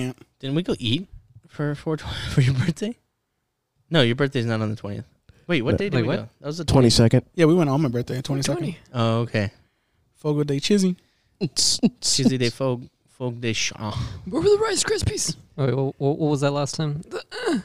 can't. 0.00 0.18
Didn't 0.40 0.56
we 0.56 0.62
go 0.62 0.74
eat 0.78 1.06
for 1.48 1.74
for 1.74 1.96
for 2.30 2.40
your 2.40 2.54
birthday? 2.54 2.96
No, 3.90 4.02
your 4.02 4.16
birthday's 4.16 4.46
not 4.46 4.60
on 4.60 4.70
the 4.70 4.76
twentieth. 4.76 5.04
Wait, 5.46 5.62
what 5.62 5.72
No. 5.72 5.78
day 5.78 5.88
did 5.88 5.94
Wait, 5.96 6.02
we 6.02 6.08
what? 6.08 6.16
go? 6.16 6.28
That 6.40 6.46
was 6.46 6.58
the 6.58 6.64
Twenty 6.64 6.90
second. 6.90 7.22
Yeah, 7.34 7.44
we 7.46 7.54
went 7.54 7.70
on 7.70 7.80
my 7.80 7.88
birthday, 7.88 8.20
twenty 8.20 8.42
second. 8.42 8.74
Oh, 8.92 9.18
okay. 9.20 9.50
Fogo 10.16 10.42
de 10.44 10.58
Chizzy. 10.60 10.96
Tuesday 12.00 12.38
de 12.38 12.50
Fog 12.50 12.88
Fog 13.08 13.40
de 13.40 13.52
Champ. 13.52 13.94
Where 14.28 14.42
were 14.42 14.48
the 14.48 14.58
Rice 14.58 14.82
Krispies? 14.82 15.36
Oh, 15.58 15.66
wait, 15.66 15.74
what, 15.74 16.18
what 16.18 16.30
was 16.30 16.40
that 16.40 16.50
last 16.50 16.74
time? 16.74 17.00
The, 17.08 17.22
uh, 17.48 17.58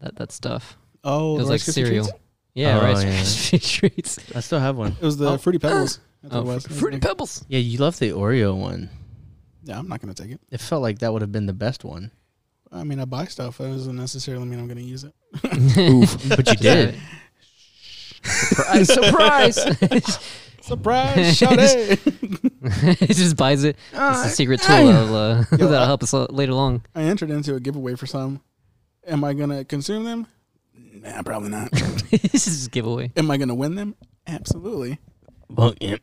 that 0.00 0.16
that 0.16 0.32
stuff. 0.32 0.76
Oh, 1.02 1.36
it 1.36 1.38
was 1.38 1.46
the 1.46 1.52
like 1.52 1.60
Rice 1.60 1.68
Krispie 1.68 1.72
cereal. 1.74 2.04
treats? 2.04 2.18
Yeah, 2.54 2.78
Oh, 2.78 2.82
Rice 2.82 3.02
yeah. 3.04 3.20
Krispie 3.58 3.72
treats. 3.78 4.18
I 4.36 4.40
still 4.40 4.60
have 4.60 4.76
one. 4.76 4.92
It 5.00 5.04
was 5.04 5.16
the 5.16 5.30
Oh. 5.30 5.38
fruity 5.38 5.58
pebbles. 5.58 5.98
That's 6.22 6.34
Oh, 6.34 6.42
what 6.42 6.50
it 6.50 6.54
was. 6.54 6.66
fr- 6.66 6.72
fruity 6.74 6.98
pebbles. 7.00 7.44
Yeah, 7.48 7.58
you 7.60 7.78
love 7.78 7.98
the 7.98 8.10
Oreo 8.10 8.54
one. 8.56 8.90
Yeah, 9.64 9.78
I'm 9.78 9.88
not 9.88 10.00
gonna 10.00 10.14
take 10.14 10.30
it. 10.30 10.40
It 10.50 10.60
felt 10.60 10.82
like 10.82 10.98
that 11.00 11.12
would 11.12 11.22
have 11.22 11.32
been 11.32 11.46
the 11.46 11.52
best 11.52 11.84
one, 11.84 12.10
I 12.72 12.84
mean, 12.84 13.00
I 13.00 13.04
buy 13.04 13.26
stuff. 13.26 13.58
That 13.58 13.68
doesn't 13.68 13.96
necessarily 13.96 14.46
mean 14.46 14.58
I'm 14.58 14.66
gonna 14.66 14.80
use 14.80 15.04
it. 15.04 15.12
but 15.42 16.48
you 16.48 16.56
did. 16.56 16.98
surprise! 18.24 19.62
surprise! 19.62 20.18
Surprise! 20.62 21.36
Shout 21.36 21.54
it! 21.58 21.98
he 22.98 23.06
just 23.06 23.36
buys 23.36 23.64
it. 23.64 23.76
It's 23.92 24.24
a 24.24 24.28
secret 24.28 24.60
tool 24.62 24.86
that'll, 24.86 25.16
uh, 25.16 25.44
Yo, 25.50 25.68
that'll 25.68 25.86
help 25.86 26.04
us 26.04 26.12
later 26.12 26.52
along. 26.52 26.84
I 26.94 27.02
entered 27.02 27.30
into 27.30 27.56
a 27.56 27.60
giveaway 27.60 27.96
for 27.96 28.06
some. 28.06 28.40
Am 29.04 29.24
I 29.24 29.32
gonna 29.34 29.64
consume 29.64 30.04
them? 30.04 30.28
Nah, 30.74 31.22
probably 31.22 31.48
not. 31.48 31.72
this 31.72 32.46
is 32.46 32.68
a 32.68 32.70
giveaway. 32.70 33.10
Am 33.16 33.28
I 33.28 33.38
gonna 33.38 33.56
win 33.56 33.74
them? 33.74 33.96
Absolutely. 34.26 35.00
Well, 35.50 35.74
yeah. 35.80 35.96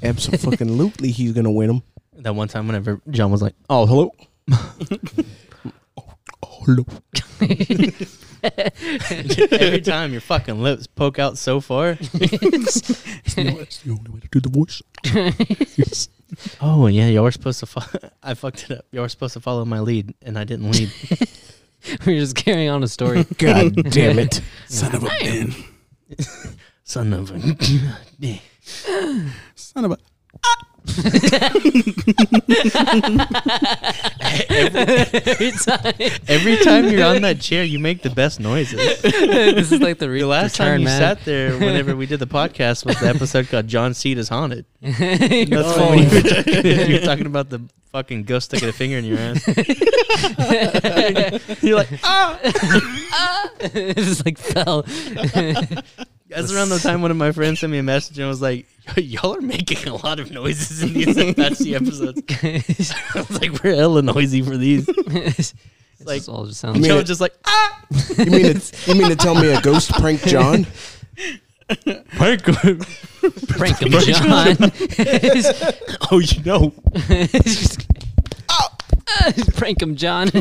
Absolutely, 0.00 1.10
he's 1.10 1.32
gonna 1.32 1.50
win 1.50 1.66
them. 1.66 1.82
That 2.18 2.34
one 2.34 2.48
time 2.48 2.66
whenever 2.66 3.00
John 3.10 3.30
was 3.30 3.40
like, 3.42 3.54
"Oh, 3.70 3.86
hello." 3.86 4.10
Oh, 6.40 6.62
hello. 6.66 6.84
Every 9.50 9.80
time 9.80 10.12
your 10.12 10.20
fucking 10.20 10.62
lips 10.62 10.86
poke 10.86 11.18
out 11.18 11.36
so 11.36 11.60
far. 11.60 11.96
It's 12.00 12.80
the, 13.34 13.58
it's 13.60 13.78
the 13.82 13.90
only 13.90 14.08
way 14.10 14.20
to 14.20 14.28
do 14.28 14.38
the 14.40 14.48
voice. 14.48 14.80
Oh 16.60 16.86
yeah, 16.88 17.08
y'all 17.08 17.24
were 17.24 17.32
supposed 17.32 17.58
to. 17.60 17.66
Fo- 17.66 18.08
I 18.22 18.34
fucked 18.34 18.64
it 18.70 18.78
up. 18.78 18.84
Y'all 18.92 19.00
were 19.02 19.08
supposed 19.08 19.32
to 19.32 19.40
follow 19.40 19.64
my 19.64 19.80
lead, 19.80 20.14
and 20.20 20.38
I 20.38 20.44
didn't 20.44 20.70
lead. 20.70 20.92
We're 22.06 22.20
just 22.20 22.36
carrying 22.36 22.68
on 22.68 22.82
a 22.82 22.88
story. 22.88 23.24
God 23.38 23.74
damn 23.90 24.18
it. 24.18 24.42
Son 24.66 24.94
of 24.94 25.04
a 25.04 25.08
bin. 25.20 25.54
Son 26.84 27.12
of 27.14 27.30
a. 27.32 28.40
Son 29.54 29.84
of 29.86 29.92
a. 29.92 29.98
Every 34.58 35.52
time. 35.52 35.94
Every 36.28 36.56
time 36.58 36.88
you're 36.88 37.04
on 37.04 37.22
that 37.22 37.38
chair, 37.40 37.62
you 37.64 37.78
make 37.78 38.02
the 38.02 38.10
best 38.10 38.40
noises. 38.40 39.00
this 39.02 39.72
is 39.72 39.80
like 39.80 39.98
the, 39.98 40.10
re- 40.10 40.20
The 40.20 40.26
last 40.26 40.58
return, 40.58 40.72
time 40.72 40.80
you 40.80 40.84
man. 40.86 41.00
sat 41.00 41.24
there, 41.24 41.52
whenever 41.58 41.94
we 41.96 42.04
did 42.06 42.20
the 42.20 42.26
podcast, 42.26 42.84
was 42.84 42.98
the 43.00 43.08
episode 43.08 43.48
called 43.48 43.68
"John 43.68 43.94
Seed 43.94 44.18
is 44.18 44.28
Haunted." 44.28 44.64
That's 44.80 44.98
Oh. 45.78 45.90
when 45.90 45.98
you 46.00 46.08
were, 46.10 46.20
talking, 46.22 46.66
you 46.66 46.94
were 47.00 47.06
talking 47.06 47.26
about 47.26 47.48
the 47.50 47.60
fucking 47.92 48.24
ghost 48.24 48.46
sticking 48.46 48.68
a 48.68 48.72
finger 48.72 48.98
in 48.98 49.04
your 49.04 49.18
ass. 49.18 49.46
You're 51.62 51.76
like, 51.76 51.88
oh 52.04 52.38
it 53.60 53.96
just 53.96 54.24
like 54.24 54.38
fell. 54.38 54.82
That's 56.28 56.52
around 56.52 56.68
the 56.68 56.78
time 56.82 57.00
one 57.02 57.10
of 57.10 57.16
my 57.16 57.32
friends 57.32 57.60
sent 57.60 57.72
me 57.72 57.78
a 57.78 57.82
message 57.82 58.18
and 58.18 58.28
was 58.28 58.42
like, 58.42 58.66
"Yo, 58.77 58.77
"Y'all 58.96 59.36
are 59.36 59.40
making 59.40 59.88
a 59.88 59.96
lot 59.96 60.18
of 60.20 60.30
noises 60.30 60.82
in 60.82 60.92
these 60.94 61.16
Apache 61.16 61.74
episodes." 61.74 62.22
I 63.14 63.20
was 63.28 63.40
like, 63.40 63.62
"We're 63.62 63.74
hella 63.76 64.02
noisy 64.02 64.42
for 64.42 64.56
these." 64.56 64.88
it's 64.88 65.54
like- 66.04 66.18
just 66.18 66.28
all 66.28 66.46
just 66.46 66.64
I 66.64 66.68
sounds. 66.68 66.80
mean, 66.80 66.90
Joe 66.90 66.98
it- 66.98 67.04
just 67.06 67.20
like, 67.20 67.34
"Ah, 67.44 67.80
You 68.18 68.26
mean 68.26 68.58
to, 68.60 68.76
you 68.92 68.94
mean 69.00 69.08
to 69.10 69.16
tell 69.16 69.34
me 69.34 69.48
a 69.48 69.60
ghost 69.60 69.90
prank 69.92 70.22
John? 70.22 70.66
prank." 72.16 72.42
prank 72.44 73.78
him, 73.78 73.90
John. 73.90 74.72
oh, 76.10 76.18
you 76.18 76.42
know, 76.44 76.72
prank 79.56 79.82
him, 79.82 79.96
John. 79.96 80.30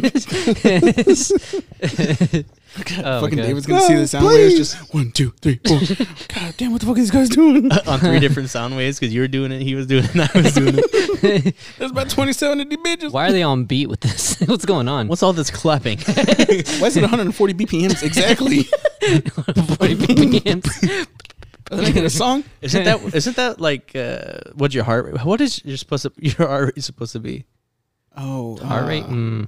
Oh, 3.00 3.22
Fucking 3.22 3.38
God. 3.38 3.44
David's 3.46 3.66
gonna 3.66 3.82
see 3.82 3.96
the 3.96 4.08
sound 4.08 4.28
waves. 4.28 4.56
Just 4.56 4.94
one, 4.94 5.12
two, 5.12 5.32
three, 5.42 5.60
four. 5.66 5.80
God 6.28 6.54
damn, 6.58 6.72
what 6.72 6.82
the 6.82 6.86
fuck 6.86 6.96
are 6.98 7.00
these 7.00 7.10
guys 7.10 7.30
doing? 7.30 7.72
on 7.72 8.00
three 8.00 8.20
different 8.20 8.50
sound 8.50 8.78
waves 8.78 9.00
because 9.00 9.12
you 9.12 9.22
were 9.22 9.28
doing 9.28 9.52
it, 9.52 9.64
he 9.64 9.74
was 9.74 9.88
doing 9.88 10.04
it, 10.04 10.12
and 10.14 10.22
I 10.22 10.30
was 10.36 10.54
doing 10.54 10.76
it. 10.78 11.56
There's 11.80 11.90
about 11.92 12.10
27 12.10 12.60
of 12.60 12.70
these 12.70 12.78
bitches. 12.78 13.12
Why 13.12 13.30
are 13.30 13.32
they 13.32 13.42
on 13.42 13.66
beat 13.66 13.88
with 13.88 14.02
this? 14.02 14.40
What's 14.42 14.66
going 14.66 14.88
on? 14.88 15.08
What's 15.08 15.24
all 15.24 15.34
this 15.34 15.50
clapping? 15.50 15.98
Why 16.00 16.88
is 16.88 16.98
it 16.98 17.02
140 17.02 17.54
BPMs 17.56 18.04
exactly? 18.04 18.64
40 18.64 19.96
BPMs. 19.96 21.08
Are 21.72 21.78
they 21.78 21.84
making 21.84 22.06
a 22.06 22.10
song? 22.12 22.44
Isn't 22.62 22.84
that 22.84 23.16
isn't 23.16 23.36
that 23.38 23.60
like 23.60 23.96
uh, 23.96 24.40
what's 24.54 24.76
your 24.76 24.84
heart 24.84 25.06
rate? 25.06 25.26
What 25.26 25.42
is 25.42 25.64
your 25.66 25.78
supposed 25.78 26.04
to 26.04 26.12
your 26.18 26.48
heart 26.48 26.76
rate 26.76 26.84
supposed 26.84 27.14
to 27.14 27.20
be? 27.20 27.46
Oh, 28.18 28.58
Heart 28.58 28.88
rate? 28.88 29.04
uh, 29.04 29.08
Mm, 29.08 29.48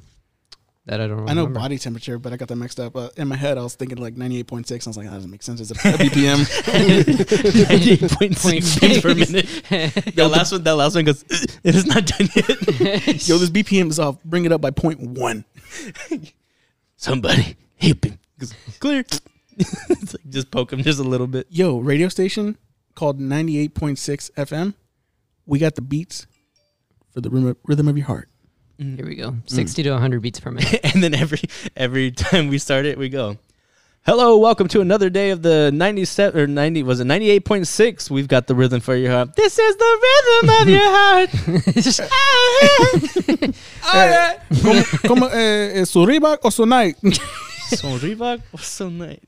that 0.85 1.01
I 1.01 1.07
don't 1.07 1.17
remember. 1.21 1.31
I 1.31 1.33
know 1.33 1.47
body 1.47 1.77
temperature, 1.77 2.17
but 2.19 2.33
I 2.33 2.37
got 2.37 2.47
that 2.49 2.55
mixed 2.55 2.79
up. 2.79 2.95
Uh, 2.95 3.09
in 3.17 3.27
my 3.27 3.35
head, 3.35 3.57
I 3.57 3.63
was 3.63 3.75
thinking 3.75 3.97
like 3.97 4.15
98.6. 4.15 4.71
I 4.71 4.89
was 4.89 4.97
like, 4.97 5.07
that 5.07 5.13
doesn't 5.13 5.29
make 5.31 5.43
sense. 5.43 5.59
It's 5.61 5.71
a, 5.71 5.73
a 5.73 5.93
BPM. 5.93 7.69
Ninety-eight 7.69 8.11
point 8.11 8.35
six 8.37 8.79
beats 8.79 9.01
per 9.01 9.13
minute. 9.15 9.45
That 10.15 10.29
last 10.31 10.51
one, 10.51 10.63
that 10.63 10.75
last 10.75 10.95
one 10.95 11.05
goes. 11.05 11.23
It 11.63 11.75
is 11.75 11.85
not 11.85 12.05
done 12.05 12.27
yet. 12.35 13.27
Yo, 13.27 13.37
this 13.37 13.49
BPM 13.49 13.89
is 13.89 13.99
off. 13.99 14.23
Bring 14.23 14.45
it 14.45 14.51
up 14.51 14.61
by 14.61 14.71
point 14.71 14.99
one. 15.01 15.45
Somebody 16.97 17.55
help 17.77 18.05
him. 18.05 18.19
Clear. 18.79 19.05
it's 19.57 20.13
like 20.13 20.29
just 20.29 20.51
poke 20.51 20.71
him 20.73 20.81
just 20.83 20.99
a 20.99 21.03
little 21.03 21.27
bit. 21.27 21.47
Yo, 21.49 21.79
radio 21.79 22.07
station 22.07 22.57
called 22.95 23.19
98.6 23.19 24.31
FM. 24.33 24.73
We 25.45 25.59
got 25.59 25.75
the 25.75 25.81
beats 25.81 26.27
for 27.13 27.21
the 27.21 27.29
rhythm, 27.29 27.57
rhythm 27.65 27.87
of 27.87 27.97
your 27.97 28.07
heart. 28.07 28.29
Here 28.79 29.05
we 29.05 29.15
go. 29.15 29.35
60 29.45 29.83
to 29.83 29.91
100 29.91 30.21
beats 30.21 30.39
per 30.39 30.51
minute. 30.51 30.79
and 30.93 31.03
then 31.03 31.13
every 31.13 31.41
every 31.75 32.11
time 32.11 32.47
we 32.47 32.57
start 32.57 32.85
it, 32.85 32.97
we 32.97 33.09
go. 33.09 33.37
Hello, 34.05 34.37
welcome 34.37 34.69
to 34.69 34.79
another 34.79 35.09
day 35.09 35.31
of 35.31 35.41
the 35.41 35.69
97 35.73 36.39
or 36.39 36.47
90 36.47 36.83
was 36.83 37.01
it 37.01 37.05
98.6. 37.05 38.09
We've 38.09 38.29
got 38.29 38.47
the 38.47 38.55
rhythm 38.55 38.79
for 38.79 38.95
your 38.95 39.11
heart. 39.11 39.35
This 39.35 39.59
is 39.59 39.75
the 39.75 39.99
rhythm 40.07 40.49
of 40.61 40.69
your 40.69 40.79
heart. 40.97 41.29
Eh, 43.91 44.35
como, 44.61 44.83
como, 45.07 45.27
eh, 45.27 45.81
eh, 45.81 45.85
su 45.85 46.05
Reebok 46.05 46.45
o 46.45 46.49
su 46.51 46.65
Nike? 46.65 46.95
so 47.77 47.87
Reebok 47.99 48.41
was 48.51 48.65
so 48.65 48.89
nice. 48.89 49.19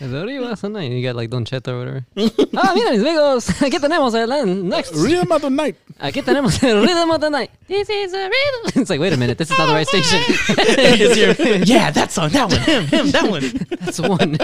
Arriba, 0.00 0.56
son 0.56 0.72
ahí. 0.74 0.90
You 0.90 1.02
got 1.02 1.16
like 1.16 1.30
Don 1.30 1.44
Cheto 1.44 1.68
or 1.68 1.78
whatever. 1.78 2.04
ah, 2.56 2.72
mira, 2.74 2.90
mis 2.92 3.00
amigos. 3.00 3.46
Aquí 3.60 3.78
tenemos 3.78 4.14
el 4.14 4.64
next. 4.68 4.94
Rhythm 4.94 5.30
of 5.32 5.42
the 5.42 5.50
night. 5.50 5.76
Aquí 6.00 6.22
tenemos 6.22 6.62
el 6.62 6.82
rhythm 6.82 7.10
of 7.10 7.20
the 7.20 7.30
night. 7.30 7.50
This 7.68 7.88
is 7.88 8.12
a 8.12 8.28
rhythm. 8.28 8.80
It's 8.80 8.90
like, 8.90 9.00
wait 9.00 9.12
a 9.12 9.16
minute. 9.16 9.38
This 9.38 9.50
is 9.50 9.58
not 9.58 9.66
the 9.66 9.74
right 9.74 9.86
station. 9.86 10.20
Is 10.58 11.16
your- 11.16 11.56
yeah, 11.64 11.90
that 11.92 12.10
song, 12.10 12.30
that 12.30 12.50
one, 12.50 12.60
him, 12.60 12.86
him, 12.86 13.10
that 13.12 13.30
one. 13.30 13.66
That's 13.80 14.00
one. 14.00 14.36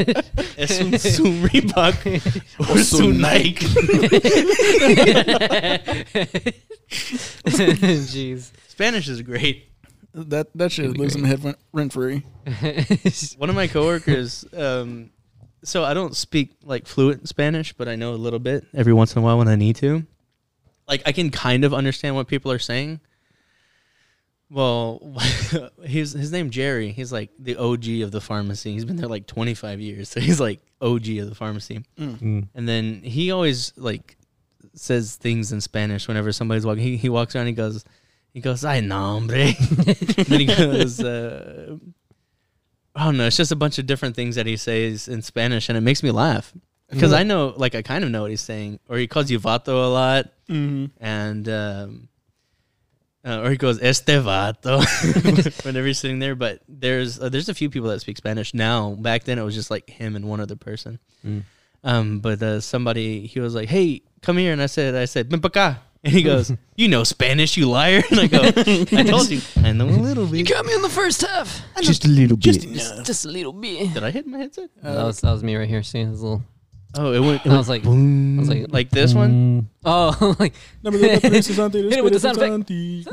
Es 0.57 0.81
un 0.81 0.99
su 0.99 1.25
Reebok 1.49 2.07
or 2.71 2.79
su 2.79 3.13
Nike. 3.13 3.67
Jeez. 7.47 8.51
Spanish 8.69 9.09
is 9.09 9.23
great. 9.23 9.70
That 10.13 10.49
that 10.57 10.73
shit 10.73 10.87
Really 10.87 10.99
lives 10.99 11.15
in 11.15 11.23
my 11.23 11.29
head 11.29 11.45
rent, 11.45 11.59
rent 11.73 11.93
free. 11.93 12.25
One 13.39 13.49
of 13.49 13.55
my 13.55 13.69
coworkers, 13.69 14.45
um, 14.57 15.11
so 15.63 15.85
I 15.85 15.95
don't 15.95 16.17
speak 16.17 16.57
like 16.65 16.87
fluent 16.87 17.29
Spanish, 17.29 17.73
but 17.73 17.89
I 17.89 17.97
know 17.97 18.15
a 18.15 18.17
little 18.17 18.39
bit 18.39 18.67
every 18.75 18.93
once 18.93 19.15
in 19.15 19.21
a 19.21 19.25
while 19.25 19.39
when 19.39 19.49
I 19.49 19.57
need 19.57 19.77
to. 19.77 20.05
Like 20.89 21.03
I 21.07 21.13
can 21.13 21.31
kind 21.31 21.65
of 21.65 21.73
understand 21.73 22.17
what 22.17 22.27
people 22.27 22.51
are 22.51 22.59
saying. 22.59 23.01
Well, 24.51 25.17
he's 25.87 26.13
his 26.13 26.33
name 26.33 26.51
Jerry. 26.51 26.91
He's 26.91 27.13
like 27.13 27.31
the 27.39 27.57
OG 27.57 27.89
of 28.03 28.11
the 28.11 28.21
pharmacy. 28.21 28.73
He's 28.73 28.85
been 28.85 28.97
there 28.97 29.09
like 29.09 29.27
25 29.27 29.81
years, 29.81 30.09
so 30.11 30.19
he's 30.19 30.41
like 30.41 30.61
OG 30.81 31.09
of 31.19 31.29
the 31.29 31.37
pharmacy. 31.37 31.85
Mm. 31.99 32.49
And 32.55 32.69
then 32.69 33.03
he 33.03 33.31
always 33.31 33.73
like 33.77 34.17
says 34.75 35.17
things 35.17 35.53
in 35.53 35.61
Spanish 35.61 36.09
whenever 36.09 36.33
somebody's 36.33 36.67
walking. 36.67 36.83
He, 36.83 36.97
he 36.97 37.09
walks 37.09 37.37
around. 37.37 37.47
He 37.47 37.53
goes, 37.53 37.85
he 38.33 38.41
goes, 38.41 38.65
"Ay 38.65 38.81
no, 38.81 38.97
hombre." 38.97 39.53
then 40.29 40.41
he 40.41 40.47
goes, 40.47 41.01
uh, 41.03 41.77
"I 42.95 43.05
don't 43.05 43.17
know." 43.17 43.27
It's 43.27 43.37
just 43.37 43.53
a 43.53 43.57
bunch 43.57 43.79
of 43.79 43.87
different 43.87 44.17
things 44.17 44.37
that 44.37 44.47
he 44.47 44.57
says 44.57 45.09
in 45.09 45.23
Spanish, 45.23 45.69
and 45.69 45.77
it 45.79 45.83
makes 45.83 46.03
me 46.03 46.11
laugh 46.11 46.53
because 46.91 47.13
I 47.13 47.23
know, 47.23 47.55
like, 47.57 47.77
I 47.77 47.83
kind 47.83 48.03
of 48.03 48.11
know 48.11 48.23
what 48.23 48.31
he's 48.31 48.41
saying. 48.41 48.81
Or 48.89 48.99
he 48.99 49.07
calls 49.07 49.31
you 49.31 49.39
vato 49.39 49.69
a 49.69 49.89
lot, 49.89 50.33
Mm-hmm. 50.49 50.87
and 51.01 51.49
um, 51.49 52.09
uh, 53.25 53.43
or 53.43 53.51
he 53.51 53.57
goes 53.57 53.79
este 53.81 54.09
vato 54.09 54.81
whenever 55.65 55.87
he's 55.87 55.99
sitting 56.01 56.19
there. 56.19 56.35
But 56.35 56.61
there's 56.69 57.21
uh, 57.21 57.29
there's 57.29 57.49
a 57.49 57.55
few 57.55 57.71
people 57.71 57.89
that 57.91 58.01
speak 58.01 58.17
Spanish 58.17 58.55
now. 58.55 58.95
Back 58.95 59.25
then, 59.25 59.39
it 59.39 59.43
was 59.43 59.55
just 59.55 59.71
like 59.71 59.89
him 59.89 60.17
and 60.17 60.29
one 60.29 60.41
other 60.41 60.57
person. 60.57 60.99
Mm. 61.25 61.43
Um, 61.85 62.19
but 62.21 62.43
uh, 62.43 62.61
somebody 62.61 63.27
he 63.27 63.39
was 63.41 63.55
like, 63.55 63.69
"Hey, 63.69 64.03
come 64.23 64.37
here," 64.39 64.53
and 64.53 64.61
I 64.61 64.67
said, 64.67 64.95
"I 64.97 65.05
said, 65.05 65.31
ven 65.31 65.41
acá," 65.41 65.79
And 66.03 66.13
he 66.13 66.23
goes, 66.23 66.51
"You 66.77 66.89
know 66.89 67.05
Spanish, 67.05 67.57
you 67.57 67.69
liar." 67.69 68.03
And 68.11 68.21
I 68.21 68.27
go, 68.27 68.41
"I 68.43 69.03
told 69.03 69.29
you, 69.31 69.41
I 69.57 69.73
know 69.73 69.87
a 69.87 69.91
little 69.91 70.27
bit. 70.27 70.39
You 70.39 70.45
bit." 70.45 70.55
got 70.55 70.65
me 70.65 70.75
in 70.75 70.83
the 70.83 70.89
first 70.89 71.21
half. 71.21 71.63
Just 71.83 72.05
a 72.05 72.09
little 72.09 72.37
bit. 72.37 72.45
Just 72.45 73.05
Just, 73.05 73.25
a 73.25 73.29
little 73.29 73.53
bit. 73.53 73.93
Did 73.95 74.05
I 74.05 74.11
hit 74.11 74.27
my 74.27 74.39
headset? 74.39 74.71
that 74.83 75.05
was 75.05 75.21
that 75.21 75.33
was 75.33 75.43
me 75.43 75.57
right 75.57 75.69
here. 75.69 75.83
See 75.83 76.01
his 76.05 76.23
little. 76.23 76.43
Oh, 76.97 77.13
it 77.13 77.21
went. 77.21 77.47
It 77.47 77.47
I 77.47 77.51
went 77.51 77.59
was 77.59 77.69
like, 77.69 77.83
I 77.83 77.85
boom. 77.85 78.37
was 78.39 78.49
like, 78.49 78.67
like 78.71 78.91
this 78.91 79.15
one. 79.15 79.69
Oh, 79.85 80.35
like 80.41 80.55
Number 80.83 80.99
the 80.99 81.09
Hit 81.09 81.25
it 81.25 82.05
with 82.05 82.13
the 82.15 82.21
sound 82.21 82.39
Precisante. 82.39 83.05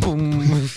boom. 0.00 0.68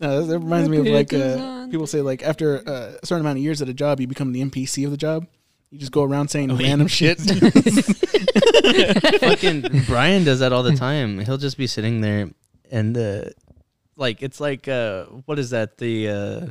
No, 0.00 0.24
that 0.24 0.38
reminds 0.38 0.68
me 0.70 0.78
of 0.78 0.86
like 0.86 1.12
uh, 1.12 1.68
people 1.68 1.86
say 1.86 2.00
like 2.00 2.22
after 2.22 2.66
uh, 2.66 2.92
a 3.02 3.06
certain 3.06 3.20
amount 3.20 3.36
of 3.38 3.44
years 3.44 3.60
at 3.60 3.68
a 3.68 3.74
job, 3.74 4.00
you 4.00 4.06
become 4.06 4.32
the 4.32 4.42
NPC 4.42 4.84
of 4.86 4.90
the 4.90 4.96
job. 4.96 5.26
You 5.70 5.78
just 5.78 5.92
go 5.92 6.02
around 6.02 6.28
saying 6.28 6.50
Oh, 6.50 6.58
yeah. 6.58 6.68
random 6.68 6.88
shit. 6.88 7.20
Fucking 9.20 9.64
Brian 9.86 10.24
does 10.24 10.40
that 10.40 10.52
all 10.52 10.62
the 10.62 10.76
time. 10.88 11.18
He'll 11.20 11.38
just 11.38 11.56
be 11.56 11.66
sitting 11.66 12.00
there 12.00 12.30
and 12.70 12.96
uh 12.96 13.24
like 13.96 14.22
it's 14.22 14.40
like 14.40 14.68
uh 14.68 15.04
what 15.26 15.38
is 15.38 15.50
that? 15.50 15.78
The 15.78 16.08
uh 16.08 16.46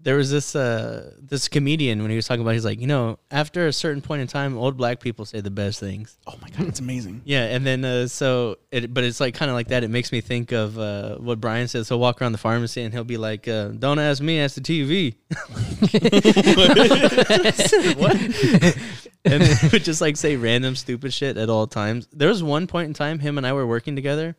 there 0.00 0.16
was 0.16 0.30
this 0.30 0.54
uh 0.54 1.12
this 1.20 1.48
comedian 1.48 2.02
when 2.02 2.10
he 2.10 2.16
was 2.16 2.26
talking 2.26 2.42
about 2.42 2.54
he's 2.54 2.64
like, 2.64 2.80
you 2.80 2.86
know, 2.86 3.18
after 3.30 3.66
a 3.66 3.72
certain 3.72 4.00
point 4.00 4.22
in 4.22 4.28
time, 4.28 4.56
old 4.56 4.76
black 4.76 5.00
people 5.00 5.24
say 5.24 5.40
the 5.40 5.50
best 5.50 5.80
things. 5.80 6.16
oh 6.26 6.34
my 6.40 6.48
god, 6.50 6.68
it's 6.68 6.80
amazing. 6.80 7.22
Yeah, 7.24 7.44
and 7.44 7.66
then 7.66 7.84
uh, 7.84 8.06
so 8.06 8.58
it, 8.70 8.94
but 8.94 9.04
it's 9.04 9.20
like 9.20 9.34
kind 9.34 9.50
of 9.50 9.54
like 9.54 9.68
that. 9.68 9.82
It 9.82 9.88
makes 9.88 10.12
me 10.12 10.20
think 10.20 10.52
of 10.52 10.78
uh, 10.78 11.16
what 11.16 11.40
Brian 11.40 11.68
says. 11.68 11.88
He'll 11.88 11.98
walk 11.98 12.22
around 12.22 12.32
the 12.32 12.38
pharmacy 12.38 12.82
and 12.82 12.94
he'll 12.94 13.04
be 13.04 13.16
like, 13.16 13.48
uh, 13.48 13.68
"Don't 13.68 13.98
ask 13.98 14.22
me, 14.22 14.40
ask 14.40 14.54
the 14.54 14.60
TV." 14.60 15.16
what? 17.98 18.76
and 19.24 19.42
he 19.42 19.68
would 19.68 19.84
just 19.84 20.00
like 20.00 20.16
say 20.16 20.36
random 20.36 20.76
stupid 20.76 21.12
shit 21.12 21.36
at 21.36 21.50
all 21.50 21.66
times. 21.66 22.08
There 22.12 22.28
was 22.28 22.42
one 22.42 22.66
point 22.66 22.88
in 22.88 22.94
time 22.94 23.18
him 23.18 23.36
and 23.36 23.46
I 23.46 23.52
were 23.52 23.66
working 23.66 23.96
together, 23.96 24.36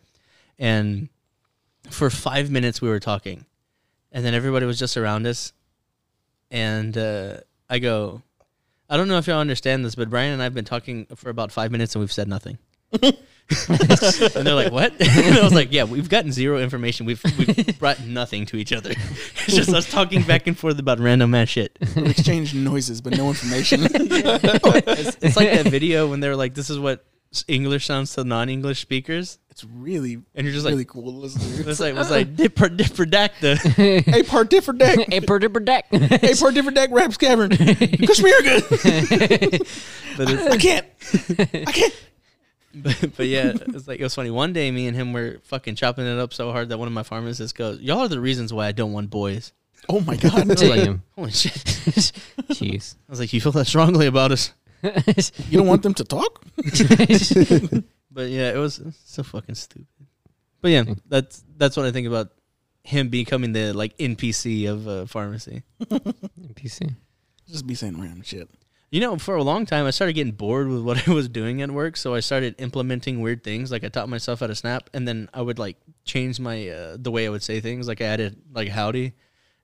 and 0.57 1.09
for 1.89 2.09
five 2.09 2.49
minutes 2.49 2.81
we 2.81 2.87
were 2.87 2.99
talking, 2.99 3.45
and 4.11 4.25
then 4.25 4.33
everybody 4.33 4.65
was 4.65 4.79
just 4.79 4.97
around 4.97 5.27
us, 5.27 5.53
and 6.51 6.97
uh, 6.97 7.37
I 7.69 7.79
go, 7.79 8.21
I 8.89 8.97
don't 8.97 9.07
know 9.07 9.17
if 9.17 9.27
y'all 9.27 9.39
understand 9.39 9.85
this, 9.85 9.95
but 9.95 10.09
Brian 10.09 10.33
and 10.33 10.41
I 10.41 10.45
have 10.45 10.53
been 10.53 10.65
talking 10.65 11.05
for 11.15 11.29
about 11.29 11.51
five 11.51 11.71
minutes 11.71 11.95
and 11.95 11.99
we've 12.01 12.11
said 12.11 12.27
nothing. 12.27 12.57
and 13.01 13.13
they're 14.47 14.55
like, 14.55 14.71
"What?" 14.71 14.93
and 14.99 15.37
I 15.37 15.43
was 15.43 15.53
like, 15.53 15.71
"Yeah, 15.71 15.83
we've 15.83 16.09
gotten 16.09 16.31
zero 16.31 16.59
information. 16.59 17.05
We've 17.05 17.23
we've 17.37 17.77
brought 17.79 18.03
nothing 18.03 18.45
to 18.47 18.57
each 18.57 18.73
other. 18.73 18.91
It's 19.47 19.55
just 19.55 19.69
us 19.73 19.89
talking 19.89 20.21
back 20.23 20.45
and 20.47 20.57
forth 20.57 20.77
about 20.79 20.99
random 20.99 21.33
ass 21.35 21.49
shit." 21.49 21.77
We 21.95 22.09
exchanged 22.09 22.55
noises 22.55 23.01
but 23.01 23.17
no 23.17 23.27
information. 23.29 23.81
It's, 23.83 25.17
it's 25.21 25.35
like 25.37 25.51
that 25.51 25.67
video 25.67 26.07
when 26.07 26.19
they're 26.19 26.35
like, 26.35 26.53
"This 26.53 26.69
is 26.69 26.77
what 26.79 26.99
s- 26.99 27.18
English 27.47 27.85
sounds 27.85 28.13
to 28.15 28.23
non-English 28.23 28.81
speakers," 28.81 29.39
it's 29.49 29.63
really 29.63 30.21
and 30.35 30.45
you're 30.45 30.53
just 30.53 30.65
really 30.65 30.79
like, 30.79 30.87
cool 30.87 31.11
to 31.11 31.17
listen 31.17 31.41
to. 31.41 31.69
"It's 31.69 31.79
like 31.79 31.95
it's 31.95 32.09
like 32.09 32.35
dipper 32.35 32.69
dipper 32.69 33.05
hey, 33.75 34.23
part 34.23 34.49
different 34.49 34.79
deck. 34.79 34.99
A 35.11 35.21
per 35.21 35.39
dipper 35.39 35.59
deck. 35.59 35.85
hey, 35.91 36.33
part 36.35 36.53
different 36.53 36.75
deck. 36.75 36.89
Raps 36.91 37.17
cavern. 37.17 37.51
Kashmir 37.57 38.41
good. 38.41 38.63
But 40.17 40.29
it's 40.31 40.43
I 40.47 40.57
can't. 40.57 40.85
I 41.67 41.71
can't. 41.71 41.95
But, 42.75 43.11
but 43.15 43.27
yeah, 43.27 43.53
it's 43.55 43.87
like 43.87 43.99
it 43.99 44.03
was 44.03 44.13
funny. 44.15 44.29
One 44.29 44.53
day, 44.53 44.69
me 44.69 44.87
and 44.87 44.95
him 44.95 45.13
were 45.13 45.39
fucking 45.43 45.75
chopping 45.75 46.05
it 46.05 46.19
up 46.19 46.33
so 46.33 46.51
hard 46.51 46.69
that 46.69 46.77
one 46.77 46.87
of 46.87 46.93
my 46.93 47.03
pharmacists 47.03 47.53
goes, 47.53 47.79
"Y'all 47.79 47.99
are 47.99 48.07
the 48.07 48.19
reasons 48.19 48.51
why 48.51 48.67
I 48.67 48.71
don't 48.73 48.91
want 48.91 49.09
boys." 49.09 49.53
Oh 49.87 50.01
my 50.01 50.15
god. 50.15 50.47
Damn. 50.57 51.03
Holy 51.15 51.31
shit! 51.31 51.53
Jeez. 52.49 52.95
I 53.07 53.11
was 53.11 53.19
like, 53.19 53.31
"You 53.33 53.39
feel 53.41 53.53
that 53.53 53.65
strongly 53.65 54.07
about 54.07 54.31
us?" 54.31 54.51
You 55.49 55.57
don't 55.57 55.67
want 55.67 55.83
them 55.83 55.93
to 55.95 56.03
talk? 56.03 56.43
But 58.11 58.29
yeah, 58.29 58.51
it 58.51 58.57
was 58.57 58.81
so 59.05 59.23
fucking 59.23 59.55
stupid. 59.55 59.85
But 60.61 60.71
yeah, 60.71 60.83
that's 61.07 61.43
that's 61.57 61.77
what 61.77 61.85
I 61.85 61.91
think 61.91 62.07
about 62.07 62.31
him 62.83 63.09
becoming 63.09 63.53
the 63.53 63.73
like 63.73 63.95
NPC 63.97 64.69
of 64.69 64.87
uh, 64.87 65.05
pharmacy. 65.05 65.63
NPC. 65.79 66.95
Just 67.47 67.67
be 67.67 67.75
saying 67.75 67.99
random 68.01 68.23
shit. 68.23 68.49
You 68.91 69.01
know, 69.01 69.17
for 69.17 69.35
a 69.35 69.43
long 69.43 69.67
time, 69.67 69.85
I 69.85 69.91
started 69.91 70.13
getting 70.13 70.33
bored 70.33 70.67
with 70.67 70.81
what 70.81 71.07
I 71.07 71.13
was 71.13 71.29
doing 71.29 71.61
at 71.61 71.69
work, 71.69 71.95
so 71.95 72.15
I 72.15 72.19
started 72.19 72.55
implementing 72.57 73.21
weird 73.21 73.43
things. 73.43 73.71
Like 73.71 73.83
I 73.83 73.89
taught 73.89 74.09
myself 74.09 74.39
how 74.39 74.47
to 74.47 74.55
snap, 74.55 74.89
and 74.93 75.07
then 75.07 75.29
I 75.33 75.41
would 75.41 75.59
like 75.59 75.77
change 76.03 76.39
my 76.39 76.67
uh, 76.67 76.97
the 76.99 77.11
way 77.11 77.27
I 77.27 77.29
would 77.29 77.43
say 77.43 77.59
things. 77.61 77.87
Like 77.87 78.01
I 78.01 78.05
added 78.05 78.37
like 78.51 78.69
howdy, 78.69 79.13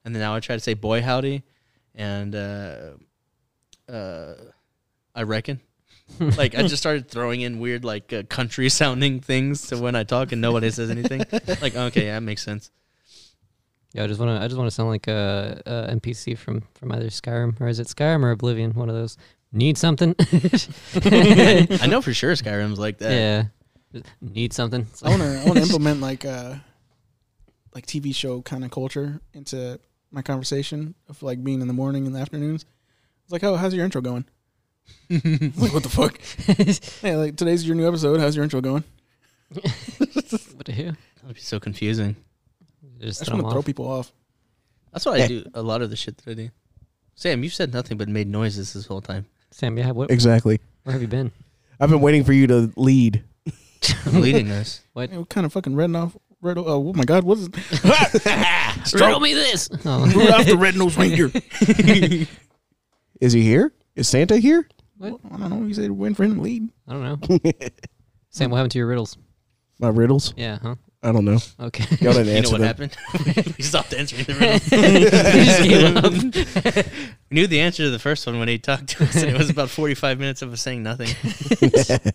and 0.06 0.14
then 0.14 0.22
now 0.22 0.36
I 0.36 0.40
try 0.40 0.56
to 0.56 0.62
say 0.62 0.76
boy 0.76 1.02
howdy, 1.02 1.44
and 1.96 2.36
uh, 2.36 2.92
uh, 3.90 4.36
I 5.16 5.24
reckon. 5.24 5.62
like 6.38 6.54
I 6.54 6.64
just 6.64 6.78
started 6.78 7.10
throwing 7.10 7.42
in 7.42 7.60
weird 7.60 7.84
like 7.84 8.14
uh, 8.14 8.24
country 8.24 8.70
sounding 8.70 9.22
things 9.22 9.68
to 9.68 9.78
when 9.78 9.96
I 9.96 10.04
talk, 10.04 10.32
and 10.32 10.42
nobody 10.42 10.70
says 10.70 10.90
anything. 10.92 11.20
like 11.62 11.76
okay, 11.76 12.06
yeah, 12.06 12.16
that 12.16 12.22
makes 12.22 12.44
sense. 12.44 12.70
Yeah, 13.94 14.04
I 14.04 14.08
just 14.08 14.20
want 14.20 14.38
to. 14.38 14.44
I 14.44 14.48
just 14.48 14.58
want 14.58 14.68
to 14.70 14.76
sound 14.76 14.90
like 14.90 15.08
uh, 15.08 15.12
uh, 15.12 15.62
a, 15.66 15.72
a 15.92 15.96
NPC 15.96 16.38
from 16.38 16.62
from 16.76 16.92
either 16.92 17.08
Skyrim 17.08 17.60
or 17.62 17.68
is 17.68 17.80
it 17.80 17.88
Skyrim 17.88 18.24
or 18.24 18.32
Oblivion? 18.32 18.72
One 18.74 18.90
of 18.90 18.96
those. 18.96 19.18
Need 19.52 19.78
something? 19.78 20.14
I 20.20 21.88
know 21.88 22.02
for 22.02 22.14
sure 22.14 22.34
Skyrim's 22.34 22.78
like 22.78 22.98
that. 22.98 23.12
yeah. 23.94 24.02
Need 24.20 24.52
something? 24.52 24.86
I 25.02 25.10
want 25.10 25.22
to. 25.22 25.42
I 25.42 25.46
want 25.46 25.56
to 25.58 25.64
implement 25.64 26.02
like 26.02 26.26
a 26.26 26.62
like 27.74 27.86
TV 27.86 28.14
show 28.14 28.42
kind 28.42 28.66
of 28.66 28.72
culture 28.72 29.22
into 29.34 29.80
my 30.12 30.22
conversation 30.22 30.96
of 31.08 31.24
like 31.24 31.42
being 31.42 31.62
in 31.62 31.68
the 31.68 31.74
morning 31.74 32.06
and 32.06 32.14
the 32.14 32.20
afternoons. 32.20 32.66
It's 33.24 33.32
like, 33.32 33.44
oh, 33.46 33.56
how's 33.56 33.74
your 33.74 33.86
intro 33.86 34.02
going? 34.02 34.26
like, 35.10 35.74
what 35.74 35.84
the 35.84 35.90
fuck? 35.90 36.20
hey, 37.02 37.16
like 37.16 37.36
today's 37.36 37.66
your 37.66 37.76
new 37.76 37.88
episode. 37.88 38.20
How's 38.20 38.36
your 38.36 38.44
intro 38.44 38.62
going? 38.62 38.84
what 39.54 40.66
the 40.66 40.72
hell? 40.72 40.96
That'd 41.22 41.36
be 41.36 41.42
so 41.42 41.60
confusing. 41.60 42.16
I 43.00 43.04
Just 43.06 43.20
just 43.20 43.30
throw 43.30 43.36
want 43.36 43.46
'em 43.46 43.50
to 43.50 43.54
throw 43.54 43.62
people 43.64 43.88
off. 43.88 44.12
That's 44.92 45.06
what 45.06 45.20
Yeah. 45.20 45.26
I 45.26 45.28
do. 45.28 45.44
A 45.54 45.62
lot 45.62 45.82
of 45.82 45.90
the 45.90 45.96
shit 45.96 46.18
that 46.18 46.32
I 46.32 46.34
do. 46.34 46.50
Sam, 47.16 47.44
you've 47.44 47.54
said 47.54 47.74
nothing 47.74 47.98
but 47.98 48.10
made 48.10 48.28
noises 48.28 48.74
this 48.74 48.86
whole 48.88 49.02
time. 49.02 49.26
Sam, 49.52 49.78
yeah. 49.78 49.92
What, 49.92 50.10
Exactly. 50.12 50.60
where 50.84 50.94
have 50.94 51.02
you 51.02 51.08
been? 51.08 51.32
I've 51.80 51.90
been 51.90 52.02
waiting 52.02 52.24
for 52.24 52.34
you 52.34 52.48
to 52.48 52.72
lead. 52.76 53.24
leading 54.12 54.50
us. 54.52 54.82
What? 54.94 55.10
Hey, 55.12 55.18
what 55.18 55.30
kind 55.30 55.46
of 55.46 55.54
fucking 55.54 55.76
red 55.76 55.94
off? 55.96 56.16
Red. 56.42 56.58
Oh, 56.58 56.64
oh 56.68 56.94
my 56.94 57.06
God! 57.06 57.24
What 57.24 57.38
is 57.38 57.50
it? 57.52 58.94
Riddle 58.94 59.20
me 59.20 59.34
this. 59.34 59.70
Oh. 59.86 60.06
Rudolph 60.08 60.46
the 60.46 60.58
Red-Nosed 60.58 60.98
Reindeer. 60.98 61.32
Is 63.22 63.34
he 63.34 63.42
here? 63.42 63.74
Is 63.96 64.08
Santa 64.10 64.38
here? 64.38 64.68
I 65.02 65.10
don't 65.10 65.50
know. 65.50 65.66
You 65.68 65.74
said 65.74 65.92
waiting 65.92 66.16
for 66.16 66.24
him 66.24 66.36
to 66.36 66.42
lead. 66.42 66.70
I 66.88 66.94
don't 66.94 67.04
know. 67.32 67.52
Sam, 68.30 68.50
what 68.52 68.58
happened 68.58 68.72
to 68.74 68.78
your 68.78 68.88
riddles? 68.88 69.18
My 69.80 69.90
riddles? 69.90 70.34
Yeah, 70.38 70.58
huh? 70.62 70.76
I 71.04 71.12
don't 71.12 71.26
know. 71.26 71.38
Okay. 71.60 71.84
Y'all 72.04 72.14
didn't 72.14 72.28
You 72.28 72.34
know 72.34 72.38
answer 72.38 72.52
what 72.54 72.62
them. 72.62 72.90
happened? 72.90 73.54
we 73.58 73.64
stopped 73.64 73.94
answering 73.94 74.24
the 74.24 74.34
riddles. 74.34 74.72
You 75.66 75.86
up. 76.00 76.84
we 77.30 77.36
knew 77.36 77.46
the 77.46 77.60
answer 77.60 77.84
to 77.84 77.92
the 77.92 78.00
first 78.00 78.26
one 78.26 78.40
when 78.40 78.48
he 78.48 78.58
talked 78.58 78.88
to 78.90 79.04
us, 79.04 79.16
and 79.16 79.30
it 79.30 79.38
was 79.38 79.50
about 79.52 79.70
forty-five 79.70 80.18
minutes 80.20 80.42
of 80.42 80.52
us 80.52 80.62
saying 80.62 80.82
nothing. 80.82 81.10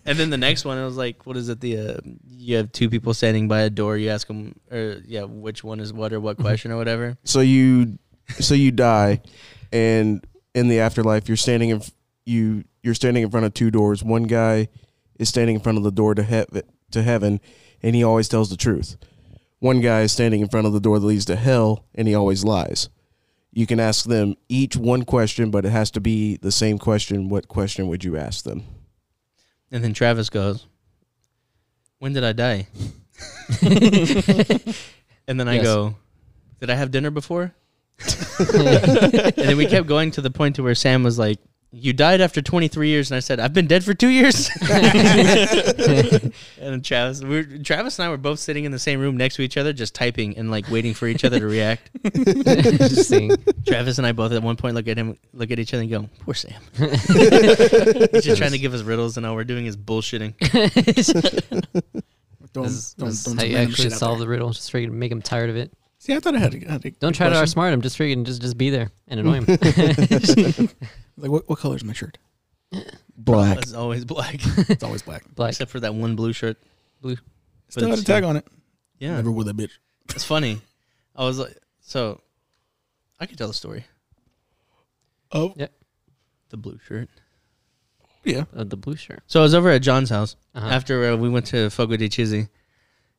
and 0.05 0.17
then 0.17 0.29
the 0.29 0.37
next 0.37 0.65
one, 0.65 0.77
it 0.77 0.83
was 0.83 0.97
like, 0.97 1.25
what 1.25 1.37
is 1.37 1.47
it? 1.47 1.61
The 1.61 1.77
uh, 1.77 1.97
you 2.27 2.57
have 2.57 2.71
two 2.73 2.89
people 2.89 3.13
standing 3.13 3.47
by 3.47 3.61
a 3.61 3.69
door. 3.69 3.95
You 3.97 4.09
ask 4.09 4.27
them, 4.27 4.55
or 4.69 4.97
yeah, 5.05 5.23
which 5.23 5.63
one 5.63 5.79
is 5.79 5.93
what 5.93 6.11
or 6.11 6.19
what 6.19 6.37
question 6.37 6.71
or 6.71 6.77
whatever. 6.77 7.17
So 7.23 7.39
you, 7.39 7.97
so 8.39 8.55
you 8.55 8.71
die, 8.71 9.21
and 9.71 10.25
in 10.53 10.67
the 10.67 10.79
afterlife, 10.81 11.29
you're 11.29 11.37
standing 11.37 11.69
in, 11.69 11.77
f- 11.77 11.91
you 12.25 12.63
you're 12.83 12.93
standing 12.95 13.23
in 13.23 13.29
front 13.31 13.45
of 13.45 13.53
two 13.53 13.71
doors. 13.71 14.03
One 14.03 14.23
guy 14.23 14.67
is 15.17 15.29
standing 15.29 15.55
in 15.55 15.61
front 15.61 15.77
of 15.77 15.83
the 15.83 15.91
door 15.91 16.15
to 16.15 16.23
heaven, 16.23 16.63
to 16.91 17.03
heaven, 17.03 17.39
and 17.83 17.95
he 17.95 18.03
always 18.03 18.27
tells 18.27 18.49
the 18.49 18.57
truth. 18.57 18.97
One 19.59 19.79
guy 19.81 20.01
is 20.01 20.11
standing 20.11 20.41
in 20.41 20.47
front 20.49 20.65
of 20.65 20.73
the 20.73 20.79
door 20.79 20.97
that 20.99 21.05
leads 21.05 21.25
to 21.25 21.35
hell, 21.35 21.85
and 21.93 22.07
he 22.07 22.15
always 22.15 22.43
lies. 22.43 22.89
You 23.53 23.67
can 23.67 23.79
ask 23.79 24.05
them 24.05 24.35
each 24.49 24.75
one 24.75 25.03
question, 25.03 25.51
but 25.51 25.65
it 25.65 25.69
has 25.71 25.91
to 25.91 25.99
be 26.01 26.37
the 26.37 26.51
same 26.51 26.79
question. 26.79 27.29
What 27.29 27.47
question 27.47 27.87
would 27.89 28.03
you 28.03 28.17
ask 28.17 28.43
them? 28.43 28.63
And 29.71 29.83
then 29.83 29.93
Travis 29.93 30.29
goes, 30.29 30.65
"When 31.99 32.13
did 32.13 32.23
I 32.23 32.31
die?" 32.33 32.67
and 33.61 35.39
then 35.39 35.47
I 35.47 35.55
Yes. 35.55 35.63
go, 35.63 35.95
"Did 36.59 36.69
I 36.69 36.75
have 36.75 36.91
dinner 36.91 37.11
before?" 37.11 37.53
and 38.39 39.33
then 39.35 39.57
we 39.57 39.65
kept 39.67 39.85
going 39.85 40.11
to 40.11 40.21
the 40.21 40.31
point 40.31 40.55
to 40.55 40.63
where 40.63 40.73
Sam 40.75 41.03
was 41.03 41.19
like, 41.19 41.39
"You 41.71 41.93
died 41.93 42.19
after 42.21 42.41
23 42.41 42.89
years," 42.89 43.09
and 43.11 43.15
I 43.17 43.19
said, 43.21 43.39
"I've 43.39 43.53
been 43.53 43.67
dead 43.67 43.83
for 43.83 43.93
two 43.93 44.09
years." 44.09 44.49
and 46.59 46.83
Travis, 46.83 47.21
we 47.23 47.29
were, 47.37 47.43
Travis 47.63 47.97
and 47.99 48.05
I 48.05 48.09
were 48.09 48.17
both 48.17 48.39
sitting 48.39 48.65
in 48.65 48.71
the 48.71 48.79
same 48.79 48.99
room 48.99 49.15
next 49.17 49.35
to 49.35 49.41
each 49.41 49.57
other, 49.57 49.71
just 49.73 49.95
typing 49.95 50.37
and 50.37 50.51
like 50.51 50.69
waiting 50.69 50.93
for 50.93 51.07
each 51.07 51.23
other 51.23 51.39
to 51.39 51.45
react. 51.45 51.89
just. 52.15 53.13
Travis 53.65 53.97
and 53.97 54.05
I 54.07 54.11
both 54.11 54.31
at 54.33 54.43
one 54.43 54.55
point 54.57 54.75
look 54.75 54.87
at 54.87 54.97
him, 54.97 55.17
look 55.33 55.51
at 55.51 55.59
each 55.59 55.73
other, 55.73 55.81
and 55.83 55.89
go, 55.91 56.09
"Poor 56.19 56.33
Sam." 56.33 56.61
He's 56.77 58.23
just 58.25 58.37
trying 58.37 58.51
to 58.51 58.59
give 58.59 58.73
us 58.73 58.81
riddles, 58.81 59.17
and 59.17 59.25
all 59.25 59.35
we're 59.35 59.43
doing 59.43 59.65
is 59.65 59.77
bullshitting. 59.77 60.33
Don't 62.53 62.63
This- 62.65 62.93
don't 62.95 63.07
this- 63.09 63.23
don't 63.23 63.37
How 63.37 63.45
you 63.45 63.55
actually 63.57 63.91
solve 63.91 64.17
there. 64.19 64.25
the 64.25 64.29
riddle? 64.29 64.49
Just 64.51 64.71
freaking 64.73 64.91
make 64.91 65.09
him 65.11 65.21
tired 65.21 65.49
of 65.49 65.55
it. 65.55 65.71
See, 65.99 66.13
I 66.13 66.19
thought 66.19 66.35
I 66.35 66.39
had. 66.39 66.53
A, 66.53 66.57
had 66.69 66.85
a 66.85 66.91
Don't 66.91 67.11
good 67.11 67.13
try 67.15 67.29
to 67.29 67.35
question. 67.35 67.61
outsmart 67.61 67.71
him. 67.71 67.81
Just 67.81 67.97
freaking 67.97 68.25
just 68.25 68.41
just 68.41 68.57
be 68.57 68.71
there 68.71 68.89
and 69.07 69.19
annoy 69.21 69.41
him. 69.41 70.69
Like, 71.17 71.31
what, 71.31 71.47
what 71.49 71.59
color 71.59 71.75
is 71.75 71.83
my 71.83 71.93
shirt? 71.93 72.17
Black. 73.17 73.57
It's 73.59 73.73
always 73.73 74.05
black, 74.05 74.35
It's 74.69 74.83
always 74.83 75.01
black. 75.03 75.23
Black. 75.35 75.49
except 75.51 75.69
for 75.71 75.79
that 75.81 75.93
one 75.93 76.15
blue 76.15 76.33
shirt. 76.33 76.57
Blue. 77.01 77.17
Still 77.69 77.83
had 77.89 77.99
a 77.99 78.01
it's- 78.01 78.03
tag 78.05 78.23
on 78.23 78.37
it. 78.37 78.47
Yeah, 78.99 79.15
Never 79.15 79.31
with 79.31 79.47
a 79.47 79.53
bitch. 79.53 79.71
it's 80.09 80.23
funny. 80.23 80.61
I 81.15 81.25
was 81.25 81.37
like, 81.39 81.57
so 81.81 82.21
I 83.19 83.25
could 83.25 83.37
tell 83.37 83.47
the 83.47 83.53
story. 83.53 83.83
Oh 85.31 85.53
Yeah. 85.55 85.67
The 86.49 86.57
blue 86.57 86.79
shirt. 86.87 87.09
yeah. 88.23 88.43
Uh, 88.55 88.63
the 88.63 88.77
blue 88.77 88.95
shirt. 88.95 89.21
So 89.27 89.39
I 89.39 89.43
was 89.43 89.53
over 89.55 89.69
at 89.69 89.81
John's 89.81 90.09
house 90.09 90.35
Uh-huh. 90.53 90.67
after 90.67 91.11
uh, 91.11 91.15
we 91.15 91.29
went 91.29 91.45
to 91.47 91.69
Fogo 91.69 91.95
de 91.97 92.09
Chizzy, 92.09 92.49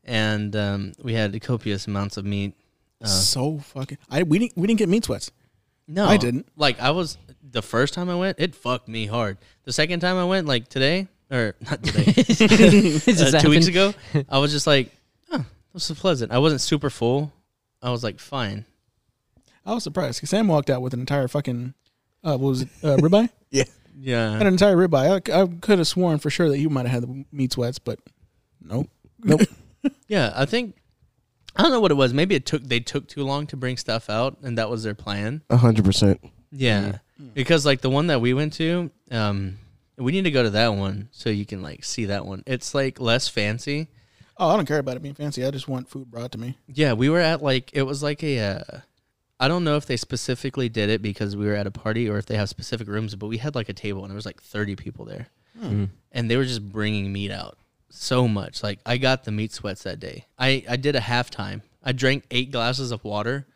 and 0.05 0.55
um, 0.55 0.93
we 1.03 1.15
had 1.15 1.41
copious 1.43 1.87
amounts 1.87 2.17
of 2.17 2.25
meat. 2.25 2.55
Uh, 3.03 3.07
so 3.07 3.59
fucking. 3.59 3.99
I 4.11 4.23
we 4.23 4.39
didn't 4.39 4.57
we 4.57 4.67
didn't 4.67 4.79
get 4.79 4.89
meat 4.89 5.05
sweats. 5.05 5.31
No, 5.93 6.07
I 6.07 6.17
didn't. 6.17 6.47
Like 6.57 6.81
I 6.81 6.91
was 6.91 7.19
the 7.43 7.63
first 7.63 7.95
time 7.95 8.09
I 8.09 8.15
went, 8.15 8.39
it 8.41 8.55
fucked 8.55 8.89
me 8.89 9.07
hard. 9.07 9.39
The 9.65 9.73
second 9.73 10.01
time 10.01 10.17
I 10.17 10.25
went, 10.25 10.47
like 10.47 10.69
today 10.69 11.09
or 11.31 11.55
not 11.61 11.83
today, 11.83 12.05
It 12.17 13.05
just 13.17 13.35
uh, 13.35 13.41
two 13.41 13.51
weeks 13.51 13.67
ago, 13.67 13.95
I 14.29 14.39
was 14.39 14.53
just 14.53 14.67
like, 14.67 14.91
oh, 15.31 15.45
this 15.73 15.91
is 15.91 15.99
pleasant. 15.99 16.33
I 16.33 16.39
wasn't 16.39 16.61
super 16.61 16.91
full. 16.91 17.33
I 17.83 17.91
was 17.91 18.03
like, 18.05 18.19
fine. 18.21 18.65
I 19.67 19.75
was 19.75 19.85
surprised 19.85 20.19
because 20.19 20.31
Sam 20.31 20.49
walked 20.49 20.71
out 20.71 20.83
with 20.83 20.95
an 20.95 21.01
entire 21.01 21.29
fucking. 21.29 21.75
Uh, 22.25 22.37
what 22.37 22.49
was 22.49 22.63
it? 22.63 22.69
Uh, 22.83 22.97
ribeye. 22.99 23.29
had 23.53 23.69
Yeah. 23.99 24.33
an 24.39 24.47
entire 24.47 24.77
ribeye. 24.77 25.31
I, 25.31 25.43
I 25.43 25.47
could 25.61 25.79
have 25.79 25.89
sworn 25.89 26.19
for 26.19 26.31
sure 26.31 26.49
that 26.49 26.59
you 26.59 26.71
might 26.71 26.87
have 26.87 27.03
had 27.03 27.09
the 27.09 27.25
meat 27.33 27.53
sweats, 27.53 27.79
but 27.79 27.99
nope. 28.61 28.89
Nope. 29.23 29.43
Yeah, 30.07 30.33
I 30.35 30.47
think 30.47 30.77
I 31.57 31.63
don't 31.63 31.71
know 31.71 31.81
what 31.81 31.91
it 31.91 31.95
was. 31.95 32.13
Maybe 32.15 32.35
it 32.35 32.47
took 32.47 32.63
they 32.63 32.81
took 32.81 33.09
too 33.09 33.25
long 33.25 33.47
to 33.49 33.57
bring 33.57 33.77
stuff 33.77 34.09
out, 34.09 34.39
and 34.43 34.57
that 34.59 34.71
was 34.71 34.83
their 34.83 34.95
plan. 34.95 35.43
A 35.51 35.57
hundred 35.57 35.85
percent. 35.85 36.21
Yeah, 36.51 36.99
because 37.35 37.65
like 37.67 37.81
the 37.81 37.91
one 37.91 38.09
that 38.09 38.21
we 38.21 38.35
went 38.35 38.53
to, 38.55 38.91
um, 39.11 39.59
we 39.97 40.13
need 40.13 40.25
to 40.25 40.31
go 40.31 40.43
to 40.43 40.51
that 40.51 40.69
one 40.75 41.09
so 41.13 41.31
you 41.31 41.47
can 41.47 41.63
like 41.63 41.85
see 41.85 42.07
that 42.07 42.25
one. 42.27 42.43
It's 42.47 42.75
like 42.75 43.01
less 43.01 43.29
fancy. 43.29 43.89
Oh, 44.39 44.49
I 44.49 44.57
don't 44.57 44.67
care 44.67 44.79
about 44.79 44.97
it 44.97 45.03
being 45.03 45.15
fancy. 45.15 45.45
I 45.45 45.51
just 45.51 45.69
want 45.69 45.89
food 45.89 46.11
brought 46.11 46.33
to 46.33 46.39
me. 46.39 46.59
Yeah, 46.67 46.95
we 46.95 47.09
were 47.11 47.21
at 47.21 47.43
like 47.43 47.71
it 47.75 47.83
was 47.83 48.03
like 48.03 48.23
a. 48.23 48.39
Uh, 48.41 48.79
I 49.41 49.49
don't 49.49 49.65
know 49.65 49.77
if 49.77 49.87
they 49.87 49.97
specifically 49.97 50.69
did 50.69 50.89
it 50.89 51.03
because 51.03 51.37
we 51.37 51.47
were 51.47 51.55
at 51.55 51.67
a 51.67 51.71
party 51.73 52.09
or 52.09 52.17
if 52.17 52.27
they 52.27 52.37
have 52.37 52.49
specific 52.49 52.87
rooms, 52.89 53.15
but 53.17 53.27
we 53.27 53.39
had 53.39 53.55
like 53.57 53.69
a 53.69 53.73
table 53.75 54.03
and 54.03 54.11
there 54.11 54.15
was 54.17 54.27
like 54.27 54.41
thirty 54.43 54.77
people 54.77 55.05
there, 55.05 55.29
Mm. 55.61 55.89
and 56.13 56.31
they 56.31 56.37
were 56.37 56.45
just 56.45 56.67
bringing 56.69 57.13
meat 57.13 57.31
out 57.31 57.59
so 57.93 58.29
much. 58.29 58.63
Like 58.63 58.79
I 58.85 58.99
got 58.99 59.25
the 59.25 59.33
meat 59.33 59.53
sweats 59.53 59.83
that 59.85 60.01
day. 60.01 60.27
I 60.39 60.65
I 60.69 60.77
did 60.77 60.97
a 60.97 61.01
halftime. 61.01 61.63
I 61.83 61.93
drank 61.93 62.25
eight 62.31 62.53
glasses 62.53 62.93
of 62.93 63.03
water, 63.05 63.47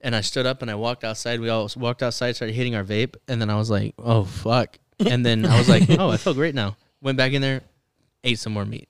and 0.00 0.14
I 0.14 0.20
stood 0.20 0.46
up 0.46 0.62
and 0.62 0.70
I 0.70 0.74
walked 0.74 1.04
outside. 1.04 1.40
We 1.40 1.48
all 1.48 1.70
walked 1.76 2.02
outside, 2.02 2.36
started 2.36 2.54
hitting 2.54 2.74
our 2.74 2.84
vape, 2.84 3.16
and 3.28 3.40
then 3.40 3.50
I 3.50 3.56
was 3.56 3.70
like, 3.70 3.94
oh 3.98 4.24
fuck, 4.24 4.78
and 4.98 5.24
then 5.24 5.46
I 5.46 5.58
was 5.58 5.68
like, 5.68 5.88
oh, 5.98 6.10
I 6.10 6.16
feel 6.16 6.34
great 6.34 6.54
now. 6.54 6.76
Went 7.00 7.16
back 7.16 7.32
in 7.32 7.42
there, 7.42 7.62
ate 8.24 8.38
some 8.38 8.52
more 8.52 8.64
meat. 8.64 8.88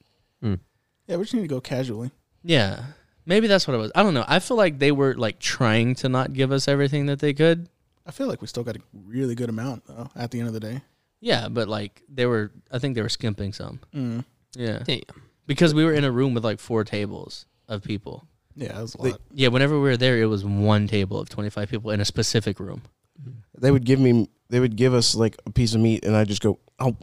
Yeah, 1.09 1.17
we 1.17 1.25
just 1.25 1.35
need 1.35 1.41
to 1.41 1.49
go 1.49 1.61
casually. 1.61 2.11
Yeah. 2.45 2.85
Maybe 3.25 3.47
that's 3.47 3.67
what 3.67 3.75
it 3.75 3.79
was. 3.79 3.91
I 3.95 4.03
don't 4.03 4.15
know. 4.15 4.25
I 4.29 4.39
feel 4.39 4.57
like 4.57 4.79
they 4.79 4.93
were 4.93 5.15
like 5.15 5.39
trying 5.39 5.95
to 5.97 6.09
not 6.09 6.35
give 6.35 6.53
us 6.53 6.69
everything 6.69 7.07
that 7.07 7.19
they 7.19 7.33
could. 7.33 7.69
I 8.07 8.11
feel 8.11 8.27
like 8.27 8.41
we 8.41 8.47
still 8.47 8.63
got 8.63 8.77
a 8.77 8.81
really 9.07 9.35
good 9.35 9.49
amount 9.49 9.87
though. 9.87 10.11
At 10.15 10.31
the 10.31 10.39
end 10.39 10.49
of 10.49 10.55
the 10.55 10.61
day. 10.61 10.83
Yeah, 11.21 11.49
but 11.49 11.67
like 11.67 12.03
they 12.09 12.27
were 12.27 12.53
I 12.71 12.79
think 12.79 12.95
they 12.95 13.03
were 13.03 13.09
skimping 13.09 13.53
some. 13.53 13.81
Mm. 13.95 14.25
Yeah. 14.59 14.83
Damn. 14.85 15.01
Because 15.47 15.73
we 15.73 15.85
were 15.85 15.93
in 15.95 16.05
a 16.05 16.11
room 16.11 16.35
with 16.35 16.45
like 16.45 16.59
four 16.61 16.85
tables 16.85 17.47
of 17.69 17.83
people. 17.83 18.27
Yeah, 18.55 18.73
that 18.73 18.81
was 18.83 18.95
a 18.97 19.03
They- 19.03 19.13
Yeah, 19.33 19.49
whenever 19.49 19.75
we 19.77 19.81
were 19.89 19.97
there 19.97 20.19
it 20.21 20.27
was 20.27 20.45
one 20.45 20.89
table 20.89 21.19
of 21.21 21.29
25 21.29 21.71
people 21.71 21.91
in 21.93 22.01
a 22.01 22.05
specific 22.05 22.59
room. 22.59 22.83
Mm-hmm. 23.21 23.31
They 23.61 23.71
would 23.71 23.85
give 23.85 24.01
me. 24.01 24.29
They 24.51 24.61
would 24.61 24.77
give 24.77 24.95
us 24.95 25.15
like 25.15 25.37
a 25.47 25.51
piece 25.51 25.75
of 25.75 25.81
meat, 25.81 26.05
and 26.05 26.17
I 26.17 26.25
just 26.25 26.41
go, 26.43 26.59
oh, 26.81 26.97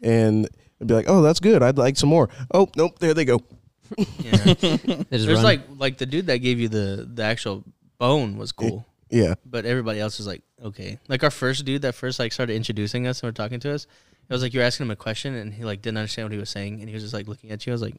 and 0.00 0.48
I'd 0.80 0.86
be 0.86 0.94
like, 0.94 1.06
oh, 1.08 1.22
that's 1.22 1.40
good. 1.40 1.62
I'd 1.62 1.78
like 1.78 1.96
some 1.96 2.08
more. 2.08 2.28
Oh, 2.52 2.68
nope. 2.76 2.98
There 2.98 3.14
they 3.14 3.24
go. 3.24 3.40
Yeah. 3.96 4.36
They 4.54 4.76
just 4.78 5.10
There's 5.10 5.26
run. 5.28 5.42
like 5.44 5.60
like 5.78 5.98
the 5.98 6.06
dude 6.06 6.26
that 6.26 6.38
gave 6.38 6.58
you 6.60 6.68
the 6.68 7.08
the 7.12 7.22
actual 7.22 7.64
bone 7.98 8.36
was 8.36 8.52
cool. 8.52 8.84
Yeah. 9.10 9.34
But 9.44 9.64
everybody 9.66 10.00
else 10.00 10.18
was 10.18 10.26
like, 10.26 10.42
okay. 10.62 10.98
Like 11.08 11.22
our 11.22 11.30
first 11.30 11.64
dude 11.64 11.82
that 11.82 11.94
first 11.94 12.18
like 12.18 12.32
started 12.32 12.54
introducing 12.56 13.06
us 13.06 13.20
and 13.22 13.28
were 13.28 13.32
talking 13.32 13.60
to 13.60 13.74
us, 13.74 13.86
it 14.28 14.32
was 14.32 14.42
like 14.42 14.54
you're 14.54 14.62
asking 14.64 14.86
him 14.86 14.90
a 14.90 14.96
question 14.96 15.34
and 15.34 15.52
he 15.54 15.64
like 15.64 15.82
didn't 15.82 15.98
understand 15.98 16.26
what 16.26 16.32
he 16.32 16.38
was 16.38 16.50
saying 16.50 16.80
and 16.80 16.88
he 16.88 16.94
was 16.94 17.02
just 17.02 17.14
like 17.14 17.28
looking 17.28 17.50
at 17.50 17.66
you. 17.66 17.72
I 17.72 17.74
was 17.74 17.82
like, 17.82 17.94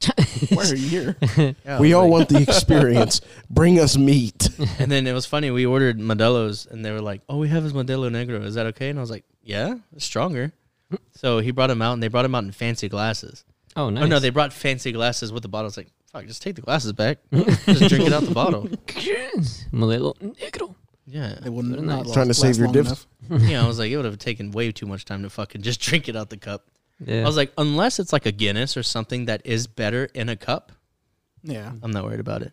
Why 0.50 0.64
are 0.64 0.74
you 0.74 0.88
here? 0.88 1.16
yeah, 1.64 1.78
we 1.78 1.92
all 1.92 2.04
like- 2.04 2.10
want 2.12 2.28
the 2.30 2.42
experience. 2.48 3.20
Bring 3.50 3.78
us 3.78 3.96
meat. 3.96 4.48
And 4.78 4.90
then 4.90 5.06
it 5.06 5.12
was 5.12 5.26
funny. 5.26 5.50
We 5.50 5.66
ordered 5.66 5.98
Modelo's, 5.98 6.66
and 6.66 6.84
they 6.84 6.90
were 6.90 7.00
like, 7.00 7.20
"Oh, 7.28 7.38
we 7.38 7.48
have 7.48 7.62
his 7.62 7.72
Modelo 7.72 8.10
Negro. 8.10 8.42
Is 8.44 8.54
that 8.54 8.66
okay?" 8.66 8.88
And 8.88 8.98
I 8.98 9.02
was 9.02 9.10
like, 9.10 9.24
"Yeah, 9.42 9.76
it's 9.94 10.04
stronger." 10.04 10.52
so 11.12 11.38
he 11.38 11.50
brought 11.52 11.70
him 11.70 11.80
out, 11.82 11.92
and 11.94 12.02
they 12.02 12.08
brought 12.08 12.24
him 12.24 12.34
out 12.34 12.44
in 12.44 12.52
fancy 12.52 12.88
glasses. 12.88 13.44
oh, 13.76 13.90
nice. 13.90 14.04
Oh 14.04 14.06
no, 14.06 14.18
they 14.18 14.30
brought 14.30 14.52
fancy 14.52 14.90
glasses 14.92 15.32
with 15.32 15.42
the 15.42 15.48
bottle. 15.48 15.66
I 15.66 15.68
was 15.68 15.76
like, 15.76 15.88
"Fuck, 16.12 16.26
just 16.26 16.42
take 16.42 16.54
the 16.56 16.62
glasses 16.62 16.92
back. 16.92 17.18
just 17.32 17.88
drink 17.88 18.06
it 18.06 18.12
out 18.12 18.24
the 18.24 18.34
bottle." 18.34 18.64
Modelo 19.72 20.14
negro. 20.18 20.74
Yeah, 21.06 21.36
They 21.42 21.50
will 21.50 21.62
Very 21.62 21.82
not 21.82 21.84
nice. 21.98 22.06
last- 22.06 22.14
Trying 22.14 22.28
to 22.28 22.34
save 22.34 22.56
your 22.56 22.66
long 22.68 22.72
diff- 22.74 23.06
yeah. 23.30 23.62
I 23.62 23.66
was 23.66 23.78
like, 23.78 23.90
it 23.90 23.96
would 23.96 24.06
have 24.06 24.18
taken 24.18 24.50
way 24.52 24.72
too 24.72 24.86
much 24.86 25.04
time 25.04 25.22
to 25.22 25.30
fucking 25.30 25.62
just 25.62 25.80
drink 25.86 26.08
it 26.08 26.16
out 26.16 26.30
the 26.30 26.36
cup. 26.36 26.66
Yeah. 27.04 27.22
I 27.22 27.24
was 27.26 27.36
like, 27.36 27.52
unless 27.58 27.98
it's 27.98 28.12
like 28.12 28.24
a 28.26 28.32
Guinness 28.32 28.76
or 28.76 28.82
something 28.82 29.26
that 29.26 29.42
is 29.44 29.66
better 29.66 30.08
in 30.14 30.28
a 30.28 30.36
cup, 30.36 30.72
Yeah, 31.42 31.72
I'm 31.82 31.90
not 31.90 32.04
worried 32.04 32.20
about 32.20 32.42
it. 32.42 32.52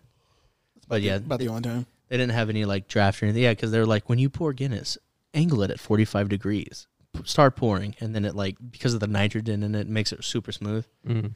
But 0.87 1.01
yeah, 1.01 1.15
about 1.15 1.39
the 1.39 1.47
only 1.47 1.61
time. 1.61 1.85
They 2.09 2.17
didn't 2.17 2.33
have 2.33 2.49
any 2.49 2.65
like 2.65 2.87
draft 2.89 3.21
or 3.21 3.25
anything. 3.27 3.43
Yeah, 3.43 3.51
because 3.53 3.71
they're 3.71 3.85
like, 3.85 4.09
when 4.09 4.19
you 4.19 4.29
pour 4.29 4.51
Guinness, 4.51 4.97
angle 5.33 5.61
it 5.63 5.71
at 5.71 5.79
45 5.79 6.27
degrees. 6.27 6.87
P- 7.13 7.21
Start 7.23 7.55
pouring, 7.55 7.95
and 8.01 8.13
then 8.13 8.25
it 8.25 8.35
like 8.35 8.57
because 8.71 8.93
of 8.93 8.99
the 8.99 9.07
nitrogen 9.07 9.63
in 9.63 9.75
it, 9.75 9.87
makes 9.87 10.11
it 10.11 10.23
super 10.25 10.51
smooth. 10.51 10.85
Mm. 11.07 11.33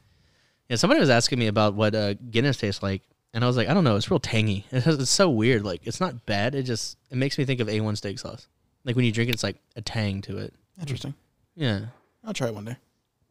Yeah, 0.68 0.76
somebody 0.76 1.00
was 1.00 1.08
asking 1.10 1.38
me 1.38 1.46
about 1.46 1.74
what 1.74 1.94
uh, 1.94 2.14
Guinness 2.14 2.58
tastes 2.58 2.82
like, 2.82 3.02
and 3.34 3.44
I 3.44 3.46
was 3.46 3.56
like, 3.56 3.68
I 3.68 3.74
don't 3.74 3.84
know. 3.84 3.96
It's 3.96 4.10
real 4.10 4.20
tangy. 4.20 4.66
It 4.70 4.84
has, 4.84 4.98
it's 4.98 5.10
so 5.10 5.30
weird. 5.30 5.64
Like 5.64 5.86
it's 5.86 6.00
not 6.00 6.26
bad. 6.26 6.54
It 6.54 6.62
just 6.64 6.96
it 7.10 7.16
makes 7.16 7.38
me 7.38 7.44
think 7.44 7.60
of 7.60 7.68
A1 7.68 7.96
steak 7.96 8.18
sauce. 8.18 8.48
Like 8.84 8.96
when 8.96 9.04
you 9.04 9.12
drink 9.12 9.28
it, 9.30 9.34
it's 9.34 9.42
like 9.42 9.56
a 9.74 9.82
tang 9.82 10.22
to 10.22 10.38
it. 10.38 10.54
Interesting. 10.80 11.14
Yeah. 11.54 11.86
I'll 12.24 12.32
try 12.32 12.48
it 12.48 12.54
one 12.54 12.64
day. 12.64 12.76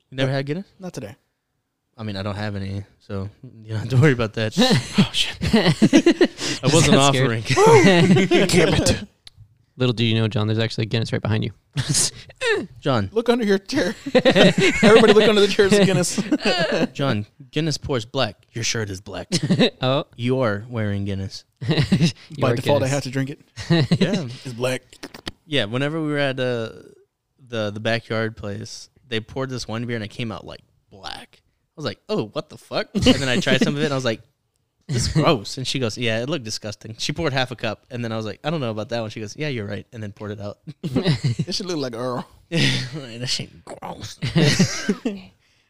You 0.09 0.17
never 0.17 0.31
had 0.31 0.45
Guinness? 0.45 0.67
Not 0.79 0.93
today. 0.93 1.15
I 1.97 2.03
mean, 2.03 2.17
I 2.17 2.23
don't 2.23 2.35
have 2.35 2.55
any, 2.57 2.83
so 2.99 3.29
you 3.63 3.69
don't 3.69 3.79
have 3.79 3.89
to 3.89 3.97
worry 3.97 4.11
about 4.11 4.33
that. 4.33 4.53
oh 4.99 5.09
shit. 5.13 5.37
I 6.63 6.67
wasn't 6.73 6.97
offering. 6.97 7.43
Damn 7.47 8.73
it. 8.73 9.07
Little 9.77 9.93
do 9.93 10.05
you 10.05 10.15
know, 10.15 10.27
John, 10.29 10.47
there's 10.47 10.59
actually 10.59 10.83
a 10.83 10.87
Guinness 10.87 11.11
right 11.11 11.21
behind 11.21 11.43
you. 11.43 11.51
John, 12.79 13.09
Look 13.11 13.27
under 13.27 13.43
your 13.45 13.57
chair. 13.57 13.93
Everybody 14.13 15.13
look 15.13 15.27
under 15.27 15.41
the 15.41 15.47
chairs 15.49 15.73
of 15.73 15.85
Guinness. 15.85 16.21
John, 16.93 17.25
Guinness 17.51 17.77
pours 17.77 18.05
black. 18.05 18.37
Your 18.53 18.63
shirt 18.63 18.89
is 18.89 19.01
black. 19.01 19.27
oh, 19.81 20.05
You 20.15 20.39
are 20.39 20.65
wearing 20.69 21.03
Guinness. 21.05 21.43
By 21.59 21.75
your 22.49 22.55
default, 22.55 22.83
I 22.83 22.87
Guinness. 22.87 22.91
have 22.91 23.03
to 23.03 23.09
drink 23.11 23.29
it. 23.31 23.41
Yeah. 23.99 24.23
It's 24.45 24.53
black. 24.53 24.81
yeah. 25.45 25.65
Whenever 25.65 26.01
we 26.01 26.07
were 26.07 26.17
at 26.19 26.39
uh, 26.39 26.69
the 27.45 27.71
the 27.71 27.79
backyard 27.81 28.37
place, 28.37 28.89
they 29.07 29.19
poured 29.19 29.49
this 29.49 29.67
one 29.67 29.85
beer 29.85 29.95
and 29.97 30.05
it 30.05 30.09
came 30.09 30.31
out 30.31 30.45
like 30.45 30.61
black. 30.89 31.41
I 31.41 31.73
was 31.75 31.85
like, 31.85 31.99
oh, 32.07 32.27
what 32.27 32.47
the 32.47 32.57
fuck? 32.57 32.87
And 32.93 33.03
then 33.03 33.27
I 33.27 33.41
tried 33.41 33.61
some 33.61 33.75
of 33.75 33.81
it 33.81 33.85
and 33.85 33.93
I 33.93 33.97
was 33.97 34.05
like, 34.05 34.21
this 34.87 35.07
is 35.07 35.13
gross. 35.13 35.57
And 35.57 35.65
she 35.67 35.79
goes, 35.79 35.97
yeah, 35.97 36.21
it 36.21 36.29
looked 36.29 36.45
disgusting. 36.45 36.95
She 36.97 37.11
poured 37.13 37.33
half 37.33 37.51
a 37.51 37.55
cup 37.55 37.85
and 37.89 38.03
then 38.03 38.11
I 38.11 38.17
was 38.17 38.25
like, 38.25 38.39
I 38.43 38.49
don't 38.49 38.59
know 38.61 38.71
about 38.71 38.89
that 38.89 39.01
one. 39.01 39.09
She 39.09 39.19
goes, 39.19 39.35
yeah, 39.35 39.47
you're 39.47 39.65
right. 39.65 39.85
And 39.93 40.01
then 40.03 40.11
poured 40.11 40.31
it 40.31 40.39
out. 40.41 40.59
It 41.47 41.53
should 41.53 41.65
look 41.67 41.77
like 41.77 41.95
Earl. 41.95 42.27
that 42.49 43.25
shit 43.27 43.65
gross. 43.65 44.17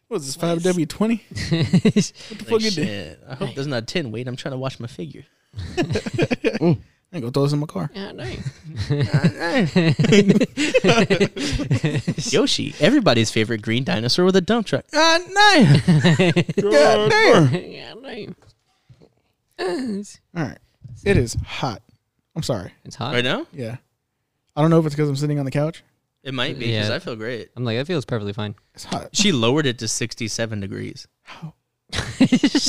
What 0.08 0.16
is 0.18 0.26
this 0.26 0.36
five 0.36 0.62
W 0.62 0.86
twenty? 0.86 1.16
What 1.26 1.40
the 1.50 2.12
fuck 2.38 2.50
Like, 2.52 2.62
you 2.62 2.70
did? 2.70 2.74
shit. 2.74 3.20
I 3.28 3.34
hope 3.34 3.54
there's 3.54 3.66
not 3.66 3.82
a 3.82 3.86
tin 3.86 4.12
weight. 4.12 4.28
I'm 4.28 4.36
trying 4.36 4.52
to 4.52 4.58
watch 4.58 4.78
my 4.78 4.86
figure. 4.86 5.24
I 5.78 7.12
ain't 7.12 7.22
gonna 7.22 7.30
throw 7.32 7.44
this 7.44 7.52
in 7.52 7.58
my 7.60 7.66
car. 7.66 7.90
yeah, 7.94 8.12
no. 8.12 8.24
Yoshi, 12.30 12.74
everybody's 12.80 13.30
favorite 13.30 13.62
green 13.62 13.84
dinosaur 13.84 14.24
with 14.24 14.36
a 14.36 14.40
dump 14.40 14.66
truck. 14.66 14.84
Ah, 14.94 15.18
no. 15.28 15.64
God 16.70 17.10
damn. 17.10 17.54
yeah, 17.54 17.94
no. 19.58 20.02
All 20.36 20.42
right. 20.44 20.58
It 21.04 21.16
is 21.16 21.34
hot. 21.46 21.82
I'm 22.34 22.42
sorry. 22.42 22.72
It's 22.84 22.96
hot. 22.96 23.14
Right 23.14 23.24
now? 23.24 23.46
Yeah. 23.52 23.76
I 24.54 24.60
don't 24.62 24.70
know 24.70 24.78
if 24.80 24.86
it's 24.86 24.94
because 24.94 25.08
I'm 25.08 25.16
sitting 25.16 25.38
on 25.38 25.44
the 25.44 25.50
couch. 25.50 25.82
It 26.22 26.34
might 26.34 26.58
be 26.58 26.66
because 26.66 26.88
Yeah. 26.88 26.94
I 26.94 26.98
feel 26.98 27.16
great. 27.16 27.50
I'm 27.56 27.64
like, 27.64 27.76
that 27.78 27.86
feels 27.86 28.04
perfectly 28.04 28.32
fine. 28.32 28.54
It's 28.74 28.84
hot. 28.84 29.10
She 29.12 29.32
lowered 29.32 29.66
it 29.66 29.78
to 29.78 29.88
67 29.88 30.60
degrees. 30.60 31.06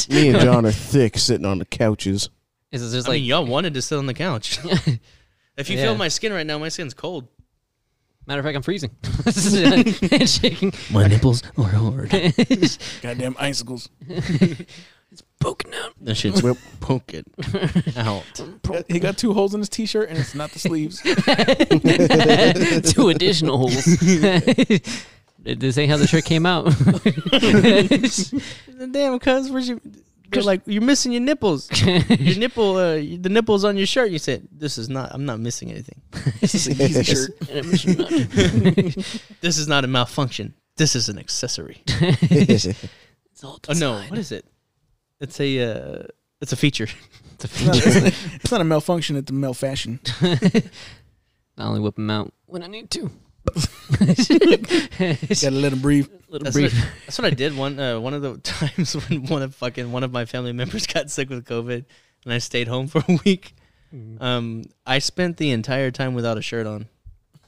Me 0.09 0.29
and 0.29 0.39
John 0.39 0.65
are 0.65 0.71
thick 0.71 1.17
sitting 1.17 1.45
on 1.45 1.57
the 1.59 1.65
couches. 1.65 2.29
Is 2.71 2.81
it 2.93 2.95
just 2.95 3.07
I 3.07 3.11
like 3.11 3.19
mean, 3.21 3.25
y'all 3.25 3.45
wanted 3.45 3.73
to 3.75 3.81
sit 3.81 3.97
on 3.97 4.05
the 4.05 4.13
couch. 4.13 4.59
if 5.57 5.69
you 5.69 5.77
Yeah. 5.77 5.83
feel 5.85 5.95
my 5.97 6.07
skin 6.09 6.33
right 6.33 6.45
now, 6.45 6.57
my 6.59 6.69
skin's 6.69 6.93
cold. 6.93 7.27
matter 8.27 8.39
of 8.39 8.45
fact, 8.45 8.55
I'm 8.57 8.61
freezing. 8.61 8.91
Shaking. 10.27 10.73
My 10.91 11.07
nipples 11.07 11.41
are 11.57 11.63
hard. 11.63 12.09
Goddamn 13.01 13.35
icicles. 13.39 13.89
Poking 15.39 15.73
out. 15.75 15.93
That 16.01 16.15
shit's 16.15 16.41
Whip. 16.41 16.57
poking 16.79 17.23
out. 17.95 18.23
He 18.87 18.99
got 18.99 19.17
two 19.17 19.33
holes 19.33 19.53
in 19.53 19.59
his 19.59 19.69
t-shirt, 19.69 20.09
and 20.09 20.17
it's 20.17 20.33
not 20.33 20.51
the 20.51 20.59
sleeves. 20.59 21.01
Two 22.93 23.09
additional 23.09 23.57
holes. 23.57 23.85
this 25.43 25.77
ain't 25.77 25.91
how 25.91 25.97
the 25.97 26.07
shirt 26.07 26.25
came 26.25 26.45
out. 26.47 26.65
Damn, 28.91 29.19
cuz 29.19 29.51
where's 29.51 29.69
your? 29.69 29.79
You're 30.33 30.43
like 30.43 30.61
you're 30.65 30.81
missing 30.81 31.11
your 31.11 31.21
nipples. 31.21 31.69
Your 31.85 32.37
nipple, 32.37 32.75
uh, 32.75 32.95
the 32.95 33.29
nipples 33.29 33.63
on 33.63 33.77
your 33.77 33.87
shirt. 33.87 34.09
You 34.09 34.19
said 34.19 34.47
this 34.51 34.77
is 34.77 34.89
not. 34.89 35.11
I'm 35.13 35.25
not 35.25 35.39
missing 35.39 35.71
anything. 35.71 36.01
This 36.41 36.55
is 36.55 36.67
an 36.67 36.81
easy 36.81 37.03
shirt. 37.03 37.39
This 39.41 39.57
is 39.57 39.67
not 39.67 39.83
a 39.85 39.87
malfunction. 39.87 40.55
This 40.77 40.95
is 40.95 41.09
an 41.09 41.19
accessory. 41.19 41.83
It's 41.87 43.43
all 43.43 43.59
Oh 43.69 43.73
no, 43.73 44.01
what 44.09 44.17
is 44.17 44.31
it? 44.31 44.45
It's 45.19 45.39
a 45.39 45.59
uh, 45.59 46.03
it's 46.41 46.53
a 46.53 46.57
feature. 46.57 46.87
It's 47.39 47.45
a 47.45 47.47
It's 47.47 47.65
not, 47.65 47.75
feature. 47.75 48.07
it's 48.41 48.51
not 48.51 48.61
a 48.61 48.63
malfunction; 48.63 49.15
it's 49.15 49.29
a 49.29 49.33
malfashion. 49.33 49.99
I 51.57 51.63
only 51.63 51.79
whip 51.81 51.93
them 51.95 52.09
out 52.09 52.33
when 52.47 52.63
I 52.63 52.67
need 52.67 52.89
to. 52.91 53.11
Gotta 54.27 55.51
let 55.51 55.73
him 55.73 55.79
breathe. 55.79 56.07
Little 56.29 56.45
That's 56.45 56.55
brief. 56.55 56.73
what, 56.73 56.89
that's 57.05 57.17
what 57.19 57.25
I 57.25 57.29
did 57.29 57.55
one 57.55 57.79
uh, 57.79 57.99
one 57.99 58.13
of 58.13 58.21
the 58.21 58.37
times 58.39 58.93
when 58.95 59.27
one 59.27 59.41
of 59.43 59.55
fucking 59.55 59.91
one 59.91 60.03
of 60.03 60.11
my 60.11 60.25
family 60.25 60.51
members 60.51 60.87
got 60.87 61.09
sick 61.11 61.29
with 61.29 61.45
COVID 61.45 61.85
and 62.25 62.33
I 62.33 62.39
stayed 62.39 62.67
home 62.67 62.87
for 62.87 63.03
a 63.07 63.19
week. 63.23 63.53
Um, 64.19 64.63
I 64.85 64.99
spent 64.99 65.37
the 65.37 65.51
entire 65.51 65.91
time 65.91 66.13
without 66.13 66.37
a 66.37 66.41
shirt 66.41 66.67
on, 66.67 66.87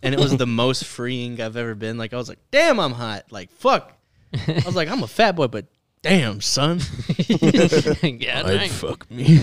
and 0.01 0.13
it 0.13 0.19
was 0.19 0.37
the 0.37 0.47
most 0.47 0.85
freeing 0.85 1.41
I've 1.41 1.57
ever 1.57 1.75
been. 1.75 1.97
Like 1.97 2.13
I 2.13 2.17
was 2.17 2.29
like, 2.29 2.39
"Damn, 2.51 2.79
I'm 2.79 2.93
hot!" 2.93 3.31
Like 3.31 3.51
fuck. 3.51 3.91
I 4.33 4.61
was 4.65 4.75
like, 4.75 4.87
"I'm 4.87 5.03
a 5.03 5.07
fat 5.07 5.35
boy," 5.35 5.47
but 5.47 5.65
damn, 6.01 6.41
son, 6.41 6.79
yeah, 7.27 8.43
I'd 8.45 8.71
fuck 8.71 9.09
me. 9.11 9.39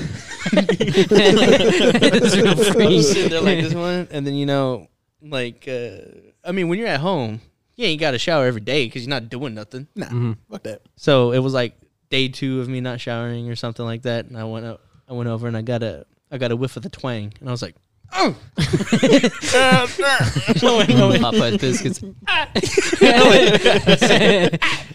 It's 0.52 2.36
real. 2.74 3.02
Sitting 3.14 3.30
there 3.30 3.40
like 3.40 3.60
this 3.62 3.74
one, 3.74 4.08
and 4.10 4.26
then 4.26 4.34
you 4.34 4.46
know, 4.46 4.88
like, 5.22 5.66
uh, 5.68 5.98
I 6.44 6.52
mean, 6.52 6.68
when 6.68 6.78
you're 6.78 6.88
at 6.88 7.00
home, 7.00 7.40
yeah, 7.76 7.88
you 7.88 7.98
got 7.98 8.12
to 8.12 8.18
shower 8.18 8.46
every 8.46 8.60
day 8.60 8.86
because 8.86 9.02
you're 9.02 9.10
not 9.10 9.28
doing 9.28 9.54
nothing. 9.54 9.86
Nah, 9.94 10.06
Mhm. 10.06 10.36
fuck 10.50 10.62
that. 10.64 10.82
So 10.96 11.32
it 11.32 11.38
was 11.40 11.52
like 11.54 11.74
day 12.10 12.28
two 12.28 12.60
of 12.60 12.68
me 12.68 12.80
not 12.80 13.00
showering 13.00 13.48
or 13.50 13.56
something 13.56 13.84
like 13.84 14.02
that, 14.02 14.26
and 14.26 14.36
I 14.38 14.44
went 14.44 14.66
up, 14.66 14.80
I 15.08 15.12
went 15.12 15.28
over 15.28 15.46
and 15.48 15.56
I 15.56 15.62
got 15.62 15.82
a 15.82 16.06
I 16.30 16.38
got 16.38 16.50
a 16.50 16.56
whiff 16.56 16.76
of 16.76 16.82
the 16.82 16.88
twang, 16.90 17.32
and 17.40 17.48
I 17.48 17.52
was 17.52 17.62
like, 17.62 17.76
oh. 18.12 18.36
I 18.58 19.86
went- 20.62 20.90
I 20.90 21.08
went- 21.08 21.22
Popeye's 21.22 21.58
biscuits. 21.58 22.00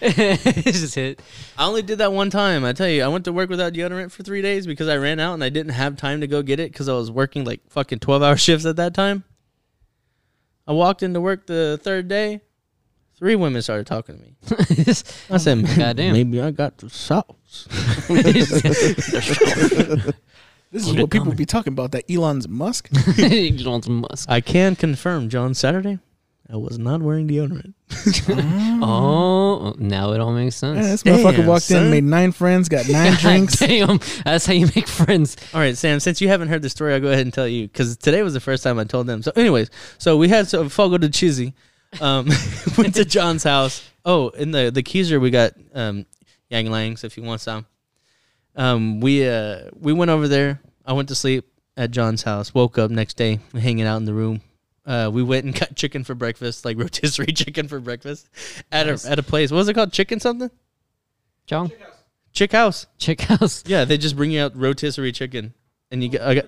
It's 0.01 0.79
just 0.81 0.95
hit. 0.95 1.21
I 1.57 1.65
only 1.67 1.81
did 1.81 1.97
that 1.99 2.11
one 2.13 2.29
time. 2.29 2.63
I 2.65 2.73
tell 2.73 2.87
you, 2.87 3.03
I 3.03 3.07
went 3.07 3.25
to 3.25 3.33
work 3.33 3.49
without 3.49 3.73
deodorant 3.73 4.11
for 4.11 4.23
three 4.23 4.41
days 4.41 4.65
because 4.67 4.87
I 4.87 4.97
ran 4.97 5.19
out 5.19 5.33
and 5.33 5.43
I 5.43 5.49
didn't 5.49 5.73
have 5.73 5.97
time 5.97 6.21
to 6.21 6.27
go 6.27 6.41
get 6.41 6.59
it 6.59 6.71
because 6.71 6.89
I 6.89 6.93
was 6.93 7.11
working 7.11 7.43
like 7.45 7.61
fucking 7.69 7.99
twelve 7.99 8.23
hour 8.23 8.37
shifts 8.45 8.65
at 8.65 8.75
that 8.77 8.93
time. 8.93 9.23
I 10.67 10.73
walked 10.73 11.03
into 11.03 11.19
work 11.21 11.47
the 11.47 11.79
third 11.81 12.07
day. 12.07 12.41
Three 13.17 13.35
women 13.35 13.61
started 13.61 13.85
talking 13.85 14.17
to 14.17 14.21
me. 14.23 14.35
I 15.29 15.37
said, 15.37 15.63
Goddamn. 15.77 16.13
maybe 16.13 16.41
I 16.41 16.49
got 16.49 16.79
the 16.79 16.89
sauce. 16.89 17.67
This 20.71 20.83
is 20.83 20.89
Keep 20.89 20.97
it 20.97 21.01
what 21.01 21.11
people 21.11 21.25
coming. 21.25 21.37
be 21.37 21.45
talking 21.45 21.73
about. 21.73 21.91
That 21.91 22.09
Elon's 22.09 22.47
Musk. 22.47 22.89
Elon 23.19 23.81
Musk. 24.09 24.29
I 24.29 24.39
can 24.41 24.75
confirm, 24.75 25.27
John, 25.29 25.53
Saturday, 25.53 25.99
I 26.49 26.55
was 26.57 26.77
not 26.79 27.01
wearing 27.01 27.27
deodorant. 27.27 27.73
Oh, 28.83 29.75
now 29.77 30.11
it 30.13 30.19
all 30.19 30.33
makes 30.33 30.55
sense. 30.55 30.77
Yeah, 30.77 30.83
this 30.91 31.03
motherfucker 31.03 31.37
Damn, 31.37 31.45
walked 31.45 31.63
son. 31.65 31.85
in, 31.85 31.91
made 31.91 32.03
nine 32.03 32.31
friends, 32.31 32.67
got 32.67 32.89
nine 32.89 33.13
drinks. 33.13 33.59
Damn, 33.59 33.99
that's 34.25 34.45
how 34.45 34.53
you 34.53 34.65
make 34.75 34.87
friends. 34.87 35.37
All 35.53 35.59
right, 35.59 35.77
Sam. 35.77 35.99
Since 35.99 36.19
you 36.19 36.27
haven't 36.29 36.47
heard 36.47 36.61
the 36.63 36.69
story, 36.69 36.93
I'll 36.93 36.99
go 36.99 37.09
ahead 37.09 37.21
and 37.21 37.33
tell 37.33 37.47
you 37.47 37.67
because 37.67 37.95
today 37.97 38.23
was 38.23 38.33
the 38.33 38.39
first 38.39 38.63
time 38.63 38.79
I 38.79 38.85
told 38.85 39.05
them. 39.07 39.21
So, 39.21 39.31
anyways, 39.35 39.69
so 39.99 40.17
we 40.17 40.29
had 40.29 40.47
so 40.47 40.67
Fogo 40.67 40.97
de 40.97 41.09
Chizzy, 41.09 41.53
um, 41.99 42.27
went 42.77 42.95
to 42.95 43.05
John's 43.05 43.43
house. 43.43 43.87
Oh, 44.03 44.29
in 44.29 44.49
the 44.51 44.71
the 44.71 44.81
keezer 44.81 45.21
we 45.21 45.29
got 45.29 45.53
um, 45.75 46.05
Yuenglings 46.51 47.03
if 47.03 47.17
you 47.17 47.23
want 47.23 47.41
some. 47.41 47.67
Um, 48.55 48.99
we 48.99 49.27
uh 49.27 49.69
we 49.79 49.93
went 49.93 50.11
over 50.11 50.27
there. 50.27 50.59
I 50.85 50.93
went 50.93 51.07
to 51.09 51.15
sleep 51.15 51.47
at 51.77 51.91
John's 51.91 52.23
house. 52.23 52.53
Woke 52.53 52.77
up 52.77 52.91
next 52.91 53.15
day, 53.15 53.39
hanging 53.53 53.85
out 53.85 53.97
in 53.97 54.05
the 54.05 54.13
room. 54.13 54.41
Uh, 54.85 55.09
we 55.13 55.23
went 55.23 55.45
and 55.45 55.53
got 55.59 55.75
chicken 55.75 56.03
for 56.03 56.15
breakfast, 56.15 56.65
like 56.65 56.77
rotisserie 56.77 57.27
chicken 57.33 57.67
for 57.67 57.79
breakfast, 57.79 58.27
at 58.71 58.87
Nice. 58.87 59.05
a 59.05 59.11
at 59.11 59.19
a 59.19 59.23
place. 59.23 59.51
What 59.51 59.57
was 59.57 59.69
it 59.69 59.73
called? 59.73 59.93
Chicken 59.93 60.19
something? 60.19 60.49
John, 61.45 61.69
Chick 61.69 61.79
House. 61.81 61.97
chick 62.33 62.51
house. 62.51 62.87
Chick 62.97 63.21
house. 63.21 63.63
Yeah, 63.67 63.85
they 63.85 63.97
just 63.97 64.15
bring 64.15 64.31
you 64.31 64.41
out 64.41 64.55
rotisserie 64.55 65.11
chicken, 65.11 65.53
and 65.91 66.03
you 66.03 66.09
get. 66.09 66.21
I 66.21 66.35
got, 66.35 66.45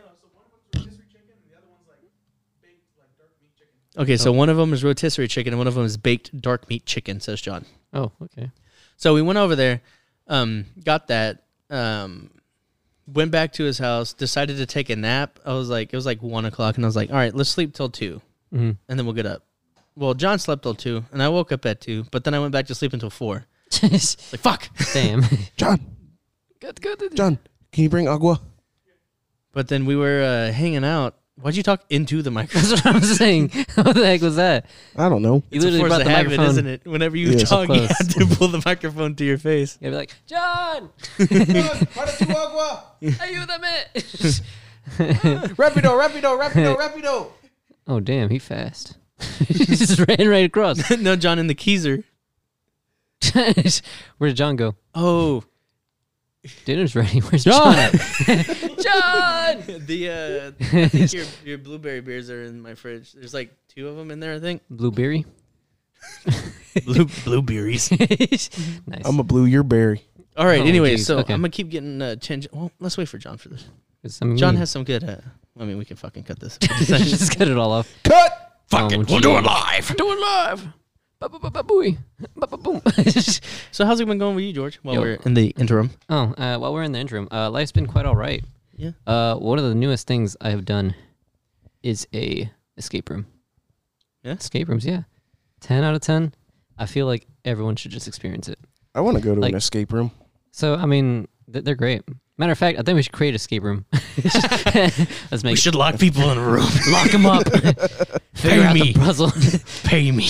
okay, 3.97 4.17
so 4.17 4.29
Oh. 4.29 4.33
one 4.33 4.49
of 4.49 4.57
them 4.57 4.73
is 4.73 4.83
rotisserie 4.83 5.27
chicken, 5.27 5.53
and 5.53 5.57
one 5.59 5.67
of 5.67 5.75
them 5.75 5.85
is 5.85 5.97
baked 5.97 6.39
dark 6.39 6.69
meat 6.69 6.85
chicken. 6.85 7.19
Says 7.19 7.41
John. 7.41 7.65
Oh, 7.93 8.11
okay. 8.21 8.51
So 8.97 9.13
we 9.13 9.21
went 9.21 9.37
over 9.39 9.55
there, 9.55 9.81
um, 10.27 10.65
got 10.83 11.07
that, 11.07 11.42
um, 11.73 12.29
went 13.07 13.31
back 13.31 13.53
to 13.53 13.63
his 13.63 13.77
house, 13.79 14.13
decided 14.13 14.57
to 14.57 14.65
take 14.65 14.89
a 14.89 14.95
nap. 14.95 15.39
I 15.45 15.53
was 15.53 15.69
like, 15.69 15.91
it 15.91 15.95
was 15.95 16.05
like 16.05 16.21
one 16.21 16.45
o'clock, 16.45 16.75
and 16.75 16.86
I 16.86 16.88
was 16.88 16.95
like, 16.95 17.09
all 17.09 17.17
right, 17.17 17.33
let's 17.33 17.49
sleep 17.49 17.73
till 17.73 17.89
two, 17.89 18.21
hmm 18.51 18.71
and 18.88 18.99
then 18.99 19.05
we'll 19.05 19.15
get 19.15 19.25
up. 19.25 19.43
Well, 19.95 20.13
John 20.13 20.39
slept 20.39 20.63
till 20.63 20.75
two, 20.75 21.03
and 21.12 21.21
I 21.21 21.29
woke 21.29 21.51
up 21.51 21.65
at 21.65 21.81
two, 21.81 22.05
but 22.12 22.23
then 22.23 22.33
I 22.33 22.39
went 22.39 22.51
back 22.51 22.67
to 22.67 22.75
sleep 22.75 22.93
until 22.93 23.09
four. 23.09 23.45
Like 23.81 24.39
fuck. 24.39 24.69
Damn. 24.93 25.23
John, 25.57 25.79
good, 26.59 26.79
good. 26.79 27.15
John, 27.15 27.39
can 27.71 27.83
you 27.83 27.89
bring 27.89 28.07
agua? 28.07 28.39
But 29.51 29.67
then 29.67 29.86
we 29.86 29.95
were 29.95 30.21
uh, 30.21 30.51
hanging 30.53 30.83
out. 30.86 31.17
Why'd 31.41 31.55
you 31.55 31.63
talk 31.63 31.81
into 31.89 32.21
the 32.21 32.29
microphone? 32.31 32.61
That's 32.69 32.85
what 32.85 32.95
I'm 32.95 33.01
saying. 33.01 33.49
what 33.75 33.95
the 33.95 34.05
heck 34.05 34.21
was 34.21 34.35
that? 34.35 34.67
I 34.95 35.09
don't 35.09 35.23
know. 35.23 35.41
You 35.49 35.57
It's 35.57 35.65
a 35.65 35.69
literally 35.69 35.79
force 35.79 35.89
brought 35.89 36.01
of 36.01 36.05
the 36.07 36.11
habit, 36.11 36.27
microphone. 36.29 36.49
isn't 36.51 36.67
it? 36.67 36.85
Whenever 36.85 37.17
you 37.17 37.29
Yeah, 37.31 37.43
talk, 37.45 37.69
you 37.69 37.75
close. 37.75 37.89
have 37.89 38.07
to 38.09 38.25
pull 38.35 38.47
the 38.49 38.61
microphone 38.65 39.15
to 39.15 39.25
your 39.25 39.39
face. 39.39 39.77
You'd 39.81 39.89
be 39.89 39.95
like, 39.95 40.13
John, 40.27 40.89
are 41.19 41.25
you 41.25 41.35
the 43.45 43.59
man? 43.59 43.85
rapido, 45.55 45.97
rapido, 45.97 46.37
rapido, 46.39 46.77
rapido. 46.77 47.31
oh, 47.87 47.99
damn, 47.99 48.29
he 48.29 48.37
fast. 48.39 48.97
he 49.47 49.65
just 49.65 49.99
ran 50.07 50.27
right 50.29 50.45
across. 50.45 50.89
no, 50.97 51.15
John 51.15 51.39
in 51.39 51.47
the 51.47 51.55
keezer. 51.55 52.03
Where 54.17 54.29
did 54.29 54.37
John 54.37 54.55
go? 54.55 54.75
Oh, 54.93 55.43
Dinner's 56.65 56.95
ready. 56.95 57.19
Where's 57.19 57.43
John! 57.45 57.75
John? 58.27 58.45
At? 58.93 59.53
The 59.88 60.10
uh, 60.10 60.51
I 60.77 60.88
think 60.88 61.13
your 61.13 61.25
your 61.45 61.58
blueberry 61.58 62.01
beers 62.01 62.29
are 62.29 62.43
in 62.43 62.62
my 62.62 62.75
fridge. 62.75 63.13
There's 63.13 63.34
like 63.34 63.53
two 63.67 63.88
of 63.88 63.95
them 63.97 64.12
in 64.12 64.19
there, 64.19 64.34
I 64.36 64.39
think. 64.39 64.62
Blueberry. 64.69 65.25
Blue 66.86 67.06
blueberries. 67.23 67.91
nice. 67.91 68.49
I'm 69.06 69.19
a 69.19 69.23
blue, 69.23 69.45
you're 69.45 69.63
berry. 69.63 70.03
All 70.36 70.45
right. 70.45 70.62
Oh, 70.62 70.65
anyway, 70.65 70.91
geez, 70.91 71.06
so 71.06 71.19
okay. 71.19 71.34
I'm 71.34 71.39
gonna 71.41 71.49
keep 71.49 71.69
getting 71.69 72.01
uh, 72.01 72.15
change. 72.15 72.47
Well, 72.51 72.71
let's 72.79 72.97
wait 72.97 73.08
for 73.08 73.17
John 73.17 73.38
for 73.38 73.49
this. 73.49 73.62
It's- 74.03 74.19
I 74.21 74.25
mean, 74.25 74.38
John 74.38 74.56
has 74.58 74.71
some 74.71 74.84
good. 74.84 75.03
Uh, 75.03 75.17
I 75.60 75.65
mean, 75.65 75.77
we 75.77 75.86
can 75.86 75.97
fucking 75.97 76.23
cut 76.23 76.39
this. 76.39 76.58
just 76.58 77.38
cut 77.38 77.47
it 77.47 77.58
all 77.58 77.71
off. 77.71 77.93
Cut! 78.03 78.62
Fuck 78.67 78.91
it, 78.91 79.08
we'll 79.08 79.19
do 79.19 79.38
it 79.38 79.43
live. 79.43 79.95
Do 79.95 80.12
it 80.12 80.19
live. 80.19 80.67
Ba-ba-boom. 81.19 82.82
so 83.71 83.86
how's 83.86 83.99
it 83.99 84.08
been 84.08 84.17
going 84.17 84.36
with 84.36 84.43
you, 84.43 84.51
George? 84.51 84.77
While 84.84 84.95
Yo. 84.95 85.01
we're 85.01 85.13
in 85.25 85.36
the 85.36 85.47
interim. 85.58 85.91
oh, 86.10 86.34
uh, 86.38 86.58
while 86.58 86.73
we're 86.73 86.84
in 86.84 86.91
the 86.91 86.99
interim, 86.99 87.27
uh, 87.32 87.49
life's 87.49 87.71
been 87.71 87.86
quite 87.86 88.06
all 88.06 88.15
right. 88.15 88.43
Yeah. 88.83 88.91
Uh, 89.07 89.35
one 89.35 89.57
of 89.59 89.63
the 89.65 89.75
newest 89.75 90.07
things 90.07 90.35
I 90.41 90.49
have 90.49 90.65
done 90.65 90.93
is 91.81 92.07
a 92.13 92.51
escape 92.77 93.09
room. 93.09 93.25
Yeah? 94.23 94.33
Escape 94.33 94.67
rooms, 94.67 94.85
yeah. 94.85 95.03
Ten 95.61 95.83
out 95.83 95.95
of 95.95 96.01
ten. 96.01 96.33
I 96.77 96.85
feel 96.85 97.05
like 97.05 97.25
everyone 97.45 97.75
should 97.77 97.91
just 97.91 98.07
experience 98.07 98.49
it. 98.49 98.59
I 98.95 99.01
want 99.01 99.17
to 99.17 99.23
go 99.23 99.35
to 99.35 99.41
Like- 99.41 99.51
an 99.51 99.57
escape 99.57 99.93
room. 99.93 100.11
So 100.51 100.75
I 100.75 100.85
mean, 100.85 101.27
th- 101.51 101.63
they're 101.65 101.75
great. 101.75 102.03
Matter 102.37 102.51
of 102.51 102.57
fact, 102.57 102.79
I 102.79 102.81
think 102.81 102.95
we 102.95 103.03
should 103.03 103.11
create 103.11 103.29
an 103.29 103.35
escape 103.35 103.61
room. 103.63 103.85
Let's 104.23 105.43
make 105.43 105.51
We 105.53 105.55
should 105.55 105.75
lock 105.75 105.99
people 105.99 106.29
in 106.31 106.37
a 106.37 106.41
room. 106.43 106.65
lock 106.91 107.11
them 107.11 107.25
up. 107.25 107.43
Figure 108.33 108.63
out 108.63 108.73
me. 108.73 108.91
the 108.93 108.99
puzzle. 108.99 109.31
Pay 109.83 110.11
me 110.11 110.25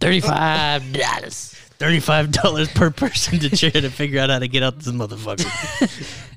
Thirty-five 0.00 0.92
dollars. 0.92 1.54
thirty-five 1.78 2.30
dollars 2.32 2.68
per 2.72 2.90
person 2.90 3.38
to 3.40 3.50
chair 3.56 3.70
to 3.72 3.90
figure 3.90 4.20
out 4.20 4.30
how 4.30 4.38
to 4.38 4.48
get 4.48 4.62
out 4.62 4.78
this 4.78 4.88
motherfucker. 4.92 5.46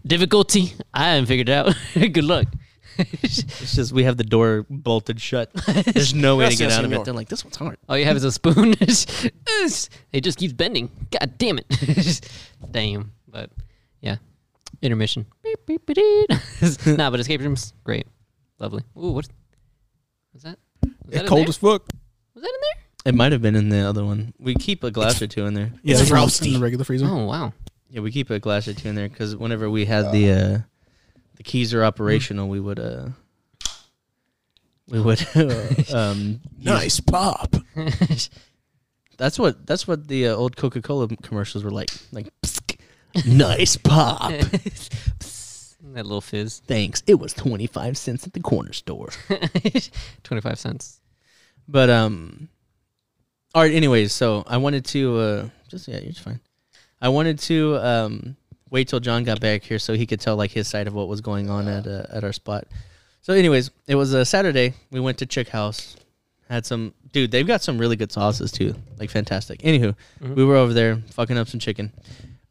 Difficulty? 0.05 0.73
I 0.93 1.09
haven't 1.13 1.25
figured 1.27 1.49
it 1.49 1.53
out. 1.53 1.75
Good 1.93 2.23
luck. 2.23 2.47
It's 2.97 3.75
just 3.75 3.91
we 3.91 4.03
have 4.05 4.15
the 4.17 4.23
door 4.23 4.65
bolted 4.69 5.19
shut. 5.19 5.51
There's 5.53 6.13
no 6.13 6.37
way 6.37 6.49
to 6.49 6.55
get 6.55 6.71
out 6.71 6.85
of 6.85 6.93
it. 6.93 7.03
They're 7.03 7.13
like, 7.13 7.27
this 7.27 7.43
one's 7.43 7.57
hard. 7.57 7.77
All 7.89 7.97
you 7.97 8.05
have 8.05 8.15
is 8.15 8.23
a 8.23 8.31
spoon. 8.31 8.73
it 8.79 10.21
just 10.21 10.37
keeps 10.37 10.53
bending. 10.53 10.89
God 11.11 11.37
damn 11.37 11.57
it. 11.59 12.29
damn. 12.71 13.11
But 13.27 13.49
yeah. 13.99 14.17
Intermission. 14.81 15.25
Beep, 15.43 15.65
beep, 15.65 15.85
beep, 15.85 15.97
beep. 15.97 16.97
nah, 16.97 17.09
but 17.09 17.19
escape 17.19 17.41
rooms, 17.41 17.73
great. 17.83 18.07
Lovely. 18.59 18.83
Ooh, 18.97 19.11
what 19.11 19.27
was 20.33 20.43
that? 20.43 20.57
Was 20.83 20.93
It's 21.13 21.21
in 21.21 21.27
cold 21.27 21.41
there? 21.41 21.49
as 21.49 21.57
fuck. 21.57 21.83
Was 22.33 22.43
that 22.43 22.49
in 22.49 22.61
there? 22.61 22.83
It 23.07 23.15
might 23.15 23.31
have 23.33 23.41
been 23.41 23.55
in 23.55 23.69
the 23.69 23.79
other 23.79 24.05
one. 24.05 24.33
We 24.39 24.55
keep 24.55 24.83
a 24.83 24.91
glass 24.91 25.21
or 25.21 25.27
two 25.27 25.45
in 25.45 25.53
there. 25.53 25.71
Yeah, 25.83 25.93
It's 25.93 26.01
it's 26.01 26.01
in 26.01 26.05
the- 26.05 26.09
frosty. 26.21 26.47
in 26.47 26.53
the 26.53 26.59
regular 26.59 26.85
freezer. 26.85 27.07
Oh 27.07 27.25
wow. 27.25 27.53
Yeah, 27.95 28.01
we 28.01 28.11
keep 28.11 28.29
a 28.29 28.39
glass 28.39 28.67
or 28.67 28.73
two 28.73 28.89
in 28.89 28.95
there 28.95 29.07
because 29.07 29.37
whenever 29.37 29.69
we 29.69 29.85
had 29.85 30.11
the 30.11 30.29
uh, 30.29 30.57
the 31.37 31.43
keys 31.43 31.73
are 31.73 31.81
operational, 31.81 32.49
we 32.49 32.59
would 32.59 32.77
uh 32.77 33.07
we 34.89 34.99
would 34.99 35.25
um 35.93 36.41
Nice 36.61 36.99
pop. 36.99 37.55
That's 39.17 39.39
what 39.39 39.65
that's 39.65 39.87
what 39.87 40.09
the 40.09 40.27
uh, 40.27 40.35
old 40.35 40.57
Coca 40.57 40.81
Cola 40.81 41.07
commercials 41.07 41.63
were 41.63 41.71
like. 41.71 41.89
Like, 42.11 42.27
nice 43.25 43.77
pop. 43.77 44.29
that 44.29 44.75
little 45.93 46.19
fizz. 46.19 46.63
Thanks. 46.67 47.01
It 47.07 47.15
was 47.15 47.31
twenty 47.31 47.65
five 47.65 47.97
cents 47.97 48.27
at 48.27 48.33
the 48.33 48.41
corner 48.41 48.73
store. 48.73 49.11
25 50.23 50.59
cents. 50.59 50.99
But 51.65 51.89
um, 51.89 52.49
all 53.53 53.61
right. 53.61 53.73
Anyways, 53.73 54.11
so 54.11 54.43
I 54.47 54.57
wanted 54.57 54.83
to 54.87 55.17
uh, 55.17 55.49
just 55.69 55.87
yeah, 55.87 55.99
you're 55.99 56.11
just 56.11 56.19
fine. 56.19 56.41
I 57.01 57.09
wanted 57.09 57.39
to 57.39 57.77
um 57.77 58.35
wait 58.69 58.87
till 58.87 58.99
John 58.99 59.23
got 59.23 59.39
back 59.39 59.63
here 59.63 59.79
so 59.79 59.93
he 59.93 60.05
could 60.05 60.19
tell 60.19 60.35
like 60.35 60.51
his 60.51 60.67
side 60.67 60.87
of 60.87 60.93
what 60.93 61.07
was 61.07 61.21
going 61.21 61.49
on 61.49 61.67
at 61.67 61.85
uh, 61.87 62.05
at 62.11 62.23
our 62.23 62.33
spot. 62.33 62.67
So, 63.21 63.33
anyways, 63.33 63.71
it 63.87 63.95
was 63.95 64.13
a 64.13 64.23
Saturday. 64.25 64.73
We 64.91 64.99
went 64.99 65.17
to 65.19 65.25
Chick 65.25 65.49
House. 65.49 65.95
Had 66.49 66.65
some 66.65 66.93
dude. 67.11 67.31
They've 67.31 67.47
got 67.47 67.63
some 67.63 67.77
really 67.79 67.95
good 67.95 68.11
sauces 68.11 68.51
too, 68.51 68.75
like 68.99 69.09
fantastic. 69.09 69.61
Anywho, 69.61 69.95
Mhm. 70.21 70.35
we 70.35 70.45
were 70.45 70.55
over 70.57 70.73
there 70.73 70.97
fucking 71.11 71.37
up 71.37 71.47
some 71.47 71.59
chicken. 71.59 71.91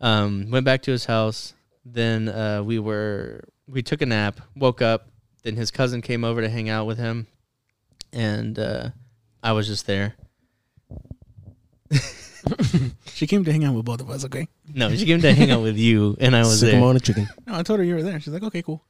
Um, 0.01 0.51
went 0.51 0.65
back 0.65 0.83
to 0.83 0.91
his 0.91 1.05
house. 1.05 1.55
Then 1.85 2.29
uh, 2.29 2.63
we 2.65 2.79
were 2.81 3.45
we 3.69 3.83
took 3.83 4.03
a 4.03 4.07
nap. 4.07 4.41
Woke 4.57 4.83
up. 4.83 5.09
Then 5.45 5.55
his 5.57 5.71
cousin 5.71 6.01
came 6.03 6.25
over 6.25 6.41
to 6.41 6.49
hang 6.49 6.69
out 6.69 6.87
with 6.87 6.99
him, 6.99 7.27
and 8.13 8.59
uh, 8.59 8.91
I 9.43 9.53
was 9.53 9.67
just 9.69 9.87
there. 9.87 10.15
She 13.15 13.27
came 13.29 13.45
to 13.45 13.53
hang 13.53 13.65
out 13.65 13.75
with 13.75 13.85
both 13.85 14.01
of 14.01 14.11
us. 14.11 14.25
Okay. 14.25 14.49
No, 14.75 14.95
she 14.95 15.07
came 15.07 15.21
to 15.21 15.33
hang 15.33 15.51
out 15.53 15.63
with 15.63 15.77
you, 15.79 16.17
and 16.21 16.35
I 16.35 16.41
was 16.41 16.59
Sick 16.61 16.71
there. 16.73 16.79
'em 16.81 16.85
on 16.85 16.97
a 16.97 17.01
chicken. 17.01 17.29
No, 17.47 17.55
I 17.57 17.63
told 17.63 17.79
her 17.79 17.85
you 17.85 17.95
were 17.95 18.03
there. 18.03 18.19
She's 18.19 18.33
like, 18.33 18.43
okay, 18.43 18.61
cool. 18.63 18.83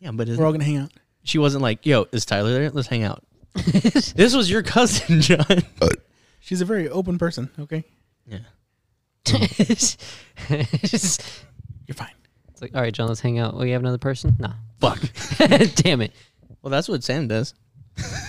Yeah, 0.00 0.10
but 0.12 0.28
We're 0.28 0.44
all 0.44 0.52
gonna 0.52 0.64
hang 0.64 0.76
out. 0.76 0.92
she 1.22 1.38
wasn't 1.38 1.62
like, 1.62 1.86
"Yo, 1.86 2.06
is 2.12 2.26
Tyler 2.26 2.52
there? 2.52 2.70
Let's 2.70 2.88
hang 2.88 3.02
out." 3.04 3.24
this 3.54 4.34
was 4.34 4.50
your 4.50 4.62
cousin, 4.62 5.20
John. 5.22 5.46
Uh, 5.80 5.88
She's 6.40 6.60
a 6.60 6.64
very 6.66 6.88
open 6.90 7.16
person. 7.16 7.48
Okay, 7.58 7.84
Yeah. 8.26 8.40
it's 9.26 9.96
you're 10.50 11.94
fine. 11.94 12.10
It's 12.50 12.60
like, 12.62 12.74
all 12.74 12.82
right, 12.82 12.92
John, 12.92 13.08
let's 13.08 13.20
hang 13.20 13.38
out. 13.38 13.54
Oh, 13.56 13.62
you 13.62 13.72
have 13.72 13.82
another 13.82 13.98
person? 13.98 14.36
Nah. 14.38 14.52
Fuck. 14.80 15.00
Damn 15.76 16.02
it. 16.02 16.12
Well, 16.62 16.70
that's 16.70 16.88
what 16.88 17.02
Sam 17.02 17.28
does. 17.28 17.54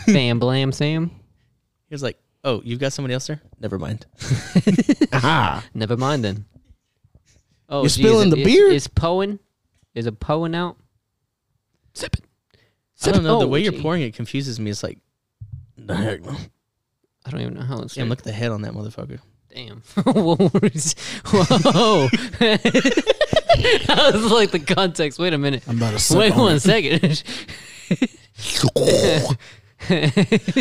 Bam, 0.07 0.39
blam, 0.39 0.71
Sam. 0.71 1.09
He 1.89 1.93
was 1.93 2.01
like, 2.03 2.17
"Oh, 2.45 2.61
you've 2.63 2.79
got 2.79 2.93
somebody 2.93 3.13
else 3.13 3.27
there? 3.27 3.41
Never 3.59 3.77
mind." 3.77 4.05
Aha. 5.13 5.65
Never 5.73 5.97
mind 5.97 6.23
then. 6.23 6.45
Oh, 7.67 7.79
You're 7.79 7.83
geez, 7.89 7.93
spilling 7.95 8.29
the 8.29 8.37
is- 8.37 8.45
beer? 8.45 8.67
Is 8.71 8.87
Poen? 8.87 9.39
Is 9.93 10.05
a 10.07 10.11
Poen 10.13 10.55
out? 10.55 10.77
Sip 11.93 12.13
it. 12.15 12.23
I 13.03 13.11
don't 13.11 13.23
know. 13.23 13.39
the 13.39 13.45
Oh, 13.45 13.49
way 13.49 13.61
you're 13.61 13.71
gee. 13.73 13.81
pouring 13.81 14.01
it 14.03 14.13
confuses 14.15 14.59
me. 14.59 14.69
It's 14.71 14.83
like, 14.83 14.97
the 15.77 15.95
heck, 15.95 16.21
no. 16.23 16.35
I 17.25 17.29
don't 17.31 17.41
even 17.41 17.53
know 17.55 17.61
how 17.61 17.79
it's. 17.81 17.95
Damn, 17.95 18.07
look 18.09 18.19
at 18.19 18.25
the 18.25 18.31
head 18.31 18.51
on 18.51 18.61
that 18.61 18.73
motherfucker. 18.73 19.19
Damn. 19.53 19.81
Whoa. 20.05 20.35
Whoa. 20.35 20.49
that 22.39 24.11
was 24.13 24.31
like 24.31 24.51
the 24.51 24.59
context. 24.59 25.17
Wait 25.19 25.33
a 25.33 25.37
minute. 25.37 25.63
I'm 25.67 25.77
about 25.77 25.91
to 25.93 25.99
suck 25.99 26.17
Wait 26.19 26.31
on 26.33 26.39
one 26.39 26.55
it. 26.55 26.59
second. 26.61 27.23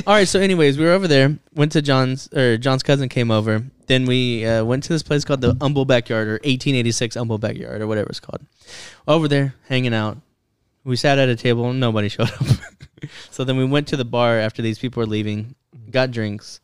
All 0.06 0.14
right. 0.14 0.26
So, 0.28 0.40
anyways, 0.40 0.76
we 0.78 0.84
were 0.84 0.90
over 0.90 1.06
there. 1.08 1.38
Went 1.54 1.72
to 1.72 1.82
John's 1.82 2.28
or 2.32 2.56
John's 2.58 2.82
cousin 2.82 3.08
came 3.08 3.30
over. 3.30 3.64
Then 3.86 4.06
we 4.06 4.44
uh, 4.44 4.64
went 4.64 4.82
to 4.84 4.88
this 4.92 5.02
place 5.02 5.24
called 5.24 5.40
the 5.40 5.56
Humble 5.60 5.84
Backyard 5.84 6.26
or 6.28 6.32
1886 6.32 7.14
Humble 7.14 7.38
Backyard 7.38 7.80
or 7.80 7.86
whatever 7.86 8.08
it's 8.10 8.20
called. 8.20 8.40
Over 9.06 9.28
there, 9.28 9.54
hanging 9.68 9.94
out. 9.94 10.18
We 10.84 10.96
sat 10.96 11.18
at 11.18 11.28
a 11.28 11.36
table. 11.36 11.70
and 11.70 11.80
Nobody 11.80 12.08
showed 12.10 12.30
up. 12.30 12.46
so 13.30 13.44
then 13.44 13.56
we 13.56 13.64
went 13.64 13.88
to 13.88 13.96
the 13.96 14.04
bar 14.04 14.38
after 14.38 14.62
these 14.62 14.78
people 14.78 15.00
were 15.00 15.06
leaving. 15.06 15.54
Got 15.90 16.10
drinks, 16.10 16.60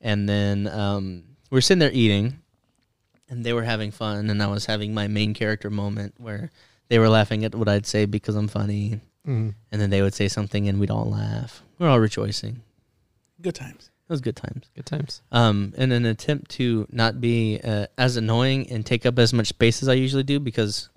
and 0.00 0.28
then 0.28 0.68
um, 0.68 1.24
we 1.50 1.56
were 1.56 1.60
sitting 1.60 1.80
there 1.80 1.90
eating, 1.92 2.38
and 3.28 3.44
they 3.44 3.52
were 3.52 3.62
having 3.64 3.90
fun, 3.90 4.30
and 4.30 4.42
I 4.42 4.46
was 4.46 4.66
having 4.66 4.94
my 4.94 5.08
main 5.08 5.34
character 5.34 5.68
moment 5.70 6.14
where 6.18 6.50
they 6.88 6.98
were 6.98 7.08
laughing 7.08 7.44
at 7.44 7.54
what 7.54 7.68
I'd 7.68 7.86
say 7.86 8.04
because 8.06 8.36
I'm 8.36 8.48
funny, 8.48 9.00
Mm. 9.26 9.54
and 9.72 9.80
then 9.80 9.90
they 9.90 10.00
would 10.00 10.14
say 10.14 10.28
something 10.28 10.68
and 10.68 10.78
we'd 10.80 10.90
all 10.90 11.10
laugh. 11.10 11.62
We're 11.78 11.88
all 11.88 12.00
rejoicing. 12.00 12.62
Good 13.40 13.54
times. 13.54 13.90
It 14.08 14.12
was 14.12 14.20
good 14.20 14.36
times. 14.36 14.70
Good 14.74 14.86
times. 14.86 15.22
Um, 15.30 15.74
in 15.76 15.92
an 15.92 16.06
attempt 16.06 16.50
to 16.52 16.86
not 16.90 17.20
be 17.20 17.60
uh, 17.62 17.86
as 17.98 18.16
annoying 18.16 18.68
and 18.70 18.84
take 18.84 19.04
up 19.06 19.18
as 19.18 19.32
much 19.32 19.48
space 19.48 19.82
as 19.82 19.88
I 19.88 19.92
usually 19.94 20.22
do 20.22 20.40
because 20.40 20.88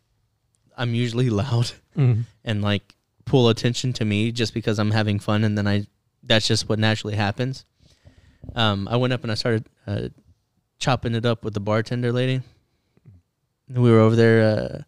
I'm 0.78 0.94
usually 0.96 1.30
loud 1.44 1.72
Mm. 1.98 2.24
and 2.46 2.62
like 2.62 2.96
pull 3.26 3.50
attention 3.50 3.92
to 3.94 4.06
me 4.06 4.32
just 4.32 4.54
because 4.54 4.80
I'm 4.80 4.92
having 4.92 5.20
fun 5.20 5.44
and 5.44 5.58
then 5.58 5.68
I 5.68 5.86
that's 6.24 6.48
just 6.48 6.70
what 6.70 6.80
naturally 6.80 7.18
happens. 7.18 7.66
Um, 8.56 8.88
I 8.88 8.96
went 8.96 9.12
up 9.12 9.24
and 9.24 9.32
I 9.32 9.36
started 9.36 9.66
uh, 9.86 10.08
chopping 10.80 11.14
it 11.16 11.26
up 11.26 11.44
with 11.44 11.54
the 11.54 11.60
bartender 11.60 12.14
lady. 12.14 12.42
We 13.68 13.92
were 13.92 14.00
over 14.00 14.16
there. 14.16 14.42
Uh, 14.58 14.82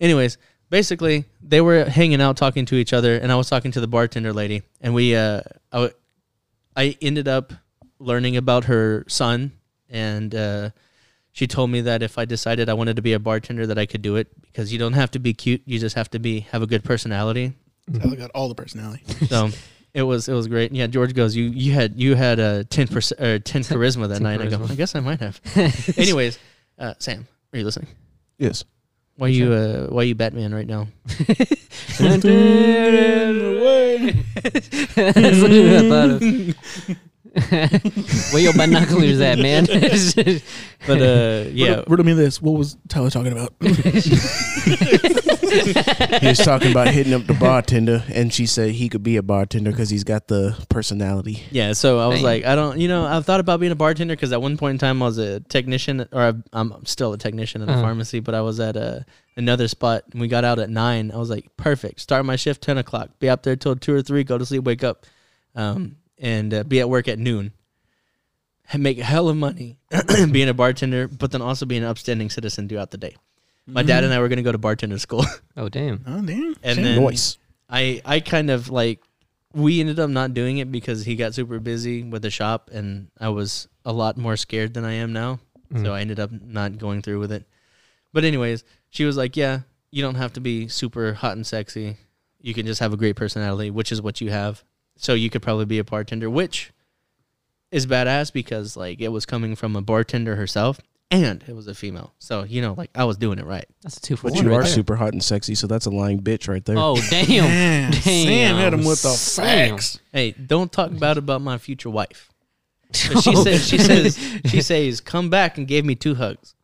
anyways, 0.00 0.38
basically 0.70 1.24
they 1.42 1.60
were 1.60 1.84
hanging 1.84 2.20
out 2.20 2.36
talking 2.36 2.64
to 2.66 2.74
each 2.76 2.92
other 2.92 3.16
and 3.16 3.30
I 3.30 3.36
was 3.36 3.48
talking 3.48 3.70
to 3.72 3.80
the 3.80 3.86
bartender 3.86 4.32
lady 4.32 4.62
and 4.80 4.94
we 4.94 5.14
uh, 5.14 5.40
I, 5.72 5.76
w- 5.76 5.92
I 6.76 6.96
ended 7.00 7.28
up 7.28 7.52
learning 7.98 8.36
about 8.36 8.64
her 8.64 9.04
son 9.08 9.52
and 9.88 10.34
uh, 10.34 10.70
she 11.32 11.46
told 11.46 11.70
me 11.70 11.82
that 11.82 12.02
if 12.02 12.18
I 12.18 12.24
decided 12.24 12.68
I 12.68 12.74
wanted 12.74 12.96
to 12.96 13.02
be 13.02 13.12
a 13.12 13.18
bartender 13.18 13.66
that 13.66 13.78
I 13.78 13.86
could 13.86 14.02
do 14.02 14.16
it 14.16 14.28
because 14.42 14.72
you 14.72 14.78
don't 14.78 14.94
have 14.94 15.10
to 15.12 15.18
be 15.18 15.32
cute 15.34 15.62
you 15.66 15.78
just 15.78 15.96
have 15.96 16.10
to 16.10 16.18
be 16.18 16.40
have 16.40 16.62
a 16.62 16.66
good 16.66 16.82
personality 16.84 17.52
I 18.02 18.14
got 18.14 18.30
all 18.30 18.48
the 18.48 18.54
personality. 18.54 19.04
so 19.28 19.50
it 19.92 20.02
was 20.02 20.28
it 20.28 20.32
was 20.34 20.48
great 20.48 20.72
yeah 20.72 20.86
George 20.86 21.14
goes 21.14 21.36
you 21.36 21.44
you 21.44 21.72
had 21.72 22.00
you 22.00 22.14
had 22.16 22.38
a 22.40 22.64
10 22.64 22.88
percent 22.88 23.20
or 23.20 23.38
10 23.38 23.62
charisma 23.64 24.08
that 24.08 24.14
10 24.14 24.22
night 24.22 24.40
I 24.40 24.46
go. 24.46 24.64
I 24.68 24.74
guess 24.74 24.94
I 24.96 25.00
might 25.00 25.20
have 25.20 25.40
anyways 25.98 26.38
uh, 26.78 26.94
Sam 26.98 27.26
are 27.52 27.58
you 27.58 27.64
listening 27.64 27.88
Yes. 28.38 28.64
Why 29.16 29.28
you 29.28 29.52
uh, 29.52 29.86
why 29.88 30.02
you 30.02 30.14
Batman 30.14 30.54
right 30.54 30.66
now 30.66 30.88
That's 31.06 32.24
what 35.40 35.50
I 35.50 35.88
thought 35.88 36.10
of. 36.10 36.22
Where 38.32 38.42
your 38.42 38.52
binoculars 38.52 39.20
at, 39.20 39.38
man? 39.46 39.66
but 40.86 41.02
uh 41.02 41.48
yeah 41.52 41.68
Riddle, 41.68 41.84
riddle 41.88 42.06
me 42.06 42.12
this. 42.12 42.40
What 42.40 42.52
was 42.52 42.76
Tyler 42.88 43.10
talking 43.10 43.32
about? 43.32 43.54
He 46.20 46.26
was 46.28 46.38
talking 46.38 46.70
about 46.70 46.88
hitting 46.88 47.12
up 47.14 47.26
the 47.26 47.34
bartender, 47.34 48.02
and 48.12 48.32
she 48.32 48.46
said 48.46 48.70
he 48.70 48.88
could 48.88 49.02
be 49.02 49.16
a 49.16 49.22
bartender 49.22 49.70
because 49.70 49.90
he's 49.90 50.04
got 50.04 50.28
the 50.28 50.56
personality. 50.68 51.42
Yeah, 51.50 51.72
so 51.72 51.98
I 51.98 52.06
was 52.06 52.16
Dang. 52.16 52.24
like, 52.24 52.44
I 52.44 52.54
don't, 52.54 52.78
you 52.78 52.88
know, 52.88 53.04
I've 53.04 53.24
thought 53.26 53.40
about 53.40 53.60
being 53.60 53.72
a 53.72 53.76
bartender 53.76 54.14
because 54.14 54.32
at 54.32 54.40
one 54.42 54.56
point 54.56 54.72
in 54.74 54.78
time 54.78 55.02
I 55.02 55.06
was 55.06 55.18
a 55.18 55.40
technician, 55.40 56.06
or 56.12 56.20
I've- 56.22 56.42
I'm 56.52 56.84
still 56.86 57.12
a 57.12 57.18
technician 57.18 57.62
at 57.62 57.68
a 57.68 57.72
Uh-huh. 57.72 57.82
pharmacy, 57.82 58.20
but 58.20 58.34
I 58.34 58.40
was 58.42 58.60
at 58.60 58.76
a, 58.76 59.04
another 59.36 59.68
spot 59.68 60.04
and 60.12 60.20
we 60.20 60.28
got 60.28 60.44
out 60.44 60.58
at 60.58 60.70
nine. 60.70 61.10
I 61.12 61.16
was 61.18 61.30
like, 61.30 61.48
perfect. 61.56 62.00
Start 62.00 62.24
my 62.24 62.36
shift 62.36 62.62
ten 62.62 62.78
o'clock, 62.78 63.10
be 63.18 63.28
up 63.28 63.42
there 63.42 63.56
till 63.56 63.76
two 63.76 63.94
or 63.94 64.02
three, 64.02 64.24
go 64.24 64.38
to 64.38 64.46
sleep, 64.46 64.64
wake 64.64 64.84
up, 64.84 65.06
um, 65.54 65.96
and 66.18 66.54
uh, 66.54 66.62
be 66.64 66.80
at 66.80 66.88
work 66.88 67.08
at 67.08 67.18
noon. 67.18 67.52
And 68.72 68.82
make 68.82 68.98
a 68.98 69.04
hell 69.04 69.28
of 69.28 69.36
money 69.36 69.76
being 70.32 70.48
a 70.48 70.54
bartender, 70.54 71.06
but 71.06 71.30
then 71.32 71.42
also 71.42 71.66
being 71.66 71.82
an 71.82 71.88
upstanding 71.88 72.30
citizen 72.30 72.66
throughout 72.66 72.92
the 72.92 72.96
day. 72.96 73.14
My 73.66 73.82
dad 73.82 74.04
and 74.04 74.12
I 74.12 74.18
were 74.18 74.28
going 74.28 74.36
to 74.36 74.42
go 74.42 74.52
to 74.52 74.58
bartender 74.58 74.98
school, 74.98 75.24
oh 75.56 75.68
damn! 75.68 76.04
Oh 76.06 76.20
damn. 76.20 76.54
and 76.62 76.76
Shame. 76.76 76.84
then 76.84 77.00
Noise. 77.00 77.38
I 77.68 78.02
I 78.04 78.20
kind 78.20 78.50
of 78.50 78.68
like 78.68 79.02
we 79.54 79.80
ended 79.80 79.98
up 79.98 80.10
not 80.10 80.34
doing 80.34 80.58
it 80.58 80.70
because 80.70 81.04
he 81.04 81.16
got 81.16 81.34
super 81.34 81.58
busy 81.60 82.02
with 82.02 82.22
the 82.22 82.30
shop 82.30 82.70
and 82.72 83.08
I 83.18 83.28
was 83.30 83.68
a 83.84 83.92
lot 83.92 84.16
more 84.16 84.36
scared 84.36 84.74
than 84.74 84.84
I 84.84 84.94
am 84.94 85.12
now. 85.12 85.38
Mm. 85.72 85.84
So 85.84 85.94
I 85.94 86.00
ended 86.00 86.20
up 86.20 86.30
not 86.30 86.78
going 86.78 87.02
through 87.02 87.20
with 87.20 87.32
it. 87.32 87.46
But 88.12 88.24
anyways, 88.24 88.64
she 88.90 89.04
was 89.04 89.16
like, 89.16 89.36
"Yeah, 89.36 89.60
you 89.90 90.02
don't 90.02 90.16
have 90.16 90.32
to 90.34 90.40
be 90.40 90.68
super 90.68 91.14
hot 91.14 91.36
and 91.36 91.46
sexy. 91.46 91.96
You 92.40 92.52
can 92.52 92.66
just 92.66 92.80
have 92.80 92.92
a 92.92 92.96
great 92.96 93.16
personality, 93.16 93.70
which 93.70 93.90
is 93.92 94.02
what 94.02 94.20
you 94.20 94.30
have. 94.30 94.62
So 94.96 95.14
you 95.14 95.30
could 95.30 95.42
probably 95.42 95.64
be 95.64 95.78
a 95.78 95.84
bartender, 95.84 96.28
which 96.28 96.72
is 97.70 97.86
badass 97.86 98.32
because 98.32 98.76
like 98.76 99.00
it 99.00 99.08
was 99.08 99.24
coming 99.24 99.56
from 99.56 99.74
a 99.74 99.82
bartender 99.82 100.36
herself 100.36 100.80
and 101.14 101.44
it 101.46 101.54
was 101.54 101.66
a 101.68 101.74
female. 101.74 102.12
So, 102.18 102.42
you 102.44 102.60
know, 102.62 102.74
like 102.76 102.90
I 102.94 103.04
was 103.04 103.16
doing 103.16 103.38
it 103.38 103.44
right. 103.46 103.66
That's 103.82 103.96
a 103.96 104.00
two 104.00 104.16
for 104.16 104.24
But 104.24 104.32
one. 104.34 104.44
you 104.44 104.50
right 104.50 104.58
are 104.60 104.62
there. 104.62 104.72
super 104.72 104.96
hot 104.96 105.12
and 105.12 105.22
sexy, 105.22 105.54
so 105.54 105.66
that's 105.66 105.86
a 105.86 105.90
lying 105.90 106.20
bitch 106.20 106.48
right 106.48 106.64
there. 106.64 106.76
Oh 106.78 106.96
damn! 107.10 107.26
Damn. 107.26 107.90
Damn. 107.90 108.00
Sam 108.02 108.56
hit 108.56 108.72
him 108.74 108.84
with 108.84 109.02
the 109.02 109.08
Sam. 109.10 109.70
facts. 109.70 109.98
Hey, 110.12 110.32
don't 110.32 110.70
talk 110.72 110.96
bad 110.98 111.16
about 111.18 111.40
my 111.40 111.58
future 111.58 111.90
wife. 111.90 112.30
She 112.94 113.34
says 113.34 113.66
she 113.68 113.78
says 113.78 114.16
she 114.46 114.60
says 114.62 115.00
come 115.00 115.28
back 115.28 115.58
and 115.58 115.66
gave 115.66 115.84
me 115.84 115.94
two 115.96 116.14
hugs. 116.14 116.54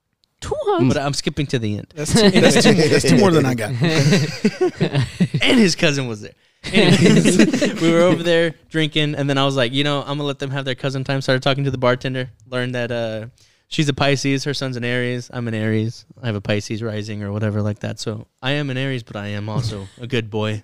Two 0.40 0.54
hugs. 0.60 0.94
But 0.94 0.96
I'm 1.02 1.12
skipping 1.12 1.46
to 1.48 1.58
the 1.58 1.78
end. 1.78 1.92
That's 1.94 2.12
two, 2.14 2.30
that's, 2.30 2.62
two, 2.62 2.72
that's 2.72 3.08
two 3.08 3.18
more 3.18 3.30
than 3.32 3.44
I 3.44 3.54
got. 3.54 3.70
And 5.42 5.58
his 5.58 5.74
cousin 5.74 6.06
was 6.06 6.20
there. 6.20 6.32
Anyways, 6.72 7.80
we 7.80 7.90
were 7.92 8.00
over 8.02 8.22
there 8.22 8.54
drinking, 8.68 9.14
and 9.14 9.28
then 9.28 9.38
I 9.38 9.44
was 9.44 9.56
like, 9.56 9.72
you 9.72 9.82
know, 9.84 10.00
I'm 10.02 10.06
gonna 10.18 10.24
let 10.24 10.38
them 10.38 10.50
have 10.50 10.64
their 10.64 10.74
cousin 10.74 11.02
time. 11.04 11.20
Started 11.20 11.42
talking 11.42 11.64
to 11.64 11.70
the 11.70 11.78
bartender. 11.78 12.30
Learned 12.48 12.74
that 12.74 12.92
uh, 12.92 13.26
she's 13.70 13.88
a 13.88 13.94
Pisces. 13.94 14.44
Her 14.44 14.52
son's 14.52 14.76
an 14.76 14.84
Aries. 14.84 15.30
I'm 15.32 15.48
an 15.48 15.54
Aries. 15.54 16.04
I 16.22 16.26
have 16.26 16.34
a 16.34 16.40
Pisces 16.42 16.82
rising 16.82 17.22
or 17.22 17.32
whatever 17.32 17.62
like 17.62 17.78
that. 17.78 17.98
So 17.98 18.26
I 18.42 18.52
am 18.52 18.68
an 18.68 18.76
Aries, 18.76 19.02
but 19.02 19.16
I 19.16 19.28
am 19.28 19.48
also 19.48 19.86
a 19.98 20.06
good 20.06 20.28
boy. 20.28 20.62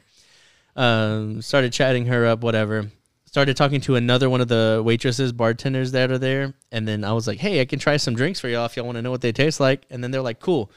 Um, 0.74 1.40
started 1.40 1.72
chatting 1.72 2.06
her 2.06 2.26
up, 2.26 2.40
whatever. 2.40 2.90
Started 3.24 3.56
talking 3.56 3.80
to 3.82 3.96
another 3.96 4.28
one 4.28 4.40
of 4.40 4.48
the 4.48 4.82
waitresses, 4.84 5.32
bartenders 5.32 5.92
that 5.92 6.10
are 6.10 6.18
there, 6.18 6.54
and 6.70 6.86
then 6.86 7.04
I 7.04 7.12
was 7.12 7.26
like, 7.26 7.38
"Hey, 7.38 7.60
I 7.60 7.64
can 7.64 7.78
try 7.78 7.96
some 7.96 8.14
drinks 8.14 8.40
for 8.40 8.48
y'all 8.48 8.66
if 8.66 8.76
y'all 8.76 8.86
want 8.86 8.96
to 8.96 9.02
know 9.02 9.10
what 9.10 9.20
they 9.20 9.32
taste 9.32 9.60
like." 9.60 9.84
And 9.90 10.02
then 10.02 10.10
they're 10.10 10.22
like, 10.22 10.40
"Cool." 10.40 10.70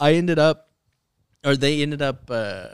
I 0.00 0.14
ended 0.14 0.38
up, 0.38 0.70
or 1.44 1.56
they 1.56 1.82
ended 1.82 2.02
up. 2.02 2.30
Uh, 2.30 2.66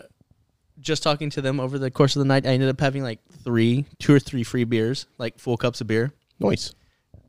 just 0.79 1.03
talking 1.03 1.29
to 1.29 1.43
them 1.43 1.61
over 1.61 1.79
the 1.79 1.91
course 1.91 2.17
of 2.17 2.21
the 2.21 2.27
night, 2.27 2.47
I 2.47 2.51
ended 2.51 2.71
up 2.71 2.81
having 2.81 3.03
like 3.03 3.19
three, 3.45 3.85
two 3.99 4.15
or 4.15 4.21
three 4.21 4.43
free 4.43 4.65
beers, 4.65 5.07
like 5.19 5.39
full 5.39 5.59
cups 5.59 5.83
of 5.83 5.87
beer 5.87 6.15
Nice. 6.39 6.75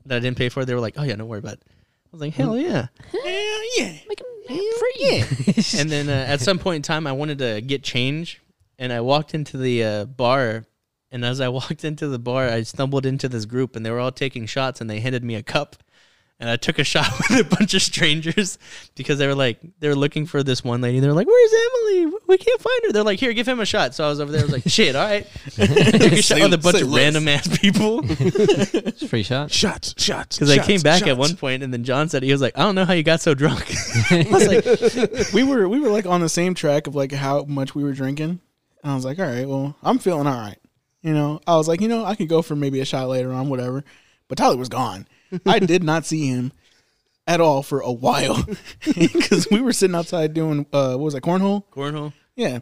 That 0.06 0.16
I 0.16 0.20
didn't 0.20 0.36
pay 0.36 0.48
for. 0.48 0.64
They 0.64 0.74
were 0.74 0.80
like, 0.80 0.94
"Oh 0.96 1.02
yeah, 1.02 1.16
don't 1.16 1.28
worry 1.28 1.38
about 1.38 1.54
it." 1.54 1.62
I 1.66 2.08
was 2.12 2.20
like, 2.20 2.34
"Hell 2.34 2.58
yeah!" 2.58 2.88
Hell 3.10 3.62
yeah. 3.76 3.92
Make 4.08 4.20
'em 4.20 4.26
free. 4.48 5.24
and 5.78 5.90
then 5.90 6.08
uh, 6.08 6.26
at 6.28 6.40
some 6.40 6.58
point 6.58 6.76
in 6.76 6.82
time, 6.82 7.06
I 7.06 7.12
wanted 7.12 7.38
to 7.38 7.60
get 7.60 7.82
change, 7.82 8.42
and 8.78 8.92
I 8.92 9.00
walked 9.00 9.34
into 9.34 9.56
the 9.56 9.84
uh, 9.84 10.04
bar. 10.04 10.66
And 11.10 11.24
as 11.24 11.40
I 11.40 11.48
walked 11.50 11.84
into 11.84 12.08
the 12.08 12.18
bar, 12.18 12.48
I 12.48 12.62
stumbled 12.62 13.06
into 13.06 13.28
this 13.28 13.44
group, 13.44 13.76
and 13.76 13.84
they 13.84 13.90
were 13.90 14.00
all 14.00 14.12
taking 14.12 14.46
shots, 14.46 14.80
and 14.80 14.88
they 14.88 15.00
handed 15.00 15.22
me 15.24 15.34
a 15.34 15.42
cup, 15.42 15.76
and 16.42 16.50
I 16.50 16.56
took 16.56 16.80
a 16.80 16.84
shot 16.92 17.08
with 17.30 17.38
a 17.38 17.44
bunch 17.44 17.72
of 17.72 17.80
strangers 17.82 18.58
because 18.96 19.18
they 19.18 19.28
were 19.28 19.34
like 19.34 19.60
they 19.78 19.88
were 19.88 19.94
looking 19.94 20.26
for 20.26 20.42
this 20.42 20.64
one 20.64 20.80
lady. 20.80 20.98
They're 20.98 21.12
like, 21.12 21.28
"Where's 21.28 21.52
Emily? 21.52 22.18
We 22.26 22.36
can't 22.36 22.60
find 22.60 22.80
her." 22.86 22.92
They're 22.92 23.04
like, 23.04 23.20
"Here, 23.20 23.32
give 23.32 23.46
him 23.48 23.60
a 23.60 23.64
shot." 23.64 23.94
So 23.94 24.04
I 24.04 24.08
was 24.08 24.18
over 24.18 24.32
there. 24.32 24.40
I 24.40 24.44
was 24.44 24.52
like, 24.52 24.64
"Shit, 24.66 24.96
all 24.96 25.06
right." 25.06 25.24
took 25.50 25.70
a 25.70 26.16
shot 26.16 26.38
Say- 26.38 26.42
with 26.42 26.52
a 26.54 26.58
bunch 26.58 26.82
of 26.82 26.88
less. 26.88 27.00
random 27.00 27.28
ass 27.28 27.58
people. 27.58 28.00
It's 28.04 29.02
a 29.02 29.08
free 29.08 29.22
shot. 29.22 29.52
Shots, 29.52 29.94
shots. 30.02 30.36
Because 30.36 30.50
I 30.50 30.56
shots, 30.56 30.66
came 30.66 30.80
back 30.80 31.06
at 31.06 31.16
one 31.16 31.36
point, 31.36 31.62
and 31.62 31.72
then 31.72 31.84
John 31.84 32.08
said 32.08 32.24
he 32.24 32.32
was 32.32 32.42
like, 32.42 32.58
"I 32.58 32.62
don't 32.62 32.74
know 32.74 32.84
how 32.84 32.92
you 32.92 33.04
got 33.04 33.20
so 33.20 33.34
drunk." 33.34 33.64
I 34.10 34.26
was 34.28 34.48
like, 34.48 35.32
we 35.32 35.44
were 35.44 35.68
we 35.68 35.78
were 35.78 35.90
like 35.90 36.06
on 36.06 36.20
the 36.20 36.28
same 36.28 36.54
track 36.54 36.88
of 36.88 36.96
like 36.96 37.12
how 37.12 37.44
much 37.44 37.74
we 37.76 37.84
were 37.84 37.92
drinking. 37.92 38.40
And 38.82 38.92
I 38.92 38.96
was 38.96 39.04
like, 39.04 39.20
all 39.20 39.26
right, 39.26 39.48
well, 39.48 39.76
I'm 39.84 40.00
feeling 40.00 40.26
all 40.26 40.36
right. 40.40 40.58
You 41.02 41.14
know, 41.14 41.40
I 41.46 41.56
was 41.56 41.68
like, 41.68 41.80
you 41.80 41.86
know, 41.88 42.04
I 42.04 42.16
could 42.16 42.28
go 42.28 42.42
for 42.42 42.56
maybe 42.56 42.80
a 42.80 42.84
shot 42.84 43.08
later 43.08 43.32
on, 43.32 43.48
whatever. 43.48 43.84
But 44.26 44.38
Tyler 44.38 44.56
was 44.56 44.68
gone. 44.68 45.06
I 45.46 45.58
did 45.58 45.82
not 45.82 46.04
see 46.06 46.26
him 46.26 46.52
at 47.26 47.40
all 47.40 47.62
for 47.62 47.80
a 47.80 47.92
while 47.92 48.44
because 48.96 49.46
we 49.50 49.60
were 49.60 49.72
sitting 49.72 49.94
outside 49.94 50.34
doing 50.34 50.66
uh, 50.72 50.94
what 50.96 51.04
was 51.04 51.14
that 51.14 51.22
cornhole? 51.22 51.64
"Cornhole." 51.70 52.12
Yeah. 52.36 52.60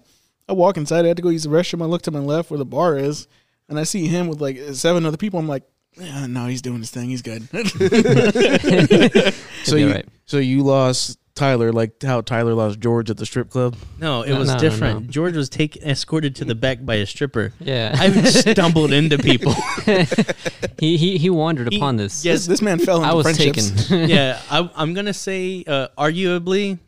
I 0.49 0.53
walk 0.53 0.77
inside. 0.77 1.05
I 1.05 1.09
had 1.09 1.17
to 1.17 1.23
go 1.23 1.29
use 1.29 1.45
the 1.45 1.49
restroom. 1.49 1.81
I 1.81 1.85
look 1.87 2.03
to 2.03 2.11
my 2.11 2.19
left 2.19 2.51
where 2.51 2.59
the 2.59 2.65
bar 2.65 2.99
is, 2.99 3.29
and 3.69 3.79
I 3.79 3.85
see 3.85 4.09
him 4.09 4.27
with 4.27 4.41
like 4.41 4.59
seven 4.73 5.07
other 5.07 5.17
people. 5.17 5.39
I'm 5.39 5.47
like, 5.47 5.63
yeah, 5.97 6.27
no, 6.27 6.47
he's 6.47 6.61
doing 6.61 6.79
his 6.81 6.91
thing. 6.91 7.09
He's 7.09 7.23
good. 7.23 7.49
So 9.63 9.77
you, 9.77 9.93
right. 9.93 10.07
so 10.25 10.39
you 10.39 10.63
lost 10.63 11.19
Tyler 11.41 11.73
like 11.73 12.03
how 12.03 12.21
Tyler 12.21 12.55
lost 12.55 12.79
George 12.81 13.11
at 13.11 13.17
the 13.17 13.25
strip 13.27 13.51
club. 13.51 13.75
No, 13.99 14.23
it 14.23 14.31
No, 14.31 14.39
was 14.39 14.49
no, 14.49 14.55
no, 14.55 14.61
different. 14.61 15.01
no. 15.07 15.11
George 15.11 15.35
was 15.37 15.49
taken 15.49 15.83
escorted 15.83 16.37
to 16.37 16.45
the 16.45 16.55
back 16.55 16.85
by 16.85 16.97
a 16.97 17.07
stripper. 17.07 17.53
Yeah. 17.59 17.97
I 17.99 18.11
stumbled 18.25 18.93
into 18.93 19.17
people. 19.19 19.55
he, 20.79 20.97
he 20.97 21.17
he 21.19 21.31
wandered 21.31 21.73
He- 21.73 21.79
upon 21.79 21.97
this. 21.97 22.25
yes. 22.25 22.41
this, 22.41 22.47
this 22.47 22.63
man 22.63 22.79
fell 22.79 22.99
into 22.99 23.09
I 23.09 23.15
was 23.15 23.25
friendships. 23.25 23.89
taken. 23.89 24.09
yeah, 24.17 24.41
I, 24.51 24.69
I'm 24.77 24.93
gonna 24.95 25.15
say, 25.15 25.65
uh, 25.67 25.89
arguably, 25.99 26.79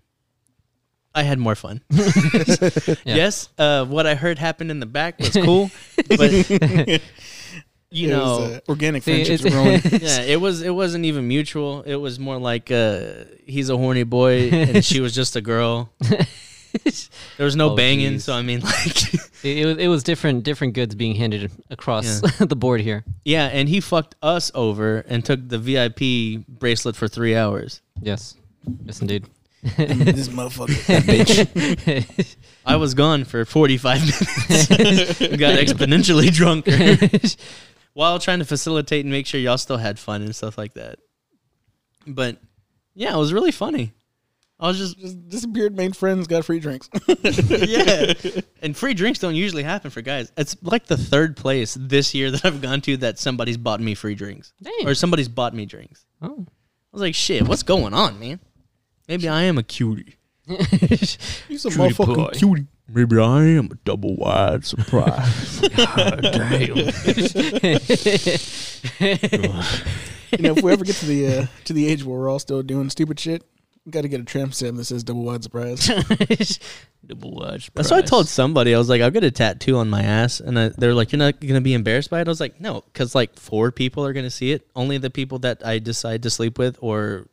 I 1.15 1.23
had 1.25 1.39
more 1.39 1.55
fun. 1.55 1.83
Yes, 3.05 3.49
uh, 3.59 3.85
what 3.87 4.07
I 4.07 4.15
heard 4.15 4.39
happened 4.39 4.71
in 4.71 4.81
the 4.81 4.87
back 4.87 5.19
was 5.19 5.31
cool, 5.31 5.71
but 6.09 6.31
you 7.93 8.09
It 8.09 8.11
know, 8.11 8.23
was, 8.39 8.51
uh, 8.53 8.61
organic 8.69 9.03
friendships 9.03 9.45
it's- 9.45 9.45
were 9.45 9.51
growing. 9.63 9.81
yeah, 10.03 10.23
it 10.23 10.41
was 10.41 10.63
it 10.63 10.71
wasn't 10.75 11.05
even 11.05 11.29
mutual. 11.29 11.83
It 11.83 11.97
was 11.97 12.19
more 12.19 12.39
like 12.39 12.71
uh, 12.71 13.25
he's 13.47 13.69
a 13.71 13.77
horny 13.77 14.03
boy 14.05 14.49
and 14.51 14.85
she 14.85 15.01
was 15.01 15.15
just 15.15 15.37
a 15.37 15.41
girl. 15.41 15.91
There 17.37 17.45
was 17.45 17.55
no 17.55 17.73
Oh, 17.73 17.77
banging, 17.77 18.13
geez. 18.13 18.25
so 18.25 18.33
I 18.33 18.41
mean, 18.41 18.61
like, 18.65 19.15
it, 19.45 19.59
it 19.59 19.67
was 19.67 19.77
it 19.77 19.89
was 19.89 20.03
different 20.03 20.43
different 20.43 20.73
goods 20.73 20.95
being 20.95 21.15
handed 21.15 21.51
across 21.69 22.23
the 22.39 22.57
board 22.57 22.81
here. 22.81 23.05
yeah, 23.27 23.45
and 23.53 23.69
he 23.69 23.81
fucked 23.81 24.15
us 24.23 24.51
over 24.55 25.01
and 25.01 25.23
took 25.23 25.47
the 25.47 25.59
VIP 25.59 26.47
bracelet 26.49 26.97
for 26.97 27.09
three 27.09 27.37
hours. 27.37 27.83
Yes. 28.01 28.37
Yes, 28.87 29.03
indeed. 29.03 29.27
this 29.77 30.29
motherfucker, 30.29 30.87
that 30.87 31.03
bitch. 31.03 32.37
I 32.65 32.77
was 32.77 32.95
gone 32.95 33.25
for 33.25 33.45
45 33.45 34.01
minutes. 34.01 35.19
Got 35.37 35.59
exponentially 35.59 36.33
drunker 36.33 36.71
while 37.95 38.19
trying 38.19 38.39
to 38.39 38.45
facilitate 38.45 39.05
and 39.05 39.13
make 39.13 39.27
sure 39.27 39.41
y'all 39.41 39.59
still 39.59 39.77
had 39.77 39.99
fun 39.99 40.23
and 40.23 40.35
stuff 40.35 40.57
like 40.59 40.75
that. 40.75 40.99
But 42.07 42.39
yeah, 42.95 43.15
it 43.15 43.19
was 43.19 43.33
really 43.33 43.53
funny. 43.53 43.93
I 44.61 44.69
was 44.69 44.79
just 44.79 44.99
Just 44.99 45.29
disappeared, 45.29 45.77
made 45.77 45.97
friends, 45.97 46.29
got 46.29 46.45
free 46.45 46.61
drinks. 46.61 46.89
yeah. 47.09 48.13
And 48.63 48.77
free 48.77 48.95
drinks 48.95 49.19
don't 49.19 49.35
usually 49.35 49.65
happen 49.65 49.91
for 49.91 50.03
guys. 50.03 50.31
It's 50.37 50.57
like 50.63 50.87
the 50.87 50.97
third 50.97 51.37
place 51.37 51.77
this 51.81 52.15
year 52.15 52.31
that 52.31 52.45
I've 52.45 52.61
gone 52.61 52.81
to 52.83 52.97
that 52.99 53.19
somebody's 53.19 53.57
bought 53.57 53.81
me 53.81 53.95
free 53.95 54.15
drinks. 54.15 54.53
Dang. 54.63 54.87
Or 54.87 54.95
somebody's 54.95 55.29
bought 55.29 55.53
me 55.53 55.67
drinks. 55.67 56.05
Oh. 56.21 56.47
I 56.47 56.93
was 56.93 57.01
like, 57.03 57.15
shit, 57.17 57.49
what's 57.49 57.63
going 57.65 57.93
on, 57.93 58.21
man? 58.21 58.39
Maybe 59.09 59.29
I 59.29 59.43
am 59.43 59.59
a 59.59 59.63
cutie. 59.63 60.17
You 61.49 61.59
some 61.59 61.73
Cutie 61.73 61.95
motherfucking 61.95 62.15
boy. 62.17 62.31
cutie. 62.35 62.67
Maybe 62.95 63.19
I 63.19 63.45
am 63.45 63.71
a 63.73 63.75
double 63.85 64.17
wide 64.17 64.65
surprise. 64.67 65.61
Damn. 65.77 66.77
You 70.39 70.45
know, 70.45 70.57
if 70.57 70.63
we 70.63 70.73
ever 70.73 70.85
get 70.85 70.97
to 70.97 71.07
the 71.07 71.27
uh, 71.27 71.47
to 71.65 71.73
the 71.73 71.89
age 71.89 72.05
where 72.05 72.19
we're 72.19 72.29
all 72.29 72.39
still 72.39 72.63
doing 72.63 72.91
stupid 72.91 73.19
shit, 73.21 73.45
we 73.85 73.93
got 73.93 74.03
to 74.03 74.09
get 74.09 74.21
a 74.21 74.25
tramp 74.25 74.55
stamp 74.55 74.77
that 74.77 74.85
says 74.85 75.03
double 75.03 75.25
wide 75.25 75.43
surprise. 75.43 75.89
Double 77.05 77.33
watch. 77.33 77.69
That's 77.75 77.91
what 77.91 77.99
I 77.99 78.07
told 78.07 78.29
somebody. 78.29 78.73
I 78.73 78.79
was 78.79 78.89
like, 78.89 79.03
I'll 79.03 79.11
get 79.11 79.25
a 79.25 79.31
tattoo 79.33 79.77
on 79.79 79.91
my 79.91 80.03
ass. 80.03 80.39
And 80.39 80.57
I, 80.57 80.69
they're 80.69 80.95
like, 80.95 81.11
You're 81.11 81.19
not 81.19 81.41
going 81.41 81.55
to 81.55 81.61
be 81.61 81.75
embarrassed 81.75 82.11
by 82.11 82.21
it? 82.21 82.29
I 82.29 82.31
was 82.31 82.39
like, 82.39 82.61
No, 82.61 82.83
because 82.83 83.15
like 83.15 83.37
four 83.37 83.73
people 83.73 84.05
are 84.05 84.13
going 84.13 84.25
to 84.25 84.31
see 84.31 84.53
it. 84.53 84.69
Only 84.77 84.99
the 84.99 85.11
people 85.11 85.41
that 85.41 85.67
I 85.67 85.81
decide 85.81 86.23
to 86.23 86.31
sleep 86.31 86.59
with 86.59 86.79
or 86.81 87.27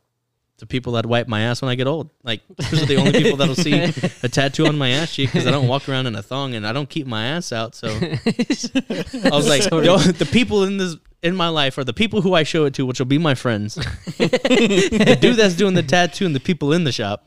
the 0.60 0.66
people 0.66 0.92
that 0.92 1.06
wipe 1.06 1.26
my 1.26 1.40
ass 1.42 1.60
when 1.60 1.70
I 1.70 1.74
get 1.74 1.86
old. 1.86 2.10
Like, 2.22 2.42
those 2.56 2.82
are 2.82 2.86
the 2.86 2.96
only 2.96 3.12
people 3.12 3.36
that'll 3.36 3.54
see 3.54 3.74
a 4.22 4.28
tattoo 4.28 4.66
on 4.66 4.78
my 4.78 4.90
ass 4.90 5.14
cheek 5.14 5.32
because 5.32 5.46
I 5.46 5.50
don't 5.50 5.68
walk 5.68 5.88
around 5.88 6.06
in 6.06 6.14
a 6.14 6.22
thong 6.22 6.54
and 6.54 6.66
I 6.66 6.72
don't 6.72 6.88
keep 6.88 7.06
my 7.06 7.26
ass 7.26 7.52
out. 7.52 7.74
So 7.74 7.88
I 7.88 9.30
was 9.32 9.48
like, 9.48 9.68
"Yo, 9.70 9.98
the 9.98 10.28
people 10.30 10.64
in 10.64 10.76
this. 10.76 10.96
In 11.22 11.36
my 11.36 11.48
life 11.48 11.76
are 11.76 11.84
the 11.84 11.92
people 11.92 12.22
who 12.22 12.32
I 12.32 12.44
show 12.44 12.64
it 12.64 12.72
to, 12.74 12.86
which 12.86 12.98
will 12.98 13.04
be 13.04 13.18
my 13.18 13.34
friends. 13.34 13.74
the 14.16 15.18
dude 15.20 15.36
that's 15.36 15.54
doing 15.54 15.74
the 15.74 15.82
tattoo 15.82 16.24
and 16.24 16.34
the 16.34 16.40
people 16.40 16.72
in 16.72 16.84
the 16.84 16.92
shop. 16.92 17.26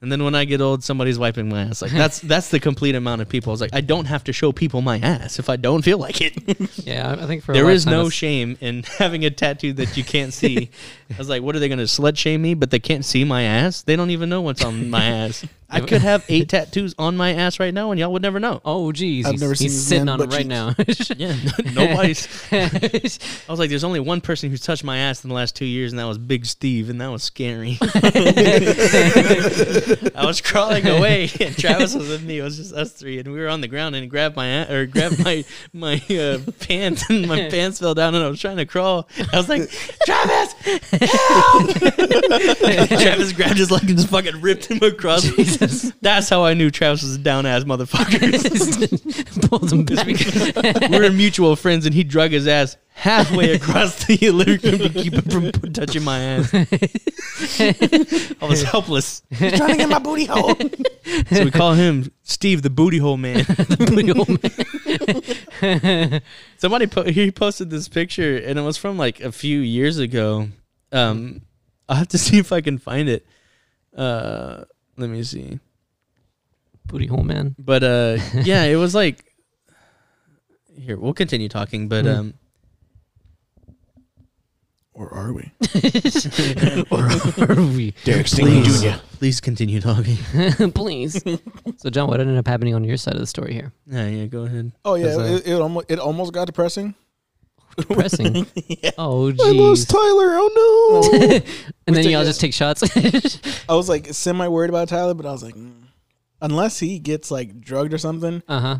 And 0.00 0.12
then 0.12 0.22
when 0.22 0.36
I 0.36 0.44
get 0.44 0.60
old, 0.60 0.84
somebody's 0.84 1.18
wiping 1.18 1.48
my 1.48 1.62
ass. 1.62 1.82
Like 1.82 1.90
that's 1.90 2.20
that's 2.32 2.50
the 2.50 2.60
complete 2.60 2.94
amount 2.94 3.20
of 3.20 3.28
people. 3.28 3.50
I 3.50 3.54
was 3.54 3.60
like, 3.60 3.74
I 3.74 3.80
don't 3.80 4.04
have 4.04 4.22
to 4.24 4.32
show 4.32 4.52
people 4.52 4.80
my 4.80 4.98
ass 5.00 5.40
if 5.40 5.48
I 5.50 5.56
don't 5.56 5.82
feel 5.82 5.98
like 5.98 6.20
it. 6.20 6.36
Yeah, 6.86 7.16
I 7.18 7.24
I 7.24 7.26
think 7.26 7.42
for 7.42 7.52
a 7.52 7.54
there 7.54 7.68
is 7.68 7.84
no 7.84 8.04
that's- 8.04 8.12
shame 8.12 8.56
in 8.60 8.82
having 8.98 9.24
a 9.24 9.30
tattoo 9.30 9.72
that 9.74 9.96
you 9.96 10.04
can't 10.04 10.32
see. 10.32 10.70
I 11.12 11.18
was 11.18 11.28
like, 11.28 11.42
what 11.42 11.56
are 11.56 11.58
they 11.58 11.68
gonna 11.68 11.82
slut 11.82 12.16
shame 12.16 12.42
me? 12.42 12.54
But 12.54 12.70
they 12.70 12.78
can't 12.78 13.04
see 13.04 13.24
my 13.24 13.42
ass. 13.42 13.82
They 13.82 13.96
don't 13.96 14.10
even 14.10 14.28
know 14.28 14.40
what's 14.40 14.64
on 14.64 14.88
my 14.88 15.04
ass. 15.04 15.44
I 15.70 15.80
could 15.80 16.00
have 16.00 16.24
eight 16.30 16.48
tattoos 16.48 16.94
on 16.98 17.14
my 17.18 17.34
ass 17.34 17.60
right 17.60 17.74
now, 17.74 17.90
and 17.90 18.00
y'all 18.00 18.10
would 18.14 18.22
never 18.22 18.40
know. 18.40 18.62
Oh, 18.64 18.90
geez. 18.90 19.26
I've 19.26 19.32
he's, 19.32 19.40
never 19.42 19.52
he's 19.52 19.58
seen 19.58 19.68
this 19.68 19.86
sitting 19.86 20.04
man 20.06 20.20
on 20.20 20.22
it 20.22 20.32
right 20.32 20.46
now. 20.46 20.74
Yeah, 21.14 21.36
nobody's. 21.74 22.26
I 22.50 23.50
was 23.50 23.58
like, 23.58 23.68
there's 23.68 23.84
only 23.84 24.00
one 24.00 24.22
person 24.22 24.48
who's 24.48 24.62
touched 24.62 24.82
my 24.82 24.96
ass 24.96 25.24
in 25.24 25.28
the 25.28 25.34
last 25.34 25.56
two 25.56 25.66
years, 25.66 25.92
and 25.92 25.98
that 25.98 26.06
was 26.06 26.16
Big 26.16 26.46
Steve, 26.46 26.88
and 26.88 26.98
that 27.02 27.08
was 27.08 27.22
scary. 27.22 27.76
I 30.14 30.26
was 30.26 30.40
crawling 30.40 30.86
away, 30.86 31.30
and 31.40 31.56
Travis 31.56 31.94
was 31.94 32.08
with 32.08 32.22
me. 32.22 32.38
It 32.38 32.42
was 32.42 32.56
just 32.56 32.74
us 32.74 32.92
three, 32.92 33.18
and 33.18 33.32
we 33.32 33.38
were 33.38 33.48
on 33.48 33.60
the 33.60 33.68
ground, 33.68 33.94
and 33.94 34.02
he 34.02 34.08
grabbed 34.08 34.36
my 34.36 34.68
or 34.70 34.86
grabbed 34.86 35.22
my 35.24 35.44
my 35.72 36.02
uh, 36.10 36.38
pants, 36.60 37.08
and 37.08 37.26
my 37.26 37.48
pants 37.50 37.78
fell 37.78 37.94
down, 37.94 38.14
and 38.14 38.24
I 38.24 38.28
was 38.28 38.40
trying 38.40 38.58
to 38.58 38.66
crawl. 38.66 39.08
I 39.32 39.36
was 39.36 39.48
like, 39.48 39.68
Travis, 40.04 40.52
help! 40.92 41.70
Travis 42.88 43.32
grabbed 43.32 43.58
his 43.58 43.70
leg 43.70 43.88
and 43.88 43.96
just 43.96 44.08
fucking 44.08 44.40
ripped 44.40 44.66
him 44.66 44.82
across. 44.82 45.22
That's 46.00 46.28
how 46.28 46.44
I 46.44 46.54
knew 46.54 46.70
Travis 46.70 47.02
was 47.02 47.16
a 47.16 47.18
down 47.18 47.46
ass 47.46 47.64
motherfucker. 47.64 49.48
Pulled 49.48 49.72
him 49.72 49.84
back. 49.84 50.90
we 50.90 50.98
were 50.98 51.10
mutual 51.10 51.56
friends, 51.56 51.86
and 51.86 51.94
he 51.94 52.04
drug 52.04 52.30
his 52.32 52.46
ass 52.46 52.76
halfway 52.98 53.52
across 53.52 54.04
the 54.06 54.30
living 54.30 54.58
room 54.70 54.78
to 54.80 54.88
keep 54.90 55.12
him 55.14 55.22
from 55.52 55.72
touching 55.72 56.02
my 56.04 56.18
ass. 56.18 56.52
I 58.42 58.44
was 58.46 58.62
helpless. 58.64 59.22
He's 59.30 59.52
trying 59.56 59.70
to 59.70 59.76
get 59.76 59.88
my 59.88 59.98
booty 59.98 60.24
hole. 60.26 60.54
So 61.32 61.42
we 61.44 61.50
call 61.50 61.72
him 61.72 62.12
Steve 62.22 62.60
the 62.60 62.68
Booty 62.68 62.98
Hole 62.98 63.16
Man. 63.16 63.42
Booty 63.78 64.08
hole 64.12 64.26
man. 65.62 66.20
Somebody 66.58 66.86
po- 66.86 67.04
he 67.04 67.30
posted 67.30 67.70
this 67.70 67.88
picture, 67.88 68.36
and 68.36 68.58
it 68.58 68.62
was 68.62 68.76
from 68.76 68.98
like 68.98 69.20
a 69.20 69.32
few 69.32 69.58
years 69.60 69.98
ago. 69.98 70.48
Um, 70.92 71.40
I'll 71.88 71.96
have 71.96 72.08
to 72.08 72.18
see 72.18 72.38
if 72.38 72.52
I 72.52 72.60
can 72.60 72.76
find 72.76 73.08
it. 73.08 73.26
Uh, 73.96 74.64
let 74.98 75.08
me 75.08 75.22
see. 75.22 75.60
Booty 76.86 77.06
hole 77.06 77.24
man. 77.24 77.54
But 77.58 77.82
uh, 77.82 78.18
yeah, 78.34 78.64
it 78.64 78.76
was 78.76 78.94
like. 78.94 79.24
Here, 80.78 80.96
we'll 80.98 81.14
continue 81.14 81.48
talking, 81.48 81.88
but 81.88 82.04
Hmm. 82.04 82.10
um, 82.10 82.34
Or 84.98 85.14
are 85.14 85.32
we? 85.32 85.52
or 86.90 87.04
are 87.48 87.54
we? 87.54 87.94
Derek 88.02 88.26
Stingley 88.26 88.64
Please, 88.64 88.82
Jr. 88.82 88.98
please 89.18 89.40
continue 89.40 89.80
talking. 89.80 90.16
Please. 90.72 91.22
so, 91.76 91.88
John, 91.88 92.08
what 92.08 92.18
ended 92.20 92.36
up 92.36 92.48
happening 92.48 92.74
on 92.74 92.82
your 92.82 92.96
side 92.96 93.14
of 93.14 93.20
the 93.20 93.26
story 93.28 93.52
here? 93.54 93.72
Yeah, 93.86 94.08
yeah, 94.08 94.26
go 94.26 94.42
ahead. 94.42 94.72
Oh 94.84 94.96
yeah, 94.96 95.14
'Cause, 95.14 95.18
uh, 95.18 95.34
it, 95.36 95.46
it 95.46 95.60
almost 95.60 95.86
it 95.88 96.00
almost 96.00 96.32
got 96.32 96.46
depressing. 96.46 96.96
Depressing. 97.76 98.44
yeah. 98.66 98.90
Oh, 98.98 99.28
I 99.28 99.52
lost 99.52 99.88
jeez. 99.88 99.92
Tyler. 99.92 100.36
Oh 100.36 101.10
no. 101.12 101.40
and 101.86 101.94
then 101.94 102.08
y'all 102.08 102.24
just 102.24 102.40
take 102.40 102.52
shots. 102.52 102.82
I 103.68 103.74
was 103.74 103.88
like 103.88 104.12
semi 104.12 104.48
worried 104.48 104.70
about 104.70 104.88
Tyler, 104.88 105.14
but 105.14 105.26
I 105.26 105.30
was 105.30 105.44
like, 105.44 105.54
mm. 105.54 105.74
unless 106.42 106.80
he 106.80 106.98
gets 106.98 107.30
like 107.30 107.60
drugged 107.60 107.94
or 107.94 107.98
something, 107.98 108.42
uh 108.48 108.60
huh. 108.60 108.78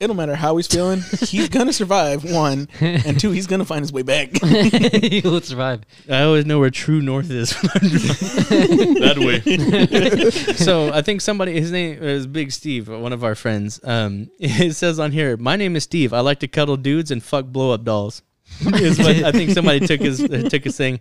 It 0.00 0.06
don't 0.06 0.16
matter 0.16 0.36
how 0.36 0.56
he's 0.56 0.68
feeling. 0.68 1.02
he's 1.26 1.48
gonna 1.50 1.72
survive. 1.72 2.22
One 2.24 2.68
and 2.80 3.18
two, 3.18 3.32
he's 3.32 3.48
gonna 3.48 3.64
find 3.64 3.80
his 3.82 3.92
way 3.92 4.02
back. 4.02 4.30
he 4.42 5.20
will 5.24 5.40
survive. 5.40 5.80
I 6.08 6.22
always 6.22 6.46
know 6.46 6.60
where 6.60 6.70
true 6.70 7.02
north 7.02 7.30
is. 7.30 7.50
that 7.62 9.16
way. 9.18 10.54
so 10.54 10.92
I 10.92 11.02
think 11.02 11.20
somebody, 11.20 11.60
his 11.60 11.72
name 11.72 12.00
is 12.00 12.28
Big 12.28 12.52
Steve, 12.52 12.88
one 12.88 13.12
of 13.12 13.24
our 13.24 13.34
friends. 13.34 13.80
Um, 13.82 14.30
it 14.38 14.74
says 14.74 15.00
on 15.00 15.10
here, 15.10 15.36
"My 15.36 15.56
name 15.56 15.74
is 15.74 15.82
Steve. 15.82 16.12
I 16.12 16.20
like 16.20 16.38
to 16.40 16.48
cuddle 16.48 16.76
dudes 16.76 17.10
and 17.10 17.20
fuck 17.22 17.46
blow 17.46 17.72
up 17.72 17.82
dolls." 17.82 18.22
is 18.60 18.98
what 18.98 19.16
I 19.16 19.32
think 19.32 19.50
somebody 19.50 19.86
took 19.86 20.00
his 20.00 20.22
uh, 20.22 20.48
took 20.48 20.64
his 20.64 20.76
thing. 20.76 21.00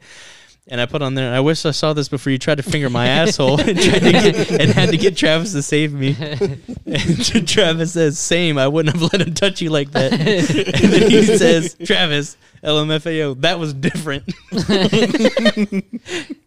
And 0.70 0.82
I 0.82 0.86
put 0.86 1.02
on 1.02 1.16
there. 1.16 1.34
I 1.34 1.40
wish 1.40 1.66
I 1.66 1.72
saw 1.72 1.94
this 1.94 2.10
before 2.10 2.32
you 2.32 2.38
tried 2.38 2.56
to 2.56 2.64
finger 2.64 2.90
my 2.90 3.08
asshole 3.22 3.62
and 3.62 3.80
tried 3.80 4.00
to 4.00 4.12
get 4.12 4.52
and 4.52 4.72
had 4.72 4.90
to 4.90 4.98
get 4.98 5.16
Travis 5.16 5.54
to 5.54 5.62
save 5.62 5.94
me. 5.94 6.16
And 6.88 7.46
Travis 7.46 7.94
says, 7.94 8.18
"Same. 8.18 8.58
I 8.58 8.70
wouldn't 8.70 8.96
have 8.96 9.12
let 9.12 9.22
him 9.22 9.34
touch 9.34 9.62
you 9.62 9.70
like 9.70 9.92
that." 9.92 10.14
and 10.14 10.94
then 10.94 11.12
he 11.12 11.24
says, 11.26 11.76
"Travis, 11.84 12.38
LMFAO, 12.64 13.42
that 13.42 13.60
was 13.60 13.74
different." 13.74 14.26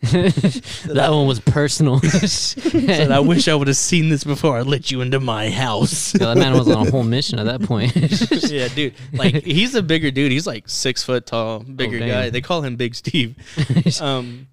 that 0.04 1.08
one 1.10 1.26
was 1.26 1.40
personal. 1.40 2.00
Said, 2.00 3.10
"I 3.10 3.20
wish 3.20 3.48
I 3.48 3.54
would 3.54 3.68
have 3.68 3.76
seen 3.76 4.08
this 4.08 4.24
before 4.24 4.56
I 4.56 4.62
let 4.62 4.90
you 4.90 5.00
into 5.00 5.20
my 5.20 5.50
house." 5.50 6.12
That 6.12 6.36
man 6.36 6.52
was 6.54 6.68
on 6.68 6.86
a 6.86 6.90
whole 6.90 7.04
mission 7.04 7.38
at 7.38 7.46
that 7.46 7.62
point. 7.62 7.94
yeah, 8.50 8.68
dude. 8.68 8.94
Like 9.12 9.44
he's 9.44 9.74
a 9.74 9.82
bigger 9.82 10.10
dude. 10.10 10.32
He's 10.32 10.46
like 10.46 10.68
six 10.68 11.02
foot 11.02 11.26
tall, 11.26 11.60
bigger 11.60 11.98
damn. 11.98 12.08
guy. 12.08 12.30
They 12.30 12.40
call 12.40 12.62
him 12.62 12.76
Big 12.76 12.94
Steve. 12.94 13.36
um, 14.00 14.48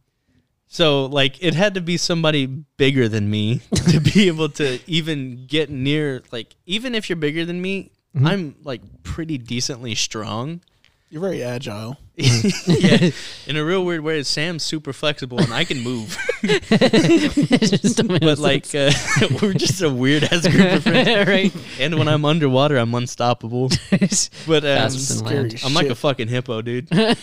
so 0.67 1.05
like 1.05 1.43
it 1.43 1.53
had 1.53 1.73
to 1.75 1.81
be 1.81 1.97
somebody 1.97 2.45
bigger 2.45 3.07
than 3.07 3.29
me 3.29 3.61
to 3.89 3.99
be 3.99 4.27
able 4.27 4.49
to 4.49 4.79
even 4.85 5.45
get 5.47 5.69
near. 5.69 6.21
Like 6.31 6.55
even 6.65 6.93
if 6.93 7.09
you're 7.09 7.17
bigger 7.17 7.45
than 7.45 7.61
me, 7.61 7.91
I'm 8.23 8.55
like 8.63 8.81
pretty 9.03 9.37
decently 9.37 9.95
strong. 9.95 10.61
You're 11.09 11.21
very 11.21 11.41
agile. 11.41 11.97
yeah, 12.15 13.11
in 13.45 13.55
a 13.55 13.63
real 13.63 13.85
weird 13.85 14.01
way, 14.01 14.21
Sam's 14.23 14.63
super 14.63 14.91
flexible 14.91 15.39
and 15.39 15.53
I 15.53 15.63
can 15.63 15.79
move. 15.81 16.17
Just 16.41 17.97
don't 17.97 18.09
make 18.09 18.21
no 18.21 18.27
but 18.35 18.39
like 18.39 18.65
uh, 18.75 18.91
we're 19.41 19.53
just 19.53 19.81
a 19.81 19.89
weird 19.89 20.23
ass 20.25 20.47
group 20.47 20.73
of 20.73 20.83
friends. 20.83 21.27
right? 21.27 21.55
And 21.79 21.97
when 21.97 22.07
I'm 22.09 22.25
underwater, 22.25 22.77
I'm 22.77 22.93
unstoppable. 22.93 23.69
But 23.69 24.65
um, 24.65 24.89
Faster 24.89 25.13
than 25.13 25.25
land. 25.25 25.51
scary 25.51 25.61
I'm 25.63 25.73
like 25.73 25.87
a 25.87 25.95
fucking 25.95 26.27
hippo, 26.27 26.61
dude. 26.61 26.87
I'm 26.91 27.15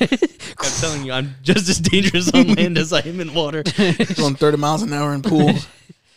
telling 0.81 1.05
you, 1.05 1.12
I'm 1.12 1.35
just 1.42 1.68
as 1.68 1.79
dangerous 1.79 2.33
on 2.33 2.55
land 2.55 2.79
as 2.79 2.92
I 2.92 3.01
am 3.01 3.20
in 3.20 3.35
water. 3.35 3.64
Going 4.16 4.37
30 4.37 4.57
miles 4.57 4.83
an 4.83 4.92
hour 4.92 5.12
in 5.12 5.20
pool. 5.23 5.53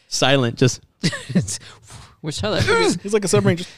Silent, 0.08 0.58
just 0.58 0.82
Where's 2.22 2.40
Tyler? 2.40 2.62
He's 2.62 3.14
like 3.14 3.26
a 3.26 3.28
submarine. 3.28 3.58
Just, 3.58 3.70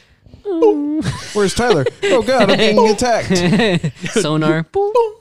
Where's 1.32 1.54
Tyler? 1.54 1.84
Oh 2.04 2.22
God, 2.22 2.50
I'm 2.50 2.58
being 2.58 2.88
attacked. 2.90 3.92
Sonar. 4.12 4.66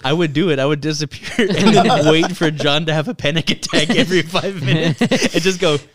I 0.04 0.14
would 0.14 0.34
do 0.34 0.50
it. 0.50 0.60
I 0.60 0.66
would 0.66 0.82
disappear 0.82 1.48
and 1.58 1.76
then 1.76 2.12
wait 2.12 2.36
for 2.36 2.52
John 2.52 2.86
to 2.88 2.94
have 2.94 3.08
a 3.08 3.14
panic 3.14 3.50
attack 3.52 3.90
every 3.92 4.22
five 4.22 4.64
minutes 4.64 5.02
and 5.02 5.44
just 5.44 5.60
go 5.60 5.78
Just 5.78 5.90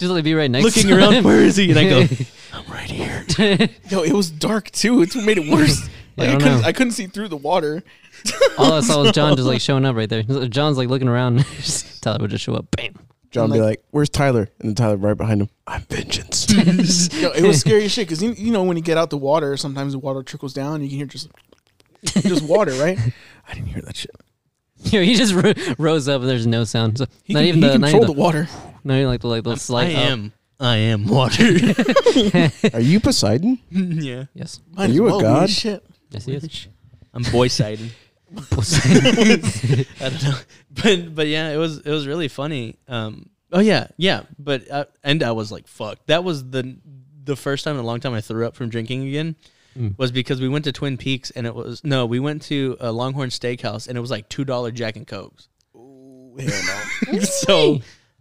let 0.00 0.16
me 0.16 0.22
be 0.22 0.34
right 0.34 0.50
next 0.50 0.64
looking 0.64 0.88
to 0.90 0.96
around. 0.98 1.12
him. 1.14 1.24
Where 1.24 1.40
is 1.40 1.56
he? 1.56 1.70
And 1.70 1.78
I 1.78 1.88
go, 1.88 2.00
I'm 2.52 2.66
right 2.72 2.90
here. 2.90 3.24
yo, 3.88 4.02
it 4.02 4.12
was 4.12 4.30
dark 4.30 4.70
too. 4.70 5.02
It's 5.02 5.14
what 5.14 5.24
made 5.24 5.38
it 5.38 5.50
worse. 5.50 5.88
Yeah, 6.16 6.24
I 6.24 6.26
I, 6.26 6.30
don't 6.32 6.40
couldn't, 6.42 6.60
know. 6.62 6.66
I 6.68 6.72
couldn't 6.72 6.92
see 6.92 7.06
through 7.06 7.28
the 7.28 7.36
water. 7.36 7.82
All 8.58 8.72
I 8.74 8.80
saw 8.80 9.02
was 9.02 9.12
John 9.12 9.36
just 9.36 9.46
like 9.48 9.60
showing 9.60 9.84
up 9.86 9.96
right 9.96 10.08
there. 10.08 10.22
John's 10.22 10.76
like 10.76 10.88
looking 10.88 11.08
around. 11.08 11.44
Tyler 12.02 12.18
would 12.20 12.30
just 12.30 12.44
show 12.44 12.54
up. 12.54 12.66
Bam. 12.72 12.94
John 13.30 13.50
be 13.52 13.58
Like- 13.60 13.68
like, 13.68 13.84
"Where's 13.90 14.08
Tyler?" 14.08 14.48
And 14.58 14.68
then 14.68 14.74
Tyler 14.74 14.96
right 14.96 15.16
behind 15.16 15.40
him. 15.42 15.48
I'm 15.66 15.82
vengeance. 15.82 16.48
Yo, 17.14 17.30
it 17.30 17.42
was 17.46 17.60
scary 17.60 17.84
as 17.84 17.92
shit 17.92 18.08
because 18.08 18.22
you, 18.22 18.32
you 18.32 18.50
know 18.50 18.64
when 18.64 18.76
you 18.76 18.82
get 18.82 18.96
out 18.98 19.10
the 19.10 19.16
water, 19.18 19.56
sometimes 19.56 19.92
the 19.92 19.98
water 20.00 20.22
trickles 20.22 20.52
down. 20.52 20.82
You 20.82 20.88
can 20.88 20.96
hear 20.98 21.06
just 21.06 21.28
just 22.04 22.42
water, 22.42 22.72
right? 22.72 22.98
I 23.48 23.54
didn't 23.54 23.68
hear 23.68 23.82
that 23.82 23.96
shit. 23.96 24.10
Yo, 24.84 25.02
he 25.02 25.14
just 25.14 25.34
ro- 25.34 25.52
rose 25.78 26.08
up 26.08 26.22
and 26.22 26.30
there's 26.30 26.46
no 26.46 26.64
sound. 26.64 26.98
So 26.98 27.06
He, 27.22 27.34
not 27.34 27.40
can, 27.40 27.48
even 27.48 27.62
he 27.62 27.68
the, 27.68 27.78
not 27.78 27.90
even 27.90 28.06
the 28.06 28.12
water. 28.12 28.48
the, 28.50 28.88
not 28.88 28.94
even 28.94 29.08
like 29.08 29.20
the 29.20 29.28
like 29.28 29.44
the 29.44 29.50
I 29.52 29.54
slight. 29.56 29.94
up. 29.94 30.02
am. 30.02 30.32
I 30.58 30.76
am 30.76 31.06
water. 31.06 31.44
Are 32.74 32.80
you 32.80 32.98
Poseidon? 33.00 33.58
yeah. 33.70 34.24
Yes. 34.34 34.60
Might 34.72 34.90
Are 34.90 34.92
you 34.92 35.02
a 35.06 35.10
well 35.10 35.18
be 35.18 35.24
god? 35.24 35.50
Shit. 35.50 35.84
Yes, 36.10 36.24
he 36.24 36.34
is. 36.34 36.66
I'm 37.14 37.22
boy 37.24 37.48
sided. 37.48 37.90
I 38.36 39.82
don't 40.00 40.22
know, 40.22 40.38
but 40.70 41.14
but 41.14 41.26
yeah, 41.26 41.50
it 41.50 41.56
was 41.56 41.78
it 41.78 41.90
was 41.90 42.06
really 42.06 42.28
funny. 42.28 42.76
Um, 42.86 43.30
oh 43.52 43.60
yeah, 43.60 43.88
yeah, 43.96 44.22
but 44.38 44.70
uh, 44.70 44.84
and 45.02 45.22
I 45.22 45.32
was 45.32 45.50
like, 45.50 45.66
fuck. 45.66 45.98
That 46.06 46.22
was 46.22 46.50
the 46.50 46.76
the 47.24 47.36
first 47.36 47.64
time 47.64 47.74
in 47.74 47.80
a 47.80 47.86
long 47.86 48.00
time 48.00 48.14
I 48.14 48.20
threw 48.20 48.46
up 48.46 48.54
from 48.54 48.68
drinking 48.68 49.06
again. 49.08 49.36
Mm. 49.76 49.96
Was 49.98 50.10
because 50.10 50.40
we 50.40 50.48
went 50.48 50.64
to 50.64 50.72
Twin 50.72 50.96
Peaks 50.96 51.30
and 51.30 51.46
it 51.46 51.54
was 51.54 51.82
no, 51.84 52.06
we 52.06 52.18
went 52.18 52.42
to 52.42 52.76
a 52.80 52.90
Longhorn 52.90 53.30
Steakhouse 53.30 53.88
and 53.88 53.96
it 53.96 54.00
was 54.00 54.10
like 54.10 54.28
two 54.28 54.44
dollar 54.44 54.70
Jack 54.70 54.96
and 54.96 55.06
Cokes. 55.06 55.48
Ooh, 55.74 56.36
hell 56.38 56.82
no. 57.12 57.18
so 57.20 57.80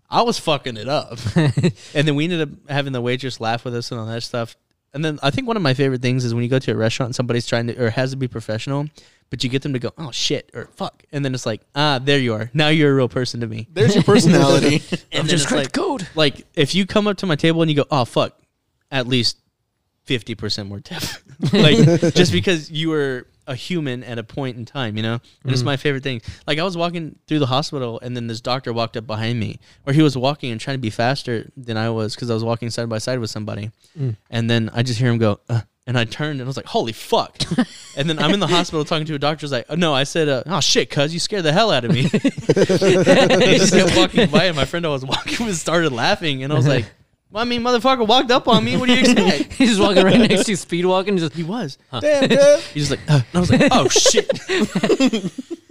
I 0.10 0.22
was 0.24 0.39
fucking 0.39 0.78
it 0.78 0.88
up, 0.88 1.19
and 1.36 2.08
then 2.08 2.15
we 2.15 2.24
ended 2.24 2.41
up 2.41 2.50
having 2.69 2.93
the 2.93 3.02
waitress 3.02 3.39
laugh 3.39 3.65
with 3.65 3.76
us 3.76 3.91
and 3.91 4.00
all 4.00 4.08
that 4.08 4.24
stuff. 4.24 4.56
And 4.93 5.06
then 5.06 5.19
I 5.22 5.30
think 5.30 5.48
one 5.48 5.56
of 5.56 5.62
my 5.62 5.76
favorite 5.76 6.02
things 6.02 6.26
is 6.26 6.34
when 6.34 6.43
you 6.43 6.50
go 6.50 6.58
to 6.58 6.72
a 6.72 6.76
restaurant 6.76 7.10
and 7.10 7.15
somebody's 7.15 7.45
trying 7.45 7.67
to 7.67 7.84
or 7.84 7.89
has 7.91 8.12
to 8.12 8.17
be 8.17 8.28
professional, 8.28 8.88
but 9.29 9.43
you 9.43 9.49
get 9.49 9.61
them 9.61 9.73
to 9.73 9.79
go, 9.79 9.91
oh 9.97 10.11
shit 10.11 10.49
or 10.53 10.69
fuck, 10.75 11.03
and 11.11 11.23
then 11.23 11.33
it's 11.33 11.45
like, 11.45 11.61
ah, 11.75 11.99
there 12.01 12.19
you 12.19 12.33
are. 12.33 12.49
Now 12.53 12.69
you're 12.69 12.91
a 12.91 12.95
real 12.95 13.09
person 13.09 13.41
to 13.41 13.47
me. 13.47 13.67
There's 13.71 13.95
your 13.95 14.03
personality. 14.13 14.81
And 15.11 15.27
then 15.27 15.35
it's 15.35 15.51
like, 15.51 15.71
code. 15.71 16.07
like 16.15 16.47
if 16.55 16.73
you 16.73 16.85
come 16.85 17.07
up 17.07 17.17
to 17.17 17.25
my 17.25 17.35
table 17.35 17.61
and 17.61 17.69
you 17.69 17.77
go, 17.77 17.85
oh 17.91 18.05
fuck, 18.05 18.39
at 18.91 19.07
least 19.07 19.37
fifty 20.05 20.35
percent 20.35 20.69
more 20.69 20.79
deaf, 20.79 21.23
like 21.53 21.77
just 22.15 22.31
because 22.31 22.71
you 22.71 22.89
were 22.89 23.27
a 23.45 23.55
human 23.55 24.03
at 24.03 24.19
a 24.19 24.23
point 24.23 24.57
in 24.57 24.65
time, 24.65 24.95
you 24.95 25.01
know. 25.03 25.19
And 25.43 25.51
it's 25.51 25.63
my 25.63 25.75
favorite 25.75 26.03
thing. 26.03 26.21
Like 26.45 26.59
I 26.59 26.63
was 26.63 26.77
walking 26.77 27.17
through 27.27 27.39
the 27.39 27.47
hospital 27.47 27.99
and 28.01 28.15
then 28.15 28.27
this 28.27 28.41
doctor 28.41 28.71
walked 28.71 28.95
up 28.95 29.07
behind 29.07 29.39
me, 29.39 29.59
or 29.85 29.93
he 29.93 30.01
was 30.03 30.15
walking 30.15 30.51
and 30.51 30.61
trying 30.61 30.75
to 30.75 30.81
be 30.81 30.91
faster 30.91 31.49
than 31.57 31.75
I 31.75 31.89
was 31.89 32.15
because 32.15 32.29
I 32.29 32.35
was 32.35 32.43
walking 32.43 32.69
side 32.69 32.89
by 32.89 32.99
side 32.99 33.19
with 33.19 33.29
somebody, 33.29 33.71
and 34.29 34.49
then 34.49 34.69
I 34.73 34.83
just 34.83 34.99
hear 34.99 35.09
him 35.11 35.17
go. 35.17 35.39
Uh, 35.49 35.61
and 35.89 35.97
I 35.97 36.06
turned 36.06 36.39
and 36.39 36.43
I 36.43 36.47
was 36.47 36.56
like, 36.56 36.67
"Holy 36.67 36.93
fuck!" 36.93 37.36
and 37.97 38.08
then 38.08 38.19
I'm 38.19 38.32
in 38.32 38.39
the 38.39 38.47
hospital 38.56 38.86
talking 38.86 39.08
to 39.08 39.15
a 39.15 39.19
doctor. 39.19 39.41
Who's 39.41 39.52
like, 39.52 39.65
oh, 39.69 39.75
"No," 39.75 39.93
I 39.95 40.04
said, 40.04 40.30
uh, 40.30 40.43
"Oh 40.45 40.60
shit, 40.60 40.91
cuz 40.91 41.15
you 41.15 41.19
scared 41.19 41.43
the 41.43 41.52
hell 41.52 41.71
out 41.71 41.84
of 41.84 41.91
me." 41.91 42.02
and 42.04 42.12
he 43.41 43.58
just 43.58 43.73
kept 43.73 43.97
walking 43.97 44.30
by, 44.30 44.45
and 44.45 44.56
my 44.56 44.65
friend 44.65 44.86
I 44.86 44.89
was 44.89 45.04
walking 45.04 45.47
with 45.47 45.58
started 45.58 45.91
laughing, 45.91 46.43
and 46.43 46.54
I 46.54 46.56
was 46.56 46.67
like, 46.67 46.86
well, 47.32 47.41
"I 47.41 47.45
mean, 47.45 47.63
motherfucker 47.63 48.08
walked 48.08 48.30
up 48.30 48.47
on 48.47 48.63
me. 48.63 48.78
What 48.78 48.86
do 48.86 48.93
you 48.93 48.99
expect?" 48.99 49.54
He's 49.58 49.69
just 49.69 49.82
walking 49.82 50.04
right 50.04 50.19
next 50.19 50.43
to 50.45 50.52
you, 50.52 50.58
speed 50.58 50.86
walking. 50.86 51.17
Just 51.17 51.34
he 51.34 51.41
was. 51.43 51.80
Damn, 51.99 52.28
good. 52.28 52.60
He's 52.71 52.88
just 52.88 52.91
like, 52.91 52.99
uh, 53.10 53.21
and 53.34 53.34
I 53.34 53.39
was 53.39 53.49
like, 53.49 53.67
"Oh 53.71 53.89
shit!" 53.89 54.30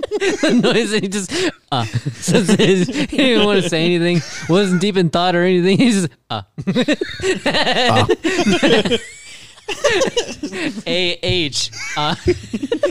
the 0.09 0.61
noise 0.61 0.93
and 0.93 1.03
he 1.03 1.09
just 1.09 1.33
uh 1.71 1.85
says 1.85 2.49
his, 2.49 2.89
he 2.89 3.07
didn't 3.07 3.21
even 3.21 3.45
want 3.45 3.63
to 3.63 3.69
say 3.69 3.85
anything 3.85 4.21
wasn't 4.49 4.81
deep 4.81 4.97
in 4.97 5.11
thought 5.11 5.37
or 5.37 5.43
anything 5.43 5.77
he's 5.77 6.09
just 6.09 6.13
uh 6.31 6.43
a 10.87 11.19
h 11.23 11.71
uh 11.97 12.15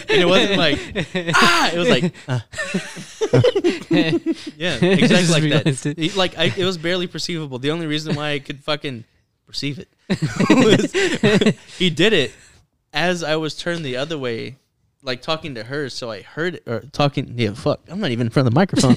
And 0.10 0.22
it 0.22 0.28
wasn't 0.28 0.58
like 0.58 0.80
ah, 1.36 1.72
it 1.74 1.78
was 1.78 1.90
like 1.90 2.14
uh. 2.28 2.40
yeah, 4.58 4.76
exactly 4.84 5.50
like 5.50 5.64
that. 5.64 5.86
it. 5.98 6.16
Like 6.16 6.38
I, 6.38 6.46
it 6.56 6.66
was 6.66 6.78
barely 6.78 7.08
perceivable. 7.08 7.60
The 7.60 7.72
only 7.72 7.88
reason 7.88 8.16
why 8.16 8.32
I 8.32 8.40
could 8.40 8.64
fucking 8.64 9.04
perceive 9.46 9.80
it 9.80 9.90
was 10.50 11.56
he 11.78 11.90
did 11.90 12.14
it 12.14 12.32
as 12.94 13.24
I 13.24 13.36
was 13.36 13.56
turned 13.56 13.84
the 13.86 13.98
other 13.98 14.18
way, 14.18 14.56
like 15.04 15.22
talking 15.22 15.56
to 15.56 15.64
her. 15.64 15.90
So 15.90 16.10
I 16.12 16.22
heard 16.22 16.56
it 16.56 16.64
or 16.68 16.82
talking. 16.92 17.34
Yeah, 17.38 17.54
fuck. 17.54 17.82
I'm 17.90 18.00
not 18.00 18.12
even 18.12 18.28
in 18.28 18.32
front 18.32 18.48
of 18.48 18.54
the 18.54 18.60
microphone. 18.60 18.96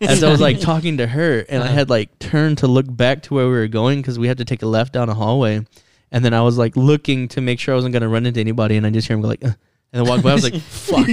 as 0.00 0.22
I 0.24 0.30
was 0.30 0.40
like 0.40 0.60
talking 0.60 0.98
to 0.98 1.06
her, 1.06 1.40
and 1.48 1.62
I 1.62 1.66
Uh-huh. 1.66 1.74
had 1.74 1.90
like 1.90 2.18
turned 2.18 2.58
to 2.58 2.66
look 2.66 2.86
back 2.88 3.22
to 3.24 3.34
where 3.34 3.46
we 3.46 3.52
were 3.52 3.68
going 3.68 4.00
because 4.00 4.18
we 4.18 4.28
had 4.28 4.38
to 4.38 4.44
take 4.44 4.62
a 4.62 4.66
left 4.66 4.92
down 4.92 5.08
a 5.08 5.14
hallway. 5.14 5.66
And 6.10 6.24
then 6.24 6.34
I 6.34 6.42
was 6.42 6.58
like 6.58 6.76
looking 6.76 7.28
to 7.28 7.40
make 7.40 7.60
sure 7.60 7.74
I 7.74 7.76
wasn't 7.76 7.92
gonna 7.92 8.08
run 8.08 8.26
into 8.26 8.40
anybody, 8.40 8.76
and 8.76 8.86
I 8.86 8.90
just 8.90 9.08
hear 9.08 9.16
him 9.16 9.22
go 9.22 9.28
like, 9.28 9.44
uh, 9.44 9.52
and 9.92 10.02
then 10.02 10.06
walk 10.06 10.22
by. 10.22 10.30
I 10.30 10.34
was 10.34 10.44
like, 10.44 10.60
"Fuck!" 10.60 11.06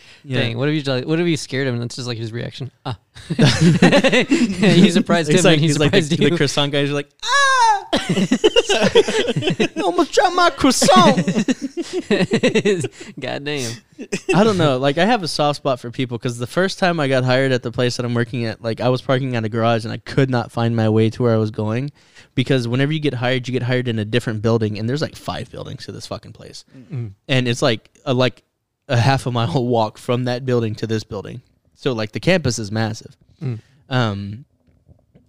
Yeah. 0.28 0.40
Dang, 0.40 0.58
what 0.58 0.68
if 0.68 0.74
you 0.74 0.82
like, 0.92 1.06
what 1.06 1.20
if 1.20 1.26
you 1.28 1.36
scared 1.36 1.68
him 1.68 1.74
and 1.74 1.82
that's 1.84 1.94
just 1.94 2.08
like 2.08 2.18
his 2.18 2.32
reaction? 2.32 2.72
Ah. 2.84 2.98
you 3.28 4.90
surprised 4.90 5.28
him 5.28 5.36
It's 5.36 5.44
like 5.44 5.52
and 5.52 5.60
he 5.60 5.68
he's 5.68 5.78
like 5.78 5.92
the, 5.92 6.02
surprised 6.02 6.32
the 6.32 6.36
croissant 6.36 6.72
guys 6.72 6.90
are 6.90 6.94
like, 6.94 7.08
ah, 7.22 7.86
almost 9.84 10.12
dropped 10.12 10.34
my 10.34 10.50
croissant. 10.50 11.16
God 13.20 13.44
damn. 13.44 13.72
I 14.34 14.42
don't 14.42 14.58
know. 14.58 14.78
Like 14.78 14.98
I 14.98 15.04
have 15.04 15.22
a 15.22 15.28
soft 15.28 15.58
spot 15.58 15.78
for 15.78 15.92
people 15.92 16.18
because 16.18 16.38
the 16.38 16.48
first 16.48 16.80
time 16.80 16.98
I 16.98 17.06
got 17.06 17.22
hired 17.22 17.52
at 17.52 17.62
the 17.62 17.70
place 17.70 17.96
that 17.96 18.04
I'm 18.04 18.14
working 18.14 18.46
at, 18.46 18.60
like 18.60 18.80
I 18.80 18.88
was 18.88 19.02
parking 19.02 19.36
at 19.36 19.44
a 19.44 19.48
garage 19.48 19.84
and 19.84 19.92
I 19.92 19.98
could 19.98 20.28
not 20.28 20.50
find 20.50 20.74
my 20.74 20.88
way 20.88 21.08
to 21.08 21.22
where 21.22 21.34
I 21.34 21.38
was 21.38 21.52
going 21.52 21.92
because 22.36 22.68
whenever 22.68 22.92
you 22.92 23.00
get 23.00 23.14
hired, 23.14 23.48
you 23.48 23.52
get 23.52 23.64
hired 23.64 23.88
in 23.88 23.98
a 23.98 24.04
different 24.04 24.42
building 24.42 24.78
and 24.78 24.88
there's 24.88 25.02
like 25.02 25.16
five 25.16 25.50
buildings 25.50 25.84
to 25.86 25.92
this 25.92 26.06
fucking 26.06 26.32
place, 26.32 26.64
Mm. 26.92 27.14
and 27.26 27.48
it's 27.48 27.62
like 27.62 27.90
a, 28.04 28.14
like 28.14 28.44
a 28.86 28.96
half 28.96 29.26
a 29.26 29.32
mile 29.32 29.64
walk 29.66 29.98
from 29.98 30.24
that 30.26 30.46
building 30.46 30.76
to 30.76 30.86
this 30.86 31.02
building. 31.02 31.42
So 31.74 31.92
like 31.92 32.12
the 32.12 32.20
campus 32.20 32.60
is 32.60 32.70
massive. 32.70 33.16
Mm. 33.42 33.58
Um, 33.88 34.44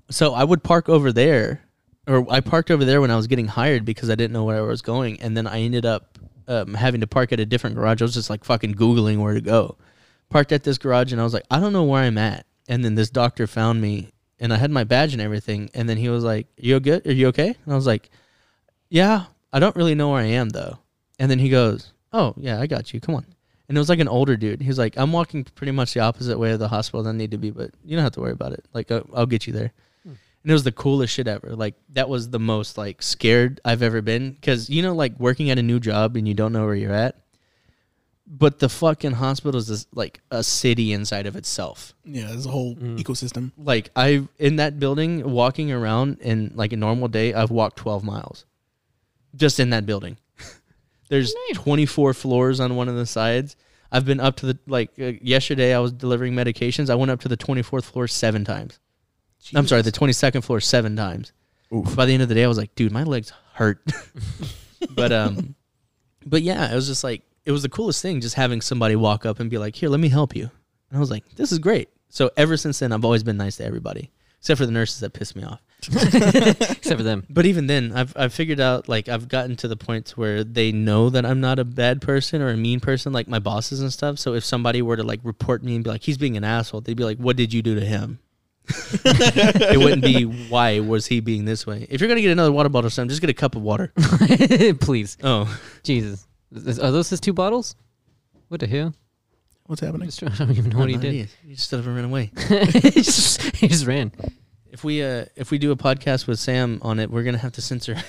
so 0.10 0.34
I 0.34 0.44
would 0.44 0.64
park 0.64 0.88
over 0.90 1.12
there, 1.12 1.62
or 2.08 2.26
I 2.32 2.40
parked 2.40 2.72
over 2.72 2.86
there 2.86 3.02
when 3.02 3.12
I 3.12 3.16
was 3.16 3.28
getting 3.28 3.48
hired 3.48 3.84
because 3.86 4.10
I 4.10 4.16
didn't 4.16 4.34
know 4.34 4.44
where 4.46 4.58
I 4.58 4.62
was 4.62 4.82
going, 4.82 5.20
and 5.22 5.36
then 5.36 5.48
I 5.48 5.62
ended 5.62 5.86
up 5.86 6.18
um, 6.48 6.74
having 6.76 7.02
to 7.02 7.08
park 7.08 7.34
at 7.34 7.40
a 7.40 7.46
different 7.46 7.76
garage. 7.76 8.02
I 8.02 8.06
was 8.06 8.14
just 8.14 8.30
like 8.30 8.44
fucking 8.46 8.76
googling 8.76 9.18
where 9.18 9.34
to 9.34 9.42
go. 9.42 9.78
Parked 10.30 10.52
at 10.54 10.64
this 10.64 10.78
garage, 10.78 11.12
and 11.12 11.20
I 11.20 11.24
was 11.24 11.34
like, 11.34 11.44
I 11.52 11.60
don't 11.60 11.74
know 11.74 11.84
where 11.84 12.04
I'm 12.04 12.18
at. 12.18 12.46
And 12.70 12.84
then 12.86 12.96
this 12.96 13.10
doctor 13.10 13.48
found 13.48 13.82
me, 13.82 14.10
and 14.40 14.54
I 14.54 14.58
had 14.58 14.72
my 14.72 14.84
badge 14.84 15.14
and 15.14 15.22
everything. 15.22 15.70
And 15.74 15.88
then 15.90 15.98
he 15.98 16.10
was 16.10 16.24
like, 16.24 16.48
"You 16.58 16.80
good? 16.80 17.06
Are 17.08 17.14
you 17.14 17.28
okay?" 17.28 17.48
And 17.48 17.74
I 17.74 17.76
was 17.76 17.88
like, 17.88 18.10
"Yeah, 18.90 19.26
I 19.52 19.60
don't 19.60 19.76
really 19.76 19.96
know 19.96 20.12
where 20.12 20.22
I 20.22 20.28
am 20.28 20.50
though." 20.50 20.80
And 21.20 21.30
then 21.30 21.40
he 21.40 21.50
goes, 21.50 21.94
"Oh 22.14 22.34
yeah, 22.38 22.60
I 22.60 22.68
got 22.68 22.94
you. 22.94 23.00
Come 23.00 23.16
on." 23.16 23.26
And 23.68 23.78
it 23.78 23.82
was 23.82 23.90
like 23.90 24.00
an 24.00 24.08
older 24.08 24.38
dude. 24.38 24.62
He's 24.62 24.80
like, 24.80 24.98
"I'm 24.98 25.12
walking 25.12 25.44
pretty 25.44 25.72
much 25.72 25.94
the 25.94 26.00
opposite 26.02 26.40
way 26.40 26.52
of 26.52 26.60
the 26.60 26.70
hospital 26.70 27.04
than 27.04 27.16
I 27.16 27.18
need 27.18 27.32
to 27.32 27.38
be, 27.38 27.52
but 27.52 27.72
you 27.84 27.96
don't 27.96 28.04
have 28.04 28.14
to 28.14 28.22
worry 28.22 28.32
about 28.32 28.54
it. 28.54 28.66
Like, 28.74 28.92
uh, 28.92 29.02
I'll 29.14 29.26
get 29.26 29.48
you 29.48 29.54
there." 29.54 29.74
And 30.44 30.52
it 30.52 30.54
was 30.54 30.64
the 30.64 30.72
coolest 30.72 31.14
shit 31.14 31.28
ever. 31.28 31.56
Like 31.56 31.76
that 31.90 32.08
was 32.08 32.30
the 32.30 32.40
most 32.40 32.78
like 32.78 33.02
scared 33.02 33.60
I've 33.66 33.82
ever 33.82 34.02
been 34.02 34.32
because 34.32 34.70
you 34.70 34.82
know 34.82 34.96
like 34.96 35.20
working 35.20 35.50
at 35.50 35.60
a 35.60 35.64
new 35.64 35.80
job 35.80 36.16
and 36.16 36.26
you 36.28 36.34
don't 36.34 36.54
know 36.54 36.66
where 36.66 36.76
you're 36.76 36.94
at. 36.94 37.16
But 38.30 38.60
the 38.60 38.68
fucking 38.68 39.14
hospital 39.14 39.58
is 39.58 39.68
just, 39.68 39.88
like 39.96 40.20
a 40.32 40.44
city 40.44 40.92
inside 40.92 41.28
of 41.28 41.38
itself. 41.38 41.96
Yeah, 42.04 42.28
there's 42.28 42.46
a 42.46 42.50
whole 42.50 42.76
Mm. 42.76 42.98
ecosystem. 43.00 43.52
Like 43.58 43.90
I 43.96 44.28
in 44.38 44.58
that 44.58 44.80
building 44.80 45.32
walking 45.32 45.72
around 45.72 46.18
in 46.20 46.52
like 46.56 46.74
a 46.74 46.78
normal 46.78 47.08
day, 47.08 47.34
I've 47.34 47.52
walked 47.52 47.78
12 47.78 48.04
miles 48.04 48.46
just 49.36 49.60
in 49.62 49.70
that 49.70 49.86
building. 49.86 50.18
There's 51.10 51.34
24 51.54 52.14
floors 52.14 52.60
on 52.60 52.76
one 52.76 52.90
of 52.90 52.96
the 52.96 53.06
sides. 53.06 53.56
I've 53.94 54.04
been 54.06 54.20
up 54.20 54.36
to 54.38 54.48
the 54.48 54.60
like 54.68 54.92
uh, 55.00 55.14
yesterday 55.22 55.74
I 55.74 55.80
was 55.80 55.94
delivering 55.94 56.34
medications. 56.34 56.90
I 56.90 56.96
went 56.96 57.12
up 57.12 57.22
to 57.22 57.30
the 57.30 57.38
24th 57.38 57.86
floor 57.86 58.08
7 58.10 58.44
times. 58.44 58.78
I'm 59.56 59.68
sorry, 59.68 59.84
the 59.84 59.92
22nd 59.94 60.44
floor 60.44 60.60
7 60.60 60.98
times. 60.98 61.32
Oof. 61.74 61.96
By 61.96 62.06
the 62.06 62.14
end 62.14 62.24
of 62.24 62.28
the 62.30 62.36
day 62.36 62.44
I 62.44 62.48
was 62.48 62.58
like, 62.58 62.76
dude, 62.76 62.92
my 62.92 63.04
legs 63.04 63.32
hurt. 63.54 63.80
but 64.96 65.14
um 65.14 65.56
but 66.26 66.42
yeah, 66.42 66.70
it 66.70 66.76
was 66.76 66.88
just 66.88 67.06
like 67.06 67.22
it 67.48 67.52
was 67.52 67.64
the 67.64 67.70
coolest 67.70 68.02
thing 68.02 68.20
just 68.20 68.36
having 68.36 68.60
somebody 68.60 68.98
walk 68.98 69.26
up 69.26 69.40
and 69.40 69.50
be 69.50 69.58
like, 69.58 69.74
"Here, 69.74 69.88
let 69.90 70.02
me 70.02 70.10
help 70.10 70.36
you." 70.36 70.52
And 70.90 70.98
I 70.98 71.00
was 71.00 71.10
like, 71.10 71.24
"This 71.36 71.54
is 71.54 71.60
great." 71.60 71.88
So 72.10 72.30
ever 72.36 72.58
since 72.58 72.80
then 72.80 72.92
I've 72.92 73.06
always 73.06 73.24
been 73.24 73.38
nice 73.38 73.56
to 73.58 73.66
everybody, 73.66 74.12
except 74.40 74.58
for 74.58 74.66
the 74.66 74.72
nurses 74.74 75.00
that 75.00 75.14
piss 75.14 75.34
me 75.34 75.44
off. 75.44 75.62
Except 75.88 76.98
for 76.98 77.04
them. 77.04 77.24
But 77.30 77.46
even 77.46 77.68
then, 77.68 77.94
I've 77.94 78.12
I've 78.18 78.34
figured 78.34 78.60
out 78.60 78.90
like 78.90 79.08
I've 79.08 79.30
gotten 79.30 79.56
to 79.58 79.68
the 79.68 79.78
point 79.78 80.10
where 80.18 80.44
they 80.44 80.72
know 80.72 81.10
that 81.12 81.26
I'm 81.26 81.40
not 81.40 81.60
a 81.60 81.64
bad 81.64 82.02
person 82.02 82.42
or 82.42 82.50
a 82.50 82.58
mean 82.58 82.80
person, 82.80 83.14
like 83.14 83.28
my 83.28 83.40
bosses 83.40 83.80
and 83.80 83.94
stuff. 83.94 84.20
So 84.20 84.34
if 84.34 84.44
somebody 84.44 84.82
were 84.82 84.98
to 84.98 85.04
like 85.04 85.22
report 85.24 85.64
me 85.64 85.76
and 85.76 85.84
be 85.84 85.90
like, 85.90 86.02
he's 86.02 86.18
being 86.18 86.36
an 86.36 86.44
asshole, 86.44 86.82
they'd 86.82 86.98
be 86.98 87.04
like, 87.04 87.20
what 87.20 87.38
did 87.38 87.54
you 87.54 87.62
do 87.62 87.76
to 87.76 87.86
him? 87.86 88.20
it 89.06 89.78
wouldn't 89.78 90.02
be 90.02 90.24
why 90.24 90.80
was 90.80 91.06
he 91.06 91.22
being 91.22 91.46
this 91.46 91.66
way. 91.66 91.88
If 91.90 92.02
you're 92.02 92.10
gonna 92.10 92.22
get 92.22 92.32
another 92.32 92.52
water 92.52 92.68
bottle, 92.68 92.88
or 92.88 92.90
something, 92.90 93.10
just 93.10 93.22
get 93.22 93.30
a 93.30 93.34
cup 93.34 93.56
of 93.56 93.62
water. 93.62 93.94
Please. 94.82 95.18
Oh, 95.24 95.60
Jesus. 95.84 96.27
Is- 96.52 96.80
Are 96.80 96.92
those 96.92 97.10
his 97.10 97.20
two 97.20 97.34
bottles? 97.34 97.76
What 98.48 98.60
the 98.60 98.68
hell? 98.68 98.94
What's 99.66 99.82
happening? 99.82 100.10
Just- 100.10 100.24
I 100.24 100.46
don't 100.46 100.52
even 100.58 100.72
know 100.72 100.80
what 100.80 100.90
he 100.90 100.96
did. 100.98 101.08
idea. 101.10 101.28
He 101.46 101.54
just 101.56 101.68
stood 101.68 101.80
up 101.82 101.86
and 101.86 101.96
ran 101.96 102.06
away. 102.06 102.32
he, 102.48 102.92
just, 102.92 103.42
he 103.56 103.68
just 103.68 103.86
ran. 103.86 104.12
If 104.72 104.84
we 104.84 105.04
uh 105.04 105.26
if 105.36 105.50
we 105.52 105.58
do 105.58 105.72
a 105.72 105.76
podcast 105.76 106.28
with 106.28 106.40
Sam 106.40 106.80
on 106.82 107.00
it, 107.00 107.10
we're 107.10 107.24
gonna 107.24 107.38
have 107.38 107.54
to 107.54 107.62
censor. 107.62 107.96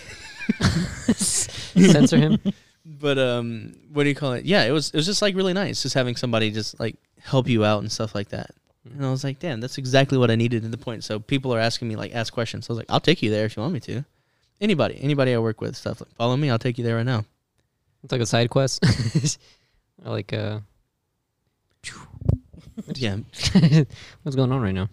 Censor 1.12 2.16
him. 2.16 2.38
but 2.84 3.18
um, 3.18 3.74
what 3.92 4.04
do 4.04 4.08
you 4.08 4.14
call 4.14 4.32
it? 4.32 4.44
Yeah, 4.44 4.64
it 4.64 4.70
was 4.70 4.90
it 4.90 4.96
was 4.96 5.06
just 5.06 5.22
like 5.22 5.34
really 5.34 5.52
nice, 5.52 5.82
just 5.82 5.94
having 5.94 6.16
somebody 6.16 6.50
just 6.50 6.78
like 6.80 6.96
help 7.20 7.48
you 7.48 7.64
out 7.64 7.80
and 7.80 7.90
stuff 7.90 8.14
like 8.14 8.28
that. 8.30 8.50
And 8.84 9.04
I 9.04 9.10
was 9.10 9.24
like, 9.24 9.38
damn, 9.38 9.60
that's 9.60 9.76
exactly 9.78 10.16
what 10.16 10.30
I 10.30 10.36
needed 10.36 10.64
at 10.64 10.70
the 10.70 10.78
point. 10.78 11.04
So 11.04 11.18
people 11.18 11.52
are 11.54 11.60
asking 11.60 11.88
me 11.88 11.96
like 11.96 12.14
ask 12.14 12.32
questions. 12.32 12.66
So 12.66 12.70
I 12.70 12.72
was 12.74 12.78
like, 12.78 12.90
I'll 12.90 13.00
take 13.00 13.22
you 13.22 13.30
there 13.30 13.44
if 13.44 13.56
you 13.56 13.62
want 13.62 13.74
me 13.74 13.80
to. 13.80 14.04
Anybody, 14.60 14.98
anybody 15.00 15.34
I 15.34 15.38
work 15.38 15.60
with, 15.60 15.76
stuff 15.76 16.00
like 16.00 16.10
follow 16.14 16.36
me, 16.36 16.50
I'll 16.50 16.58
take 16.58 16.78
you 16.78 16.84
there 16.84 16.96
right 16.96 17.06
now. 17.06 17.24
It's 18.08 18.12
like 18.12 18.22
a 18.22 18.26
side 18.26 18.48
quest. 18.48 18.82
like 20.02 20.32
uh 20.32 20.60
Yeah, 22.94 23.16
what's 24.22 24.34
going 24.34 24.50
on 24.50 24.62
right 24.62 24.74
now? 24.74 24.88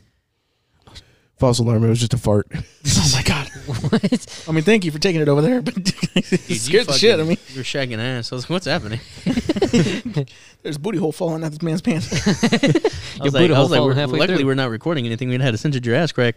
False 1.37 1.59
alarm. 1.59 1.83
It 1.83 1.89
was 1.89 1.99
just 1.99 2.13
a 2.13 2.17
fart. 2.17 2.47
Oh 2.87 3.11
my 3.15 3.23
god! 3.23 3.47
what? 3.89 4.45
I 4.47 4.51
mean, 4.51 4.63
thank 4.63 4.85
you 4.85 4.91
for 4.91 4.99
taking 4.99 5.19
it 5.19 5.27
over 5.27 5.41
there, 5.41 5.59
but 5.59 5.73
Dude, 5.83 5.93
it 6.15 6.49
you 6.49 6.55
scared 6.55 6.85
the 6.85 6.93
shit. 6.93 7.15
I 7.15 7.17
fucking- 7.17 7.27
mean, 7.29 7.37
you're 7.49 7.63
shagging 7.63 7.97
ass. 7.97 8.31
I 8.31 8.35
was 8.35 8.43
like, 8.45 8.49
what's 8.51 8.67
happening? 8.67 8.99
there's 10.61 10.75
a 10.75 10.79
booty 10.79 10.99
hole 10.99 11.11
falling 11.11 11.43
out 11.43 11.47
of 11.47 11.53
this 11.53 11.61
man's 11.63 11.81
pants. 11.81 12.11
I 12.13 12.29
Your 12.29 13.23
was 13.23 13.33
booty 13.33 13.47
like, 13.47 13.51
I 13.51 13.55
hole 13.55 13.63
was 13.63 13.71
like 13.71 13.77
falling 13.79 13.87
we're, 13.87 13.93
halfway 13.95 14.19
luckily 14.19 14.37
through. 14.37 14.45
we're 14.45 14.53
not 14.55 14.69
recording 14.69 15.07
anything. 15.07 15.29
We'd 15.29 15.41
have 15.41 15.45
had 15.45 15.51
to 15.53 15.57
censor 15.57 15.79
your 15.83 15.95
ass 15.95 16.11
crack. 16.11 16.35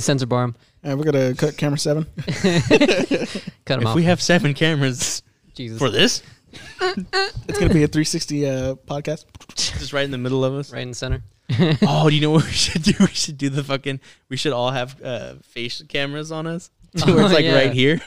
Censor 0.00 0.26
bar 0.26 0.44
him. 0.44 0.54
All 0.84 0.90
right, 0.90 0.98
we're 0.98 1.10
gonna 1.10 1.34
cut 1.34 1.56
camera 1.56 1.78
seven. 1.78 2.06
Cut 2.14 3.78
him 3.78 3.80
if 3.82 3.86
off. 3.86 3.96
we 3.96 4.04
have 4.04 4.22
seven 4.22 4.54
cameras 4.54 5.22
Jesus. 5.54 5.78
for 5.78 5.90
this, 5.90 6.22
It's 6.52 7.58
gonna 7.58 7.74
be 7.74 7.82
a 7.82 7.88
360 7.88 8.46
uh, 8.48 8.74
podcast. 8.86 9.24
just 9.56 9.92
right 9.92 10.04
in 10.04 10.10
the 10.12 10.18
middle 10.18 10.44
of 10.44 10.54
us. 10.54 10.72
right 10.72 10.82
in 10.82 10.90
the 10.90 10.94
center. 10.94 11.22
Oh, 11.82 12.08
do 12.08 12.14
you 12.14 12.20
know 12.20 12.30
what 12.30 12.44
we 12.44 12.50
should 12.50 12.82
do? 12.82 12.92
We 13.00 13.06
should 13.08 13.38
do 13.38 13.48
the 13.48 13.64
fucking. 13.64 14.00
We 14.28 14.36
should 14.36 14.52
all 14.52 14.70
have 14.70 15.00
uh, 15.02 15.34
face 15.42 15.82
cameras 15.88 16.30
on 16.32 16.46
us. 16.46 16.70
Oh, 17.06 17.14
Where 17.14 17.24
it's 17.24 17.32
like 17.34 17.44
yeah. 17.44 17.54
right 17.54 17.72
here. 17.72 18.00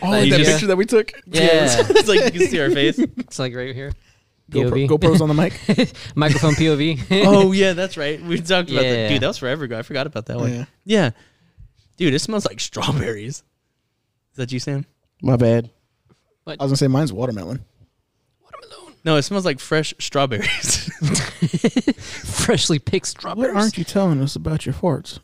Oh, 0.00 0.18
you 0.18 0.30
that 0.30 0.38
just- 0.38 0.50
picture 0.52 0.66
that 0.68 0.76
we 0.76 0.86
took. 0.86 1.12
Yeah. 1.26 1.76
it's 1.90 2.08
like 2.08 2.24
you 2.32 2.40
can 2.40 2.48
see 2.48 2.58
our 2.60 2.70
face. 2.70 2.98
It's 2.98 3.38
like 3.38 3.54
right 3.54 3.74
here. 3.74 3.92
GoPro, 4.50 4.88
POV. 4.88 4.88
GoPro's 4.88 5.20
on 5.20 5.28
the 5.28 5.34
mic. 5.34 5.52
Microphone 6.16 6.54
POV. 6.54 7.24
oh 7.26 7.52
yeah, 7.52 7.74
that's 7.74 7.96
right. 7.96 8.20
We 8.20 8.38
talked 8.40 8.70
about 8.70 8.80
that. 8.82 8.96
Yeah. 8.98 9.08
Dude, 9.10 9.20
that 9.22 9.28
was 9.28 9.38
forever 9.38 9.64
ago. 9.64 9.78
I 9.78 9.82
forgot 9.82 10.06
about 10.06 10.26
that 10.26 10.38
one. 10.38 10.52
Yeah. 10.52 10.64
Yeah. 10.84 11.10
Dude, 11.98 12.14
it 12.14 12.18
smells 12.20 12.46
like 12.46 12.60
strawberries. 12.60 13.36
Is 14.32 14.36
that 14.36 14.50
you, 14.52 14.58
Sam? 14.58 14.86
My 15.22 15.36
bad. 15.36 15.70
I 16.46 16.52
was 16.52 16.56
gonna 16.58 16.76
say 16.76 16.88
mine's 16.88 17.12
watermelon. 17.12 17.64
No, 19.04 19.16
it 19.16 19.22
smells 19.22 19.44
like 19.44 19.60
fresh 19.60 19.94
strawberries. 19.98 20.90
Freshly 21.98 22.78
picked 22.78 23.06
strawberries. 23.06 23.54
What 23.54 23.60
aren't 23.60 23.78
you 23.78 23.84
telling 23.84 24.20
us 24.20 24.36
about 24.36 24.66
your 24.66 24.74
farts? 24.74 25.20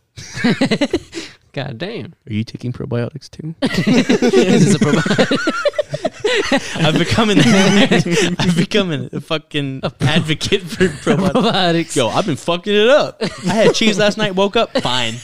God 1.53 1.79
damn. 1.79 2.15
Are 2.29 2.33
you 2.33 2.45
taking 2.45 2.73
probiotics 2.73 3.31
too? 3.31 3.55
this 3.61 4.67
is 4.67 4.75
a 4.75 4.79
probiotic. 4.79 5.65
I've 6.77 6.99
become 6.99 7.31
an 7.31 7.39
I've 8.39 8.57
become 8.57 8.93
a 8.93 9.21
fucking 9.21 9.83
advocate 10.01 10.63
for 10.63 10.85
probiotics. 10.85 11.33
probiotics. 11.33 11.97
Yo, 11.97 12.09
I've 12.09 12.27
been 12.27 12.37
fucking 12.37 12.75
it 12.75 12.89
up. 12.89 13.23
I 13.47 13.55
had 13.55 13.75
cheese 13.75 13.99
last 13.99 14.19
night. 14.19 14.35
Woke 14.35 14.57
up 14.57 14.71
fine. 14.79 15.15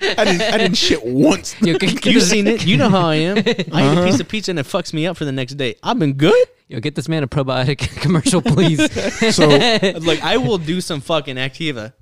I 0.00 0.24
didn't. 0.24 0.42
I 0.42 0.58
didn't 0.58 0.76
shit 0.76 1.04
once. 1.04 1.60
Yo, 1.60 1.78
get, 1.78 2.00
get 2.00 2.06
You 2.06 2.20
this, 2.20 2.30
seen 2.30 2.46
it? 2.46 2.66
You 2.66 2.76
know 2.76 2.88
how 2.88 3.08
I 3.08 3.14
am. 3.16 3.38
I 3.38 3.40
eat 3.40 3.68
a 3.68 3.74
uh-huh. 3.74 4.04
piece 4.04 4.20
of 4.20 4.28
pizza 4.28 4.50
and 4.50 4.58
it 4.58 4.66
fucks 4.66 4.92
me 4.92 5.06
up 5.06 5.16
for 5.16 5.24
the 5.24 5.32
next 5.32 5.54
day. 5.54 5.76
I've 5.82 5.98
been 5.98 6.14
good. 6.14 6.46
Yo, 6.68 6.80
get 6.80 6.94
this 6.94 7.08
man 7.08 7.22
a 7.22 7.26
probiotic 7.28 7.78
commercial, 8.00 8.40
please. 8.42 8.80
So, 9.34 9.48
Like 10.00 10.22
I 10.22 10.36
will 10.36 10.58
do 10.58 10.80
some 10.80 11.00
fucking 11.00 11.36
Activa. 11.36 11.92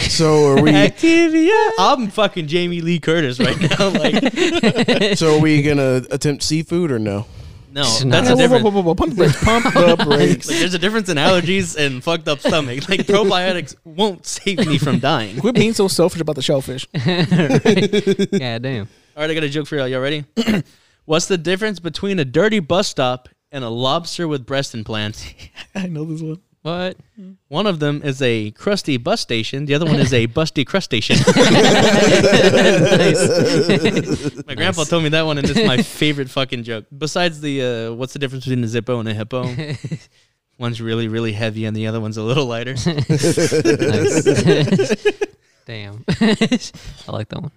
so 0.00 0.46
are 0.56 0.62
we? 0.62 0.70
Activia. 0.72 1.70
I'm 1.78 2.08
fucking 2.08 2.46
Jamie 2.46 2.80
Lee 2.80 3.00
Curtis 3.00 3.38
right 3.40 3.58
now. 3.60 3.88
Like 3.88 5.16
So 5.18 5.36
are 5.36 5.40
we 5.40 5.62
gonna 5.62 6.02
attempt 6.10 6.42
seafood 6.42 6.90
or 6.90 6.98
no? 6.98 7.26
no, 7.72 7.82
No. 7.82 8.10
that's 8.10 8.28
Whoa, 8.28 8.32
a 8.32 8.36
whoa, 8.36 8.36
difference. 8.36 8.64
whoa, 8.64 8.70
whoa, 8.70 8.80
whoa, 8.82 8.94
Pump 8.94 9.10
the 9.10 9.16
brakes. 9.16 9.44
Pump 9.44 9.64
the 9.64 10.04
brakes. 10.04 10.48
Like 10.48 10.58
there's 10.58 10.74
a 10.74 10.78
difference 10.78 11.08
in 11.08 11.16
allergies 11.16 11.76
and 11.76 12.02
fucked 12.02 12.28
up 12.28 12.40
stomach. 12.40 12.88
Like 12.88 13.00
probiotics 13.00 13.74
won't 13.84 14.24
save 14.26 14.66
me 14.66 14.78
from 14.78 14.98
dying. 14.98 15.38
Quit 15.40 15.54
being 15.54 15.72
so 15.74 15.88
selfish 15.88 16.20
about 16.20 16.36
the 16.36 16.42
shellfish. 16.42 16.86
God 16.92 18.62
damn. 18.62 18.88
All 19.16 19.22
right, 19.22 19.30
I 19.30 19.34
got 19.34 19.42
a 19.42 19.48
joke 19.48 19.66
for 19.66 19.76
y'all. 19.76 19.88
Y'all 19.88 20.00
ready? 20.00 20.24
What's 21.08 21.24
the 21.24 21.38
difference 21.38 21.80
between 21.80 22.18
a 22.18 22.24
dirty 22.26 22.60
bus 22.60 22.86
stop 22.86 23.30
and 23.50 23.64
a 23.64 23.70
lobster 23.70 24.28
with 24.28 24.44
breast 24.44 24.74
implants? 24.74 25.32
I 25.74 25.86
know 25.86 26.04
this 26.04 26.20
one. 26.20 26.42
What? 26.60 26.98
One 27.48 27.66
of 27.66 27.80
them 27.80 28.02
is 28.04 28.20
a 28.20 28.50
crusty 28.50 28.98
bus 28.98 29.22
station. 29.22 29.64
The 29.64 29.72
other 29.72 29.86
one 29.86 30.00
is 30.00 30.12
a 30.12 30.26
busty 30.36 30.66
crust 30.66 30.84
station. 30.84 31.16
my 34.46 34.54
grandpa 34.54 34.84
told 34.84 35.02
me 35.02 35.08
that 35.08 35.24
one, 35.24 35.38
and 35.38 35.48
it's 35.48 35.66
my 35.66 35.82
favorite 35.82 36.28
fucking 36.28 36.64
joke. 36.64 36.84
Besides 36.98 37.40
the 37.40 37.62
uh, 37.62 37.94
what's 37.94 38.12
the 38.12 38.18
difference 38.18 38.44
between 38.44 38.62
a 38.62 38.66
Zippo 38.66 39.00
and 39.00 39.08
a 39.08 39.14
hippo? 39.14 39.48
One's 40.58 40.82
really, 40.82 41.08
really 41.08 41.32
heavy, 41.32 41.64
and 41.64 41.74
the 41.74 41.86
other 41.86 42.02
one's 42.02 42.18
a 42.18 42.22
little 42.22 42.44
lighter. 42.44 42.74
Nice. 42.74 43.46
Damn. 45.64 46.04
I 46.20 47.12
like 47.12 47.30
that 47.30 47.40
one. 47.40 47.52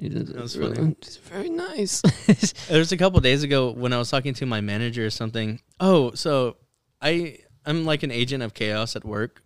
That 0.00 0.36
was 0.40 0.54
funny. 0.54 0.94
It's 1.02 1.16
very 1.16 1.50
nice. 1.50 2.02
There 2.68 2.78
was 2.78 2.92
a 2.92 2.96
couple 2.96 3.18
days 3.20 3.42
ago 3.42 3.72
when 3.72 3.92
I 3.92 3.98
was 3.98 4.10
talking 4.10 4.32
to 4.34 4.46
my 4.46 4.60
manager 4.60 5.04
or 5.06 5.10
something. 5.10 5.60
Oh, 5.80 6.12
so 6.12 6.56
I 7.02 7.38
I'm 7.66 7.84
like 7.84 8.02
an 8.04 8.10
agent 8.12 8.42
of 8.42 8.54
chaos 8.54 8.94
at 8.96 9.04
work, 9.04 9.42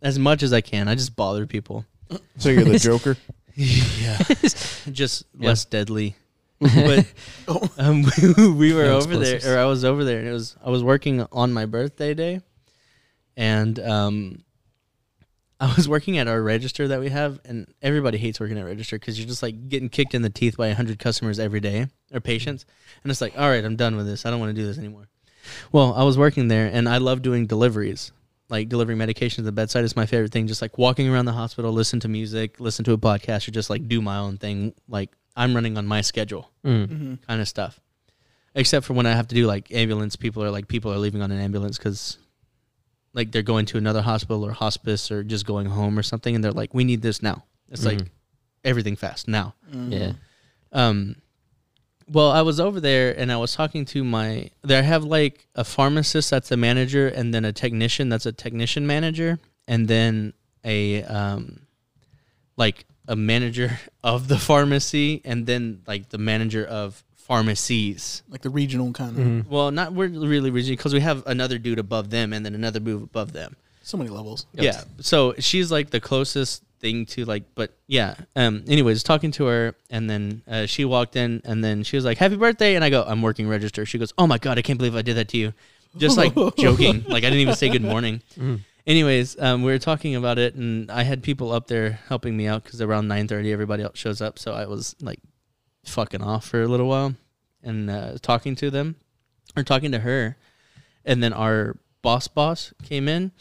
as 0.00 0.18
much 0.18 0.42
as 0.42 0.52
I 0.52 0.60
can. 0.62 0.88
I 0.88 0.94
just 0.94 1.14
bother 1.14 1.46
people. 1.46 1.84
So 2.38 2.48
you're 2.48 2.64
the 2.64 2.78
Joker. 2.78 3.16
yeah, 3.54 4.18
just 4.92 5.24
Yeah. 5.38 5.48
less 5.48 5.64
deadly. 5.66 6.16
But 6.60 7.06
Oh. 7.48 7.68
um, 7.76 8.04
we 8.56 8.72
were 8.72 8.84
No 8.84 8.96
over 8.98 9.16
there, 9.18 9.40
or 9.44 9.58
I 9.58 9.64
was 9.66 9.84
over 9.84 10.04
there, 10.04 10.20
and 10.20 10.28
it 10.28 10.32
was 10.32 10.56
I 10.64 10.70
was 10.70 10.82
working 10.82 11.26
on 11.32 11.52
my 11.52 11.66
birthday 11.66 12.14
day, 12.14 12.40
and 13.36 13.78
um, 13.80 14.44
I 15.62 15.72
was 15.76 15.88
working 15.88 16.18
at 16.18 16.26
our 16.28 16.42
register 16.42 16.88
that 16.88 16.98
we 17.00 17.08
have, 17.10 17.38
and 17.44 17.66
everybody 17.80 18.18
hates 18.18 18.40
working 18.40 18.58
at 18.58 18.64
register 18.64 18.98
because 18.98 19.18
you're 19.18 19.28
just 19.28 19.42
like 19.42 19.68
getting 19.68 19.88
kicked 19.88 20.12
in 20.14 20.22
the 20.22 20.28
teeth 20.30 20.56
by 20.56 20.70
hundred 20.72 20.98
customers 20.98 21.38
every 21.38 21.60
day 21.60 21.86
or 22.12 22.20
patients, 22.20 22.66
and 23.02 23.10
it's 23.12 23.20
like, 23.20 23.34
all 23.38 23.48
right, 23.48 23.64
I'm 23.64 23.76
done 23.76 23.96
with 23.96 24.06
this. 24.06 24.26
I 24.26 24.30
don't 24.30 24.40
want 24.40 24.50
to 24.54 24.60
do 24.60 24.66
this 24.66 24.76
anymore. 24.78 25.08
Well, 25.70 25.94
I 25.94 26.02
was 26.02 26.18
working 26.18 26.48
there, 26.48 26.66
and 26.72 26.88
I 26.88 26.98
love 26.98 27.22
doing 27.22 27.46
deliveries. 27.46 28.12
Like 28.48 28.68
delivering 28.68 28.98
medication 28.98 29.36
to 29.42 29.46
the 29.46 29.52
bedside 29.52 29.84
is 29.84 29.96
my 29.96 30.04
favorite 30.04 30.30
thing. 30.32 30.46
Just 30.46 30.60
like 30.60 30.76
walking 30.78 31.08
around 31.08 31.24
the 31.24 31.32
hospital, 31.32 31.72
listen 31.72 32.00
to 32.00 32.08
music, 32.08 32.60
listen 32.60 32.84
to 32.84 32.92
a 32.92 32.98
podcast, 32.98 33.48
or 33.48 33.52
just 33.52 33.70
like 33.70 33.88
do 33.88 34.02
my 34.02 34.18
own 34.18 34.36
thing. 34.38 34.74
Like 34.88 35.10
I'm 35.36 35.54
running 35.54 35.78
on 35.78 35.86
my 35.86 36.00
schedule 36.02 36.50
Mm. 36.64 36.86
Mhm. 36.88 37.18
kind 37.26 37.40
of 37.40 37.48
stuff. 37.48 37.80
Except 38.54 38.84
for 38.84 38.92
when 38.92 39.06
I 39.06 39.12
have 39.12 39.28
to 39.28 39.34
do 39.34 39.46
like 39.46 39.72
ambulance, 39.72 40.16
people 40.16 40.42
are 40.44 40.50
like 40.50 40.68
people 40.68 40.92
are 40.92 40.98
leaving 40.98 41.22
on 41.22 41.30
an 41.30 41.40
ambulance 41.40 41.78
because 41.78 42.18
like 43.14 43.30
they're 43.32 43.42
going 43.42 43.66
to 43.66 43.78
another 43.78 44.02
hospital 44.02 44.44
or 44.44 44.52
hospice 44.52 45.10
or 45.10 45.22
just 45.22 45.46
going 45.46 45.66
home 45.66 45.98
or 45.98 46.02
something, 46.02 46.34
and 46.34 46.42
they're 46.42 46.52
like, 46.52 46.72
"We 46.74 46.84
need 46.84 47.02
this 47.02 47.22
now." 47.22 47.44
It's 47.70 47.84
like 47.84 47.98
Mhm. 47.98 48.08
everything 48.64 48.96
fast 48.96 49.28
now. 49.28 49.54
Mhm. 49.72 49.92
Yeah. 49.92 50.12
Um, 50.72 51.16
well, 52.08 52.30
I 52.30 52.42
was 52.42 52.58
over 52.60 52.80
there 52.80 53.18
and 53.18 53.30
I 53.32 53.36
was 53.36 53.54
talking 53.54 53.84
to 53.86 54.02
my. 54.04 54.50
There 54.62 54.78
I 54.78 54.82
have 54.82 55.04
like 55.04 55.46
a 55.54 55.64
pharmacist 55.64 56.30
that's 56.30 56.50
a 56.50 56.56
manager, 56.56 57.08
and 57.08 57.32
then 57.34 57.44
a 57.44 57.52
technician 57.52 58.08
that's 58.08 58.26
a 58.26 58.32
technician 58.32 58.86
manager, 58.86 59.38
and 59.68 59.88
then 59.88 60.32
a 60.64 61.02
um, 61.04 61.60
like 62.56 62.84
a 63.08 63.16
manager 63.16 63.78
of 64.04 64.28
the 64.28 64.38
pharmacy, 64.38 65.20
and 65.24 65.46
then 65.46 65.82
like 65.86 66.08
the 66.10 66.18
manager 66.18 66.64
of 66.64 67.02
pharmacies. 67.32 68.22
Like 68.28 68.42
the 68.42 68.50
regional 68.50 68.92
kind 68.92 69.10
of. 69.18 69.24
Mhm. 69.24 69.48
Well, 69.48 69.70
not 69.70 69.92
we're 69.92 70.08
really 70.08 70.50
regional 70.50 70.76
because 70.76 70.94
we 70.94 71.00
have 71.00 71.22
another 71.26 71.58
dude 71.58 71.78
above 71.78 72.10
them, 72.10 72.32
and 72.32 72.44
then 72.44 72.54
another 72.54 72.80
dude 72.80 73.02
above 73.02 73.32
them. 73.32 73.56
So 73.82 73.96
many 73.96 74.10
levels. 74.10 74.46
Yep. 74.54 74.64
Yeah. 74.64 74.80
So 75.00 75.34
she's 75.38 75.72
like 75.72 75.90
the 75.90 76.00
closest 76.00 76.62
thing 76.80 77.06
to 77.06 77.24
like, 77.24 77.44
but 77.54 77.72
yeah. 77.86 78.14
Um. 78.36 78.64
Anyways, 78.68 79.02
talking 79.02 79.30
to 79.32 79.46
her, 79.46 79.74
and 79.90 80.08
then 80.10 80.42
uh, 80.46 80.66
she 80.66 80.84
walked 80.84 81.16
in, 81.16 81.40
and 81.44 81.64
then 81.64 81.82
she 81.82 81.96
was 81.96 82.04
like, 82.04 82.18
"Happy 82.18 82.36
birthday!" 82.36 82.74
And 82.76 82.84
I 82.84 82.90
go, 82.90 83.02
"I'm 83.06 83.22
working 83.22 83.48
register." 83.48 83.84
She 83.86 83.98
goes, 83.98 84.12
"Oh 84.18 84.26
my 84.26 84.38
god, 84.38 84.58
I 84.58 84.62
can't 84.62 84.78
believe 84.78 84.94
I 84.96 85.02
did 85.02 85.16
that 85.16 85.28
to 85.28 85.38
you." 85.38 85.52
Just 85.96 86.16
like 86.16 86.34
joking, 86.58 87.04
like 87.08 87.24
I 87.24 87.28
didn't 87.30 87.40
even 87.40 87.54
say 87.56 87.68
good 87.68 87.82
morning. 87.94 88.22
Mhm. 88.38 88.60
Anyways, 88.86 89.38
um, 89.40 89.62
we 89.62 89.70
were 89.70 89.78
talking 89.78 90.16
about 90.16 90.38
it, 90.38 90.54
and 90.56 90.90
I 90.90 91.02
had 91.04 91.22
people 91.22 91.52
up 91.52 91.68
there 91.68 92.00
helping 92.08 92.36
me 92.36 92.46
out 92.48 92.64
because 92.64 92.80
around 92.82 93.06
nine 93.08 93.26
thirty, 93.28 93.52
everybody 93.52 93.82
else 93.82 93.96
shows 93.98 94.20
up. 94.20 94.38
So 94.38 94.52
I 94.54 94.66
was 94.66 94.96
like, 95.00 95.20
fucking 95.84 96.22
off 96.22 96.46
for 96.46 96.62
a 96.62 96.66
little 96.68 96.88
while, 96.88 97.14
and 97.62 97.90
uh, 97.90 98.18
talking 98.20 98.54
to 98.56 98.70
them, 98.70 98.96
or 99.56 99.62
talking 99.62 99.92
to 99.92 100.00
her, 100.00 100.36
and 101.04 101.22
then 101.22 101.32
our 101.32 101.76
boss 102.02 102.28
boss 102.28 102.72
came 102.82 103.08
in, 103.08 103.32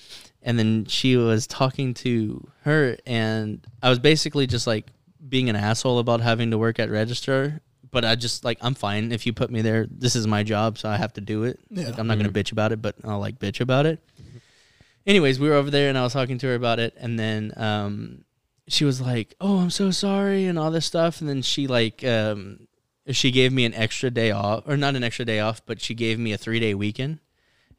and 0.41 0.57
then 0.57 0.85
she 0.85 1.17
was 1.17 1.47
talking 1.47 1.93
to 1.95 2.47
her, 2.63 2.97
and 3.05 3.65
I 3.81 3.89
was 3.89 3.99
basically 3.99 4.47
just 4.47 4.67
like 4.67 4.87
being 5.27 5.49
an 5.49 5.55
asshole 5.55 5.99
about 5.99 6.21
having 6.21 6.51
to 6.51 6.57
work 6.57 6.79
at 6.79 6.89
register. 6.89 7.61
But 7.89 8.05
I 8.05 8.15
just 8.15 8.45
like 8.45 8.57
I'm 8.61 8.73
fine 8.73 9.11
if 9.11 9.25
you 9.25 9.33
put 9.33 9.51
me 9.51 9.61
there. 9.61 9.85
This 9.89 10.15
is 10.15 10.25
my 10.25 10.43
job, 10.43 10.77
so 10.77 10.87
I 10.87 10.95
have 10.95 11.13
to 11.13 11.21
do 11.21 11.43
it. 11.43 11.59
Yeah. 11.69 11.87
Like, 11.87 11.99
I'm 11.99 12.07
not 12.07 12.17
gonna 12.17 12.29
bitch 12.29 12.53
about 12.53 12.71
it, 12.71 12.81
but 12.81 12.95
I'll 13.03 13.19
like 13.19 13.37
bitch 13.37 13.59
about 13.59 13.85
it. 13.85 13.99
Anyways, 15.05 15.39
we 15.39 15.49
were 15.49 15.55
over 15.55 15.69
there 15.69 15.89
and 15.89 15.97
I 15.97 16.03
was 16.03 16.13
talking 16.13 16.37
to 16.37 16.47
her 16.47 16.55
about 16.55 16.79
it, 16.79 16.95
and 16.97 17.19
then 17.19 17.51
um, 17.57 18.23
she 18.67 18.85
was 18.85 19.01
like, 19.01 19.35
"Oh, 19.41 19.59
I'm 19.59 19.71
so 19.71 19.91
sorry," 19.91 20.45
and 20.45 20.57
all 20.57 20.71
this 20.71 20.85
stuff, 20.85 21.19
and 21.19 21.29
then 21.29 21.41
she 21.41 21.67
like 21.67 22.03
um, 22.05 22.67
she 23.09 23.31
gave 23.31 23.51
me 23.51 23.65
an 23.65 23.73
extra 23.73 24.09
day 24.09 24.31
off, 24.31 24.63
or 24.67 24.77
not 24.77 24.95
an 24.95 25.03
extra 25.03 25.25
day 25.25 25.39
off, 25.39 25.65
but 25.65 25.81
she 25.81 25.93
gave 25.93 26.19
me 26.19 26.33
a 26.33 26.37
three 26.37 26.59
day 26.59 26.73
weekend, 26.73 27.19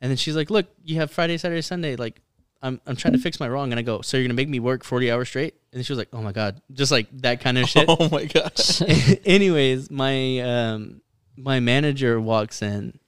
and 0.01 0.11
then 0.11 0.16
she's 0.16 0.37
like, 0.37 0.51
"Look, 0.51 0.66
you 0.85 0.97
have 0.97 1.11
Friday, 1.11 1.39
Saturday, 1.39 1.62
Sunday. 1.62 1.97
Like, 1.97 2.20
I'm 2.61 2.81
I'm 2.87 2.97
trying 2.97 3.12
to 3.14 3.20
fix 3.20 3.39
my 3.39 3.49
wrong," 3.49 3.73
and 3.73 3.79
I 3.79 3.83
go, 3.83 4.01
"So 4.03 4.16
you're 4.16 4.25
gonna 4.25 4.35
make 4.35 4.49
me 4.49 4.61
work 4.61 4.85
40 4.85 5.11
hours 5.11 5.29
straight?" 5.29 5.55
And 5.73 5.85
she 5.85 5.93
was 5.93 5.99
like, 5.99 6.09
"Oh 6.12 6.23
my 6.23 6.33
god," 6.33 6.61
just 6.73 6.91
like 6.93 7.09
that 7.18 7.41
kind 7.41 7.59
of 7.59 7.68
shit. 7.68 7.87
Oh 7.89 8.09
my 8.11 8.25
gosh. 8.25 8.83
anyways, 9.25 9.91
my 9.91 10.41
um 10.41 11.01
my 11.37 11.61
manager 11.61 12.20
walks 12.20 12.62
in 12.62 12.99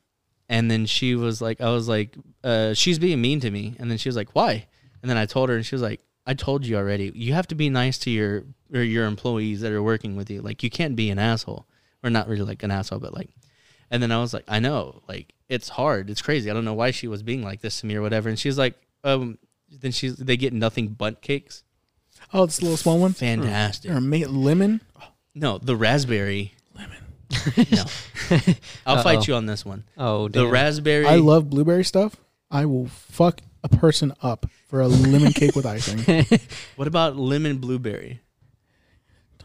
and 0.49 0.71
then 0.71 0.87
she 0.87 1.15
was 1.15 1.41
like 1.43 1.61
I 1.61 1.71
was 1.71 1.89
like, 1.89 2.17
uh, 2.43 2.75
she's 2.75 2.99
being 2.99 3.21
mean 3.21 3.41
to 3.41 3.51
me 3.51 3.77
and 3.79 3.91
then 3.91 3.99
she 3.99 4.09
was 4.09 4.17
like, 4.17 4.35
Why? 4.35 4.67
And 5.03 5.11
then 5.11 5.17
I 5.17 5.27
told 5.27 5.49
her 5.51 5.57
and 5.57 5.67
she 5.67 5.75
was 5.75 5.83
like, 5.83 6.01
I 6.27 6.35
told 6.35 6.65
you 6.65 6.77
already. 6.77 7.13
You 7.15 7.35
have 7.35 7.47
to 7.49 7.55
be 7.55 7.69
nice 7.69 7.99
to 7.99 8.11
your 8.11 8.45
or 8.73 8.83
your 8.83 9.07
employees 9.07 9.61
that 9.61 9.73
are 9.73 9.83
working 9.83 10.17
with 10.17 10.31
you. 10.31 10.41
Like 10.43 10.63
you 10.63 10.71
can't 10.71 10.97
be 10.97 11.11
an 11.11 11.19
asshole. 11.19 11.67
Or 12.05 12.11
not 12.11 12.29
really 12.29 12.43
like 12.45 12.63
an 12.63 12.71
asshole, 12.71 13.01
but 13.01 13.13
like 13.15 13.31
and 13.91 14.03
then 14.03 14.13
I 14.13 14.21
was 14.21 14.33
like, 14.33 14.45
I 14.47 14.61
know, 14.61 15.03
like 15.09 15.33
it's 15.49 15.69
hard. 15.71 16.11
It's 16.11 16.23
crazy. 16.23 16.51
I 16.51 16.55
don't 16.55 16.65
know 16.65 16.75
why 16.75 16.91
she 16.93 17.09
was 17.09 17.23
being 17.25 17.43
like 17.43 17.61
this 17.63 17.81
to 17.81 17.87
me 17.87 17.97
or 17.97 18.03
whatever. 18.03 18.29
And 18.29 18.39
she's 18.39 18.59
like, 18.59 18.75
um 19.03 19.39
then 19.71 19.91
she's 19.91 20.15
they 20.17 20.37
get 20.37 20.53
nothing 20.53 20.89
but 20.89 21.21
cakes. 21.23 21.63
Oh, 22.33 22.45
it's 22.45 22.59
the 22.59 22.65
little 22.65 22.77
small 22.77 22.99
one. 22.99 23.13
Fantastic. 23.15 23.91
Or 23.91 24.01
ma- 24.01 24.27
lemon. 24.29 24.81
No, 25.35 25.59
the 25.59 25.75
raspberry. 25.77 26.55
Lemon. 26.77 26.99
No. 27.73 27.85
I'll 28.87 28.97
Uh-oh. 28.99 29.03
fight 29.03 29.27
you 29.27 29.35
on 29.35 29.47
this 29.47 29.65
one. 29.65 29.85
Oh, 29.99 30.29
The 30.29 30.47
raspberry. 30.47 31.07
I 31.07 31.17
love 31.17 31.51
blueberry 31.51 31.85
stuff. 31.85 32.17
I 32.51 32.67
will 32.67 32.87
fuck 32.87 33.41
a 33.65 33.69
person 33.69 34.13
up 34.23 34.47
for 34.69 34.81
a 34.81 34.89
lemon 34.89 35.33
cake 35.33 35.57
with 35.57 35.67
icing. 35.67 36.25
What 36.77 36.87
about 36.89 37.17
lemon 37.17 37.59
blueberry? 37.59 38.21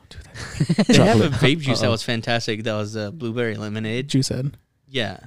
Don't 0.10 0.68
do 0.68 0.74
that. 0.74 0.88
They 0.88 0.94
have 1.06 1.20
a 1.22 1.30
Chocolate. 1.30 1.32
vape 1.42 1.60
juice 1.60 1.80
that 1.80 1.88
Uh-oh. 1.88 1.92
was 1.92 2.04
fantastic. 2.04 2.64
That 2.64 2.74
was 2.76 2.96
uh, 2.98 3.12
blueberry 3.12 3.56
lemonade. 3.56 4.08
Juice 4.08 4.30
head. 4.30 4.58
Yeah, 4.88 5.20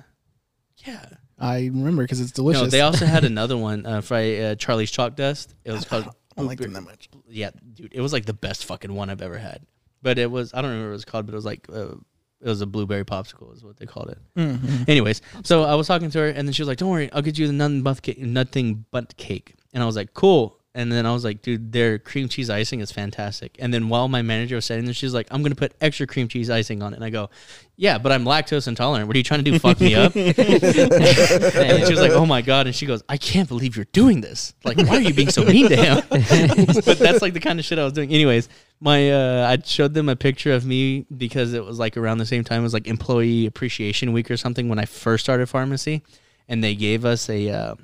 yeah. 0.85 1.05
I 1.39 1.65
remember 1.67 2.03
because 2.05 2.21
it's 2.21 2.31
delicious. 2.33 2.61
No, 2.63 2.67
delicious. 2.69 2.73
they 2.73 2.81
also 2.83 3.07
had 3.07 3.25
another 3.33 3.57
one 3.57 3.85
uh, 3.87 4.01
for 4.01 4.15
uh, 4.17 4.55
Charlie's 4.57 4.91
Chalk 4.91 5.17
Dust. 5.17 5.55
It 5.65 5.73
was 5.73 5.85
I 5.87 5.89
called. 5.89 6.15
don't 6.37 6.47
like 6.47 6.59
them 6.59 6.73
that 6.75 6.83
much. 6.83 7.09
Yeah, 7.29 7.51
dude, 7.75 7.93
it 7.95 8.01
was 8.01 8.13
like 8.13 8.25
the 8.27 8.33
best 8.35 8.65
fucking 8.67 8.95
one 8.95 9.11
I've 9.11 9.23
ever 9.23 9.39
had. 9.39 9.65
But 10.03 10.19
it 10.19 10.31
was 10.31 10.53
I 10.55 10.63
don't 10.63 10.71
remember 10.71 10.89
what 10.89 10.93
it 10.95 10.95
was 10.95 11.05
called, 11.05 11.27
but 11.27 11.33
it 11.33 11.37
was 11.37 11.45
like 11.45 11.67
uh, 11.73 11.95
it 12.41 12.49
was 12.49 12.61
a 12.61 12.67
blueberry 12.67 13.05
popsicle 13.05 13.55
is 13.55 13.63
what 13.65 13.77
they 13.77 13.87
called 13.87 14.11
it. 14.11 14.19
Mhm. 14.37 14.89
Anyways, 14.89 15.21
so 15.45 15.63
I 15.65 15.75
was 15.77 15.87
talking 15.87 16.11
to 16.11 16.19
her, 16.19 16.29
and 16.29 16.47
then 16.47 16.53
she 16.53 16.63
was 16.63 16.69
like, 16.69 16.79
"Don't 16.79 16.91
worry, 16.91 17.11
I'll 17.13 17.23
get 17.23 17.39
you 17.39 17.47
the 17.47 17.53
nothing 17.53 17.83
but 17.83 18.03
cake, 18.03 18.19
nothing 18.19 18.85
but 18.91 19.17
cake." 19.17 19.55
And 19.73 19.83
I 19.83 19.87
was 19.87 19.97
like, 19.97 20.13
"Cool." 20.15 20.59
And 20.75 20.91
then 20.91 21.05
I 21.05 21.13
was 21.13 21.23
like, 21.23 21.43
"Dude, 21.43 21.71
their 21.73 21.99
cream 21.99 22.31
cheese 22.31 22.49
icing 22.49 22.81
is 22.81 22.91
fantastic." 22.91 23.57
And 23.59 23.75
then 23.75 23.91
while 23.91 24.09
my 24.09 24.23
manager 24.23 24.55
was 24.55 24.65
sitting 24.65 24.87
there, 24.87 24.95
she's 24.95 25.13
like, 25.13 25.27
"I'm 25.31 25.43
gonna 25.43 25.55
put 25.55 25.75
extra 25.83 26.07
cream 26.07 26.29
cheese 26.29 26.49
icing 26.49 26.83
on 26.83 26.95
it." 26.95 26.97
And 26.97 27.05
I 27.05 27.11
go, 27.11 27.29
"Yeah, 27.77 27.99
but 27.99 28.11
I'm 28.11 28.25
lactose 28.25 28.67
intolerant. 28.67 29.07
What 29.07 29.15
are 29.15 29.19
you 29.19 29.25
trying 29.25 29.45
to 29.45 29.51
do? 29.51 29.59
Fuck 29.59 29.81
me 29.83 29.95
up?" 29.95 30.17
and 30.17 30.35
she 30.35 31.93
was 31.93 32.01
like, 32.01 32.13
"Oh 32.13 32.25
my 32.25 32.41
god!" 32.41 32.67
And 32.67 32.75
she 32.75 32.87
goes, 32.87 33.03
"I 33.07 33.19
can't 33.19 33.49
believe 33.49 33.77
you're 33.77 33.85
doing 33.93 34.23
this. 34.23 34.55
Like, 34.65 34.79
why 34.79 34.97
are 34.97 35.01
you 35.01 35.13
being 35.13 35.29
so 35.29 35.45
mean 35.57 35.69
to 35.69 35.77
him?" 35.77 36.03
but 36.11 36.99
that's 36.99 37.21
like 37.21 37.35
the 37.35 37.41
kind 37.41 37.59
of 37.59 37.67
shit 37.67 37.79
I 37.79 37.85
was 37.85 37.93
doing. 37.93 38.11
Anyways, 38.11 38.49
my 38.81 39.11
uh, 39.11 39.51
I 39.51 39.63
showed 39.63 39.93
them 39.93 40.09
a 40.09 40.17
picture 40.17 40.55
of 40.55 40.65
me 40.65 41.05
because 41.15 41.53
it 41.53 41.67
was 41.67 41.79
like 41.79 41.99
around 41.99 42.17
the 42.17 42.27
same 42.27 42.45
time 42.45 42.63
was 42.63 42.73
like 42.73 42.87
Employee 42.87 43.45
Appreciation 43.45 44.15
Week 44.15 44.31
or 44.31 44.39
something 44.39 44.71
when 44.71 44.79
I 44.79 44.87
first 44.87 45.23
started 45.23 45.51
pharmacy, 45.51 46.03
and 46.49 46.65
they 46.65 46.75
gave 46.75 47.05
us 47.05 47.29
a. 47.29 47.51
Uh, 47.51 47.75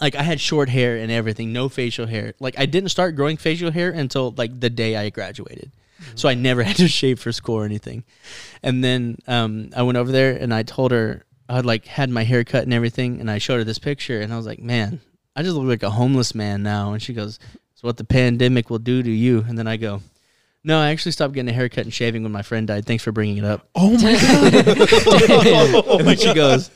like 0.00 0.14
I 0.14 0.22
had 0.22 0.40
short 0.40 0.68
hair 0.68 0.96
and 0.96 1.10
everything, 1.12 1.52
no 1.52 1.68
facial 1.68 2.06
hair. 2.06 2.34
Like 2.40 2.58
I 2.58 2.66
didn't 2.66 2.90
start 2.90 3.16
growing 3.16 3.36
facial 3.36 3.70
hair 3.70 3.90
until 3.90 4.32
like 4.36 4.58
the 4.58 4.70
day 4.70 4.96
I 4.96 5.10
graduated. 5.10 5.70
So 6.14 6.28
I 6.28 6.34
never 6.34 6.62
had 6.68 6.76
to 6.76 6.88
shave 6.88 7.20
for 7.20 7.32
school 7.32 7.56
or 7.56 7.64
anything. 7.64 8.04
And 8.62 8.82
then 8.82 9.18
um, 9.28 9.70
I 9.76 9.82
went 9.82 9.98
over 9.98 10.10
there 10.10 10.32
and 10.36 10.52
I 10.52 10.62
told 10.62 10.90
her 10.90 11.24
I 11.48 11.56
had 11.56 11.66
like 11.66 11.86
had 11.86 12.10
my 12.10 12.24
hair 12.24 12.44
cut 12.44 12.64
and 12.64 12.72
everything, 12.72 13.20
and 13.20 13.30
I 13.30 13.38
showed 13.38 13.58
her 13.58 13.64
this 13.64 13.78
picture, 13.78 14.20
and 14.20 14.32
I 14.32 14.36
was 14.36 14.46
like, 14.46 14.60
"Man, 14.60 15.00
I 15.36 15.42
just 15.42 15.54
look 15.54 15.66
like 15.66 15.82
a 15.82 15.90
homeless 15.90 16.34
man 16.34 16.62
now." 16.62 16.92
And 16.92 17.02
she 17.02 17.12
goes, 17.12 17.38
"It's 17.74 17.82
what 17.82 17.98
the 17.98 18.04
pandemic 18.04 18.70
will 18.70 18.78
do 18.78 19.02
to 19.02 19.10
you." 19.10 19.44
And 19.46 19.58
then 19.58 19.66
I 19.66 19.76
go, 19.76 20.00
"No, 20.64 20.78
I 20.78 20.90
actually 20.90 21.12
stopped 21.12 21.34
getting 21.34 21.50
a 21.50 21.52
haircut 21.52 21.84
and 21.84 21.92
shaving 21.92 22.22
when 22.22 22.32
my 22.32 22.40
friend 22.42 22.66
died. 22.66 22.86
Thanks 22.86 23.04
for 23.04 23.12
bringing 23.12 23.36
it 23.36 23.44
up." 23.44 23.68
Oh 23.74 23.90
my 23.98 24.12
god. 25.82 26.00
and 26.00 26.08
then 26.08 26.16
she 26.16 26.32
goes, 26.32 26.70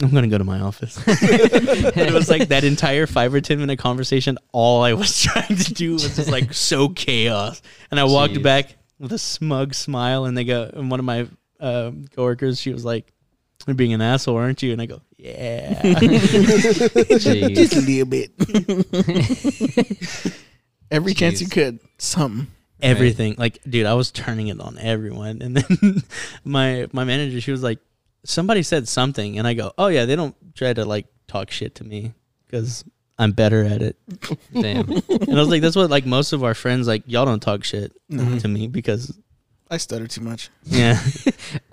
I'm 0.00 0.10
gonna 0.10 0.28
go 0.28 0.38
to 0.38 0.44
my 0.44 0.60
office. 0.60 0.98
it 1.06 2.12
was 2.12 2.30
like 2.30 2.48
that 2.48 2.64
entire 2.64 3.06
five 3.06 3.34
or 3.34 3.40
ten 3.40 3.58
minute 3.60 3.78
conversation. 3.78 4.38
All 4.52 4.82
I 4.82 4.94
was 4.94 5.20
trying 5.22 5.56
to 5.56 5.74
do 5.74 5.92
was 5.92 6.16
just 6.16 6.30
like 6.30 6.54
so 6.54 6.88
chaos. 6.88 7.60
And 7.90 8.00
I 8.00 8.04
walked 8.04 8.34
Jeez. 8.34 8.42
back 8.42 8.76
with 8.98 9.12
a 9.12 9.18
smug 9.18 9.74
smile, 9.74 10.24
and 10.24 10.36
they 10.36 10.44
go. 10.44 10.70
And 10.72 10.90
one 10.90 10.98
of 10.98 11.04
my 11.04 11.28
um, 11.60 12.06
coworkers, 12.14 12.60
she 12.60 12.72
was 12.72 12.84
like, 12.84 13.12
"You're 13.66 13.74
being 13.74 13.92
an 13.92 14.00
asshole, 14.00 14.36
aren't 14.36 14.62
you?" 14.62 14.72
And 14.72 14.80
I 14.80 14.86
go, 14.86 15.02
"Yeah." 15.18 15.82
Just 15.98 17.76
a 17.76 17.80
little 17.80 18.06
bit. 18.06 18.32
Every 20.90 21.14
chance 21.14 21.40
you 21.40 21.48
could, 21.48 21.80
something. 21.98 22.48
everything. 22.82 23.36
Like, 23.38 23.58
dude, 23.68 23.86
I 23.86 23.94
was 23.94 24.10
turning 24.10 24.48
it 24.48 24.60
on 24.60 24.78
everyone. 24.78 25.40
And 25.42 25.56
then 25.56 26.02
my 26.44 26.88
my 26.92 27.04
manager, 27.04 27.40
she 27.40 27.50
was 27.50 27.62
like, 27.62 27.78
somebody 28.24 28.62
said 28.62 28.88
something, 28.88 29.38
and 29.38 29.46
I 29.46 29.54
go, 29.54 29.72
oh 29.78 29.88
yeah, 29.88 30.04
they 30.04 30.16
don't 30.16 30.34
try 30.54 30.72
to 30.72 30.84
like 30.84 31.06
talk 31.28 31.50
shit 31.50 31.74
to 31.76 31.84
me 31.84 32.12
because 32.46 32.84
I'm 33.18 33.32
better 33.32 33.64
at 33.64 33.82
it. 33.82 33.96
Damn. 34.52 34.90
And 34.90 35.30
I 35.30 35.34
was 35.34 35.48
like, 35.48 35.62
that's 35.62 35.76
what 35.76 35.90
like 35.90 36.06
most 36.06 36.32
of 36.32 36.42
our 36.44 36.54
friends 36.54 36.86
like. 36.86 37.02
Y'all 37.06 37.24
don't 37.24 37.40
talk 37.42 37.64
shit 37.64 37.92
No. 38.08 38.38
to 38.38 38.48
me 38.48 38.68
because 38.68 39.18
I 39.70 39.76
stutter 39.78 40.06
too 40.06 40.20
much. 40.22 40.50
yeah. 40.64 41.00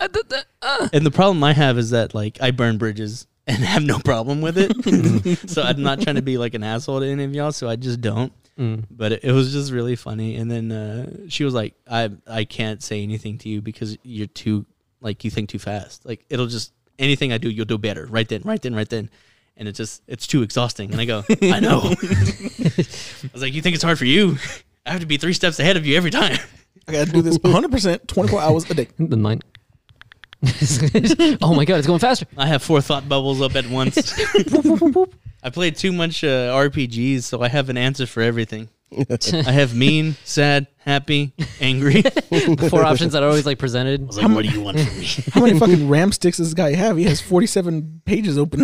and 0.00 1.04
the 1.06 1.10
problem 1.12 1.42
I 1.44 1.52
have 1.52 1.78
is 1.78 1.90
that 1.90 2.14
like 2.14 2.38
I 2.40 2.50
burn 2.50 2.78
bridges 2.78 3.26
and 3.46 3.58
have 3.64 3.82
no 3.82 3.98
problem 3.98 4.40
with 4.40 4.56
it. 4.58 5.50
so 5.50 5.62
I'm 5.62 5.82
not 5.82 6.00
trying 6.00 6.16
to 6.16 6.22
be 6.22 6.38
like 6.38 6.54
an 6.54 6.62
asshole 6.62 7.00
to 7.00 7.06
any 7.06 7.24
of 7.24 7.34
y'all. 7.34 7.52
So 7.52 7.68
I 7.68 7.76
just 7.76 8.00
don't. 8.00 8.32
Mm. 8.58 8.84
but 8.90 9.12
it, 9.12 9.24
it 9.24 9.32
was 9.32 9.52
just 9.52 9.72
really 9.72 9.96
funny 9.96 10.36
and 10.36 10.50
then 10.50 10.70
uh, 10.70 11.28
she 11.30 11.44
was 11.44 11.54
like 11.54 11.72
i 11.88 12.10
i 12.26 12.44
can't 12.44 12.82
say 12.82 13.02
anything 13.02 13.38
to 13.38 13.48
you 13.48 13.62
because 13.62 13.96
you're 14.02 14.26
too 14.26 14.66
like 15.00 15.24
you 15.24 15.30
think 15.30 15.48
too 15.48 15.58
fast. 15.58 16.04
Like 16.04 16.24
it'll 16.28 16.46
just 16.46 16.72
anything 16.98 17.32
i 17.32 17.38
do 17.38 17.50
you'll 17.50 17.64
do 17.64 17.78
better. 17.78 18.06
Right 18.06 18.28
then 18.28 18.42
right 18.44 18.60
then 18.60 18.74
right 18.74 18.88
then. 18.88 19.10
And 19.56 19.68
it 19.68 19.72
just 19.72 20.02
it's 20.06 20.26
too 20.26 20.42
exhausting. 20.42 20.92
And 20.92 21.00
i 21.00 21.04
go 21.04 21.24
i 21.42 21.60
know. 21.60 21.80
I 21.84 23.30
was 23.32 23.42
like 23.42 23.54
you 23.54 23.62
think 23.62 23.74
it's 23.74 23.84
hard 23.84 23.98
for 23.98 24.04
you? 24.06 24.36
I 24.86 24.90
have 24.92 25.00
to 25.00 25.06
be 25.06 25.16
three 25.16 25.32
steps 25.34 25.58
ahead 25.60 25.76
of 25.76 25.86
you 25.86 25.96
every 25.96 26.10
time. 26.10 26.38
I 26.88 26.92
got 26.92 27.06
to 27.06 27.12
do 27.12 27.22
this 27.22 27.38
100%, 27.44 28.06
24 28.06 28.40
hours 28.40 28.70
a 28.70 28.74
day. 28.74 28.88
The 28.98 29.16
nine. 29.16 29.40
oh 31.42 31.54
my 31.54 31.66
god, 31.66 31.76
it's 31.76 31.86
going 31.86 31.98
faster. 31.98 32.26
i 32.38 32.46
have 32.46 32.62
four 32.62 32.80
thought 32.80 33.06
bubbles 33.08 33.42
up 33.42 33.54
at 33.56 33.68
once. 33.68 34.18
I 35.42 35.50
played 35.50 35.76
too 35.76 35.92
much 35.92 36.22
uh, 36.24 36.52
rpgs 36.54 37.22
so 37.24 37.40
i 37.42 37.48
have 37.48 37.68
an 37.68 37.76
answer 37.76 38.06
for 38.06 38.22
everything 38.22 38.68
i 39.46 39.52
have 39.52 39.74
mean 39.74 40.16
sad 40.24 40.66
happy 40.78 41.32
angry 41.60 42.02
the 42.30 42.68
four 42.70 42.84
options 42.84 43.12
that 43.12 43.22
are 43.22 43.28
always 43.28 43.46
like 43.46 43.58
presented. 43.58 44.00
I 44.00 44.04
was 44.04 44.16
like, 44.18 44.34
what 44.34 44.44
do 44.44 44.50
you 44.50 44.60
want 44.60 44.80
from 44.80 44.98
me? 44.98 45.06
How 45.32 45.40
many 45.42 45.58
fucking 45.58 45.88
RAM 45.88 46.12
sticks 46.12 46.38
does 46.38 46.48
this 46.48 46.54
guy 46.54 46.74
have? 46.74 46.96
He 46.96 47.04
has 47.04 47.20
47 47.20 48.02
pages 48.04 48.38
open. 48.38 48.62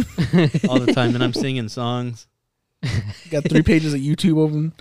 All 0.68 0.78
the 0.78 0.92
time, 0.94 1.14
and 1.14 1.22
I'm 1.22 1.32
singing 1.32 1.68
songs. 1.68 2.26
got 3.30 3.44
three 3.48 3.62
pages 3.62 3.94
of 3.94 4.00
YouTube 4.00 4.38
open. 4.38 4.72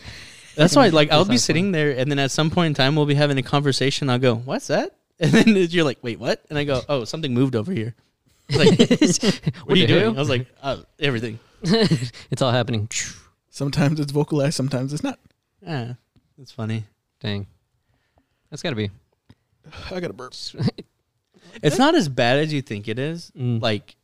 That's 0.55 0.75
why, 0.75 0.87
like, 0.89 1.11
I'll 1.11 1.25
be 1.25 1.37
sitting 1.37 1.71
there, 1.71 1.91
and 1.91 2.09
then 2.09 2.19
at 2.19 2.31
some 2.31 2.49
point 2.49 2.67
in 2.67 2.73
time, 2.73 2.95
we'll 2.95 3.05
be 3.05 3.15
having 3.15 3.37
a 3.37 3.43
conversation. 3.43 4.09
I'll 4.09 4.19
go, 4.19 4.35
"What's 4.35 4.67
that?" 4.67 4.95
And 5.19 5.31
then 5.31 5.55
you're 5.55 5.85
like, 5.85 5.99
"Wait, 6.01 6.19
what?" 6.19 6.43
And 6.49 6.57
I 6.57 6.63
go, 6.63 6.81
"Oh, 6.87 7.03
something 7.03 7.33
moved 7.33 7.55
over 7.55 7.71
here." 7.71 7.95
Like, 8.49 8.79
what, 8.79 9.69
are 9.69 9.75
you 9.75 9.87
doing? 9.87 10.15
I 10.15 10.19
was 10.19 10.29
like, 10.29 10.47
uh, 10.61 10.77
"Everything." 10.99 11.39
it's 11.63 12.41
all 12.41 12.51
happening. 12.51 12.89
Sometimes 13.49 13.99
it's 13.99 14.11
vocalized, 14.11 14.53
sometimes 14.53 14.93
it's 14.93 15.03
not. 15.03 15.19
Yeah, 15.66 15.93
it's 16.41 16.51
funny. 16.51 16.86
Dang. 17.20 17.47
That's 18.49 18.61
gotta 18.61 18.76
be. 18.76 18.91
I 19.91 19.99
got 19.99 20.11
a 20.11 20.13
burp. 20.13 20.34
It's 21.63 21.78
not 21.78 21.95
as 21.95 22.09
bad 22.09 22.39
as 22.39 22.51
you 22.51 22.61
think 22.61 22.88
it 22.89 22.99
is. 22.99 23.32
Mm. 23.38 23.61
Like 23.61 23.95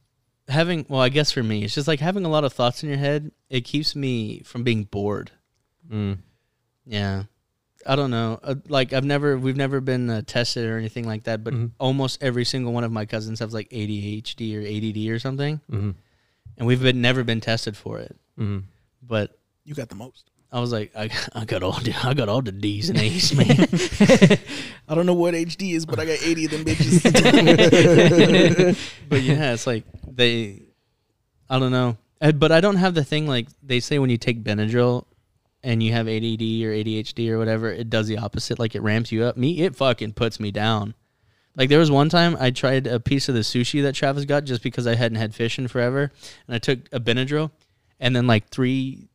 having, 0.48 0.86
well, 0.88 1.02
I 1.02 1.10
guess 1.10 1.32
for 1.34 1.44
me, 1.44 1.64
it's 1.66 1.76
just 1.76 1.88
like 1.88 2.00
having 2.00 2.24
a 2.24 2.30
lot 2.30 2.46
of 2.46 2.54
thoughts 2.54 2.82
in 2.82 2.88
your 2.88 2.98
head. 2.98 3.32
It 3.50 3.62
keeps 3.66 3.94
me 3.94 4.40
from 4.46 4.64
being 4.64 4.86
bored. 4.86 5.32
Mm. 5.92 6.20
Yeah. 6.86 7.24
I 7.86 7.96
don't 7.98 8.10
know. 8.12 8.40
Uh, 8.42 8.56
like 8.70 8.94
I've 8.94 9.04
never, 9.04 9.38
we've 9.38 9.58
never 9.58 9.82
been 9.82 10.10
uh, 10.10 10.22
tested 10.26 10.66
or 10.70 10.78
anything 10.78 11.06
like 11.06 11.24
that. 11.24 11.44
But 11.44 11.54
Mhm. 11.54 11.72
almost 11.78 12.24
every 12.24 12.46
single 12.46 12.72
one 12.72 12.86
of 12.86 12.92
my 12.92 13.06
cousins 13.06 13.40
has 13.40 13.54
like 13.54 13.70
ADHD 13.70 14.56
or 14.56 14.62
ADD 14.62 15.10
or 15.12 15.20
something, 15.20 15.60
Mm. 15.70 15.96
and 16.58 16.68
we've 16.68 16.82
been 16.82 17.02
never 17.02 17.26
been 17.26 17.42
tested 17.42 17.76
for 17.76 18.00
it. 18.00 18.16
Mm. 18.40 18.64
But 19.04 19.38
You 19.66 19.76
got 19.76 19.90
the 19.90 19.96
most. 19.96 20.31
I 20.52 20.60
was 20.60 20.72
like, 20.72 20.92
I, 20.96 21.10
I 21.34 21.46
got 21.46 21.64
all, 21.64 21.80
the, 21.80 21.94
I 22.04 22.14
got 22.14 22.28
all 22.30 22.42
the 22.42 22.52
D's 22.52 22.90
and 22.90 23.00
A's, 23.00 23.34
man. 23.38 23.68
I 24.88 24.96
don't 24.96 25.06
know 25.06 25.14
what 25.14 25.34
HD 25.34 25.74
is, 25.76 25.86
but 25.86 26.00
I 26.00 26.06
got 26.06 26.22
80 26.22 26.46
of 26.46 26.52
them 26.52 26.66
bitches. 26.66 27.02
but 29.10 29.22
yeah, 29.22 29.54
it's 29.54 29.66
like 29.68 29.86
they, 30.06 30.64
I 31.50 31.60
don't 31.60 31.72
know. 31.72 31.98
Uh, 32.22 32.32
But 32.32 32.52
I 32.52 32.62
don't 32.62 32.76
have 32.76 32.94
the 32.94 33.04
thing 33.04 33.28
like 33.28 33.48
they 33.64 33.80
say 33.80 33.98
when 34.00 34.10
you 34.10 34.18
take 34.18 34.44
Benadryl 34.44 35.06
and 35.64 35.82
you 35.82 35.94
have 35.94 36.08
ADD 36.08 36.42
or 36.42 36.74
ADHD 36.74 37.30
or 37.30 37.38
whatever, 37.38 37.72
it 37.72 37.90
does 37.90 38.08
the 38.08 38.18
opposite. 38.18 38.60
Like 38.60 38.76
it 38.76 38.82
ramps 38.82 39.12
you 39.12 39.24
up. 39.24 39.38
Me, 39.38 39.62
it 39.62 39.76
fucking 39.76 40.14
puts 40.14 40.40
me 40.40 40.52
down. 40.52 40.94
Like 41.56 41.70
there 41.70 41.80
was 41.80 41.92
one 41.92 42.10
time 42.10 42.38
I 42.40 42.52
tried 42.52 42.88
a 42.88 43.00
piece 43.00 43.28
of 43.30 43.36
the 43.36 43.42
sushi 43.42 43.82
that 43.84 43.96
Travis 43.96 44.26
got 44.26 44.46
just 44.46 44.64
because 44.64 44.88
I 44.88 44.96
hadn't 44.96 45.18
had 45.18 45.36
fish 45.36 45.60
in 45.60 45.68
forever, 45.68 46.12
and 46.48 46.56
I 46.56 46.60
took 46.60 46.80
a 46.92 47.00
Benadryl, 47.00 47.52
and 48.00 48.16
then 48.16 48.26
like 48.26 48.48
three, 48.50 49.10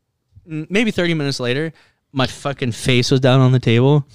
maybe 0.47 0.91
thirty 0.91 1.15
minutes 1.15 1.41
later, 1.41 1.73
my 2.13 2.27
fucking 2.27 2.73
face 2.73 3.11
was 3.11 3.21
down 3.21 3.41
on 3.41 3.53
the 3.53 3.59
table. 3.61 4.07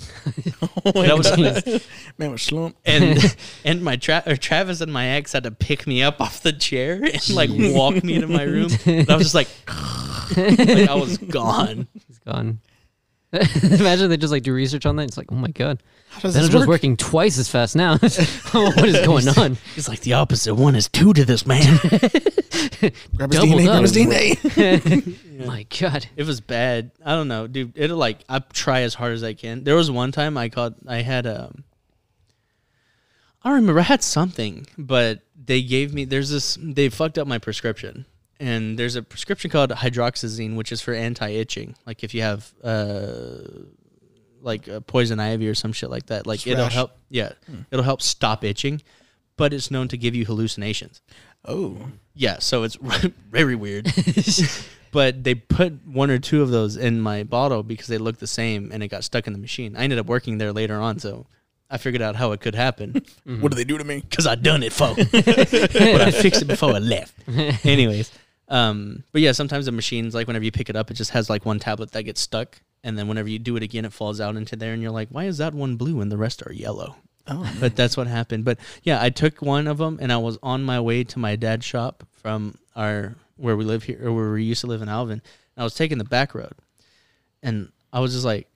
Oh 0.84 1.04
that 1.04 1.18
was 1.18 1.88
Man 2.18 2.32
was 2.32 2.42
slump. 2.42 2.76
and 2.86 3.36
and 3.66 3.84
my 3.84 3.96
tra- 3.98 4.24
or 4.26 4.36
Travis 4.36 4.82
and 4.82 4.92
my 4.92 5.08
ex 5.10 5.34
had 5.34 5.44
to 5.44 5.52
pick 5.52 5.86
me 5.86 6.02
up 6.02 6.20
off 6.20 6.42
the 6.42 6.52
chair 6.54 6.96
and 7.04 7.30
like 7.32 7.50
walk 7.54 8.04
me 8.04 8.20
to 8.20 8.28
my 8.28 8.44
room. 8.44 8.70
And 8.86 9.10
I 9.10 9.16
was 9.16 9.32
just 9.32 9.36
like, 9.36 9.48
like 10.38 10.90
I 10.90 10.96
was 10.96 11.18
gone. 11.20 11.88
He's 12.08 12.18
gone. 12.20 12.60
Imagine 13.64 14.10
they 14.10 14.18
just 14.18 14.32
like 14.32 14.44
do 14.44 14.54
research 14.54 14.86
on 14.86 14.98
that. 14.98 15.04
It's 15.04 15.18
like, 15.18 15.32
oh 15.32 15.36
my 15.36 15.48
god, 15.52 15.82
How 16.10 16.20
does 16.20 16.36
Benadryl's 16.36 16.48
this 16.50 16.60
work? 16.60 16.68
working 16.68 16.98
twice 16.98 17.38
as 17.38 17.48
fast 17.48 17.78
now. 17.78 17.92
what 17.98 18.86
is 18.86 19.00
going 19.06 19.28
on? 19.30 19.58
It's 19.78 19.88
like 19.88 20.02
the 20.02 20.14
opposite. 20.14 20.54
One 20.56 20.76
is 20.76 20.90
two 20.90 21.14
to 21.14 21.24
this 21.24 21.46
man. 21.46 21.78
Grab 23.16 23.32
his 23.32 23.40
DNA, 23.42 23.68
up. 23.68 23.72
grab 23.72 23.82
his 23.84 23.94
DNA. 23.96 25.46
My 25.46 25.66
god. 25.80 26.08
It 26.18 26.24
was 26.26 26.42
bad. 26.42 26.92
I 27.06 27.16
don't 27.16 27.30
know, 27.30 27.48
dude. 27.48 27.72
It'll 27.78 27.98
like 27.98 28.20
I 28.28 28.40
try 28.40 28.82
as 28.82 28.96
hard 28.96 29.14
as 29.14 29.24
I 29.24 29.34
can. 29.34 29.64
There 29.64 29.76
was 29.76 29.90
one 29.90 30.12
time 30.12 30.38
I 30.38 30.50
caught 30.50 30.74
I 30.86 30.98
had 30.98 31.26
um 31.26 31.64
I 33.44 33.50
don't 33.50 33.62
remember 33.62 33.80
I 33.80 33.84
had 33.84 34.04
something, 34.04 34.68
but 34.78 35.22
they 35.42 35.62
gave 35.62 35.94
me 35.94 36.04
there's 36.04 36.30
this 36.30 36.58
they 36.62 36.90
fucked 36.90 37.18
up 37.18 37.28
my 37.28 37.38
prescription. 37.38 38.06
And 38.42 38.78
there's 38.80 38.96
a 38.96 39.04
prescription 39.04 39.52
called 39.52 39.70
hydroxyzine, 39.70 40.56
which 40.56 40.72
is 40.72 40.82
for 40.82 40.94
anti-itching. 40.96 41.76
Like 41.86 42.04
if 42.04 42.14
you 42.16 42.22
have 42.24 42.52
uh 42.64 43.38
like 44.42 44.68
uh, 44.68 44.80
poison 44.80 45.20
ivy 45.20 45.48
or 45.48 45.54
some 45.54 45.72
shit 45.72 45.92
like 45.92 46.08
that, 46.08 46.26
like 46.26 46.48
it'll 46.48 46.66
help. 46.68 46.98
Yeah, 47.10 47.34
it'll 47.70 47.86
help 47.86 48.02
stop 48.02 48.44
itching, 48.44 48.82
but 49.38 49.54
it's 49.54 49.70
known 49.70 49.88
to 49.90 49.98
give 49.98 50.16
you 50.16 50.26
hallucinations. 50.26 51.02
Oh. 51.46 51.78
Yeah, 52.16 52.40
so 52.40 52.64
it's 52.64 52.76
very 53.32 53.56
weird. 53.56 53.92
but 54.92 55.24
they 55.24 55.36
put 55.36 55.86
one 55.86 56.10
or 56.10 56.18
two 56.18 56.42
of 56.42 56.50
those 56.50 56.76
in 56.78 57.00
my 57.00 57.24
bottle 57.24 57.62
because 57.64 57.88
they 57.88 58.00
looked 58.00 58.20
the 58.20 58.28
same 58.28 58.72
and 58.74 58.82
it 58.82 58.88
got 58.88 59.04
stuck 59.04 59.28
in 59.28 59.34
the 59.34 59.40
machine. 59.40 59.76
I 59.76 59.84
ended 59.84 60.00
up 60.00 60.08
working 60.08 60.40
there 60.40 60.52
later 60.52 60.82
on, 60.82 60.98
so 61.00 61.28
I 61.70 61.78
figured 61.78 62.02
out 62.02 62.16
how 62.16 62.32
it 62.34 62.42
could 62.42 62.56
happen 62.56 63.02
What 63.26 63.52
do 63.52 63.56
they 63.56 63.64
do 63.64 63.78
to 63.78 63.84
me? 63.84 64.02
because 64.02 64.26
I 64.28 64.36
done 64.36 64.64
it 64.64 64.74
for. 64.74 64.94
but 64.96 66.02
I 66.02 66.12
fixed 66.12 66.42
it 66.42 66.46
before 66.48 66.74
I 66.74 66.80
left. 66.80 67.14
Anyways, 67.66 68.12
um, 68.52 69.04
but 69.12 69.22
yeah, 69.22 69.32
sometimes 69.32 69.66
the 69.66 69.72
machines 69.72 70.14
like 70.14 70.28
whenever 70.28 70.46
you 70.46 70.52
pick 70.52 70.70
it 70.70 70.76
up, 70.76 70.92
it 70.92 70.96
just 70.96 71.12
has 71.12 71.30
like 71.30 71.46
one 71.46 71.58
tablet 71.58 71.92
that 71.94 72.04
gets 72.04 72.22
stuck, 72.22 72.62
and 72.84 72.98
then 72.98 73.08
whenever 73.08 73.30
you 73.30 73.40
do 73.40 73.56
it 73.56 73.64
again, 73.64 73.86
it 73.86 73.94
falls 73.94 74.20
out 74.22 74.36
into 74.36 74.56
there, 74.56 74.74
and 74.74 74.82
you're 74.82 74.92
like, 74.92 75.10
why 75.10 75.24
is 75.24 75.38
that 75.40 75.54
one 75.54 75.78
blue 75.78 76.02
and 76.02 76.12
the 76.12 76.18
rest 76.18 76.44
are 76.46 76.54
yellow? 76.54 76.98
Oh. 77.28 77.50
but 77.60 77.76
that's 77.76 77.96
what 77.96 78.08
happened. 78.08 78.46
But 78.46 78.60
yeah, 78.84 79.02
I 79.02 79.10
took 79.10 79.42
one 79.42 79.68
of 79.68 79.78
them 79.78 80.00
and 80.02 80.12
I 80.12 80.18
was 80.18 80.38
on 80.42 80.64
my 80.64 80.80
way 80.82 81.04
to 81.06 81.20
my 81.20 81.36
dad's 81.36 81.66
shop 81.66 82.04
from 82.14 82.58
our 82.76 83.16
where 83.38 83.56
we 83.56 83.64
live 83.64 83.84
here 83.84 84.00
or 84.04 84.12
where 84.12 84.32
we 84.32 84.44
used 84.44 84.62
to 84.62 84.68
live 84.68 84.82
in 84.82 84.90
Alvin. 84.90 85.22
And 85.56 85.62
I 85.62 85.64
was 85.64 85.76
taking 85.76 85.98
the 85.98 86.04
back 86.04 86.36
road, 86.36 86.54
and 87.42 87.72
I 87.94 88.00
was 88.00 88.14
just 88.14 88.26
like, 88.26 88.48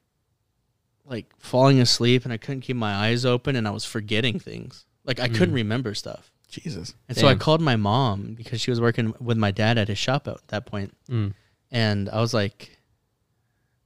like 1.05 1.27
falling 1.37 1.79
asleep, 1.79 2.23
and 2.25 2.33
I 2.33 2.37
couldn't 2.37 2.61
keep 2.61 2.75
my 2.75 2.93
eyes 2.93 3.25
open, 3.25 3.55
and 3.55 3.67
I 3.67 3.71
was 3.71 3.85
forgetting 3.85 4.39
things. 4.39 4.85
Like 5.05 5.19
I 5.19 5.27
couldn't 5.27 5.53
remember 5.53 5.93
stuff. 5.93 6.31
Jesus. 6.61 6.93
And 7.07 7.17
so 7.17 7.27
I 7.27 7.35
called 7.35 7.61
my 7.61 7.75
mom 7.75 8.33
because 8.33 8.61
she 8.61 8.71
was 8.71 8.79
working 8.81 9.13
with 9.19 9.37
my 9.37 9.51
dad 9.51 9.77
at 9.77 9.87
his 9.87 9.97
shop 9.97 10.27
at 10.27 10.47
that 10.49 10.65
point, 10.65 10.95
Mm. 11.09 11.33
and 11.71 12.09
I 12.09 12.19
was 12.21 12.33
like, 12.33 12.77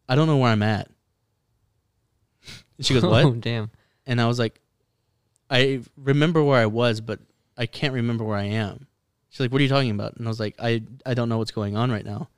I 0.08 0.16
don't 0.16 0.28
know 0.28 0.38
where 0.38 0.52
I'm 0.52 0.64
at. 0.64 0.90
And 2.78 2.86
she 2.86 2.94
goes, 2.94 3.04
"What?" 3.06 3.26
Oh 3.26 3.34
damn. 3.34 3.72
and 4.06 4.20
I 4.22 4.28
was 4.28 4.40
like, 4.40 4.60
I 5.50 5.82
remember 5.98 6.44
where 6.44 6.60
I 6.60 6.66
was, 6.68 7.02
but 7.02 7.20
I 7.58 7.66
can't 7.66 7.94
remember 7.94 8.24
where 8.24 8.38
I 8.38 8.46
am. 8.46 8.88
She's 9.30 9.40
like, 9.42 9.52
What 9.52 9.60
are 9.60 9.64
you 9.64 9.70
talking 9.70 9.92
about? 9.92 10.16
And 10.16 10.26
I 10.26 10.30
was 10.30 10.40
like, 10.40 10.56
I 10.60 10.82
I 11.06 11.14
don't 11.14 11.30
know 11.30 11.38
what's 11.38 11.52
going 11.52 11.76
on 11.78 11.92
right 11.92 12.06
now. 12.06 12.30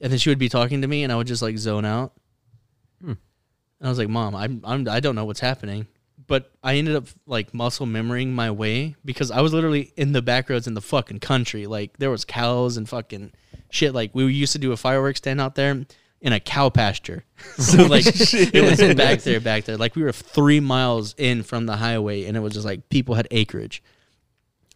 And 0.00 0.10
then 0.10 0.18
she 0.18 0.30
would 0.30 0.38
be 0.38 0.48
talking 0.48 0.80
to 0.82 0.88
me, 0.88 1.02
and 1.04 1.12
I 1.12 1.16
would 1.16 1.26
just 1.26 1.42
like 1.42 1.58
zone 1.58 1.84
out. 1.84 2.12
Hmm. 3.02 3.10
And 3.10 3.86
I 3.86 3.88
was 3.88 3.98
like, 3.98 4.08
Mom, 4.08 4.34
I'm 4.34 4.60
I'm 4.64 4.88
I 4.88 5.00
don't 5.00 5.14
know 5.16 5.24
what's 5.26 5.40
happening, 5.40 5.86
but 6.30 6.48
I 6.62 6.76
ended 6.76 6.94
up 6.94 7.08
like 7.26 7.52
muscle 7.52 7.88
memorying 7.88 8.28
my 8.28 8.52
way 8.52 8.94
because 9.04 9.32
I 9.32 9.40
was 9.40 9.52
literally 9.52 9.92
in 9.96 10.12
the 10.12 10.22
back 10.22 10.48
roads 10.48 10.68
in 10.68 10.74
the 10.74 10.80
fucking 10.80 11.18
country. 11.18 11.66
Like 11.66 11.96
there 11.98 12.08
was 12.08 12.24
cows 12.24 12.76
and 12.76 12.88
fucking 12.88 13.32
shit. 13.70 13.94
Like 13.94 14.14
we 14.14 14.32
used 14.32 14.52
to 14.52 14.60
do 14.60 14.70
a 14.70 14.76
fireworks 14.76 15.18
stand 15.18 15.40
out 15.40 15.56
there 15.56 15.84
in 16.20 16.32
a 16.32 16.38
cow 16.38 16.70
pasture. 16.70 17.24
so 17.58 17.84
like 17.84 18.04
it 18.06 18.62
was 18.62 18.94
back 18.94 19.22
there, 19.22 19.40
back 19.40 19.64
there. 19.64 19.76
Like 19.76 19.96
we 19.96 20.04
were 20.04 20.12
three 20.12 20.60
miles 20.60 21.16
in 21.18 21.42
from 21.42 21.66
the 21.66 21.74
highway, 21.74 22.26
and 22.26 22.36
it 22.36 22.40
was 22.40 22.52
just 22.52 22.64
like 22.64 22.88
people 22.90 23.16
had 23.16 23.26
acreage. 23.32 23.82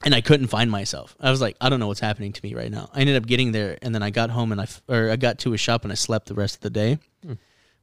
And 0.04 0.12
I 0.12 0.22
couldn't 0.22 0.48
find 0.48 0.72
myself. 0.72 1.14
I 1.20 1.30
was 1.30 1.40
like, 1.40 1.56
I 1.60 1.68
don't 1.68 1.78
know 1.78 1.86
what's 1.86 2.00
happening 2.00 2.32
to 2.32 2.40
me 2.42 2.56
right 2.56 2.70
now. 2.70 2.90
I 2.92 3.00
ended 3.00 3.14
up 3.14 3.26
getting 3.26 3.52
there, 3.52 3.78
and 3.80 3.94
then 3.94 4.02
I 4.02 4.10
got 4.10 4.28
home 4.28 4.50
and 4.50 4.60
I, 4.60 4.64
f- 4.64 4.82
or 4.88 5.08
I 5.08 5.14
got 5.14 5.38
to 5.38 5.54
a 5.54 5.56
shop 5.56 5.84
and 5.84 5.92
I 5.92 5.94
slept 5.94 6.26
the 6.26 6.34
rest 6.34 6.56
of 6.56 6.62
the 6.62 6.70
day. 6.70 6.98
Hmm. 7.24 7.34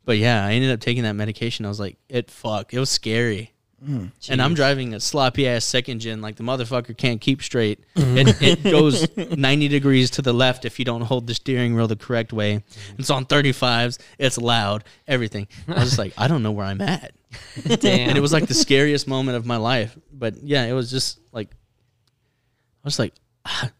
But 0.03 0.17
yeah, 0.17 0.45
I 0.45 0.51
ended 0.51 0.71
up 0.71 0.81
taking 0.81 1.03
that 1.03 1.13
medication. 1.13 1.65
I 1.65 1.69
was 1.69 1.79
like, 1.79 1.97
it 2.09 2.29
fuck, 2.29 2.73
it 2.73 2.79
was 2.79 2.89
scary. 2.89 3.53
And 3.83 4.41
I'm 4.41 4.53
driving 4.53 4.93
a 4.93 4.99
sloppy 4.99 5.47
ass 5.47 5.65
second 5.65 5.99
gen, 5.99 6.21
like 6.21 6.35
the 6.35 6.43
motherfucker 6.43 6.95
can't 6.95 7.19
keep 7.19 7.41
straight. 7.41 7.79
Mm-hmm. 8.01 8.17
It, 8.43 8.65
it 8.65 8.71
goes 8.71 9.07
90 9.15 9.67
degrees 9.67 10.09
to 10.11 10.21
the 10.21 10.33
left 10.33 10.65
if 10.65 10.79
you 10.79 10.85
don't 10.85 11.01
hold 11.01 11.27
the 11.27 11.33
steering 11.33 11.75
wheel 11.75 11.87
the 11.87 11.95
correct 11.95 12.33
way. 12.33 12.63
It's 12.97 13.09
on 13.09 13.25
35s. 13.25 13.99
It's 14.17 14.37
loud. 14.37 14.83
Everything. 15.07 15.47
I 15.67 15.75
was 15.75 15.83
just 15.83 15.99
like, 15.99 16.13
I 16.17 16.27
don't 16.27 16.41
know 16.41 16.51
where 16.51 16.65
I'm 16.65 16.81
at. 16.81 17.13
Damn. 17.65 18.09
And 18.09 18.17
it 18.17 18.21
was 18.21 18.33
like 18.33 18.47
the 18.47 18.53
scariest 18.53 19.07
moment 19.07 19.37
of 19.37 19.45
my 19.45 19.57
life. 19.57 19.97
But 20.11 20.37
yeah, 20.43 20.65
it 20.65 20.73
was 20.73 20.89
just 20.89 21.19
like, 21.31 21.51
I 21.51 22.85
was 22.85 22.99
like, 22.99 23.13
ah, 23.45 23.71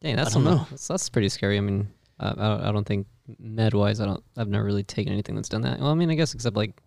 Dang, 0.00 0.16
that's 0.16 0.32
some-. 0.32 0.44
That's, 0.44 0.88
that's 0.88 1.08
pretty 1.08 1.28
scary. 1.28 1.58
I 1.58 1.60
mean, 1.60 1.88
I, 2.18 2.28
don't, 2.30 2.40
I 2.40 2.72
don't 2.72 2.86
think 2.86 3.06
med 3.38 3.74
wise, 3.74 4.00
I 4.00 4.06
don't. 4.06 4.22
I've 4.36 4.48
never 4.48 4.64
really 4.64 4.82
taken 4.82 5.12
anything 5.12 5.34
that's 5.34 5.48
done 5.48 5.62
that. 5.62 5.78
Well, 5.78 5.90
I 5.90 5.94
mean, 5.94 6.10
I 6.10 6.14
guess 6.14 6.34
except 6.34 6.56
like 6.56 6.80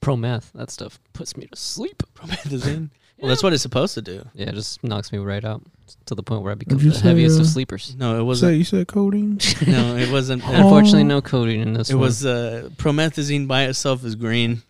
pro 0.00 0.16
meth. 0.16 0.52
That 0.54 0.70
stuff 0.70 0.98
puts 1.12 1.36
me 1.36 1.46
to 1.46 1.56
sleep. 1.56 2.02
promethazine. 2.14 2.90
Well, 3.20 3.28
that's 3.30 3.42
what 3.42 3.52
it's 3.52 3.62
supposed 3.62 3.94
to 3.94 4.00
do. 4.00 4.24
Yeah, 4.32 4.50
it 4.50 4.54
just 4.54 4.84
knocks 4.84 5.10
me 5.10 5.18
right 5.18 5.44
out 5.44 5.60
to 6.06 6.14
the 6.14 6.22
point 6.22 6.42
where 6.42 6.52
I 6.52 6.54
become 6.54 6.78
you 6.78 6.92
the 6.92 7.00
heaviest 7.00 7.34
say, 7.34 7.40
of 7.40 7.46
uh, 7.48 7.50
sleepers. 7.50 7.96
No, 7.98 8.16
it 8.16 8.22
wasn't. 8.22 8.56
you 8.56 8.62
said 8.62 8.86
codeine? 8.86 9.40
No, 9.66 9.96
it 9.96 10.08
wasn't. 10.12 10.44
Unfortunately, 10.46 11.02
no 11.02 11.20
codeine 11.20 11.60
in 11.62 11.72
this 11.72 11.90
It 11.90 11.96
one. 11.96 12.02
was 12.04 12.24
uh, 12.24 12.68
promethazine 12.76 13.48
by 13.48 13.64
itself 13.64 14.04
is 14.04 14.14
green. 14.14 14.62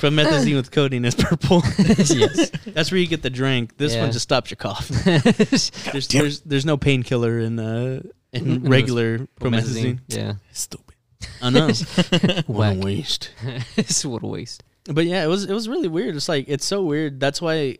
promethazine 0.00 0.56
with 0.56 0.72
codeine 0.72 1.04
is 1.04 1.14
purple. 1.14 1.62
yes. 1.78 2.50
That's 2.66 2.90
where 2.90 2.98
you 2.98 3.06
get 3.06 3.22
the 3.22 3.30
drink. 3.30 3.76
This 3.76 3.94
Yeah. 3.94 4.02
one 4.02 4.10
just 4.12 4.24
stops 4.24 4.50
your 4.50 4.56
cough. 4.56 4.88
there's, 4.88 5.70
there's 6.08 6.40
there's 6.40 6.66
no 6.66 6.76
painkiller 6.76 7.38
in 7.38 7.60
uh 7.60 8.02
in 8.32 8.62
Mhm. 8.62 8.68
regular 8.68 9.18
Promethazine. 9.40 10.00
promethazine. 10.00 10.00
Yeah. 10.08 10.32
Stupid. 10.52 10.91
I 11.40 11.50
know. 11.50 11.66
what 12.46 12.48
Whack. 12.48 12.76
a 12.76 12.80
waste. 12.80 13.30
it's 13.76 14.04
what 14.04 14.22
a 14.22 14.26
waste. 14.26 14.62
But 14.84 15.06
yeah, 15.06 15.22
it 15.24 15.28
was 15.28 15.44
it 15.44 15.52
was 15.52 15.68
really 15.68 15.88
weird. 15.88 16.16
It's 16.16 16.28
like 16.28 16.46
it's 16.48 16.64
so 16.64 16.82
weird. 16.82 17.20
That's 17.20 17.40
why, 17.40 17.78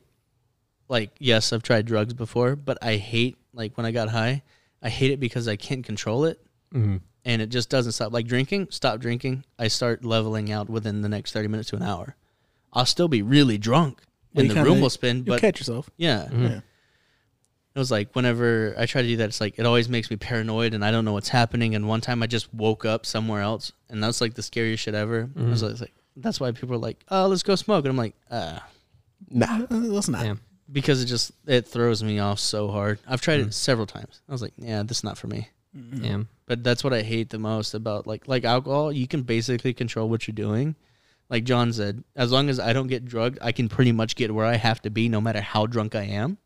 like, 0.88 1.10
yes, 1.18 1.52
I've 1.52 1.62
tried 1.62 1.86
drugs 1.86 2.14
before, 2.14 2.56
but 2.56 2.78
I 2.82 2.96
hate 2.96 3.36
like 3.52 3.76
when 3.76 3.86
I 3.86 3.90
got 3.92 4.08
high. 4.08 4.42
I 4.82 4.88
hate 4.88 5.10
it 5.12 5.20
because 5.20 5.46
I 5.48 5.56
can't 5.56 5.84
control 5.84 6.24
it, 6.24 6.40
Mm-hmm. 6.74 6.96
and 7.24 7.42
it 7.42 7.50
just 7.50 7.70
doesn't 7.70 7.92
stop. 7.92 8.12
Like 8.12 8.26
drinking, 8.26 8.68
stop 8.70 8.98
drinking. 9.00 9.44
I 9.58 9.68
start 9.68 10.04
leveling 10.04 10.50
out 10.50 10.68
within 10.68 11.02
the 11.02 11.08
next 11.08 11.32
thirty 11.32 11.48
minutes 11.48 11.70
to 11.70 11.76
an 11.76 11.82
hour. 11.82 12.16
I'll 12.72 12.86
still 12.86 13.08
be 13.08 13.22
really 13.22 13.58
drunk, 13.58 14.00
Well, 14.34 14.40
and 14.40 14.44
you 14.44 14.48
the 14.48 14.54
kinda- 14.54 14.70
room 14.70 14.80
will 14.80 14.90
spin. 14.90 15.18
You'll 15.18 15.34
But 15.36 15.40
catch 15.40 15.58
yourself. 15.60 15.88
yeah, 15.96 16.28
Mhm. 16.32 16.42
Yeah. 16.50 16.60
It 17.74 17.78
was 17.78 17.90
like 17.90 18.14
whenever 18.14 18.74
I 18.78 18.86
try 18.86 19.02
to 19.02 19.08
do 19.08 19.16
that, 19.18 19.28
it's 19.30 19.40
like 19.40 19.58
it 19.58 19.66
always 19.66 19.88
makes 19.88 20.10
me 20.10 20.16
paranoid, 20.16 20.74
and 20.74 20.84
I 20.84 20.90
don't 20.90 21.04
know 21.04 21.12
what's 21.14 21.28
happening. 21.30 21.74
And 21.74 21.88
one 21.88 22.00
time 22.00 22.22
I 22.22 22.26
just 22.26 22.52
woke 22.54 22.84
up 22.84 23.06
somewhere 23.06 23.40
else, 23.42 23.72
and 23.88 24.02
that's 24.02 24.20
like 24.20 24.34
the 24.34 24.42
scariest 24.42 24.82
shit 24.84 24.94
ever. 24.94 25.30
I 25.36 25.42
was 25.42 25.62
Mhm. 25.62 25.80
like, 25.80 25.92
that's 26.16 26.38
why 26.40 26.50
people 26.52 26.74
are 26.74 26.78
like, 26.78 26.98
"Oh, 27.08 27.26
let's 27.28 27.42
go 27.42 27.54
smoke," 27.54 27.84
and 27.84 27.90
I'm 27.90 27.96
like, 27.96 28.14
"Ah." 28.30 28.66
Nah. 29.30 29.66
Uh, 29.70 29.76
Let's 29.76 30.08
not. 30.08 30.22
Damn. 30.24 30.40
because 30.70 31.02
it 31.02 31.06
just 31.06 31.32
it 31.46 31.66
throws 31.68 32.02
me 32.02 32.18
off 32.18 32.38
so 32.38 32.68
hard. 32.68 32.98
I've 33.06 33.20
tried 33.20 33.40
Mm. 33.40 33.46
it 33.48 33.54
several 33.54 33.86
times. 33.86 34.20
I 34.28 34.32
was 34.32 34.40
like, 34.42 34.52
yeah, 34.56 34.82
this 34.82 34.98
is 34.98 35.04
not 35.04 35.16
for 35.18 35.26
me. 35.26 35.48
Mm. 35.76 36.02
Damn. 36.02 36.28
But 36.46 36.64
that's 36.64 36.82
what 36.84 36.92
I 36.92 37.02
hate 37.02 37.30
the 37.30 37.38
most 37.38 37.72
about 37.74 38.06
like 38.06 38.26
like 38.28 38.44
alcohol. 38.44 38.92
You 38.92 39.06
can 39.06 39.22
basically 39.22 39.72
control 39.74 40.08
what 40.08 40.26
you're 40.26 40.34
doing. 40.34 40.74
Like 41.30 41.44
John 41.44 41.72
said, 41.72 42.04
as 42.16 42.30
long 42.32 42.50
as 42.50 42.58
I 42.60 42.72
don't 42.74 42.88
get 42.88 43.04
drugged, 43.06 43.38
I 43.40 43.52
can 43.52 43.68
pretty 43.70 43.92
much 43.92 44.16
get 44.16 44.34
where 44.34 44.44
I 44.44 44.56
have 44.56 44.82
to 44.82 44.90
be, 44.90 45.08
no 45.08 45.20
matter 45.20 45.40
how 45.40 45.66
drunk 45.66 45.94
I 45.94 46.02
am. 46.04 46.36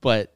But 0.00 0.34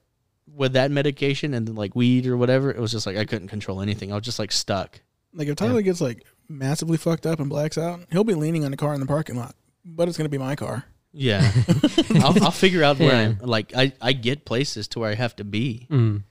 with 0.52 0.74
that 0.74 0.90
medication 0.90 1.54
and 1.54 1.76
like 1.76 1.94
weed 1.96 2.26
or 2.26 2.36
whatever, 2.36 2.70
it 2.70 2.78
was 2.78 2.92
just 2.92 3.06
like 3.06 3.16
I 3.16 3.24
couldn't 3.24 3.48
control 3.48 3.80
anything. 3.80 4.12
I 4.12 4.14
was 4.14 4.24
just 4.24 4.38
like 4.38 4.52
stuck. 4.52 5.00
Like 5.32 5.48
if 5.48 5.56
Tyler 5.56 5.82
gets 5.82 6.00
like 6.00 6.24
massively 6.48 6.96
fucked 6.96 7.26
up 7.26 7.40
and 7.40 7.48
blacks 7.48 7.76
out, 7.78 8.00
he'll 8.12 8.24
be 8.24 8.34
leaning 8.34 8.64
on 8.64 8.70
the 8.70 8.76
car 8.76 8.94
in 8.94 9.00
the 9.00 9.06
parking 9.06 9.36
lot, 9.36 9.54
but 9.84 10.08
it's 10.08 10.16
gonna 10.16 10.28
be 10.28 10.38
my 10.38 10.54
car. 10.56 10.84
Yeah, 11.12 11.50
I'll, 12.16 12.44
I'll 12.44 12.50
figure 12.50 12.82
out 12.82 12.98
where 12.98 13.08
Yeah. 13.12 13.20
I'm. 13.20 13.38
Like 13.38 13.72
I 13.76 13.92
I 14.00 14.12
get 14.12 14.44
places 14.44 14.88
to 14.88 15.00
where 15.00 15.10
I 15.10 15.14
have 15.14 15.36
to 15.36 15.44
be. 15.44 15.86
Mm. 15.90 16.24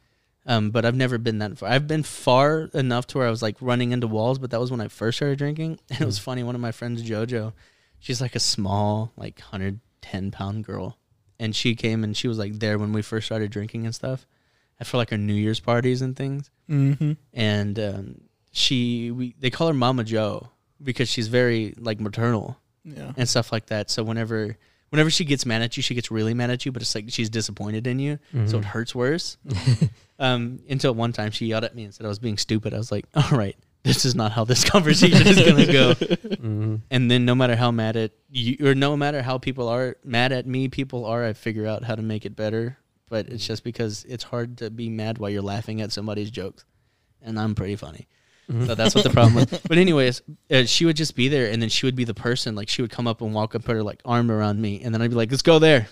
Um, 0.45 0.71
but 0.71 0.83
I've 0.83 0.95
never 0.95 1.17
been 1.17 1.37
that 1.39 1.57
far. 1.57 1.69
I've 1.69 1.87
been 1.87 2.03
far 2.03 2.69
enough 2.73 3.07
to 3.07 3.17
where 3.17 3.27
I 3.27 3.29
was 3.29 3.41
like 3.41 3.55
running 3.61 3.93
into 3.93 4.07
walls, 4.07 4.39
but 4.39 4.51
that 4.51 4.59
was 4.59 4.71
when 4.71 4.81
I 4.81 4.89
first 4.89 5.17
started 5.17 5.37
drinking. 5.37 5.79
And 5.89 6.01
it 6.01 6.05
was 6.05 6.19
funny. 6.19 6.43
One 6.43 6.53
of 6.55 6.59
my 6.61 6.73
friends, 6.73 7.01
JoJo, 7.01 7.53
she's 7.99 8.19
like 8.19 8.35
a 8.35 8.41
small, 8.41 9.13
like 9.15 9.39
110 9.39 10.31
pound 10.31 10.65
girl. 10.65 10.97
And 11.43 11.55
she 11.55 11.75
came 11.75 12.03
and 12.03 12.15
she 12.15 12.27
was 12.27 12.37
like 12.39 12.53
there 12.59 12.77
when 12.79 12.93
we 12.93 13.01
first 13.01 13.25
started 13.25 13.51
drinking 13.51 13.85
and 13.85 13.93
stuff. 13.93 14.25
For 14.83 14.97
like 14.97 15.11
our 15.13 15.17
New 15.17 15.33
Year's 15.33 15.61
parties 15.61 16.01
and 16.01 16.13
things. 16.15 16.49
Mm-hmm. 16.69 17.13
And 17.33 17.79
um, 17.79 18.21
she, 18.51 19.11
we, 19.11 19.33
they 19.39 19.49
call 19.49 19.67
her 19.67 19.73
Mama 19.73 20.03
Joe 20.03 20.49
because 20.81 21.07
she's 21.07 21.27
very 21.29 21.73
like 21.77 22.01
maternal 22.01 22.57
Yeah. 22.83 23.13
and 23.15 23.29
stuff 23.29 23.51
like 23.53 23.67
that. 23.67 23.89
So 23.89 24.03
whenever, 24.03 24.57
whenever 24.89 25.09
she 25.09 25.23
gets 25.23 25.45
mad 25.45 25.61
at 25.61 25.77
you, 25.77 25.83
she 25.83 25.95
gets 25.95 26.11
really 26.11 26.33
mad 26.33 26.49
at 26.49 26.65
you, 26.65 26.73
but 26.73 26.81
it's 26.81 26.93
like 26.95 27.05
she's 27.09 27.29
disappointed 27.29 27.87
in 27.87 27.97
you. 27.99 28.19
So 28.33 28.57
it 28.57 28.61
Mhm. 28.61 28.63
hurts 28.65 28.93
worse. 28.93 29.37
um, 30.19 30.59
until 30.69 30.93
one 30.93 31.13
time 31.13 31.31
she 31.31 31.45
yelled 31.47 31.63
at 31.63 31.75
me 31.75 31.85
and 31.85 31.93
said 31.93 32.05
I 32.05 32.09
was 32.09 32.19
being 32.19 32.37
stupid. 32.37 32.73
I 32.73 32.77
was 32.77 32.91
like, 32.91 33.05
all 33.15 33.37
right, 33.37 33.55
this 33.93 34.05
is 34.05 34.15
not 34.15 34.31
how 34.31 34.43
this 34.45 34.63
conversation 34.69 35.27
is 35.27 35.37
going 35.39 35.65
to 35.65 35.71
go. 35.73 35.93
Mhm. 36.43 36.81
And 36.91 37.09
then 37.09 37.23
no 37.23 37.35
matter 37.35 37.55
how 37.55 37.71
mad 37.71 37.95
at 37.95 38.11
you, 38.29 38.57
or 38.67 38.75
no 38.75 38.97
matter 38.97 39.21
how 39.21 39.37
people 39.37 39.69
are 39.69 39.95
mad 40.03 40.33
at 40.33 40.45
me, 40.45 40.67
people 40.67 41.05
are, 41.05 41.23
I 41.23 41.31
figure 41.31 41.65
out 41.65 41.85
how 41.85 41.95
to 41.95 42.01
make 42.01 42.25
it 42.25 42.35
better. 42.35 42.77
But 43.09 43.29
it's 43.29 43.45
just 43.47 43.63
because 43.63 44.03
it's 44.09 44.25
hard 44.25 44.57
to 44.57 44.69
be 44.69 44.89
mad 44.89 45.19
while 45.19 45.29
you're 45.29 45.41
laughing 45.41 45.79
at 45.79 45.93
somebody's 45.93 46.31
jokes. 46.31 46.65
And 47.21 47.39
I'm 47.39 47.55
pretty 47.55 47.77
funny. 47.77 48.07
So 48.65 48.75
that's 48.75 48.93
what 48.93 49.05
the 49.05 49.09
problem 49.09 49.35
was. 49.35 49.45
But 49.67 49.77
anyways, 49.77 50.21
uh, 50.51 50.65
she 50.65 50.83
would 50.83 50.97
just 50.97 51.15
be 51.15 51.29
there, 51.29 51.49
and 51.49 51.61
then 51.61 51.69
she 51.69 51.85
would 51.85 51.95
be 51.95 52.03
the 52.03 52.13
person. 52.13 52.55
Like 52.55 52.67
she 52.67 52.81
would 52.81 52.91
come 52.91 53.07
up 53.07 53.21
and 53.21 53.33
walk 53.33 53.55
up, 53.55 53.63
put 53.63 53.75
her 53.75 53.83
like 53.83 54.01
arm 54.03 54.29
around 54.29 54.61
me, 54.61 54.81
and 54.83 54.93
then 54.93 55.01
I'd 55.01 55.09
be 55.09 55.15
like, 55.15 55.31
"Let's 55.31 55.41
go 55.43 55.59
there." 55.59 55.87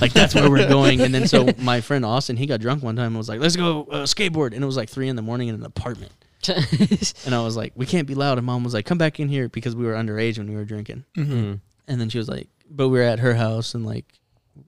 like 0.00 0.12
that's 0.12 0.34
where 0.34 0.50
we're 0.50 0.68
going. 0.68 1.00
And 1.00 1.14
then 1.14 1.28
so 1.28 1.46
my 1.58 1.80
friend 1.80 2.04
Austin, 2.04 2.36
he 2.36 2.46
got 2.46 2.60
drunk 2.60 2.82
one 2.82 2.96
time 2.96 3.06
and 3.06 3.16
was 3.16 3.28
like, 3.28 3.40
"Let's 3.40 3.54
go 3.54 3.84
uh, 3.84 4.02
skateboard," 4.06 4.54
and 4.54 4.62
it 4.62 4.66
was 4.66 4.76
like 4.76 4.88
three 4.88 5.08
in 5.08 5.14
the 5.14 5.22
morning 5.22 5.48
in 5.48 5.54
an 5.54 5.64
apartment. 5.64 6.10
And 7.24 7.34
I 7.34 7.42
was 7.42 7.56
like, 7.56 7.72
"We 7.74 7.86
can't 7.86 8.06
be 8.06 8.14
loud." 8.14 8.38
And 8.38 8.46
mom 8.46 8.64
was 8.64 8.74
like, 8.74 8.86
"Come 8.86 8.98
back 8.98 9.18
in 9.20 9.28
here," 9.28 9.48
because 9.48 9.74
we 9.74 9.84
were 9.84 9.94
underage 9.94 10.38
when 10.38 10.48
we 10.48 10.56
were 10.56 10.64
drinking. 10.64 11.04
Mm-hmm. 11.16 11.32
Mm. 11.32 11.60
And 11.86 12.00
then 12.00 12.08
she 12.08 12.18
was 12.18 12.28
like, 12.28 12.48
"But 12.70 12.88
we 12.88 12.98
were 12.98 13.04
at 13.04 13.18
her 13.18 13.34
house, 13.34 13.74
and 13.74 13.84
like 13.84 14.04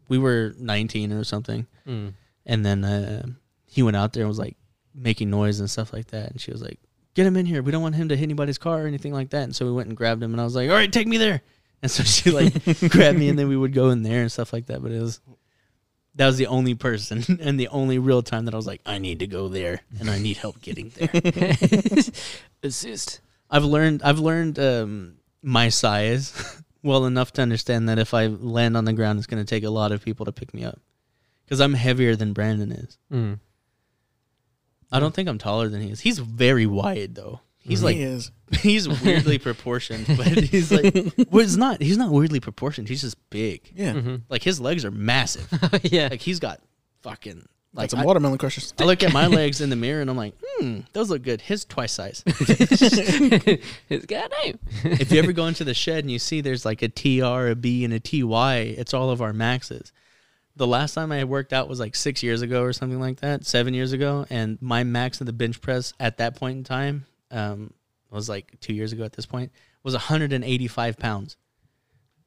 we 0.09 0.19
were 0.19 0.55
19 0.59 1.13
or 1.13 1.25
something." 1.25 1.67
Mm. 1.87 2.15
And 2.47 2.67
then 2.67 2.85
uh, 2.85 3.27
he 3.67 3.83
went 3.83 3.97
out 3.97 4.13
there 4.13 4.23
and 4.23 4.29
was 4.29 4.39
like 4.39 4.57
making 4.95 5.31
noise 5.31 5.61
and 5.61 5.71
stuff 5.71 5.93
like 5.93 6.09
that. 6.09 6.31
And 6.31 6.41
she 6.41 6.51
was 6.51 6.63
like, 6.63 6.79
"Get 7.15 7.27
him 7.27 7.37
in 7.37 7.47
here. 7.47 7.63
We 7.63 7.73
don't 7.73 7.83
want 7.83 7.95
him 7.95 8.09
to 8.09 8.17
hit 8.17 8.25
anybody's 8.25 8.59
car 8.59 8.83
or 8.83 8.87
anything 8.87 9.13
like 9.13 9.31
that." 9.31 9.45
And 9.45 9.55
so 9.55 9.65
we 9.65 9.73
went 9.73 9.89
and 9.89 9.97
grabbed 9.97 10.23
him, 10.23 10.33
and 10.33 10.41
I 10.41 10.45
was 10.45 10.57
like, 10.57 10.69
"All 10.71 10.77
right, 10.77 10.93
take 10.93 11.07
me 11.07 11.19
there." 11.19 11.43
And 11.83 11.91
so 11.91 12.03
she 12.03 12.31
like 12.31 12.53
grabbed 12.91 13.19
me, 13.19 13.29
and 13.29 13.39
then 13.39 13.49
we 13.49 13.57
would 13.57 13.73
go 13.73 13.91
in 13.91 14.03
there 14.03 14.21
and 14.23 14.31
stuff 14.33 14.53
like 14.53 14.67
that. 14.67 14.83
But 14.83 14.93
it 14.93 15.01
was 15.01 15.21
that 16.21 16.27
was 16.27 16.37
the 16.37 16.49
only 16.49 16.75
person 16.75 17.39
and 17.41 17.59
the 17.59 17.69
only 17.69 17.99
real 17.99 18.23
time 18.23 18.45
that 18.45 18.53
I 18.53 18.57
was 18.59 18.67
like, 18.67 18.83
"I 18.85 18.99
need 18.99 19.21
to 19.21 19.27
go 19.27 19.49
there, 19.49 19.81
and 19.99 20.11
I 20.11 20.19
need 20.19 20.37
help 20.37 20.61
getting 20.61 20.91
there." 20.91 21.09
Assist. 22.63 23.21
I've 23.51 23.65
learned 23.65 24.03
I've 24.03 24.19
learned 24.19 24.59
um, 24.59 25.15
my 25.43 25.71
size 25.71 26.63
well 26.83 27.07
enough 27.07 27.33
to 27.33 27.43
understand 27.43 27.89
that 27.89 27.99
if 27.99 28.13
I 28.13 28.27
land 28.27 28.77
on 28.77 28.85
the 28.85 28.93
ground, 28.93 29.19
it's 29.19 29.27
going 29.27 29.43
to 29.43 29.49
take 29.49 29.65
a 29.65 29.71
lot 29.71 29.93
of 29.93 30.05
people 30.05 30.27
to 30.27 30.33
pick 30.33 30.53
me 30.53 30.63
up 30.63 30.79
because 31.47 31.59
I'm 31.59 31.73
heavier 31.73 32.15
than 32.17 32.35
Brandon 32.35 32.71
is. 32.71 32.99
Mm. 33.11 33.39
I 34.93 35.01
don't 35.01 35.15
think 35.15 35.27
I'm 35.27 35.39
taller 35.39 35.71
than 35.71 35.81
he 35.81 35.91
is. 35.91 36.01
He's 36.01 36.19
very 36.19 36.67
wide 36.67 37.15
though. 37.15 37.41
He's 37.71 37.81
he 37.81 37.85
like 37.85 37.97
is. 37.97 38.31
he's 38.61 38.89
weirdly 38.89 39.39
proportioned, 39.49 40.07
but 40.17 40.27
he's 40.27 40.71
like 40.73 40.93
well, 41.31 41.45
it's 41.45 41.57
not. 41.57 41.81
He's 41.81 41.97
not 41.97 42.11
weirdly 42.11 42.41
proportioned. 42.41 42.89
He's 42.89 43.01
just 43.01 43.17
big. 43.31 43.71
Yeah. 43.75 43.93
hmm 43.95 44.17
Like 44.29 44.43
his 44.43 44.61
legs 44.61 44.85
are 44.85 44.91
massive. 44.91 45.49
yeah. 45.85 46.09
Like 46.11 46.21
he's 46.21 46.41
got 46.41 46.61
fucking 47.03 47.37
Like 47.73 47.83
like 47.83 47.91
some 47.91 48.01
I, 48.01 48.05
watermelon 48.05 48.39
crushers. 48.39 48.75
I 48.79 48.85
look 48.85 49.03
at 49.03 49.13
my 49.13 49.27
legs 49.29 49.61
in 49.61 49.71
the 49.71 49.77
mirror 49.77 50.01
and 50.01 50.11
I'm 50.11 50.17
like, 50.17 50.35
hmm, 50.43 50.81
those 50.93 51.09
look 51.11 51.23
good. 51.23 51.41
His 51.41 51.65
twice 51.65 51.93
size. 51.93 52.23
it's 52.27 54.07
goddamn. 54.07 54.59
if 54.85 55.13
you 55.13 55.19
ever 55.21 55.33
go 55.33 55.47
into 55.47 55.65
the 55.65 55.75
shed 55.75 56.05
and 56.05 56.11
you 56.11 56.19
see 56.19 56.41
there's 56.41 56.65
like 56.65 56.83
a 56.83 56.89
TR, 56.89 57.49
a 57.51 57.55
B, 57.55 57.85
and 57.85 57.95
a 57.95 58.01
TY, 58.01 58.57
it's 58.77 58.93
all 58.93 59.11
of 59.11 59.23
our 59.23 59.33
maxes. 59.33 59.93
The 60.57 60.67
last 60.67 60.95
time 60.95 61.13
I 61.13 61.19
had 61.19 61.29
worked 61.29 61.53
out 61.53 61.69
was 61.69 61.79
like 61.81 61.95
six 61.95 62.23
years 62.23 62.43
ago 62.43 62.63
or 62.63 62.73
something 62.73 63.01
like 63.01 63.21
that, 63.21 63.47
seven 63.47 63.73
years 63.73 63.93
ago, 63.93 64.27
and 64.29 64.59
my 64.61 64.83
max 64.85 65.21
of 65.21 65.27
the 65.27 65.33
bench 65.33 65.61
press 65.61 65.95
at 66.01 66.19
that 66.19 66.35
point 66.37 66.59
in 66.59 66.65
time 66.65 67.07
um, 67.31 67.73
was 68.11 68.29
like 68.29 68.59
two 68.61 68.75
years 68.75 68.93
ago 68.93 69.05
at 69.05 69.13
this 69.13 69.27
point 69.27 69.53
was 69.83 69.95
185 69.95 70.99
pounds. 70.99 71.37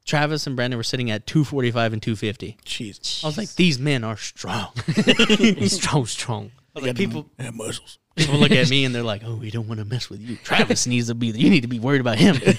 Travis 0.04 0.46
and 0.46 0.54
Brandon 0.54 0.76
were 0.76 0.82
sitting 0.82 1.10
at 1.10 1.26
245 1.26 1.94
and 1.94 2.02
250. 2.02 2.58
Jeez. 2.66 3.24
I 3.24 3.26
was 3.26 3.38
like, 3.38 3.54
these 3.54 3.78
men 3.78 4.04
are 4.04 4.16
strong. 4.18 4.72
strong, 5.66 6.04
strong. 6.06 6.50
I 6.76 6.80
was 6.80 6.86
like, 6.88 6.96
people 6.96 7.30
They 7.38 7.44
have 7.44 7.54
muscles. 7.54 7.98
people 8.16 8.34
look 8.38 8.50
at 8.50 8.68
me 8.68 8.84
and 8.84 8.94
they're 8.94 9.02
like, 9.04 9.22
oh, 9.24 9.36
we 9.36 9.50
don't 9.50 9.66
want 9.66 9.78
to 9.78 9.86
mess 9.86 10.10
with 10.10 10.20
you. 10.20 10.36
Travis 10.44 10.86
needs 10.86 11.06
to 11.06 11.14
be. 11.14 11.28
You 11.28 11.48
need 11.48 11.62
to 11.62 11.68
be 11.68 11.78
worried 11.78 12.00
about 12.02 12.18
him. 12.18 12.34
Look 12.44 12.50
at 12.50 12.58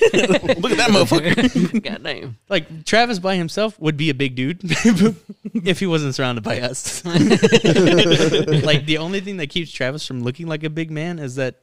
that 0.77 0.89
motherfucker. 0.89 1.83
God 1.83 2.01
damn. 2.03 2.37
like 2.49 2.85
Travis 2.85 3.19
by 3.19 3.35
himself 3.35 3.79
would 3.79 3.97
be 3.97 4.09
a 4.09 4.13
big 4.15 4.35
dude 4.35 4.59
if 4.63 5.79
he 5.79 5.85
wasn't 5.85 6.15
surrounded 6.15 6.43
by 6.43 6.61
us. 6.61 7.03
like 7.05 8.85
the 8.85 8.97
only 8.99 9.19
thing 9.19 9.37
that 9.37 9.49
keeps 9.49 9.71
Travis 9.71 10.07
from 10.07 10.23
looking 10.23 10.47
like 10.47 10.63
a 10.63 10.69
big 10.69 10.89
man 10.91 11.19
is 11.19 11.35
that 11.35 11.59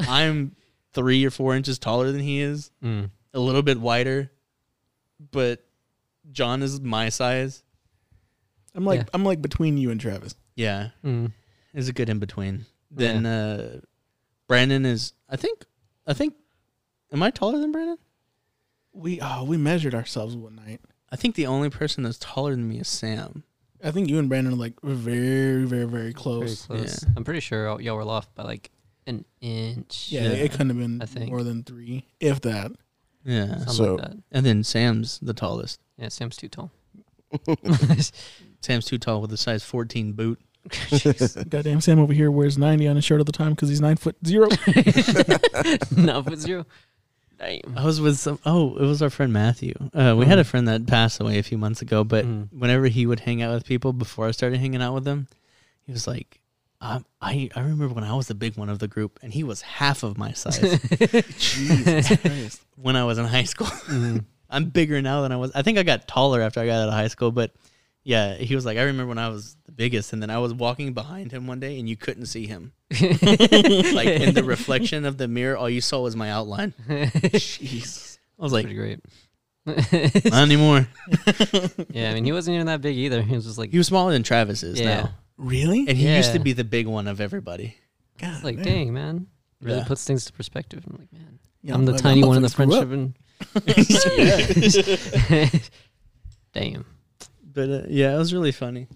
I'm 0.00 0.56
three 0.92 1.24
or 1.24 1.30
four 1.30 1.54
inches 1.56 1.78
taller 1.78 2.12
than 2.12 2.20
he 2.20 2.40
is, 2.40 2.70
Mm. 2.82 3.10
a 3.34 3.40
little 3.40 3.62
bit 3.62 3.80
wider, 3.80 4.30
but 5.30 5.64
John 6.30 6.62
is 6.62 6.80
my 6.80 7.08
size. 7.08 7.62
I'm 8.74 8.84
like 8.84 9.00
Yeah. 9.00 9.06
I'm 9.14 9.24
like 9.24 9.40
between 9.42 9.76
you 9.76 9.90
and 9.90 10.00
Travis. 10.00 10.34
Yeah, 10.56 10.90
Mm. 11.04 11.32
is 11.74 11.88
a 11.88 11.92
good 11.92 12.08
in 12.08 12.18
between. 12.18 12.66
Then 12.90 13.24
uh, 13.26 13.80
Brandon 14.48 14.84
is. 14.84 15.12
I 15.28 15.36
think. 15.36 15.64
I 16.06 16.12
think. 16.12 16.34
Am 17.12 17.22
I 17.22 17.30
taller 17.30 17.58
than 17.58 17.72
Brandon? 17.72 17.98
We 18.92 19.18
oh 19.20 19.44
we 19.44 19.56
measured 19.56 19.94
ourselves 19.94 20.36
one 20.36 20.56
night. 20.56 20.80
I 21.10 21.16
think 21.16 21.34
the 21.34 21.46
only 21.46 21.70
person 21.70 22.02
that's 22.04 22.18
taller 22.18 22.50
than 22.52 22.68
me 22.68 22.80
is 22.80 22.88
Sam. 22.88 23.44
I 23.84 23.90
think 23.90 24.08
you 24.08 24.18
and 24.18 24.28
Brandon 24.28 24.52
are 24.52 24.56
like 24.56 24.74
very 24.82 25.64
very 25.64 25.84
very 25.86 26.12
Pretty 26.12 26.14
close. 26.14 26.66
close. 26.66 27.04
I'm 27.16 27.24
pretty 27.24 27.40
sure 27.40 27.64
y'all- 27.66 27.80
y'all 27.80 27.96
were 27.96 28.02
off 28.02 28.34
by 28.34 28.42
like 28.44 28.70
an 29.06 29.24
inch. 29.40 30.08
Yeah, 30.10 30.22
Yeah. 30.22 30.28
it 30.30 30.50
couldn't 30.52 30.68
have 30.70 30.78
been 30.78 31.02
I 31.02 31.06
think. 31.06 31.30
more 31.30 31.42
than 31.42 31.62
three, 31.62 32.06
if 32.20 32.40
that. 32.42 32.72
Yeah. 33.24 33.56
Something 33.58 33.72
So- 33.74 33.94
like 33.96 34.02
that. 34.10 34.16
And 34.32 34.46
then 34.46 34.64
Sam's 34.64 35.18
the 35.20 35.34
tallest. 35.34 35.80
Yeah, 35.96 36.08
Sam's 36.08 36.36
too 36.36 36.48
tall. 36.48 36.70
Sam's 38.60 38.84
too 38.84 38.98
tall 38.98 39.20
with 39.20 39.32
a 39.32 39.36
size 39.36 39.62
14 39.64 40.12
boot. 40.12 40.40
Goddamn 41.48 41.80
Sam 41.80 41.98
over 41.98 42.12
here 42.12 42.30
wears 42.30 42.56
ninety 42.56 42.86
on 42.86 42.94
his 42.94 43.04
shirt 43.04 43.18
all 43.18 43.24
the 43.24 43.32
time 43.32 43.50
because 43.50 43.68
he's 43.68 43.80
nine 43.80 43.96
foot 43.96 44.14
zero. 44.24 44.46
no, 45.96 46.22
but 46.22 46.38
zero. 46.38 46.64
Damn. 47.38 47.76
I 47.76 47.84
was 47.84 48.00
with 48.00 48.16
some. 48.18 48.38
Oh, 48.46 48.76
it 48.76 48.82
was 48.82 49.02
our 49.02 49.10
friend 49.10 49.32
Matthew. 49.32 49.74
Uh, 49.92 50.14
we 50.16 50.24
had 50.26 50.38
a 50.38 50.44
friend 50.44 50.68
that 50.68 50.86
passed 50.86 51.20
away 51.20 51.38
a 51.38 51.42
few 51.42 51.58
months 51.58 51.82
ago, 51.82 52.04
but 52.04 52.24
Mm. 52.24 52.48
whenever 52.52 52.86
he 52.86 53.06
would 53.06 53.18
hang 53.20 53.42
out 53.42 53.52
with 53.54 53.64
people 53.66 53.92
before 53.92 54.28
I 54.28 54.30
started 54.30 54.60
hanging 54.60 54.80
out 54.80 54.94
with 54.94 55.02
them, 55.04 55.26
he 55.84 55.90
was 55.92 56.06
like, 56.06 56.40
um, 56.82 57.06
I, 57.20 57.48
I 57.54 57.60
remember 57.60 57.88
when 57.94 58.04
I 58.04 58.14
was 58.14 58.26
the 58.26 58.34
big 58.34 58.56
one 58.58 58.68
of 58.68 58.78
the 58.80 58.88
group, 58.88 59.18
and 59.22 59.32
he 59.32 59.44
was 59.44 59.62
half 59.62 60.02
of 60.02 60.18
my 60.18 60.32
size 60.32 60.58
Jesus 61.38 62.16
Christ. 62.20 62.60
when 62.76 62.96
I 62.96 63.04
was 63.04 63.16
in 63.18 63.24
high 63.24 63.44
school. 63.44 63.68
Mhm. 63.68 64.24
I'm 64.50 64.66
bigger 64.66 65.00
now 65.00 65.22
than 65.22 65.32
I 65.32 65.36
was. 65.36 65.50
I 65.54 65.62
think 65.62 65.78
I 65.78 65.82
got 65.82 66.06
taller 66.06 66.42
after 66.42 66.60
I 66.60 66.66
got 66.66 66.82
out 66.82 66.88
of 66.88 66.94
high 66.94 67.08
school, 67.08 67.30
but 67.32 67.52
yeah, 68.04 68.34
he 68.34 68.54
was 68.54 68.66
like, 68.66 68.76
I 68.78 68.82
remember 68.82 69.08
when 69.08 69.18
I 69.18 69.28
was 69.28 69.56
the 69.64 69.72
biggest, 69.72 70.12
and 70.12 70.20
then 70.20 70.28
I 70.28 70.38
was 70.38 70.52
walking 70.52 70.92
behind 70.92 71.30
him 71.32 71.46
one 71.46 71.60
day, 71.60 71.78
and 71.78 71.88
you 71.88 71.96
couldn't 71.96 72.26
see 72.26 72.46
him. 72.46 72.72
Like 72.90 74.08
in 74.08 74.34
the 74.34 74.42
reflection 74.44 75.04
of 75.06 75.16
the 75.16 75.28
mirror, 75.28 75.56
all 75.56 75.70
you 75.70 75.80
saw 75.80 76.00
was 76.02 76.16
my 76.16 76.30
outline. 76.30 76.74
Jeez. 76.88 78.18
I 78.38 78.42
was 78.42 78.52
like, 78.52 78.64
Pretty 78.66 78.76
great. 78.76 79.00
not 79.64 80.42
anymore. 80.42 80.86
yeah, 81.90 82.10
I 82.10 82.14
mean, 82.14 82.24
he 82.24 82.32
wasn't 82.32 82.56
even 82.56 82.66
that 82.66 82.80
big 82.80 82.96
either. 82.96 83.22
He 83.22 83.34
was 83.36 83.44
just 83.46 83.56
like, 83.56 83.70
He 83.70 83.78
was 83.78 83.86
smaller 83.86 84.10
than 84.12 84.22
Travis 84.24 84.62
is 84.64 84.80
yeah, 84.80 85.02
now, 85.02 85.10
Really? 85.42 85.86
and 85.88 85.96
he 85.98 86.14
used 86.16 86.32
to 86.32 86.38
be 86.38 86.52
the 86.52 86.64
big 86.64 86.86
one 86.86 87.06
of 87.08 87.20
everybody. 87.20 87.76
God, 88.18 88.34
It's 88.34 88.44
like, 88.44 88.56
man. 88.56 88.64
dang, 88.64 88.92
man. 88.92 89.26
Really 89.60 89.78
Yeah. 89.78 89.84
puts 89.84 90.04
things 90.04 90.24
to 90.26 90.32
perspective. 90.32 90.84
I'm 90.88 90.96
like, 90.98 91.12
man, 91.12 91.38
Yeah, 91.62 91.74
I'm 91.74 91.84
the 91.84 91.92
that 91.92 92.00
tiny 92.00 92.24
one 92.24 92.36
in 92.36 92.42
the 92.42 92.48
motherfucker 92.48 92.66
grew 92.66 92.76
up. 92.76 93.64
friendship. 93.64 95.30
And 95.30 95.62
damn. 96.52 96.84
But 97.52 97.68
uh, 97.70 97.82
yeah, 97.88 98.14
it 98.14 98.18
was 98.18 98.32
really 98.32 98.52
funny. 98.52 98.88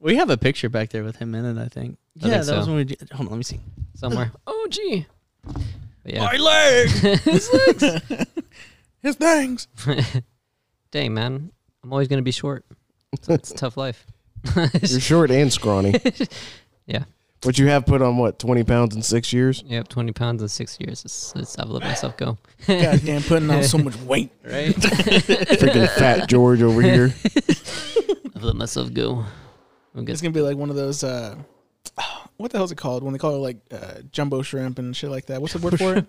We 0.00 0.16
have 0.16 0.28
a 0.30 0.36
picture 0.36 0.68
back 0.68 0.90
there 0.90 1.02
with 1.04 1.16
him 1.16 1.34
in 1.34 1.44
it. 1.44 1.56
I 1.60 1.68
think. 1.68 1.98
I 2.22 2.28
yeah, 2.28 2.34
think 2.34 2.46
that 2.46 2.56
was 2.58 2.66
when 2.68 2.76
we. 2.76 2.84
Did, 2.84 3.08
hold 3.12 3.28
on, 3.28 3.32
let 3.32 3.38
me 3.38 3.44
see. 3.44 3.60
Somewhere. 3.94 4.30
Oh, 4.46 4.66
gee. 4.70 5.06
But 5.44 6.12
yeah. 6.12 6.24
My 6.24 6.36
leg. 6.36 6.88
His 9.02 9.14
things. 9.16 9.68
Dang, 10.90 11.14
man. 11.14 11.52
I'm 11.84 11.92
always 11.92 12.08
going 12.08 12.18
to 12.18 12.24
be 12.24 12.32
short. 12.32 12.64
So 13.22 13.32
it's 13.34 13.52
a 13.52 13.54
tough 13.54 13.76
life. 13.76 14.04
You're 14.82 15.00
short 15.00 15.30
and 15.30 15.52
scrawny. 15.52 15.94
Yeah. 16.86 17.02
But 17.40 17.58
you 17.58 17.66
have 17.66 17.84
put 17.84 18.00
on 18.00 18.16
what, 18.16 18.38
20 18.38 18.62
pounds 18.62 18.94
in 18.94 19.02
six 19.02 19.32
years? 19.32 19.62
Yep, 19.66 19.88
20 19.88 20.12
pounds 20.12 20.40
in 20.40 20.48
six 20.48 20.78
years. 20.80 21.04
It's, 21.04 21.32
it's, 21.34 21.58
I've 21.58 21.68
let 21.68 21.82
myself 21.82 22.16
go. 22.16 22.38
Goddamn, 22.66 23.22
putting 23.22 23.50
on 23.50 23.64
so 23.64 23.78
much 23.78 23.96
weight. 24.02 24.30
Right? 24.44 24.74
Freaking 24.74 25.88
fat 25.96 26.28
George 26.28 26.62
over 26.62 26.80
here. 26.80 27.12
I've 28.36 28.44
let 28.44 28.54
myself 28.56 28.92
go. 28.94 29.24
I'm 29.96 30.06
It's 30.08 30.20
gonna 30.22 30.32
be 30.32 30.40
like 30.40 30.56
one 30.56 30.70
of 30.70 30.76
those. 30.76 31.02
uh 31.02 31.36
What 32.36 32.52
the 32.52 32.58
hell's 32.58 32.70
it 32.70 32.76
called 32.78 33.02
when 33.02 33.12
they 33.12 33.18
call 33.18 33.34
it 33.34 33.38
like 33.38 33.56
uh, 33.72 34.02
jumbo 34.12 34.42
shrimp 34.42 34.78
and 34.78 34.94
shit 34.94 35.10
like 35.10 35.26
that? 35.26 35.40
What's 35.40 35.54
the 35.54 35.58
word 35.58 35.78
for 35.78 35.96
it? 35.96 36.06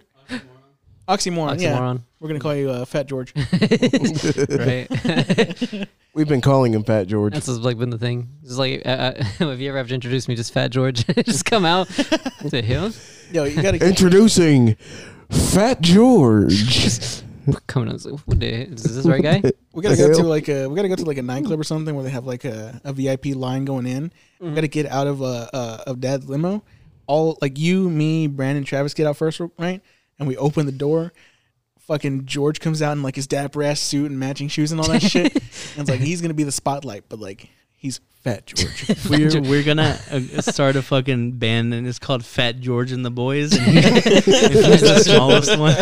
Oxymoron. 1.08 1.62
Yeah, 1.62 1.78
Oxymoron. 1.78 2.02
we're 2.20 2.28
gonna 2.28 2.40
call 2.40 2.56
you 2.56 2.70
uh, 2.70 2.86
Fat 2.86 3.08
George. 3.08 3.34
right? 4.50 5.88
We've 6.14 6.28
been 6.28 6.42
calling 6.42 6.74
him 6.74 6.84
Fat 6.84 7.08
George. 7.08 7.34
That's 7.34 7.46
just 7.46 7.62
like 7.62 7.78
been 7.78 7.92
the 7.92 7.98
thing. 7.98 8.30
Just 8.44 8.58
like, 8.58 8.82
uh, 8.86 8.90
uh, 8.90 9.24
have 9.40 9.62
you 9.62 9.70
ever 9.70 9.78
have 9.78 9.88
to 9.88 9.94
introduce 9.94 10.28
me 10.28 10.36
just 10.36 10.54
Fat 10.54 10.72
George? 10.72 11.06
just 11.26 11.46
come 11.46 11.64
out. 11.64 11.88
to 11.88 12.62
him? 12.62 12.94
Yo, 13.32 13.46
you 13.46 13.62
gotta. 13.62 13.86
Introducing 13.86 14.76
Fat 15.30 15.80
George. 15.82 17.24
Coming 17.68 17.88
out. 17.88 17.96
It's 17.96 18.06
like, 18.06 18.20
what 18.26 18.40
the 18.42 18.48
Is 18.48 18.84
this 18.84 19.04
the 19.04 19.10
right 19.10 19.24
guy? 19.24 19.42
We 19.74 19.82
gotta 19.82 19.96
go 19.96 20.14
to 20.14 20.24
like 20.24 20.50
a 20.50 20.68
we 20.68 20.76
gotta 20.76 20.90
go 20.90 20.96
to 20.96 21.06
like 21.06 21.18
a 21.18 21.22
nightclub 21.22 21.58
or 21.60 21.64
something 21.64 21.96
where 21.96 22.04
they 22.04 22.10
have 22.10 22.26
like 22.26 22.44
a, 22.44 22.82
a 22.84 22.92
VIP 22.92 23.28
line 23.28 23.64
going 23.64 23.86
in. 23.86 24.12
We 24.42 24.52
gotta 24.52 24.68
get 24.68 24.88
out 24.88 25.08
of 25.08 25.22
uh, 25.22 25.48
uh 25.54 25.84
of 25.88 26.02
Dad's 26.02 26.28
limo. 26.28 26.64
All 27.06 27.38
like 27.42 27.58
you, 27.58 27.90
me, 27.90 28.28
Brandon, 28.28 28.66
Travis 28.66 28.94
get 28.94 29.08
out 29.08 29.16
first, 29.16 29.40
right? 29.58 29.82
And 30.20 30.28
we 30.28 30.38
open 30.38 30.66
the 30.66 30.72
door. 30.72 31.14
Fucking 31.80 32.26
George 32.26 32.60
comes 32.60 32.82
out 32.82 32.94
in 32.94 33.04
like 33.04 33.16
his 33.16 33.28
dapper 33.28 33.64
ass 33.64 33.80
suit 33.80 34.10
and 34.12 34.20
matching 34.20 34.50
shoes 34.50 34.72
and 34.72 34.82
all 34.82 34.88
that 34.90 35.02
shit. 35.02 35.34
And 35.78 35.82
it's 35.82 35.90
like 35.90 36.00
he's 36.00 36.22
gonna 36.22 36.34
be 36.34 36.44
the 36.44 36.52
spotlight, 36.52 37.04
but 37.08 37.20
like 37.20 37.50
he's 37.76 38.00
Fat 38.24 38.46
George. 38.46 39.06
We're 39.10 39.42
we're 39.42 39.64
gonna 39.64 39.98
uh, 40.12 40.42
start 40.42 40.76
a 40.76 40.82
fucking 40.82 41.34
band 41.34 41.74
and 41.74 41.88
it's 41.88 42.00
called 42.00 42.26
Fat 42.26 42.60
George 42.60 42.92
and 42.92 43.06
the 43.06 43.12
Boys. 43.12 43.54
And 43.56 43.62
he's, 43.66 43.86
and 43.96 44.04
he's 44.26 44.82
the 44.82 45.00
smallest 45.06 45.58
one. 45.58 45.76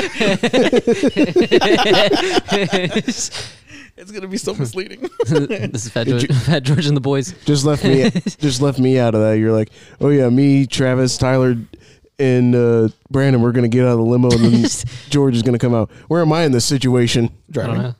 it's 3.97 4.11
gonna 4.11 4.27
be 4.27 4.37
so 4.37 4.53
misleading. 4.53 5.09
this 5.27 5.85
is 5.85 5.89
Fat 5.89 6.07
George, 6.07 6.27
Fat 6.43 6.63
George 6.63 6.85
and 6.85 6.95
the 6.95 7.01
boys. 7.01 7.33
just 7.45 7.65
left 7.65 7.83
me 7.83 8.09
just 8.11 8.61
left 8.61 8.79
me 8.79 8.99
out 8.99 9.15
of 9.15 9.21
that. 9.21 9.39
You're 9.39 9.53
like, 9.53 9.71
oh 10.01 10.09
yeah, 10.09 10.29
me, 10.29 10.67
Travis, 10.67 11.17
Tyler, 11.17 11.55
and 12.19 12.55
uh, 12.55 12.89
Brandon, 13.09 13.41
we're 13.41 13.51
gonna 13.51 13.67
get 13.67 13.83
out 13.85 13.91
of 13.93 13.97
the 13.97 14.03
limo, 14.05 14.29
and 14.31 14.39
then 14.45 14.65
George 15.09 15.35
is 15.35 15.41
gonna 15.43 15.59
come 15.59 15.73
out. 15.73 15.91
Where 16.07 16.21
am 16.21 16.31
I 16.33 16.43
in 16.43 16.51
this 16.51 16.65
situation? 16.65 17.25
I 17.25 17.51
Driving. 17.51 17.73
don't 17.75 17.83
know. 17.83 17.95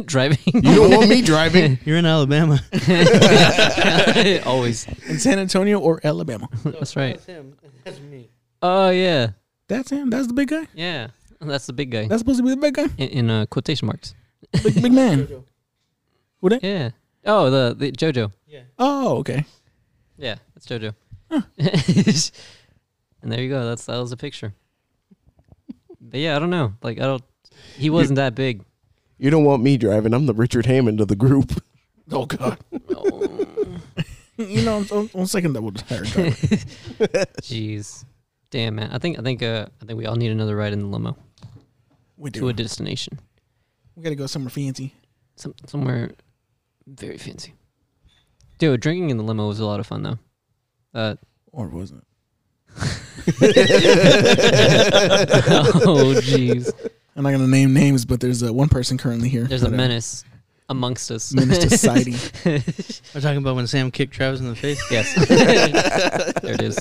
Driving. 0.06 0.38
You 0.46 0.60
don't 0.62 0.90
want 0.90 1.08
me 1.10 1.20
driving. 1.20 1.78
You're 1.84 1.98
in 1.98 2.06
Alabama. 2.06 2.60
Always. 4.46 4.86
In 5.08 5.18
San 5.18 5.38
Antonio 5.38 5.78
or 5.78 6.00
Alabama. 6.02 6.48
That's 6.64 6.96
right. 6.96 7.14
That's 7.14 7.26
him. 7.26 7.56
That's 7.84 8.00
me. 8.00 8.30
Oh 8.62 8.88
yeah, 8.90 9.30
That's 9.68 9.90
him. 9.90 10.10
That's 10.10 10.26
the 10.26 10.32
big 10.34 10.48
guy. 10.48 10.66
yeah. 10.74 11.08
That's 11.42 11.64
the 11.66 11.72
big 11.72 11.90
guy 11.90 12.06
That's 12.06 12.20
supposed 12.20 12.38
to 12.38 12.42
be 12.44 12.50
the 12.50 12.56
big 12.58 12.74
guy. 12.74 12.86
in, 12.98 13.08
in 13.08 13.30
uh, 13.30 13.46
quotation 13.46 13.86
marks. 13.86 14.14
Big, 14.62 14.82
big 14.82 14.92
man. 14.92 15.26
Who 16.40 16.48
that? 16.50 16.62
Yeah. 16.62 16.90
Oh, 17.24 17.50
the 17.50 17.74
the 17.74 17.92
JoJo. 17.92 18.30
Yeah. 18.46 18.60
Oh, 18.78 19.18
okay. 19.18 19.44
Yeah, 20.18 20.36
that's 20.54 20.66
JoJo. 20.66 20.94
And 23.22 23.30
there 23.32 23.40
you 23.42 23.48
go. 23.48 23.64
That's 23.66 23.86
that 23.86 23.98
was 23.98 24.12
a 24.12 24.16
picture. 24.16 24.54
But 26.00 26.20
yeah, 26.20 26.36
I 26.36 26.38
don't 26.38 26.50
know. 26.50 26.74
Like 26.82 26.98
I 26.98 27.04
don't. 27.04 27.22
He 27.76 27.90
wasn't 27.90 28.16
that 28.16 28.34
big. 28.34 28.64
You 29.18 29.30
don't 29.30 29.44
want 29.44 29.62
me 29.62 29.76
driving. 29.76 30.14
I'm 30.14 30.26
the 30.26 30.34
Richard 30.34 30.66
Hammond 30.66 31.00
of 31.00 31.08
the 31.08 31.16
group. 31.16 31.62
Oh 32.12 32.26
God. 32.26 32.58
You 34.36 34.62
know, 34.62 34.78
on, 34.90 35.10
on 35.14 35.26
second 35.28 35.52
that 35.52 35.62
would 35.62 35.80
hire 35.82 36.02
driver. 36.02 36.30
Jeez. 37.42 38.04
Damn 38.50 38.76
man. 38.76 38.90
I 38.90 38.98
think 38.98 39.16
I 39.18 39.22
think 39.22 39.42
uh 39.44 39.66
I 39.80 39.84
think 39.84 39.96
we 39.98 40.06
all 40.06 40.16
need 40.16 40.30
another 40.32 40.56
ride 40.56 40.72
in 40.72 40.80
the 40.80 40.86
limo 40.86 41.16
We 42.16 42.30
do 42.30 42.40
to 42.40 42.44
do. 42.46 42.48
a 42.48 42.52
destination. 42.54 43.20
We 43.94 44.02
gotta 44.02 44.14
go 44.16 44.26
somewhere 44.26 44.50
fancy. 44.50 44.94
Some 45.36 45.54
somewhere 45.66 46.12
very 46.86 47.18
fancy. 47.18 47.52
Dude, 48.58 48.80
drinking 48.80 49.10
in 49.10 49.16
the 49.18 49.22
limo 49.22 49.46
was 49.46 49.60
a 49.60 49.66
lot 49.66 49.78
of 49.78 49.86
fun 49.86 50.02
though. 50.02 50.18
Uh 50.94 51.14
Or 51.52 51.68
wasn't 51.68 52.04
oh 55.86 56.14
jeez. 56.22 56.72
I'm 57.16 57.22
not 57.24 57.32
gonna 57.32 57.46
name 57.46 57.72
names, 57.74 58.04
but 58.04 58.20
there's 58.20 58.42
uh, 58.42 58.52
one 58.52 58.68
person 58.68 58.96
currently 58.98 59.28
here. 59.28 59.44
There's 59.44 59.62
a 59.62 59.66
that, 59.66 59.74
uh, 59.74 59.76
menace. 59.76 60.24
amongst 60.68 61.10
us. 61.10 61.32
Menace 61.34 61.58
to 61.58 61.70
society. 61.70 62.12
We're 63.14 63.20
talking 63.20 63.38
about 63.38 63.56
when 63.56 63.66
Sam 63.66 63.90
kicked 63.90 64.14
Travis 64.14 64.40
in 64.40 64.46
the 64.48 64.54
face. 64.56 64.80
yes. 64.90 65.14
there 66.42 66.54
it 66.54 66.62
is. 66.62 66.78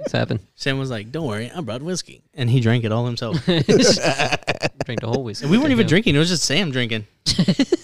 It's 0.00 0.12
happened. 0.12 0.40
Sam 0.54 0.78
was 0.78 0.90
like, 0.90 1.10
"Don't 1.10 1.26
worry, 1.26 1.50
I 1.50 1.60
brought 1.60 1.82
whiskey," 1.82 2.22
and 2.34 2.48
he 2.50 2.60
drank 2.60 2.84
it 2.84 2.92
all 2.92 3.06
himself. 3.06 3.44
Drink 3.46 3.66
the 3.66 5.08
whole 5.08 5.24
whiskey. 5.24 5.44
And 5.44 5.50
we 5.50 5.58
weren't 5.58 5.70
even 5.72 5.86
Yeah. 5.86 5.88
drinking; 5.88 6.14
it 6.14 6.18
was 6.18 6.28
just 6.28 6.44
Sam 6.44 6.70
drinking. 6.70 7.06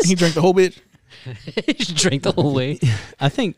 he 0.05 0.15
drank 0.15 0.35
the 0.35 0.41
whole 0.43 0.55
bitch. 0.55 0.79
Drank 1.97 2.23
the 2.23 2.33
whole 2.33 2.53
way, 2.55 2.79
I 3.19 3.29
think. 3.29 3.57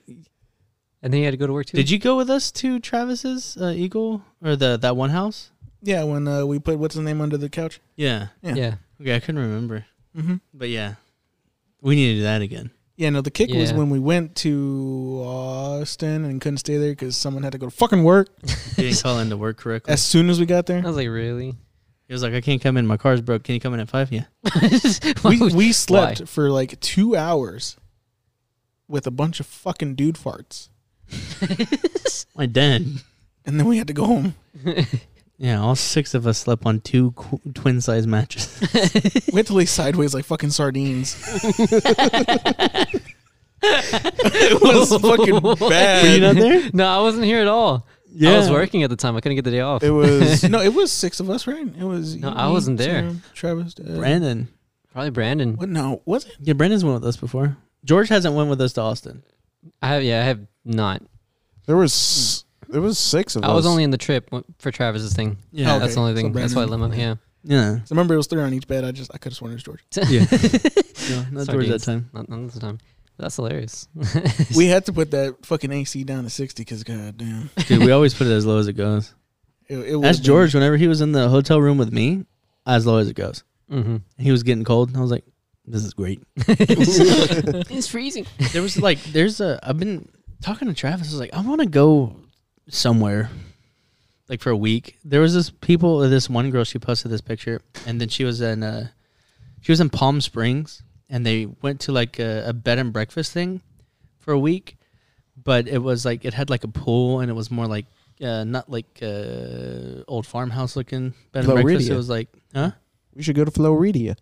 And 1.03 1.13
then 1.13 1.19
he 1.19 1.25
had 1.25 1.31
to 1.33 1.37
go 1.37 1.47
to 1.47 1.53
work 1.53 1.67
too. 1.67 1.77
Did 1.77 1.91
you 1.91 1.99
go 1.99 2.17
with 2.17 2.31
us 2.31 2.51
to 2.53 2.79
Travis's 2.81 3.57
uh, 3.61 3.69
Eagle 3.77 4.23
or 4.43 4.57
the 4.57 4.77
that 4.79 4.97
one 4.97 5.11
house? 5.11 5.51
Yeah, 5.83 6.03
when 6.05 6.27
uh, 6.27 6.45
we 6.45 6.59
put 6.59 6.79
what's 6.79 6.95
the 6.97 7.03
name 7.03 7.21
under 7.21 7.37
the 7.37 7.49
couch. 7.49 7.81
Yeah. 7.97 8.29
Yeah. 8.43 8.55
Yeah. 8.55 8.75
Okay, 9.01 9.15
I 9.15 9.21
couldn't 9.21 9.41
remember, 9.41 9.85
Mm-hmm. 10.17 10.37
but 10.53 10.69
yeah, 10.71 10.95
we 11.81 11.95
need 11.95 12.09
to 12.15 12.15
do 12.17 12.23
that 12.23 12.43
again. 12.43 12.71
Yeah, 12.97 13.11
no, 13.11 13.21
the 13.21 13.31
kick 13.31 13.51
was 13.51 13.73
when 13.73 13.91
we 13.91 14.01
went 14.01 14.35
to 14.39 15.23
Austin 15.25 16.25
and 16.25 16.41
couldn't 16.41 16.57
stay 16.59 16.79
there 16.79 16.91
because 16.91 17.17
someone 17.17 17.45
had 17.45 17.53
to 17.53 17.59
go 17.59 17.67
to 17.67 17.71
fucking 17.71 18.03
work 18.03 18.29
He 18.75 18.83
didn't 18.83 19.01
call 19.01 19.21
into 19.21 19.37
work 19.37 19.57
correctly. 19.59 19.93
as 19.93 20.03
soon 20.03 20.29
as 20.29 20.41
we 20.41 20.47
got 20.47 20.67
there. 20.67 20.79
I 20.79 20.87
was 20.87 20.97
like, 20.97 21.07
really? 21.07 21.55
He 22.09 22.13
was 22.13 22.25
like, 22.25 22.33
"I 22.35 22.41
can't 22.41 22.61
come 22.61 22.77
in. 22.77 22.87
My 22.89 22.97
car's 22.97 23.21
broke. 23.21 23.45
Can 23.45 23.55
you 23.55 23.61
come 23.61 23.73
in 23.75 23.79
at 23.81 23.89
5? 23.89 24.11
Yeah. 24.13 24.25
We 25.25 25.39
we 25.55 25.73
slept 25.73 26.21
why? 26.21 26.27
for 26.27 26.51
like 26.51 26.81
two 26.81 27.15
hours 27.15 27.77
with 28.89 29.07
a 29.07 29.11
bunch 29.13 29.39
of 29.41 29.47
fucking 29.47 29.95
dude 29.95 30.17
farts, 30.17 30.69
I 32.37 32.47
did. 32.47 33.03
and 33.45 33.59
then 33.59 33.67
we 33.67 33.79
had 33.79 33.87
to 33.89 33.93
go 33.95 34.05
home. 34.07 34.35
Yeah, 35.41 35.61
all 35.61 35.77
six 35.77 36.15
of 36.15 36.27
us 36.27 36.39
slept 36.39 36.67
on 36.67 36.81
two 36.81 37.13
qu- 37.13 37.41
twin 37.55 37.81
size 37.81 38.09
mattresses. 38.09 39.25
We 39.33 39.37
had 39.39 39.47
to 39.47 39.55
lay 39.55 39.67
sideways 39.67 40.13
like 40.13 40.25
fucking 40.25 40.51
sardines. 40.51 41.15
it 43.63 44.61
was 44.61 44.91
fucking 45.01 45.41
bad. 45.69 46.03
Were 46.03 46.09
you 46.15 46.21
not 46.21 46.35
there? 46.35 46.71
No, 46.73 46.87
I 46.89 47.01
wasn't 47.01 47.25
here 47.25 47.41
at 47.41 47.47
all. 47.47 47.87
I 48.21 48.37
was 48.37 48.51
working 48.51 48.83
at 48.83 48.91
the 48.91 48.97
time. 48.97 49.15
I 49.17 49.21
couldn't 49.21 49.37
get 49.37 49.45
the 49.45 49.53
day 49.53 49.61
off. 49.61 49.85
It 49.85 49.91
was 49.91 50.43
no, 50.43 50.61
it 50.61 50.75
was 50.75 50.91
six 50.91 51.21
of 51.21 51.31
us, 51.31 51.47
right? 51.47 51.67
It 51.67 51.85
was. 51.85 52.17
No, 52.17 52.31
you, 52.31 52.35
I 52.35 52.49
wasn't 52.49 52.79
there. 52.79 53.03
Sam, 53.09 53.23
Travis, 53.35 53.75
uh, 53.79 53.97
Brandon. 53.97 54.49
Probably 54.93 55.11
Brandon. 55.11 55.55
What? 55.57 55.69
No, 55.69 56.03
was 56.05 56.25
it? 56.25 56.35
Yeah, 56.41 56.55
Brandon's 56.55 56.85
went 56.85 56.95
with 57.01 57.09
us 57.09 57.17
before. 57.17 57.57
George 57.85 58.09
hasn't 58.09 58.35
went 58.35 58.51
with 58.51 58.61
us 58.61 58.73
to 58.73 58.81
Austin. 58.81 59.23
I 59.81 59.89
have. 59.89 60.03
Yeah, 60.03 60.21
I 60.21 60.25
have 60.25 60.41
not. 60.69 61.03
there 61.66 61.77
was 61.77 62.45
there 62.69 62.81
was 62.81 62.99
six 62.99 63.35
of 63.37 63.45
us. 63.45 63.51
I 63.51 63.55
was 63.55 63.66
only 63.66 63.83
in 63.85 63.91
the 63.91 63.99
trip 63.99 64.31
for 64.59 64.71
Travis's 64.71 65.14
thing. 65.14 65.39
Yeah. 65.53 65.71
Okay, 65.71 65.79
That's 65.81 65.95
the 65.95 66.01
only 66.01 66.12
so 66.12 66.16
thing. 66.16 66.33
That's 66.33 66.55
why 66.55 66.62
I 66.62 66.66
Brandon- 66.66 66.91
limo. 66.91 66.97
Yeah. 66.97 67.14
Yeah. 67.45 67.77
So 67.85 67.95
remember, 67.95 68.14
it 68.14 68.19
was 68.19 68.27
three 68.27 68.43
on 68.43 68.53
each 68.53 68.66
bed. 68.69 68.85
I 68.85 68.91
just 68.93 69.11
I 69.14 69.19
could 69.19 69.33
have 69.33 69.37
sworn 69.37 69.53
it 69.53 69.55
was 69.55 69.62
George. 69.62 69.85
Yeah. 70.11 70.27
no, 71.11 71.41
not 71.41 71.47
George 71.49 71.69
that 71.69 71.81
Sardines. 71.81 71.85
time. 71.85 72.11
Not, 72.12 72.29
not 72.29 72.45
this 72.47 72.59
time. 72.59 72.79
That's 73.16 73.37
hilarious. 73.37 73.89
we 74.57 74.66
had 74.66 74.85
to 74.87 74.93
put 74.93 75.11
that 75.12 75.45
fucking 75.47 75.73
AC 75.73 76.05
down 76.05 76.25
to 76.25 76.31
sixty 76.31 76.62
because 76.62 76.85
goddamn, 76.85 77.51
Dude, 77.66 77.81
we 77.85 77.91
always 77.91 78.14
put 78.14 78.27
it 78.27 78.31
as 78.33 78.45
low 78.47 78.59
as 78.59 78.69
it 78.69 78.75
goes. 78.75 79.14
it, 79.69 79.77
it 79.79 79.83
That's 80.01 80.19
would've 80.19 80.23
George. 80.23 80.55
Whenever 80.55 80.77
he 80.77 80.87
was 80.89 81.01
in 81.01 81.12
the 81.12 81.29
hotel 81.29 81.61
room 81.61 81.79
with 81.79 81.93
me, 81.93 82.25
as 82.66 82.87
low 82.87 82.99
as 82.99 83.09
it 83.09 83.14
goes. 83.14 83.43
mm-hmm. 83.71 83.97
He 84.19 84.31
was 84.31 84.43
getting 84.43 84.62
cold. 84.64 84.89
and 84.91 84.97
I 84.99 85.01
was 85.01 85.11
like, 85.11 85.25
"This 85.64 85.85
is 85.85 85.95
great." 85.95 86.23
it's 86.47 87.87
freezing. 87.89 88.27
There 88.53 88.62
was 88.62 88.77
like, 88.81 89.03
there's 89.05 89.41
a. 89.41 89.59
I've 89.62 89.79
been 89.79 90.09
talking 90.43 90.68
to 90.68 90.74
Travis. 90.74 91.09
I 91.09 91.12
was 91.12 91.20
like, 91.20 91.34
I 91.34 91.41
want 91.41 91.61
to 91.61 91.66
go 91.66 92.16
somewhere, 92.68 93.30
like 94.28 94.41
for 94.41 94.51
a 94.51 94.57
week. 94.57 94.99
There 95.05 95.20
was 95.20 95.34
this 95.34 95.51
people. 95.51 95.99
This 96.09 96.28
one 96.30 96.51
girl. 96.51 96.64
She 96.64 96.78
posted 96.78 97.11
this 97.11 97.20
picture, 97.20 97.61
and 97.86 98.01
then 98.01 98.09
she 98.09 98.24
was 98.24 98.41
in. 98.41 98.62
Uh, 98.62 98.89
she 99.61 99.72
was 99.72 99.80
in 99.80 99.91
Palm 99.91 100.20
Springs, 100.20 100.82
and 101.11 101.24
they 101.26 101.47
went 101.47 101.80
to 101.80 101.93
like 101.93 102.18
a, 102.18 102.49
a 102.49 102.53
bed 102.53 102.78
and 102.78 102.93
breakfast 102.93 103.32
thing 103.32 103.61
for 104.18 104.32
a 104.32 104.39
week, 104.39 104.76
but 105.43 105.66
it 105.68 105.78
was 105.78 106.05
like 106.05 106.24
it 106.24 106.34
had 106.34 106.51
like 106.51 106.64
a 106.64 106.68
pool, 106.68 107.20
and 107.20 107.30
it 107.30 107.34
was 107.34 107.51
more 107.51 107.66
like. 107.66 107.86
Uh, 108.20 108.43
not 108.43 108.68
like 108.68 108.99
uh, 109.01 110.03
old 110.09 110.26
farmhouse 110.26 110.74
looking 110.74 111.14
bed 111.30 111.45
and 111.45 111.62
breakfast. 111.62 111.89
It 111.89 111.95
was 111.95 112.09
like, 112.11 112.26
huh? 112.53 112.72
We 113.14 113.22
should 113.22 113.36
go 113.36 113.45
to 113.45 113.51
Floridia. 113.53 114.16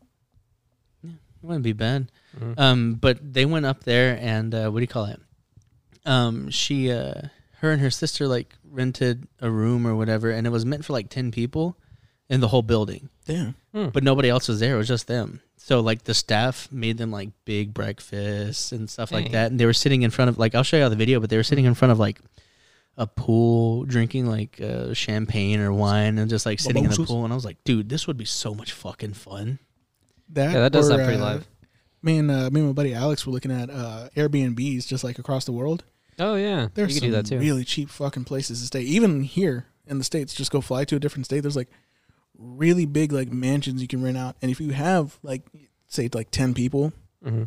Yeah, 1.02 1.12
it 1.12 1.16
wouldn't 1.40 1.64
be 1.64 1.72
bad. 1.72 2.12
Mhm. 2.38 2.58
Um, 2.58 2.94
but 2.96 3.32
they 3.32 3.46
went 3.46 3.64
up 3.64 3.84
there 3.84 4.18
and 4.20 4.54
uh, 4.54 4.68
what 4.68 4.80
do 4.80 4.82
you 4.82 4.86
call 4.86 5.06
it? 5.06 5.18
Um, 6.06 6.50
she, 6.50 6.90
uh, 6.90 7.22
her 7.60 7.70
and 7.70 7.80
her 7.80 7.90
sister 7.90 8.28
like 8.28 8.54
rented 8.70 9.26
a 9.40 9.50
room 9.50 9.86
or 9.86 9.94
whatever, 9.96 10.30
and 10.30 10.46
it 10.46 10.50
was 10.50 10.64
meant 10.64 10.84
for 10.84 10.92
like 10.92 11.08
ten 11.08 11.30
people 11.30 11.76
in 12.28 12.40
the 12.40 12.48
whole 12.48 12.62
building, 12.62 13.08
damn. 13.24 13.54
Hmm. 13.72 13.88
but 13.88 14.02
nobody 14.02 14.28
else 14.28 14.48
was 14.48 14.60
there. 14.60 14.74
It 14.74 14.78
was 14.78 14.88
just 14.88 15.06
them. 15.06 15.40
So 15.56 15.80
like 15.80 16.04
the 16.04 16.14
staff 16.14 16.68
made 16.70 16.98
them 16.98 17.10
like 17.10 17.30
big 17.44 17.74
breakfasts 17.74 18.72
and 18.72 18.88
stuff 18.88 19.10
like 19.10 19.32
that, 19.32 19.50
and 19.50 19.58
they 19.58 19.66
were 19.66 19.72
sitting 19.72 20.02
in 20.02 20.10
front 20.10 20.28
of 20.28 20.38
like 20.38 20.54
I'll 20.54 20.62
show 20.62 20.76
you 20.76 20.84
all 20.84 20.90
the 20.90 20.96
video, 20.96 21.18
but 21.18 21.30
they 21.30 21.36
were 21.36 21.42
sitting 21.42 21.64
in 21.64 21.74
front 21.74 21.92
of 21.92 21.98
like 21.98 22.20
a 22.96 23.06
pool, 23.06 23.84
drinking 23.84 24.26
like 24.26 24.60
uh, 24.60 24.94
champagne 24.94 25.60
or 25.60 25.72
wine, 25.72 26.18
and 26.18 26.30
just 26.30 26.46
like 26.46 26.60
sitting 26.60 26.84
in 26.84 26.90
the 26.90 27.04
pool. 27.04 27.24
And 27.24 27.32
I 27.32 27.36
was 27.36 27.44
like, 27.44 27.62
dude, 27.64 27.88
this 27.88 28.06
would 28.06 28.16
be 28.16 28.24
so 28.24 28.54
much 28.54 28.72
fucking 28.72 29.14
fun. 29.14 29.58
That 30.30 30.52
Yeah, 30.52 30.60
that 30.60 30.72
does 30.72 30.88
or, 30.88 30.96
sound 30.96 31.04
pretty 31.04 31.20
uh, 31.20 31.24
live. 31.24 31.48
Me 32.02 32.18
and 32.18 32.30
uh, 32.30 32.50
me 32.50 32.60
and 32.60 32.68
my 32.68 32.72
buddy 32.72 32.94
Alex 32.94 33.26
were 33.26 33.32
looking 33.32 33.52
at 33.52 33.68
uh, 33.70 34.08
Airbnbs 34.16 34.86
just 34.86 35.04
like 35.04 35.18
across 35.18 35.44
the 35.44 35.52
world. 35.52 35.84
Oh 36.18 36.34
yeah, 36.36 36.68
There's 36.74 36.94
you 36.94 37.00
some 37.00 37.08
do 37.10 37.12
that 37.16 37.26
too. 37.26 37.38
really 37.38 37.64
cheap 37.64 37.90
fucking 37.90 38.24
places 38.24 38.60
to 38.60 38.66
stay. 38.66 38.80
Even 38.82 39.22
here 39.22 39.66
in 39.86 39.98
the 39.98 40.04
states, 40.04 40.34
just 40.34 40.50
go 40.50 40.60
fly 40.60 40.84
to 40.84 40.96
a 40.96 40.98
different 40.98 41.26
state. 41.26 41.40
There's 41.40 41.56
like 41.56 41.68
really 42.38 42.86
big 42.86 43.12
like 43.12 43.30
mansions 43.32 43.82
you 43.82 43.88
can 43.88 44.02
rent 44.02 44.16
out, 44.16 44.36
and 44.42 44.50
if 44.50 44.60
you 44.60 44.70
have 44.70 45.18
like 45.22 45.42
say 45.88 46.08
like 46.12 46.30
ten 46.30 46.54
people, 46.54 46.92
hmm 47.22 47.44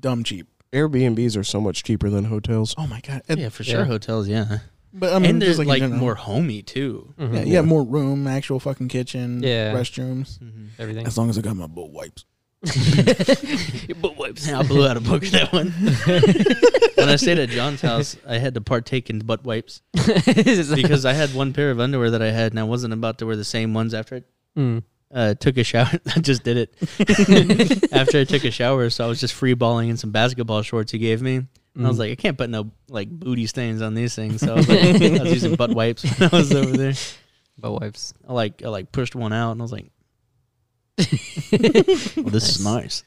dumb 0.00 0.22
cheap. 0.24 0.46
Airbnbs 0.72 1.36
are 1.36 1.44
so 1.44 1.60
much 1.60 1.82
cheaper 1.82 2.10
than 2.10 2.24
hotels. 2.24 2.74
Oh 2.76 2.86
my 2.86 3.00
god! 3.00 3.22
And- 3.28 3.40
yeah, 3.40 3.48
for 3.48 3.64
sure, 3.64 3.80
yeah. 3.80 3.84
hotels, 3.86 4.28
yeah. 4.28 4.58
But 4.92 5.12
I 5.12 5.18
mean, 5.18 5.30
and 5.32 5.42
they're 5.42 5.54
like, 5.54 5.66
like, 5.68 5.82
more 5.90 6.14
homey 6.14 6.62
too. 6.62 7.12
Mm-hmm. 7.18 7.34
Yeah, 7.34 7.42
you 7.42 7.56
have 7.56 7.66
more 7.66 7.84
room, 7.84 8.26
actual 8.26 8.58
fucking 8.58 8.88
kitchen, 8.88 9.42
Yeah. 9.42 9.74
restrooms. 9.74 10.38
Everything. 10.78 11.06
As 11.06 11.18
long 11.18 11.28
as 11.28 11.36
I 11.36 11.42
got 11.42 11.56
my 11.56 11.66
butt 11.66 11.90
wipes. 11.90 12.24
Butt 12.62 14.16
wipes. 14.16 14.48
I 14.50 14.62
blew 14.62 14.86
out 14.86 14.96
a 14.96 15.00
book 15.00 15.22
that 15.26 15.52
one. 15.52 15.70
when 16.96 17.08
I 17.08 17.16
stayed 17.16 17.38
at 17.38 17.48
John's 17.50 17.80
house, 17.80 18.16
I 18.26 18.38
had 18.38 18.54
to 18.54 18.60
partake 18.60 19.10
in 19.10 19.20
butt 19.20 19.44
wipes 19.44 19.82
because 19.92 21.04
I 21.04 21.12
had 21.12 21.34
one 21.34 21.52
pair 21.52 21.70
of 21.70 21.78
underwear 21.80 22.10
that 22.10 22.22
I 22.22 22.30
had, 22.30 22.52
and 22.52 22.60
I 22.60 22.64
wasn't 22.64 22.92
about 22.94 23.18
to 23.18 23.26
wear 23.26 23.36
the 23.36 23.44
same 23.44 23.74
ones 23.74 23.94
after 23.94 24.16
I 24.16 24.22
Mm. 24.58 24.82
uh, 25.14 25.34
took 25.34 25.56
a 25.56 25.62
shower. 25.62 25.88
I 26.16 26.18
just 26.20 26.42
did 26.42 26.56
it 26.56 27.92
after 27.92 28.18
I 28.18 28.24
took 28.24 28.42
a 28.44 28.50
shower, 28.50 28.90
so 28.90 29.04
I 29.04 29.06
was 29.08 29.20
just 29.20 29.34
free 29.34 29.54
balling 29.54 29.88
in 29.88 29.96
some 29.96 30.10
basketball 30.10 30.62
shorts 30.62 30.90
he 30.90 30.98
gave 30.98 31.22
me. 31.22 31.36
And 31.76 31.86
I 31.86 31.88
was 31.88 31.96
Mm. 31.96 32.00
like, 32.00 32.10
I 32.10 32.14
can't 32.16 32.36
put 32.36 32.50
no 32.50 32.72
like 32.88 33.08
booty 33.08 33.46
stains 33.46 33.82
on 33.82 33.94
these 33.94 34.16
things, 34.16 34.40
so 34.40 34.54
I 34.54 34.56
was, 34.56 34.68
like, 34.68 34.80
I 34.80 35.22
was 35.22 35.32
using 35.32 35.54
butt 35.54 35.72
wipes 35.74 36.02
when 36.18 36.30
I 36.32 36.36
was 36.36 36.52
over 36.52 36.76
there. 36.76 36.94
butt 37.56 37.80
wipes. 37.80 38.14
I 38.28 38.32
like 38.32 38.64
I 38.64 38.68
like 38.68 38.90
pushed 38.90 39.14
one 39.14 39.32
out, 39.32 39.52
and 39.52 39.60
I 39.60 39.62
was 39.62 39.70
like, 39.70 39.92
well, 42.16 42.32
"This 42.32 42.48
is 42.48 42.64
nice." 42.64 43.02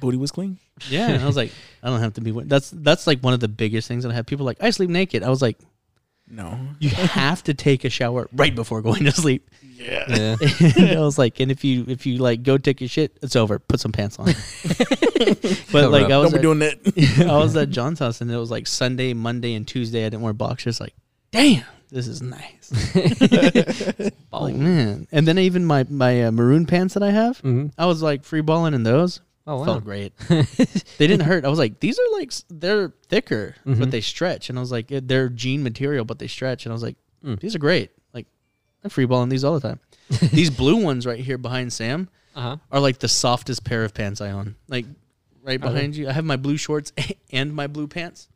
Booty 0.00 0.16
was 0.16 0.30
clean. 0.30 0.58
Yeah, 0.88 1.10
and 1.10 1.22
I 1.22 1.26
was 1.26 1.36
like, 1.36 1.52
I 1.82 1.88
don't 1.90 2.00
have 2.00 2.14
to 2.14 2.20
be. 2.20 2.30
That's 2.30 2.70
that's 2.70 3.06
like 3.06 3.20
one 3.20 3.34
of 3.34 3.40
the 3.40 3.48
biggest 3.48 3.88
things 3.88 4.04
that 4.04 4.10
I 4.10 4.14
have. 4.14 4.26
People 4.26 4.46
like, 4.46 4.62
I 4.62 4.70
sleep 4.70 4.90
naked. 4.90 5.22
I 5.22 5.28
was 5.28 5.42
like, 5.42 5.58
No. 6.28 6.58
you 6.78 6.90
have 6.90 7.42
to 7.44 7.54
take 7.54 7.84
a 7.84 7.90
shower 7.90 8.28
right 8.32 8.54
before 8.54 8.80
going 8.82 9.04
to 9.04 9.12
sleep. 9.12 9.50
Yeah. 9.62 10.04
yeah. 10.08 10.36
and 10.76 10.98
I 10.98 11.00
was 11.00 11.18
like, 11.18 11.40
and 11.40 11.50
if 11.50 11.62
you 11.64 11.84
if 11.88 12.06
you 12.06 12.18
like 12.18 12.42
go 12.42 12.58
take 12.58 12.80
your 12.80 12.88
shit, 12.88 13.16
it's 13.22 13.36
over. 13.36 13.58
Put 13.58 13.80
some 13.80 13.92
pants 13.92 14.18
on. 14.18 14.26
but 14.26 14.36
Cover 15.70 15.88
like 15.88 16.04
up. 16.04 16.10
I 16.10 16.18
was 16.18 16.32
Don't 16.32 16.32
be 16.32 16.38
at, 16.38 16.42
doing 16.42 16.58
that. 16.60 17.26
I 17.28 17.36
was 17.38 17.54
at 17.56 17.70
John's 17.70 17.98
house 17.98 18.20
and 18.20 18.30
it 18.30 18.36
was 18.36 18.50
like 18.50 18.66
Sunday, 18.66 19.12
Monday, 19.12 19.54
and 19.54 19.66
Tuesday. 19.68 20.06
I 20.06 20.08
didn't 20.08 20.22
wear 20.22 20.32
boxers. 20.32 20.80
Like, 20.80 20.94
damn, 21.32 21.64
this 21.90 22.06
is 22.06 22.20
nice. 22.22 22.70
like 24.32 24.54
man, 24.56 25.06
and 25.12 25.26
then 25.26 25.38
even 25.38 25.64
my 25.64 25.84
my 25.88 26.24
uh, 26.24 26.30
maroon 26.32 26.66
pants 26.66 26.94
that 26.94 27.02
I 27.02 27.10
have, 27.10 27.38
hmm 27.40 27.68
I 27.78 27.86
was 27.86 28.02
like 28.02 28.24
free 28.24 28.40
balling 28.40 28.74
in 28.74 28.82
those. 28.82 29.20
Oh 29.46 29.58
wow. 29.60 29.64
Felt 29.64 29.84
great. 29.84 30.12
they 30.28 31.06
didn't 31.06 31.20
hurt. 31.22 31.44
I 31.46 31.48
was 31.48 31.58
like, 31.58 31.80
these 31.80 31.98
are 31.98 32.18
like 32.18 32.28
s- 32.28 32.44
they're 32.50 32.92
thicker, 33.08 33.54
but 33.64 33.78
Mhm. 33.78 33.90
they 33.90 34.02
stretch. 34.02 34.50
And 34.50 34.58
I 34.58 34.60
was 34.60 34.70
like, 34.70 34.88
they're 34.90 35.30
jean 35.30 35.62
material, 35.62 36.04
but 36.04 36.18
they 36.18 36.26
stretch. 36.26 36.66
And 36.66 36.72
I 36.72 36.74
was 36.74 36.82
like, 36.82 36.96
Mm. 37.24 37.40
these 37.40 37.56
are 37.56 37.58
great. 37.58 37.90
Like, 38.12 38.26
I'm 38.84 38.90
free 38.90 39.06
balling 39.06 39.28
these 39.30 39.42
all 39.44 39.58
the 39.58 39.66
time. 39.66 39.80
these 40.32 40.50
blue 40.50 40.76
ones 40.76 41.06
right 41.06 41.18
here 41.18 41.38
behind 41.38 41.72
Sam 41.72 42.08
Uh 42.36 42.40
huh. 42.42 42.56
are 42.70 42.78
like 42.80 42.98
the 42.98 43.08
softest 43.08 43.64
pair 43.64 43.84
of 43.84 43.94
pants 43.94 44.20
I 44.20 44.30
own. 44.32 44.54
Like 44.68 44.84
right 45.42 45.58
they? 45.60 45.66
behind 45.66 45.96
you, 45.96 46.08
I 46.08 46.12
have 46.12 46.26
my 46.26 46.36
blue 46.36 46.58
shorts 46.58 46.92
and 47.32 47.54
my 47.54 47.66
blue 47.68 47.88
pants. 47.88 48.28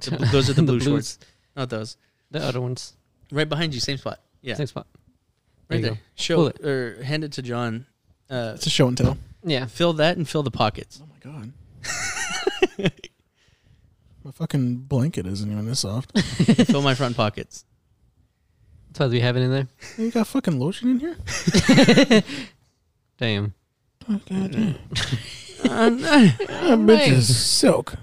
The 0.00 0.12
bl- 0.12 0.24
those 0.30 0.48
are 0.48 0.52
the 0.54 0.62
blue 0.62 0.78
blues. 0.78 0.84
shorts, 0.84 1.18
not 1.56 1.70
those. 1.70 1.96
The 2.30 2.42
other 2.42 2.60
ones. 2.60 2.94
Right 3.30 3.48
behind 3.48 3.74
you, 3.74 3.80
same 3.80 3.98
spot. 3.98 4.20
Yeah, 4.42 4.54
Same 4.54 4.66
spot. 4.66 4.86
right 5.70 5.76
you 5.78 5.82
there. 5.82 5.94
go. 5.94 5.98
Show 6.16 6.36
Pull 6.36 6.46
it 6.48 6.64
or 6.64 7.02
hand 7.02 7.24
it 7.24 7.32
to 7.32 7.42
John. 7.42 7.86
Uh, 8.28 8.52
It's 8.54 8.66
a 8.66 8.70
show 8.70 8.88
and 8.88 8.96
tell. 8.98 9.16
Yeah. 9.42 9.66
fill 9.66 9.92
that 9.94 10.16
and 10.16 10.28
fill 10.28 10.42
the 10.42 10.50
pockets. 10.50 11.00
Oh 11.02 11.06
my 11.06 11.32
god. 11.32 11.52
my 14.24 14.30
fucking 14.32 14.76
blanket 14.78 15.26
isn't 15.26 15.50
even 15.50 15.66
this 15.66 15.80
soft. 15.80 16.18
fill 16.66 16.82
my 16.82 16.94
front 16.94 17.16
pockets. 17.16 17.64
That's 18.88 19.00
why 19.00 19.06
we 19.08 19.20
have 19.20 19.36
it 19.36 19.40
in 19.42 19.50
there. 19.50 19.68
you 19.98 20.10
got 20.10 20.26
fucking 20.26 20.58
lotion 20.58 20.88
in 20.90 21.00
here? 21.00 21.16
Damn. 23.18 23.54
Oh, 24.08 24.20
god 24.28 24.52
damn. 24.52 24.74
That 25.64 26.78
bitch 26.78 27.08
is 27.08 27.34
silk. 27.34 27.94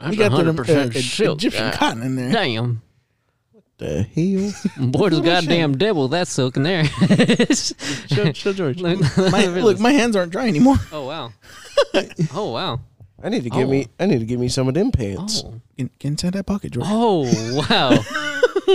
That's 0.00 0.16
You 0.16 0.18
got 0.28 0.36
the 0.36 0.42
100% 0.52 0.96
uh, 0.96 1.00
silk. 1.00 1.38
Egyptian 1.38 1.70
God 1.70 1.74
cotton 1.74 2.02
in 2.02 2.16
there. 2.16 2.32
Damn. 2.32 2.82
What 3.52 3.64
the 3.78 4.02
hell? 4.02 4.86
Boy, 4.90 5.08
there's 5.10 5.22
goddamn 5.22 5.76
devil 5.78 6.02
with 6.02 6.10
that 6.12 6.28
silk 6.28 6.56
in 6.56 6.62
there. 6.62 6.84
Show, 8.08 8.32
show 8.32 8.52
George. 8.52 8.80
Look- 8.80 9.00
My, 9.32 9.46
look, 9.46 9.78
my 9.80 9.92
hands 9.92 10.16
aren't 10.16 10.32
dry 10.32 10.48
anymore. 10.48 10.76
oh 10.92 11.06
wow. 11.06 11.32
Oh 12.34 12.50
wow. 12.52 12.80
I 13.22 13.28
need 13.30 13.44
to 13.44 13.50
get 13.50 13.64
Oh. 13.64 13.68
me. 13.70 13.86
I 13.98 14.06
need 14.06 14.18
to 14.18 14.26
get 14.26 14.38
me 14.38 14.48
some 14.48 14.68
of 14.68 14.74
them 14.74 14.92
pants. 14.92 15.42
Oh. 15.46 15.54
Get, 15.78 15.98
get 15.98 16.08
inside 16.08 16.34
that 16.34 16.46
pocket, 16.46 16.72
George. 16.72 16.86
Oh 16.88 17.22
wow. 17.68 17.90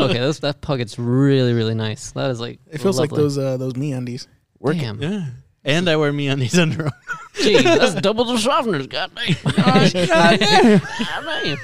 okay, 0.06 0.20
that's, 0.20 0.40
that 0.40 0.60
pocket's 0.62 0.98
really 1.00 1.54
really 1.54 1.76
nice. 1.76 2.12
That 2.12 2.30
is 2.32 2.40
like 2.40 2.60
It 2.72 2.80
feels 2.80 2.98
like 3.00 3.10
those 3.12 3.38
uh, 3.38 3.58
those 3.58 3.74
MeUndies. 3.74 4.28
Work- 4.60 4.78
Damn. 4.78 5.02
Yeah. 5.02 5.26
And 5.66 5.90
I 5.90 5.96
wear 5.98 6.12
me 6.14 6.30
on 6.30 6.40
these 6.40 6.58
under 6.60 6.84
arms. 6.84 6.94
Gee, 7.36 7.62
that's 7.62 7.96
double 7.96 8.26
the 8.26 8.36
softeners. 8.36 8.90
Goddamn. 8.90 9.36
Oh, 9.46 9.90
goddamn. 10.08 11.60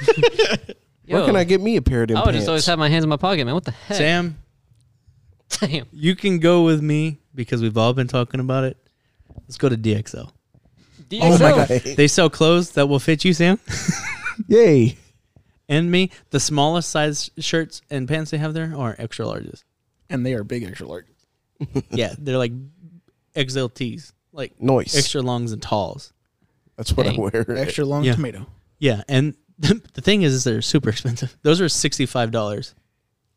Where 1.07 1.19
Yo, 1.21 1.25
can 1.27 1.35
I 1.35 1.43
get 1.43 1.61
me 1.61 1.75
a 1.75 1.81
pair 1.83 2.01
of 2.01 2.07
them 2.07 2.17
I 2.17 2.21
would 2.21 2.25
pants? 2.31 2.39
just 2.39 2.47
always 2.49 2.65
have 2.65 2.79
my 2.79 2.89
hands 2.89 3.03
in 3.03 3.09
my 3.09 3.17
pocket, 3.17 3.45
man. 3.45 3.53
What 3.53 3.65
the 3.65 3.71
heck? 3.71 3.97
Sam, 3.97 4.37
Damn. 5.59 5.85
you 5.91 6.15
can 6.15 6.39
go 6.39 6.63
with 6.63 6.81
me 6.81 7.19
because 7.35 7.61
we've 7.61 7.77
all 7.77 7.93
been 7.93 8.07
talking 8.07 8.39
about 8.39 8.63
it. 8.63 8.77
Let's 9.43 9.57
go 9.57 9.69
to 9.69 9.77
DXL. 9.77 10.31
Oh 11.21 11.29
my 11.29 11.37
DXL. 11.37 11.39
god. 11.85 11.95
They 11.97 12.07
sell 12.07 12.29
clothes 12.31 12.71
that 12.71 12.87
will 12.87 12.97
fit 12.99 13.23
you, 13.23 13.33
Sam, 13.33 13.59
Yay! 14.47 14.97
and 15.69 15.91
me. 15.91 16.09
The 16.31 16.39
smallest 16.39 16.89
size 16.89 17.29
shirts 17.37 17.81
and 17.91 18.07
pants 18.07 18.31
they 18.31 18.37
have 18.39 18.55
there 18.55 18.73
are 18.75 18.95
extra 18.97 19.25
larges. 19.25 19.63
And 20.09 20.25
they 20.25 20.33
are 20.33 20.43
big 20.43 20.63
extra 20.63 20.87
large. 20.87 21.05
yeah, 21.91 22.15
they're 22.17 22.37
like 22.39 22.51
XLTs, 23.35 24.11
like 24.31 24.59
Noise. 24.61 24.95
extra 24.95 25.21
longs 25.21 25.51
and 25.51 25.61
talls. 25.61 26.13
That's 26.77 26.91
what 26.95 27.07
I 27.07 27.11
Dang. 27.11 27.21
wear. 27.21 27.45
Extra 27.57 27.85
long 27.85 28.03
Yeah. 28.03 28.13
tomato. 28.15 28.47
Yeah, 28.79 29.03
and 29.07 29.35
the 29.59 30.01
thing 30.01 30.23
is, 30.23 30.33
is 30.33 30.43
they're 30.43 30.61
super 30.61 30.89
expensive. 30.89 31.35
Those 31.41 31.61
are 31.61 31.69
sixty 31.69 32.05
five 32.05 32.31
dollars. 32.31 32.75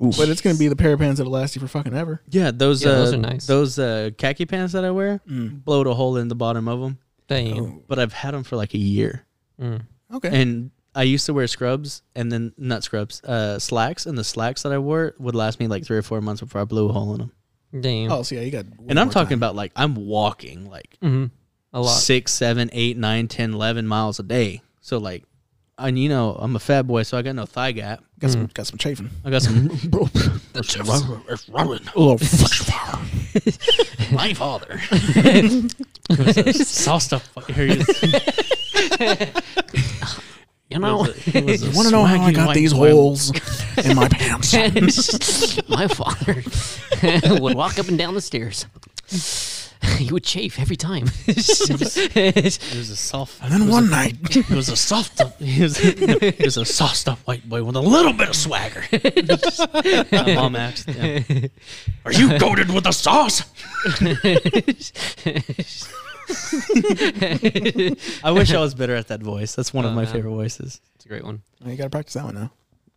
Oof. 0.05 0.17
But 0.17 0.29
it's 0.29 0.41
gonna 0.41 0.57
be 0.59 0.69
the 0.69 0.77
pair 0.77 0.93
of 0.93 1.01
pants 1.01 1.19
that'll 1.19 1.33
last 1.33 1.55
you 1.57 1.61
for 1.61 1.69
fucking 1.69 1.95
ever. 1.95 2.23
Yeah, 2.29 2.51
those 2.53 2.83
Yeah, 2.85 2.91
uh, 2.91 2.95
those 2.97 3.13
are 3.15 3.17
nice. 3.19 3.47
Those 3.47 3.79
uh, 3.79 4.11
khaki 4.17 4.47
pants 4.47 4.73
that 4.73 4.85
I 4.85 4.91
wear 4.91 5.21
Mm. 5.29 5.65
blowed 5.65 5.87
a 5.87 5.95
hole 5.95 6.17
in 6.17 6.29
the 6.29 6.35
bottom 6.37 6.69
of 6.69 6.81
them, 6.81 6.99
Damn. 7.29 7.59
Oh, 7.59 7.83
but 7.89 7.99
I've 7.99 8.13
had 8.13 8.33
them 8.35 8.43
for 8.45 8.57
like 8.57 8.75
a 8.75 8.79
year. 8.79 9.25
Mm. 9.61 9.83
okay. 10.15 10.41
And 10.43 10.71
I 10.95 11.03
used 11.03 11.27
to 11.27 11.35
wear 11.35 11.47
scrubs 11.47 12.03
and 12.17 12.31
then 12.33 12.53
not 12.57 12.83
scrubs, 12.85 13.23
uh, 13.25 13.59
slacks, 13.59 14.07
and 14.07 14.17
the 14.19 14.25
slacks 14.25 14.63
that 14.63 14.73
I 14.73 14.79
wore 14.79 15.15
would 15.19 15.35
last 15.35 15.61
me 15.61 15.67
like 15.69 15.85
three 15.85 15.99
or 15.99 16.03
four 16.03 16.21
months 16.21 16.41
before 16.41 16.61
I 16.61 16.65
blew 16.65 16.89
a 16.89 16.93
hole 16.93 17.13
in 17.13 17.19
them. 17.19 17.33
Damn. 17.79 18.11
oh, 18.13 18.23
so 18.23 18.35
yeah, 18.37 18.41
you 18.43 18.51
got. 18.51 18.65
And 18.89 18.99
I'm 18.99 19.11
talking 19.11 19.31
time. 19.31 19.39
about 19.39 19.55
like 19.57 19.73
I'm 19.77 19.95
walking 19.95 20.69
like 20.71 20.97
hmm 21.03 21.27
A 21.73 21.81
lot. 21.81 21.89
six, 21.89 22.33
seven, 22.33 22.71
eight, 22.73 22.97
nine, 22.97 23.29
ten, 23.29 23.53
eleven 23.55 23.87
miles 23.87 24.19
a 24.19 24.23
day. 24.23 24.63
So 24.81 24.97
like, 24.99 25.25
and 25.77 25.99
you 25.99 26.09
know 26.09 26.35
I'm 26.39 26.57
a 26.57 26.61
fat 26.61 26.83
boy, 26.87 27.03
so 27.03 27.19
I 27.19 27.23
got 27.23 27.35
no 27.37 27.45
thigh 27.47 27.73
gap. 27.73 28.03
got 28.21 28.31
some 28.31 28.47
got 28.55 28.67
some 28.67 28.79
chafing. 28.79 29.11
I 29.25 29.31
got 29.31 29.43
some. 29.43 29.71
It's 30.55 30.77
rolling. 31.49 31.81
My 34.13 34.33
father. 34.35 34.79
Sauced 36.53 37.13
up. 37.13 37.23
fucking- 37.23 37.55
Here 37.55 37.67
he 37.67 37.81
is. 37.81 37.87
You 40.71 40.79
know, 40.81 40.99
was 40.99 41.09
a- 41.35 41.41
was 41.43 41.63
a 41.63 41.67
You 41.71 41.73
want 41.77 41.89
to 41.89 41.93
know 41.93 42.05
how 42.05 42.23
I 42.23 42.33
got 42.33 42.55
these 42.55 42.73
holes 42.73 43.31
in 43.83 43.97
my 43.97 44.09
pants? 44.13 44.53
my 45.69 45.87
father 45.89 46.43
would 47.41 47.55
walk 47.57 47.79
up 47.79 47.89
and 47.89 47.97
down 47.97 48.15
the 48.15 48.21
stairs. 48.21 48.67
He 49.97 50.13
would 50.13 50.25
chafe 50.25 50.59
every 50.59 50.77
time. 50.77 51.07
It 51.27 51.37
was 52.75 52.91
a 52.91 52.97
soft. 52.97 53.41
And 53.43 53.53
then 53.53 53.69
one 53.69 53.89
night, 53.89 54.17
It 54.37 54.51
was 54.51 54.69
a 54.69 54.77
soft. 54.77 55.23
He 55.41 55.63
was, 55.63 55.79
he 55.79 56.35
was 56.45 56.57
a 56.57 56.65
sauced 56.65 57.09
up 57.09 57.19
white 57.21 57.49
boy 57.49 57.63
with 57.63 57.77
a 57.77 57.81
little 57.81 58.13
bit 58.13 58.29
of 58.29 58.35
swagger. 58.37 58.83
My 60.13 60.35
mom 60.35 60.57
asked, 60.57 60.89
yeah, 60.89 61.21
"Are 62.05 62.13
you 62.13 62.39
goaded 62.39 62.71
with 62.75 62.85
the 62.85 62.93
sauce?" 62.93 63.43
I 68.25 68.31
wish 68.33 68.53
I 68.53 68.61
was 68.61 68.75
better 68.75 68.95
at 68.95 69.09
that 69.09 69.23
voice. 69.23 69.55
That's 69.55 69.73
one 69.73 69.85
of 69.85 69.93
Oh, 69.93 69.95
my 69.95 70.05
man. 70.05 70.13
favorite 70.13 70.31
voices. 70.31 70.81
It's 70.97 71.05
a 71.05 71.09
great 71.09 71.25
one. 71.25 71.43
you 71.65 71.77
got 71.77 71.85
to 71.85 71.91
practice 71.91 72.15
that 72.15 72.25
one 72.25 72.35
now. 72.35 72.51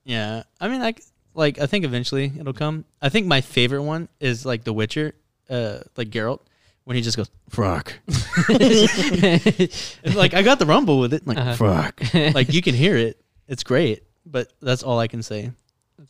Yeah, 0.03 0.43
I 0.59 0.67
mean, 0.67 0.82
like, 0.82 1.01
like 1.34 1.59
I 1.59 1.65
think 1.67 1.86
eventually 1.86 2.32
it'll 2.39 2.53
come. 2.53 2.86
I 3.01 3.09
think 3.09 3.27
my 3.27 3.41
favorite 3.41 3.84
one 3.84 4.09
is 4.19 4.45
like 4.45 4.63
The 4.63 4.73
Witcher, 4.73 5.13
uh, 5.49 5.79
like 5.95 6.09
Geralt, 6.09 6.39
when 6.86 6.95
he 6.95 7.01
just 7.01 7.15
goes 7.17 7.29
"fuck." 7.49 7.93
And, 8.49 10.15
like 10.15 10.34
I 10.34 10.41
got 10.41 10.59
the 10.59 10.65
rumble 10.65 10.99
with 10.99 11.13
it, 11.13 11.25
like 11.27 11.38
Uh-huh. 11.38 11.55
"fuck." 11.55 12.01
Like 12.36 12.53
you 12.53 12.61
can 12.61 12.73
hear 12.75 12.97
it. 12.97 13.21
It's 13.47 13.63
great, 13.63 14.03
but 14.25 14.51
that's 14.61 14.82
all 14.84 14.99
I 14.99 15.07
can 15.07 15.21
say. 15.23 15.51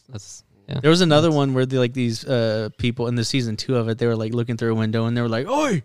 That's 0.10 0.44
yeah. 0.70 0.80
There 0.80 0.90
was 0.90 1.02
another 1.02 1.32
one 1.32 1.54
where 1.54 1.66
the, 1.66 1.78
like 1.80 1.94
these 1.94 2.24
uh, 2.26 2.70
people 2.78 3.08
in 3.08 3.16
the 3.16 3.26
season 3.26 3.58
two 3.58 3.76
of 3.76 3.90
it, 3.90 3.98
they 3.98 4.08
were 4.08 4.16
like 4.16 4.34
looking 4.34 4.56
through 4.58 4.72
a 4.72 4.76
window 4.76 5.06
and 5.06 5.18
they 5.18 5.22
were 5.22 5.28
like, 5.30 5.48
"Oi, 5.48 5.84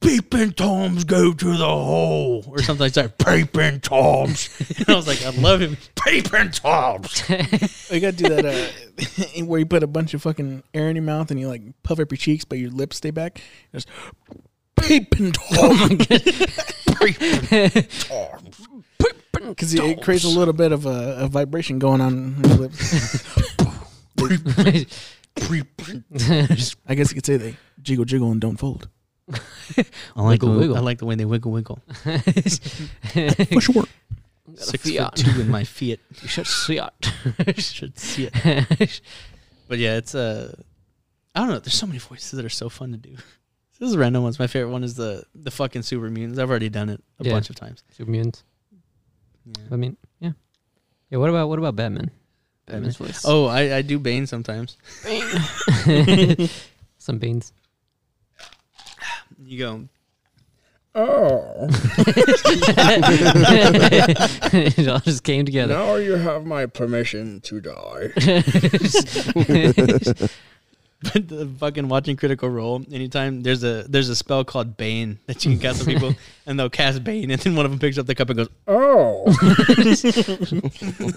peeping 0.00 0.52
toms 0.52 1.04
go 1.04 1.32
to 1.32 1.56
the 1.56 1.66
hole," 1.66 2.44
or 2.48 2.62
something 2.62 2.84
like 2.84 2.92
that. 2.94 3.18
Peeping 3.18 3.80
toms. 3.80 4.48
And 4.78 4.88
I 4.90 4.94
was 4.94 5.06
like, 5.06 5.24
I 5.24 5.30
love 5.30 5.60
him. 5.60 5.76
Peeping 6.04 6.50
toms. 6.50 7.28
You 7.90 8.00
got 8.00 8.16
to 8.16 8.24
do 8.24 8.28
that 8.28 8.44
uh, 8.44 9.44
where 9.44 9.60
you 9.60 9.66
put 9.66 9.82
a 9.82 9.86
bunch 9.86 10.14
of 10.14 10.22
fucking 10.22 10.62
air 10.74 10.88
in 10.88 10.96
your 10.96 11.04
mouth 11.04 11.30
and 11.30 11.38
you 11.40 11.48
like 11.48 11.62
puff 11.82 12.00
up 12.00 12.10
your 12.10 12.18
cheeks, 12.18 12.44
but 12.44 12.58
your 12.58 12.70
lips 12.70 12.96
stay 12.96 13.10
back. 13.10 13.40
Just 13.72 13.88
peeping 14.76 15.32
toms. 15.32 16.06
Peeping 16.06 16.48
toms. 16.88 17.72
Peeping 17.72 17.88
toms. 18.00 18.68
Because 19.32 19.74
it 19.74 20.02
creates 20.02 20.24
a 20.24 20.28
little 20.28 20.54
bit 20.54 20.72
of 20.72 20.86
a, 20.86 21.18
a 21.20 21.28
vibration 21.28 21.78
going 21.78 22.00
on 22.00 22.12
in 22.12 22.44
your 22.44 22.56
lips. 22.56 23.22
I 26.88 26.94
guess 26.94 27.10
you 27.10 27.14
could 27.14 27.26
say 27.26 27.36
they 27.36 27.56
jiggle, 27.82 28.04
jiggle, 28.04 28.32
and 28.32 28.40
don't 28.40 28.56
fold. 28.56 28.88
I 29.32 30.22
like 30.22 30.40
Wiggle, 30.42 30.52
the, 30.54 30.58
wiggle. 30.60 30.76
I 30.76 30.80
like 30.80 30.98
the 30.98 31.06
way 31.06 31.14
they 31.16 31.24
wiggle 31.24 31.50
wiggle. 31.52 31.80
For 32.02 33.60
sure. 33.60 33.84
Six 34.54 34.88
fiat. 34.88 35.18
foot 35.18 35.34
two 35.34 35.40
in 35.40 35.48
my 35.50 35.64
feet. 35.64 36.00
You 36.22 36.28
should 36.28 36.46
see 36.46 36.78
it. 36.78 37.58
Should 37.60 37.98
see 37.98 38.28
it. 38.32 39.00
But 39.68 39.78
yeah, 39.78 39.96
it's 39.96 40.14
uh, 40.14 40.54
I 41.34 41.40
don't 41.40 41.48
know. 41.48 41.58
There's 41.58 41.74
so 41.74 41.86
many 41.86 41.98
voices 41.98 42.30
that 42.32 42.44
are 42.44 42.48
so 42.48 42.68
fun 42.68 42.92
to 42.92 42.96
do. 42.98 43.16
This 43.78 43.88
is 43.90 43.94
a 43.94 43.98
random 43.98 44.22
ones. 44.22 44.38
My 44.38 44.46
favorite 44.46 44.70
one 44.72 44.84
is 44.84 44.94
the 44.94 45.24
the 45.34 45.50
fucking 45.50 45.82
super 45.82 46.08
mutants. 46.08 46.38
I've 46.38 46.48
already 46.48 46.68
done 46.68 46.88
it 46.88 47.02
a 47.20 47.24
Yeah. 47.24 47.32
bunch 47.32 47.50
of 47.50 47.56
times. 47.56 47.82
Super 47.90 48.10
mutants. 48.10 48.44
Yeah. 49.44 49.62
I 49.72 49.76
mean, 49.76 49.96
yeah. 50.20 50.32
Yeah. 51.10 51.18
What 51.18 51.28
about 51.30 51.48
what 51.48 51.58
about 51.58 51.74
Batman? 51.76 52.10
Batman's 52.66 52.96
voice. 52.96 53.22
Oh, 53.26 53.46
I, 53.46 53.76
I 53.76 53.82
do 53.82 53.98
Bane 53.98 54.26
sometimes. 54.26 54.76
Bane. 55.04 56.48
Some 56.98 57.18
beans. 57.18 57.52
You 59.42 59.58
go. 59.58 59.88
Oh. 60.94 61.68
it 64.78 64.88
all 64.88 65.00
just 65.00 65.24
came 65.24 65.44
together. 65.44 65.74
Now 65.74 65.96
you 65.96 66.14
have 66.14 66.46
my 66.46 66.64
permission 66.64 67.42
to 67.42 67.60
die. 67.60 68.12
But 71.02 71.28
the 71.28 71.46
fucking 71.46 71.88
watching 71.88 72.16
Critical 72.16 72.48
Role, 72.48 72.82
anytime 72.90 73.42
there's 73.42 73.62
a 73.62 73.84
there's 73.88 74.08
a 74.08 74.16
spell 74.16 74.44
called 74.44 74.78
Bane 74.78 75.18
that 75.26 75.44
you 75.44 75.52
can 75.52 75.60
cast 75.60 75.82
on 75.82 75.86
people, 75.86 76.14
and 76.46 76.58
they'll 76.58 76.70
cast 76.70 77.04
Bane, 77.04 77.30
and 77.30 77.40
then 77.40 77.54
one 77.54 77.66
of 77.66 77.70
them 77.70 77.78
picks 77.78 77.98
up 77.98 78.06
the 78.06 78.14
cup 78.14 78.30
and 78.30 78.38
goes, 78.38 78.48
Oh, 78.66 79.24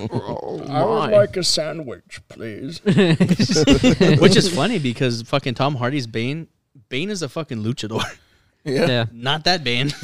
oh, 0.09 0.65
I 0.69 0.83
would 0.83 1.11
like 1.11 1.37
a 1.37 1.43
sandwich, 1.43 2.21
please. 2.27 2.83
which 2.83 4.35
is 4.35 4.53
funny 4.53 4.79
because 4.79 5.21
fucking 5.23 5.53
Tom 5.53 5.75
Hardy's 5.75 6.07
Bane, 6.07 6.47
Bane 6.89 7.09
is 7.09 7.21
a 7.21 7.29
fucking 7.29 7.63
luchador. 7.63 8.03
Yeah. 8.65 8.87
yeah. 8.87 9.05
Not 9.13 9.45
that 9.45 9.63
Bane. 9.63 9.89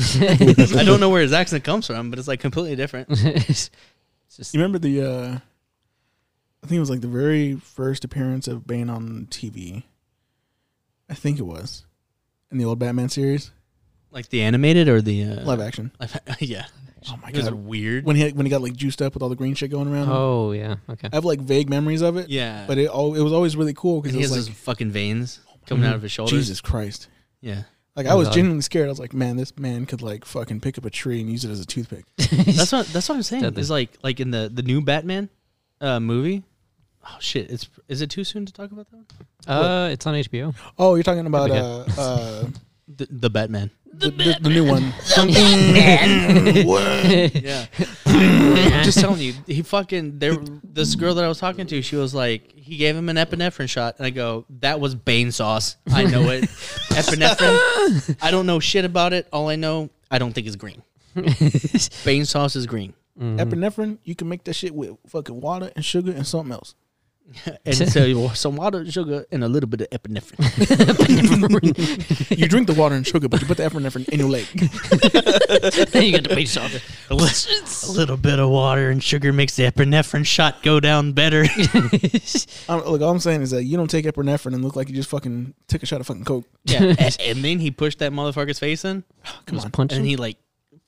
I 0.80 0.84
don't 0.86 1.02
know 1.02 1.10
where 1.10 1.22
his 1.22 1.34
accent 1.34 1.66
comes 1.66 1.86
from, 1.88 2.10
but 2.10 2.18
it's 2.18 2.28
like 2.28 2.40
completely 2.40 2.78
different. 2.78 3.10
it's 3.12 3.70
just 4.34 4.54
You 4.54 4.62
remember 4.62 4.80
the, 4.80 5.02
uh, 5.02 5.28
I 6.64 6.68
think 6.68 6.78
it 6.78 6.80
was 6.80 6.90
like 6.90 7.02
the 7.02 7.10
very 7.10 7.56
first 7.58 8.06
appearance 8.06 8.48
of 8.48 8.66
Bane 8.66 8.90
on 8.90 9.28
TV. 9.30 9.84
I 11.10 11.14
think 11.16 11.38
it 11.38 11.44
was. 11.44 11.86
In 12.50 12.58
the 12.58 12.64
old 12.64 12.80
Batman 12.80 13.10
series. 13.10 13.52
Like 14.10 14.30
the 14.30 14.42
animated 14.42 14.88
or 14.88 15.02
the 15.02 15.24
uh, 15.26 15.44
Live 15.44 15.60
action. 15.60 15.92
live- 16.00 16.18
yeah. 16.40 16.66
Oh 17.12 17.20
my 17.22 17.30
It 17.30 17.36
was 17.36 17.50
god. 17.50 17.56
weird. 17.56 18.06
When 18.06 18.16
he 18.16 18.30
when 18.30 18.46
he 18.46 18.50
got 18.50 18.62
like 18.62 18.74
juiced 18.74 19.02
up 19.02 19.14
with 19.16 19.22
all 19.22 19.30
the 19.30 19.36
green 19.36 19.54
shit 19.54 19.70
going 19.70 19.90
around. 19.90 20.08
oh 20.10 20.54
yeah. 20.54 20.78
Okay. 20.90 21.10
I 21.12 21.16
have 21.18 21.26
like 21.26 21.42
vague 21.42 21.70
memories 21.70 22.02
of 22.02 22.16
it. 22.18 22.30
yeah, 22.30 22.64
But 22.68 22.78
it 22.80 22.88
all 22.88 23.14
it 23.16 23.22
was 23.22 23.34
always 23.34 23.56
really 23.58 23.74
cool 23.74 24.02
because 24.02 24.14
he 24.16 24.22
it 24.22 24.24
has 24.24 24.32
was 24.32 24.46
those 24.48 24.50
like 24.50 24.58
fucking 24.58 24.92
veins 24.92 25.42
coming 25.66 25.86
out 25.86 25.96
of 25.96 26.02
his 26.02 26.12
shoulders. 26.12 26.38
Jesus 26.38 26.62
Christ. 26.62 27.08
Yeah, 27.42 27.64
Like 27.96 28.08
I 28.08 28.16
was 28.16 28.28
God. 28.30 28.34
genuinely 28.36 28.62
scared. 28.62 28.88
I 28.88 28.90
was 28.90 29.00
like, 29.00 29.14
man, 29.14 29.38
this 29.38 29.58
man 29.58 29.86
could 29.86 30.02
like 30.02 30.26
fucking 30.26 30.62
pick 30.62 30.78
up 30.78 30.86
a 30.86 30.90
tree 30.90 31.20
and 31.22 31.30
use 31.30 31.46
it 31.46 31.52
as 31.52 31.60
a 31.60 31.66
toothpick. 31.66 32.06
that's 32.18 32.72
what 32.72 32.88
that's 32.88 33.08
what 33.10 33.16
I'm 33.16 33.24
saying. 33.24 33.44
Deadly. 33.44 33.62
Is 33.62 33.70
like 33.70 33.92
like 34.04 34.20
in 34.20 34.32
the 34.32 34.50
the 34.54 34.64
new 34.64 34.82
Batman 34.82 35.30
uh, 35.82 36.00
movie. 36.00 36.44
Oh 37.08 37.18
shit! 37.20 37.52
It's 37.52 37.70
is 37.88 38.02
it 38.02 38.10
too 38.10 38.24
soon 38.24 38.48
to 38.48 38.54
talk 38.54 38.72
about 38.72 38.88
that 38.90 38.98
one? 39.48 39.64
Uh, 39.66 39.90
it's 39.92 40.08
on 40.08 40.16
HBO. 40.16 40.56
Oh, 40.80 40.96
you're 40.96 41.04
talking 41.04 41.28
about 41.28 41.52
uh 41.52 41.86
uh 41.98 42.46
The, 42.88 43.08
the 43.10 43.30
Batman. 43.32 43.72
The, 43.98 44.10
the, 44.12 44.38
the 44.42 44.50
new 44.50 44.66
one. 44.66 44.94
Yeah. 47.46 47.66
I'm 48.06 48.84
just 48.84 49.00
telling 49.00 49.22
you, 49.22 49.34
he 49.46 49.62
fucking 49.62 50.20
there. 50.20 50.38
This 50.64 50.96
girl 50.96 51.16
that 51.16 51.24
I 51.24 51.28
was 51.28 51.40
talking 51.40 51.66
to, 51.68 51.82
she 51.82 51.96
was 51.96 52.14
like, 52.14 52.52
he 52.54 52.78
gave 52.78 52.96
him 52.96 53.10
an 53.10 53.16
epinephrine 53.18 53.70
shot, 53.70 53.96
and 53.98 54.06
I 54.06 54.10
go, 54.10 54.46
that 54.62 54.80
was 54.80 54.96
Bane 54.96 55.32
sauce. 55.32 55.78
I 55.92 56.04
know 56.06 56.30
it. 56.30 56.44
epinephrine. 56.90 58.18
I 58.22 58.32
don't 58.32 58.46
know 58.46 58.60
shit 58.60 58.86
about 58.86 59.14
it. 59.14 59.28
All 59.32 59.50
I 59.50 59.56
know, 59.56 59.90
I 60.10 60.18
don't 60.18 60.34
think 60.34 60.48
it's 60.48 60.56
green. 60.56 60.82
Bane 62.06 62.26
sauce 62.26 62.56
is 62.56 62.66
green, 62.66 62.94
Epinephrine, 63.18 64.00
you 64.04 64.16
can 64.16 64.28
make 64.28 64.44
that 64.44 64.54
shit 64.54 64.76
with 64.76 64.98
fucking 65.08 65.40
water 65.40 65.72
and 65.76 65.86
sugar 65.86 66.12
and 66.12 66.28
something 66.28 66.52
else. 66.52 66.76
and 67.66 67.76
so 67.76 68.28
some 68.30 68.56
water, 68.56 68.90
sugar, 68.90 69.26
and 69.32 69.44
a 69.44 69.48
little 69.48 69.68
bit 69.68 69.82
of 69.82 69.90
epinephrine. 69.90 70.38
You 72.38 72.48
drink 72.48 72.68
the 72.68 72.74
water 72.74 72.96
and 72.96 73.06
sugar, 73.08 73.28
but 73.30 73.42
you 73.42 73.48
put 73.48 73.58
the 73.58 73.64
epinephrine 73.64 74.08
in 74.10 74.20
your 74.20 74.30
leg. 74.30 74.46
then 75.92 76.04
you 76.04 76.12
get 76.12 76.28
the 76.28 76.36
base 76.36 76.58
off. 76.58 76.74
A 77.10 77.14
a 77.14 77.92
little 77.92 78.18
bit 78.18 78.40
of 78.40 78.50
water 78.50 78.90
and 78.90 79.04
sugar 79.04 79.34
makes 79.34 79.56
the 79.56 79.64
epinephrine 79.64 80.26
shot 80.26 80.62
go 80.64 80.80
down 80.80 81.14
better. 81.14 81.44
Um, 82.68 82.82
look, 82.86 83.02
all 83.02 83.10
I'm 83.12 83.20
saying 83.20 83.42
is 83.42 83.52
that 83.52 83.64
you 83.64 83.78
don't 83.78 83.90
take 83.90 84.06
epinephrine 84.06 84.54
and 84.54 84.64
look 84.64 84.76
like 84.76 84.90
you 84.90 84.96
just 84.96 85.10
fucking 85.10 85.54
took 85.68 85.82
a 85.84 85.86
shot 85.86 86.02
of 86.02 86.08
fucking 86.08 86.26
coke. 86.26 86.46
yeah, 86.66 86.84
and, 87.00 87.18
and 87.20 87.44
then 87.44 87.60
he 87.60 87.72
pushed 87.72 88.00
that 88.00 88.12
motherfucker's 88.12 88.60
face 88.60 88.86
in. 88.86 89.04
Come 89.46 89.60
on. 89.60 89.72
punch 89.72 89.94
And 89.94 90.02
him. 90.02 90.06
he 90.08 90.16
like 90.16 90.38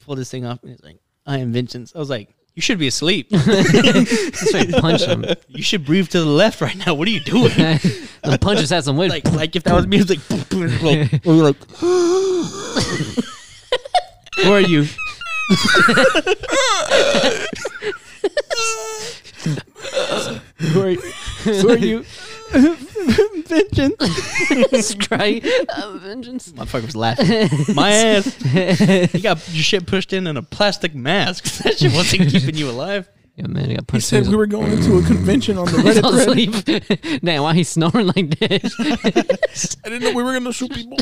pulled 0.02 0.18
his 0.18 0.30
thing 0.30 0.46
off 0.46 0.62
and 0.62 0.72
he's 0.72 0.84
like, 0.84 0.98
I 1.26 1.40
am 1.40 1.52
vengeance. 1.52 1.94
I 1.96 2.00
was 2.00 2.10
like, 2.10 2.30
you 2.58 2.62
should 2.64 2.80
be 2.80 2.88
asleep. 2.88 3.30
That's 3.32 4.82
punch 4.82 5.04
him. 5.04 5.24
you 5.48 5.62
should 5.62 5.86
breathe 5.86 6.10
to 6.10 6.22
the 6.22 6.26
left 6.26 6.60
right 6.60 6.76
now. 6.76 6.96
What 6.96 7.08
are 7.08 7.12
you 7.12 7.20
doing? 7.20 7.50
the 7.54 8.40
punches 8.42 8.72
had 8.72 8.84
some 8.84 8.98
weight. 8.98 9.12
like, 9.12 9.32
like 9.32 9.56
if 9.56 9.62
that 9.66 9.76
was 9.76 9.86
me, 9.86 10.00
it's 10.00 10.10
like, 10.10 10.28
like, 10.82 11.24
we 11.24 11.38
were 11.38 11.44
like, 11.44 11.64
who 11.78 12.48
are 14.52 14.60
you? 14.60 14.86
who 20.58 20.82
are 20.82 20.90
you? 20.90 21.00
Who 21.44 21.70
are 21.70 21.78
you? 21.78 22.04
vengeance. 23.48 24.96
Try 24.96 25.42
uh, 25.76 25.92
vengeance. 25.98 26.52
Motherfucker 26.52 26.86
was 26.86 26.96
laughing. 26.96 27.50
My 27.76 27.92
ass. 27.92 28.44
You 29.14 29.22
got 29.22 29.48
your 29.54 29.64
shit 29.64 29.86
pushed 29.88 30.14
in 30.14 30.28
in 30.28 30.38
a 30.38 30.42
plastic 30.44 30.94
mask. 30.96 31.46
That 31.64 31.78
shit 31.78 31.94
wasn't 31.94 32.30
keeping 32.32 32.56
you 32.56 32.70
alive. 32.70 33.10
Yeah, 33.36 33.48
man, 33.48 33.66
I 33.66 33.74
got 33.76 33.82
He 33.82 33.86
punched. 33.86 34.08
said 34.08 34.28
we 34.28 34.36
were 34.36 34.48
going 34.48 34.72
into 34.72 34.98
a 34.98 35.04
convention 35.04 35.58
on 35.60 35.66
the 35.66 35.82
He's 35.82 35.98
Reddit 35.98 36.04
all 36.04 36.12
thread. 36.14 36.28
asleep. 36.30 37.22
Damn, 37.24 37.44
why 37.44 37.54
he's 37.54 37.70
snoring 37.70 38.08
like 38.08 38.40
this? 38.40 38.74
I 39.86 39.90
didn't 39.90 40.02
know 40.04 40.14
we 40.14 40.24
were 40.24 40.34
gonna 40.34 40.52
shoot 40.54 40.72
people. 40.74 40.98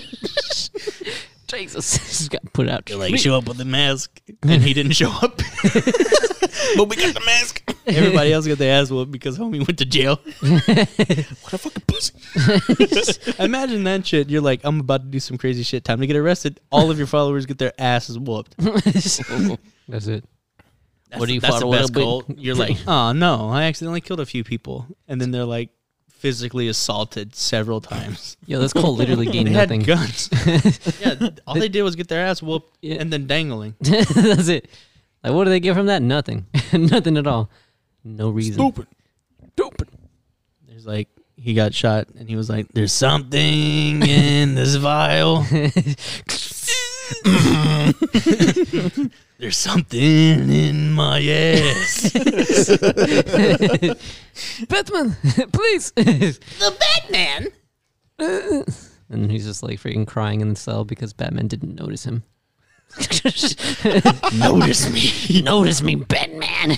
Jesus, 1.48 1.98
just 2.08 2.32
got 2.32 2.42
put 2.54 2.70
out. 2.70 2.90
You're 2.90 3.00
like, 3.00 3.18
show 3.18 3.38
up 3.38 3.48
with 3.48 3.60
a 3.62 3.66
mask. 3.66 4.22
And 4.44 4.62
he 4.62 4.74
didn't 4.74 4.94
show 4.94 5.10
up. 5.10 5.38
but 6.78 6.86
we 6.88 6.96
got 6.96 7.14
the 7.14 7.24
mask. 7.26 7.64
Everybody 7.88 8.32
else 8.34 8.48
got 8.48 8.58
their 8.58 8.80
ass 8.80 8.92
whooped 8.92 9.12
because 9.12 9.38
homie 9.38 9.66
went 9.66 9.80
to 9.80 9.86
jail. 9.86 10.20
What 10.42 11.54
a 11.54 11.58
fucking 11.58 11.84
pussy. 11.88 13.34
Imagine 13.40 13.84
that 13.86 14.06
shit. 14.06 14.30
You're 14.30 14.42
like, 14.42 14.62
I'm 14.64 14.80
about 14.80 15.02
to 15.02 15.08
do 15.08 15.20
some 15.20 15.38
crazy 15.38 15.64
shit. 15.64 15.84
Time 15.84 16.00
to 16.00 16.08
get 16.08 16.16
arrested. 16.16 16.60
All 16.72 16.92
of 16.92 16.98
your 16.98 17.08
followers 17.08 17.46
get 17.46 17.58
their 17.58 17.74
asses 17.80 18.20
whooped. 18.20 18.56
That's 18.58 20.08
it. 20.08 20.24
That's, 21.10 21.20
What 21.20 21.28
do 21.28 21.34
you 21.34 21.40
that's 21.40 21.56
the 21.56 21.62
follow 21.62 21.74
it 21.74 21.80
best 21.80 21.94
goal. 21.94 22.24
You're 22.36 22.56
like, 22.56 22.78
oh 22.88 23.12
no, 23.12 23.50
I 23.50 23.64
accidentally 23.64 24.02
killed 24.02 24.20
a 24.20 24.26
few 24.26 24.44
people, 24.44 24.88
and 25.08 25.22
then 25.22 25.32
they're 25.32 25.46
like 25.46 25.70
physically 26.20 26.68
assaulted 26.68 27.36
several 27.36 27.82
times. 27.82 28.38
Yo, 28.46 28.60
this 28.60 28.74
call 28.74 28.96
literally 28.96 29.26
They 29.28 29.32
gained 29.32 29.50
had 29.50 29.70
nothing. 29.70 29.82
guns. 29.82 30.30
yeah, 31.02 31.30
all 31.46 31.56
they 31.56 31.70
did 31.70 31.84
was 31.84 31.96
get 31.96 32.08
their 32.08 32.26
ass 32.26 32.42
whooped 32.42 32.78
Yeah. 32.82 32.96
and 32.96 33.12
then 33.14 33.28
dangling. 33.28 33.76
That's 33.80 34.48
it. 34.48 34.68
Like, 35.24 35.34
what 35.34 35.44
do 35.46 35.50
they 35.50 35.60
get 35.60 35.76
from 35.76 35.88
that? 35.88 36.02
Nothing. 36.02 36.46
Nothing 36.74 37.18
at 37.18 37.28
all. 37.28 37.50
No 38.04 38.30
reason. 38.30 38.54
Stupid. 38.54 38.88
Stupid. 39.54 39.90
There's 40.68 40.86
like 40.86 41.08
he 41.38 41.54
got 41.54 41.74
shot, 41.74 42.08
and 42.18 42.30
he 42.30 42.36
was 42.36 42.50
like, 42.50 42.68
"There's 42.74 42.94
something 42.94 44.02
in 44.06 44.56
this 44.56 44.76
vial." 44.76 45.46
There's 49.38 49.58
something 49.58 50.00
in 50.50 50.92
my 50.92 51.22
ass. 51.22 52.12
Batman, 54.68 55.16
please. 55.52 55.92
the 55.92 56.76
Batman. 56.80 57.48
and 59.10 59.30
he's 59.32 59.46
just 59.46 59.62
like 59.62 59.80
freaking 59.80 60.08
crying 60.08 60.42
in 60.42 60.50
the 60.50 60.56
cell 60.56 60.86
because 60.86 61.14
Batman 61.14 61.48
didn't 61.48 61.76
notice 61.76 62.06
him. 62.06 62.24
Notice 64.34 64.90
me. 64.90 65.42
notice 65.42 65.82
me, 65.82 65.96
Batman. 65.96 66.78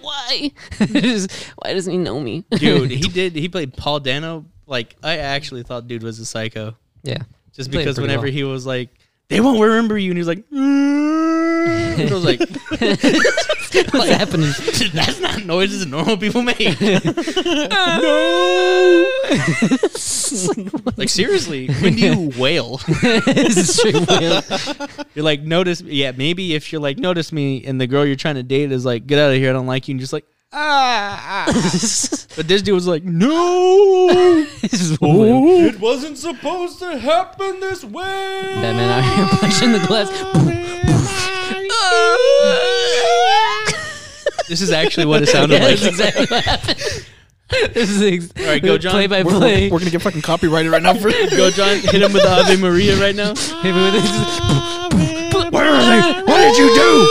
Why? 0.00 0.52
Why 0.78 1.72
doesn't 1.72 1.92
he 1.92 1.98
know 1.98 2.20
me? 2.20 2.44
dude. 2.50 2.90
He 2.92 3.08
did. 3.08 3.34
He 3.34 3.48
played 3.48 3.76
Paul 3.76 4.00
Dano. 4.00 4.44
Like 4.66 4.96
I 5.02 5.18
actually 5.18 5.62
thought 5.64 5.88
dude 5.88 6.02
was 6.02 6.18
a 6.20 6.26
psycho, 6.26 6.76
Yeah. 7.02 7.22
just 7.52 7.68
He 7.70 7.72
played 7.72 7.82
it 7.82 7.84
because 7.84 8.00
whenever 8.00 8.22
well. 8.22 8.32
he 8.32 8.44
was 8.44 8.64
like, 8.64 8.90
"They 9.28 9.40
won't 9.40 9.60
remember 9.60 9.98
you," 9.98 10.10
and 10.10 10.18
he 10.18 10.20
was 10.20 10.28
like, 10.28 10.48
mm, 10.50 11.98
and 11.98 12.10
I 12.10 12.14
was 12.14 12.24
like, 12.24 12.40
What's 13.92 14.10
happening? 14.10 14.52
"That's 14.94 15.20
not 15.20 15.44
noises 15.44 15.80
that 15.80 15.88
normal 15.88 16.16
people 16.16 16.42
make." 16.42 16.60
no. 16.80 16.98
like 20.96 21.08
seriously, 21.08 21.68
when 21.80 21.96
do 21.96 22.02
you 22.02 22.32
wail? 22.38 22.80
This 22.86 23.56
is 23.56 23.76
straight 23.76 24.08
whale. 24.08 24.42
You're 25.14 25.24
like, 25.24 25.42
notice. 25.42 25.80
Yeah, 25.80 26.12
maybe 26.12 26.54
if 26.54 26.72
you're 26.72 26.80
like, 26.80 26.98
notice 26.98 27.32
me, 27.32 27.64
and 27.64 27.80
the 27.80 27.86
girl 27.86 28.06
you're 28.06 28.16
trying 28.16 28.36
to 28.36 28.42
date 28.42 28.70
is 28.70 28.84
like, 28.84 29.06
get 29.06 29.18
out 29.18 29.30
of 29.30 29.36
here, 29.36 29.50
I 29.50 29.52
don't 29.52 29.66
like 29.66 29.88
you, 29.88 29.92
and 29.92 30.00
just 30.00 30.12
like. 30.12 30.24
Ah, 30.56 31.46
ah. 31.48 31.52
but 32.36 32.46
this 32.46 32.62
dude 32.62 32.74
was 32.74 32.86
like, 32.86 33.02
no, 33.02 34.44
This 34.60 34.92
it 35.00 35.80
wasn't 35.80 36.16
supposed 36.16 36.78
to 36.78 36.96
happen 36.96 37.58
this 37.58 37.82
way. 37.82 38.52
Batman 38.54 38.88
out 38.88 39.02
here 39.02 39.26
punching 39.40 39.72
the 39.72 39.84
glass. 39.86 40.10
This 44.46 44.60
is 44.60 44.72
actually 44.72 45.06
what 45.06 45.22
it 45.22 45.28
sounded 45.30 45.54
yeah, 45.54 45.66
like. 45.66 45.78
that's 45.78 45.86
exactly 45.86 46.26
what 46.26 46.44
happened. 46.44 46.78
This 47.72 47.90
is 47.90 48.02
ex- 48.02 48.30
All 48.38 48.44
right, 48.44 48.62
go, 48.62 48.76
John. 48.76 48.92
Play 48.92 49.06
by 49.06 49.22
We're, 49.22 49.38
play. 49.38 49.70
we're 49.70 49.78
gonna 49.78 49.90
get 49.90 50.02
fucking 50.02 50.20
copyrighted 50.20 50.70
right 50.70 50.82
now 50.82 50.92
for 50.92 51.10
Go, 51.10 51.50
John. 51.50 51.78
Hit 51.78 52.02
him 52.02 52.12
with 52.12 52.22
the 52.22 52.28
Ave 52.28 52.56
Maria 52.58 52.94
right 52.96 53.16
now. 53.16 53.34
Hit 53.34 53.74
me 53.74 53.84
with 53.84 53.94
this. 53.94 55.50
Where 55.50 55.64
are 55.64 55.82
they? 55.82 56.22
What 56.22 56.38
did 56.38 56.58
you 56.58 56.68
do? 56.74 57.06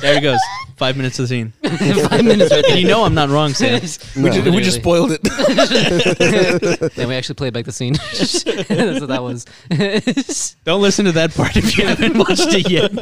There 0.00 0.14
he 0.14 0.20
goes. 0.20 0.40
Five 0.78 0.96
minutes 0.96 1.18
of 1.18 1.24
the 1.24 1.28
scene. 1.28 1.52
Five 2.08 2.24
minutes 2.24 2.52
right 2.52 2.64
there. 2.66 2.78
You 2.78 2.86
know 2.86 3.02
I'm 3.04 3.14
not 3.14 3.30
wrong, 3.30 3.52
Sam. 3.52 3.74
we, 3.82 4.30
just, 4.30 4.44
we 4.44 4.62
just 4.62 4.78
spoiled 4.78 5.10
it. 5.12 5.22
Then 6.94 7.08
we 7.08 7.14
actually 7.16 7.34
played 7.34 7.52
back 7.52 7.64
the 7.64 7.72
scene. 7.72 7.94
That's 7.94 8.44
what 9.00 9.08
that 9.08 9.22
was. 9.22 9.44
Don't 10.64 10.80
listen 10.80 11.04
to 11.06 11.12
that 11.12 11.34
part 11.34 11.56
if 11.56 11.76
you 11.76 11.86
haven't 11.86 12.16
watched 12.16 12.54
it 12.54 12.70
yet. 12.70 12.92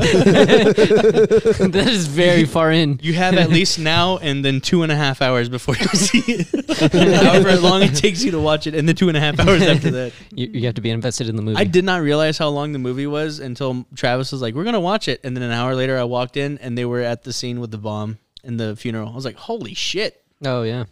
that 1.73 1.89
is 1.89 2.07
very 2.07 2.45
far 2.47 2.73
in. 2.73 2.99
You 3.03 3.13
have 3.15 3.35
at 3.35 3.51
least 3.51 3.79
now 3.79 4.19
and 4.19 4.45
then 4.45 4.61
two 4.63 4.83
and 4.83 4.91
a 4.91 4.97
half 4.97 5.21
hours 5.21 5.49
before 5.51 5.77
you 5.77 5.87
see 5.89 6.23
it. 6.27 7.23
However 7.23 7.57
long 7.57 7.83
it 7.83 7.95
takes 7.95 8.25
you 8.25 8.31
to 8.33 8.41
watch 8.41 8.67
it, 8.67 8.75
and 8.75 8.89
then 8.89 8.97
two 8.97 9.09
and 9.09 9.17
a 9.17 9.21
half 9.21 9.39
hours 9.39 9.63
after 9.63 9.91
that. 9.91 10.13
You, 10.33 10.49
you 10.53 10.67
have 10.67 10.75
to 10.77 10.81
be 10.81 10.91
invested 10.91 11.29
in 11.29 11.37
the 11.37 11.43
movie. 11.43 11.59
I 11.59 11.65
did 11.65 11.85
not 11.85 12.01
realize 12.01 12.39
how 12.39 12.49
long 12.49 12.73
the 12.73 12.79
movie 12.79 13.07
was 13.07 13.39
until 13.39 13.85
Travis 13.95 14.33
was 14.33 14.41
like, 14.41 14.55
"We're 14.55 14.65
gonna 14.65 14.81
watch 14.81 15.09
it," 15.09 15.21
and 15.25 15.37
then 15.37 15.43
an 15.43 15.53
hour 15.53 15.75
later, 15.75 15.99
I 15.99 16.05
walked 16.05 16.37
in 16.37 16.59
and 16.59 16.77
they 16.77 16.85
were 16.85 17.01
at 17.01 17.23
the 17.25 17.33
scene 17.33 17.61
with 17.61 17.66
the 17.71 17.79
bomb 17.79 18.19
in 18.45 18.57
the 18.57 18.77
funeral. 18.77 19.09
I 19.11 19.15
was 19.15 19.25
like, 19.25 19.37
"Holy 19.37 19.75
shit!" 19.75 20.23
Oh 20.45 20.63
yeah. 20.63 20.85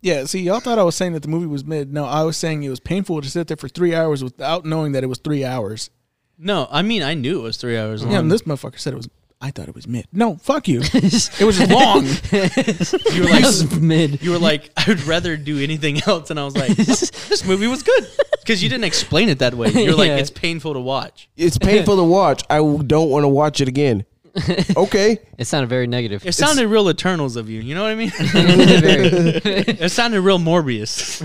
yeah, 0.00 0.24
see, 0.24 0.40
y'all 0.40 0.60
thought 0.60 0.78
I 0.78 0.82
was 0.82 0.94
saying 0.96 1.12
that 1.12 1.22
the 1.22 1.28
movie 1.28 1.46
was 1.46 1.64
mid. 1.64 1.92
No, 1.92 2.04
I 2.04 2.22
was 2.22 2.36
saying 2.36 2.62
it 2.62 2.68
was 2.70 2.80
painful 2.80 3.20
to 3.22 3.30
sit 3.30 3.48
there 3.48 3.56
for 3.56 3.68
three 3.68 3.94
hours 3.94 4.22
without 4.24 4.64
knowing 4.64 4.92
that 4.92 5.04
it 5.04 5.08
was 5.08 5.18
three 5.18 5.44
hours. 5.44 5.90
No, 6.38 6.66
I 6.70 6.82
mean 6.82 7.02
I 7.02 7.14
knew 7.14 7.40
it 7.40 7.42
was 7.42 7.56
three 7.56 7.76
hours 7.78 8.02
long. 8.02 8.12
Yeah, 8.12 8.18
and 8.20 8.30
this 8.30 8.42
motherfucker 8.42 8.78
said 8.78 8.92
it 8.92 8.96
was. 8.96 9.08
I 9.38 9.50
thought 9.50 9.68
it 9.68 9.74
was 9.74 9.86
mid. 9.86 10.06
No, 10.12 10.36
fuck 10.36 10.66
you. 10.66 10.80
it 10.82 11.44
was 11.44 11.60
long. 11.70 12.06
you 13.14 13.22
were 13.22 13.28
like, 13.28 13.44
was 13.44 13.78
mid. 13.78 14.22
you 14.22 14.30
were 14.30 14.38
like, 14.38 14.70
I 14.78 14.84
would 14.88 15.02
rather 15.02 15.36
do 15.36 15.58
anything 15.58 16.00
else, 16.06 16.30
and 16.30 16.40
I 16.40 16.44
was 16.44 16.56
like, 16.56 16.70
oh, 16.70 16.74
this 16.74 17.44
movie 17.44 17.66
was 17.66 17.82
good 17.82 18.08
because 18.40 18.62
you 18.62 18.70
didn't 18.70 18.84
explain 18.84 19.28
it 19.28 19.40
that 19.40 19.52
way. 19.52 19.68
You're 19.72 19.94
like, 19.94 20.08
Yeah. 20.08 20.16
it's 20.16 20.30
painful 20.30 20.72
to 20.72 20.80
watch. 20.80 21.28
It's 21.36 21.58
painful 21.58 21.96
to 21.96 22.04
watch. 22.04 22.44
I 22.48 22.56
don't 22.56 23.10
want 23.10 23.24
to 23.24 23.28
watch 23.28 23.60
it 23.60 23.68
again. 23.68 24.06
Okay. 24.76 25.18
It 25.38 25.46
sounded 25.46 25.68
very 25.68 25.86
negative. 25.86 26.24
It 26.26 26.32
sounded 26.32 26.68
real 26.68 26.88
Eternals 26.90 27.36
of 27.36 27.48
you. 27.48 27.60
You 27.60 27.74
know 27.74 27.82
what 27.82 27.92
I 27.92 27.94
mean? 27.94 28.10
very 28.10 29.06
it 29.78 29.90
sounded 29.90 30.20
real 30.20 30.38
Morbius. 30.38 31.20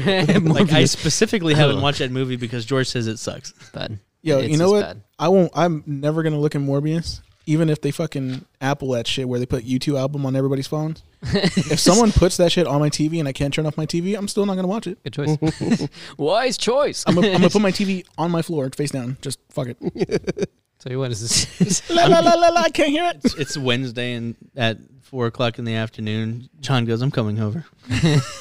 Like 0.53 0.71
I 0.71 0.85
specifically 0.85 1.53
haven't 1.53 1.77
oh. 1.77 1.81
watched 1.81 1.99
that 1.99 2.11
movie 2.11 2.37
because 2.37 2.65
George 2.65 2.87
says 2.87 3.07
it 3.07 3.17
sucks. 3.17 3.51
bad. 3.73 3.99
Yo, 4.21 4.39
It's 4.39 4.49
you 4.49 4.57
know 4.57 4.65
just 4.65 4.73
what? 4.73 4.81
bad. 4.81 5.01
I 5.19 5.27
won't. 5.27 5.51
I'm 5.53 5.83
never 5.85 6.23
gonna 6.23 6.39
look 6.39 6.55
at 6.55 6.61
Morbius 6.61 7.21
even 7.45 7.69
if 7.69 7.81
they 7.81 7.91
fucking 7.91 8.45
Apple 8.59 8.91
that 8.91 9.07
shit 9.07 9.27
where 9.27 9.39
they 9.39 9.45
put 9.45 9.65
U2 9.65 9.99
album 9.99 10.25
on 10.25 10.35
everybody's 10.35 10.67
phones. 10.67 11.03
if 11.23 11.79
someone 11.79 12.11
puts 12.11 12.37
that 12.37 12.51
shit 12.51 12.67
on 12.67 12.79
my 12.79 12.89
TV 12.89 13.19
and 13.19 13.27
I 13.27 13.33
can't 13.33 13.53
turn 13.53 13.65
off 13.65 13.77
my 13.77 13.85
TV, 13.85 14.17
I'm 14.17 14.27
still 14.27 14.45
not 14.45 14.55
gonna 14.55 14.67
watch 14.67 14.87
it. 14.87 15.01
Good 15.03 15.13
choice. 15.13 15.87
Wise 16.17 16.57
choice. 16.57 17.03
I'm 17.07 17.15
gonna, 17.15 17.27
I'm 17.27 17.33
gonna 17.33 17.49
put 17.49 17.61
my 17.61 17.71
TV 17.71 18.05
on 18.17 18.31
my 18.31 18.41
floor, 18.41 18.69
face 18.69 18.91
down. 18.91 19.17
Just 19.21 19.39
fuck 19.49 19.67
it. 19.69 20.49
Tell 20.81 20.91
you 20.91 20.97
what, 20.97 21.11
is 21.11 21.21
this? 21.21 21.89
la, 21.91 22.07
la, 22.07 22.19
la, 22.21 22.33
la, 22.33 22.49
la, 22.49 22.61
I 22.61 22.69
can't 22.69 22.89
hear 22.89 23.05
it. 23.13 23.35
It's 23.37 23.55
Wednesday 23.55 24.13
and 24.13 24.35
at 24.55 24.79
four 25.01 25.27
o'clock 25.27 25.59
in 25.59 25.65
the 25.65 25.75
afternoon, 25.75 26.49
John 26.59 26.85
goes, 26.85 27.03
"I'm 27.03 27.11
coming 27.11 27.39
over." 27.39 27.65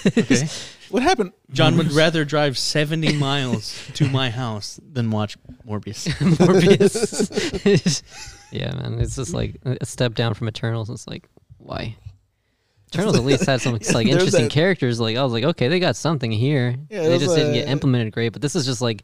okay. 0.06 0.48
What 0.88 1.02
happened? 1.02 1.32
John 1.52 1.76
would 1.76 1.92
rather 1.92 2.24
drive 2.24 2.56
70 2.56 3.12
miles 3.18 3.78
to 3.94 4.08
my 4.08 4.30
house 4.30 4.80
than 4.82 5.10
watch 5.10 5.36
Morbius. 5.66 6.08
Morbius. 6.38 8.02
yeah, 8.50 8.72
man. 8.74 8.98
It's 9.00 9.16
just 9.16 9.34
like 9.34 9.56
a 9.64 9.84
step 9.86 10.14
down 10.14 10.34
from 10.34 10.48
Eternals. 10.48 10.90
It's 10.90 11.06
like, 11.06 11.28
why? 11.58 11.96
Eternals 12.88 13.16
at 13.16 13.24
least 13.24 13.46
had 13.46 13.60
some 13.60 13.78
like 13.92 14.06
interesting 14.06 14.44
that- 14.44 14.50
characters. 14.50 14.98
Like 14.98 15.16
I 15.16 15.22
was 15.22 15.32
like, 15.32 15.44
okay, 15.44 15.68
they 15.68 15.78
got 15.78 15.94
something 15.94 16.32
here. 16.32 16.74
Yeah, 16.88 17.02
they 17.02 17.08
there's 17.10 17.22
just 17.22 17.36
didn't 17.36 17.52
get 17.52 17.68
implemented 17.68 18.12
great. 18.12 18.30
But 18.32 18.42
this 18.42 18.56
is 18.56 18.64
just 18.64 18.80
like, 18.80 19.02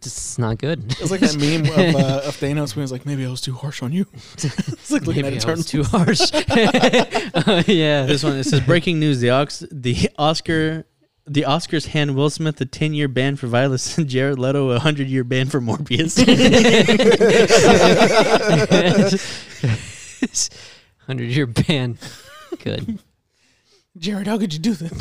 just 0.00 0.38
not 0.38 0.58
good. 0.58 0.84
It's 1.00 1.10
like 1.10 1.20
that 1.20 1.36
meme 1.36 1.66
of, 1.66 1.94
uh, 2.02 2.28
of 2.28 2.36
Thanos 2.36 2.74
when 2.74 2.82
he's 2.82 2.92
like, 2.92 3.06
maybe 3.06 3.24
I 3.24 3.30
was 3.30 3.40
too 3.40 3.54
harsh 3.54 3.82
on 3.82 3.92
you. 3.92 4.06
it's 4.34 4.90
like 4.90 5.06
looking 5.06 5.22
Maybe 5.22 5.36
at 5.36 5.46
I 5.46 5.50
was 5.50 5.66
too 5.66 5.84
harsh. 5.84 6.30
Oh, 6.32 7.62
yeah. 7.66 8.06
This 8.06 8.24
one 8.24 8.36
it 8.36 8.44
says 8.44 8.60
breaking 8.60 8.98
news: 8.98 9.20
the 9.20 9.30
Ox, 9.30 9.64
the 9.70 10.10
Oscar, 10.18 10.84
the 11.26 11.42
Oscars 11.42 11.86
hand 11.86 12.16
Will 12.16 12.30
Smith 12.30 12.60
a 12.60 12.64
10 12.64 12.92
year 12.94 13.08
ban 13.08 13.36
for 13.36 13.46
violence 13.46 13.96
and 13.98 14.08
Jared 14.08 14.38
Leto 14.38 14.66
a 14.70 14.72
100 14.72 15.06
year 15.06 15.24
ban 15.24 15.46
for 15.46 15.60
Morbius. 15.60 16.18
Hundred 21.06 21.28
year 21.30 21.46
ban. 21.46 21.98
Good. 22.62 22.98
Jared, 23.96 24.26
how 24.26 24.38
could 24.38 24.52
you 24.52 24.58
do 24.60 24.74
this? 24.74 24.92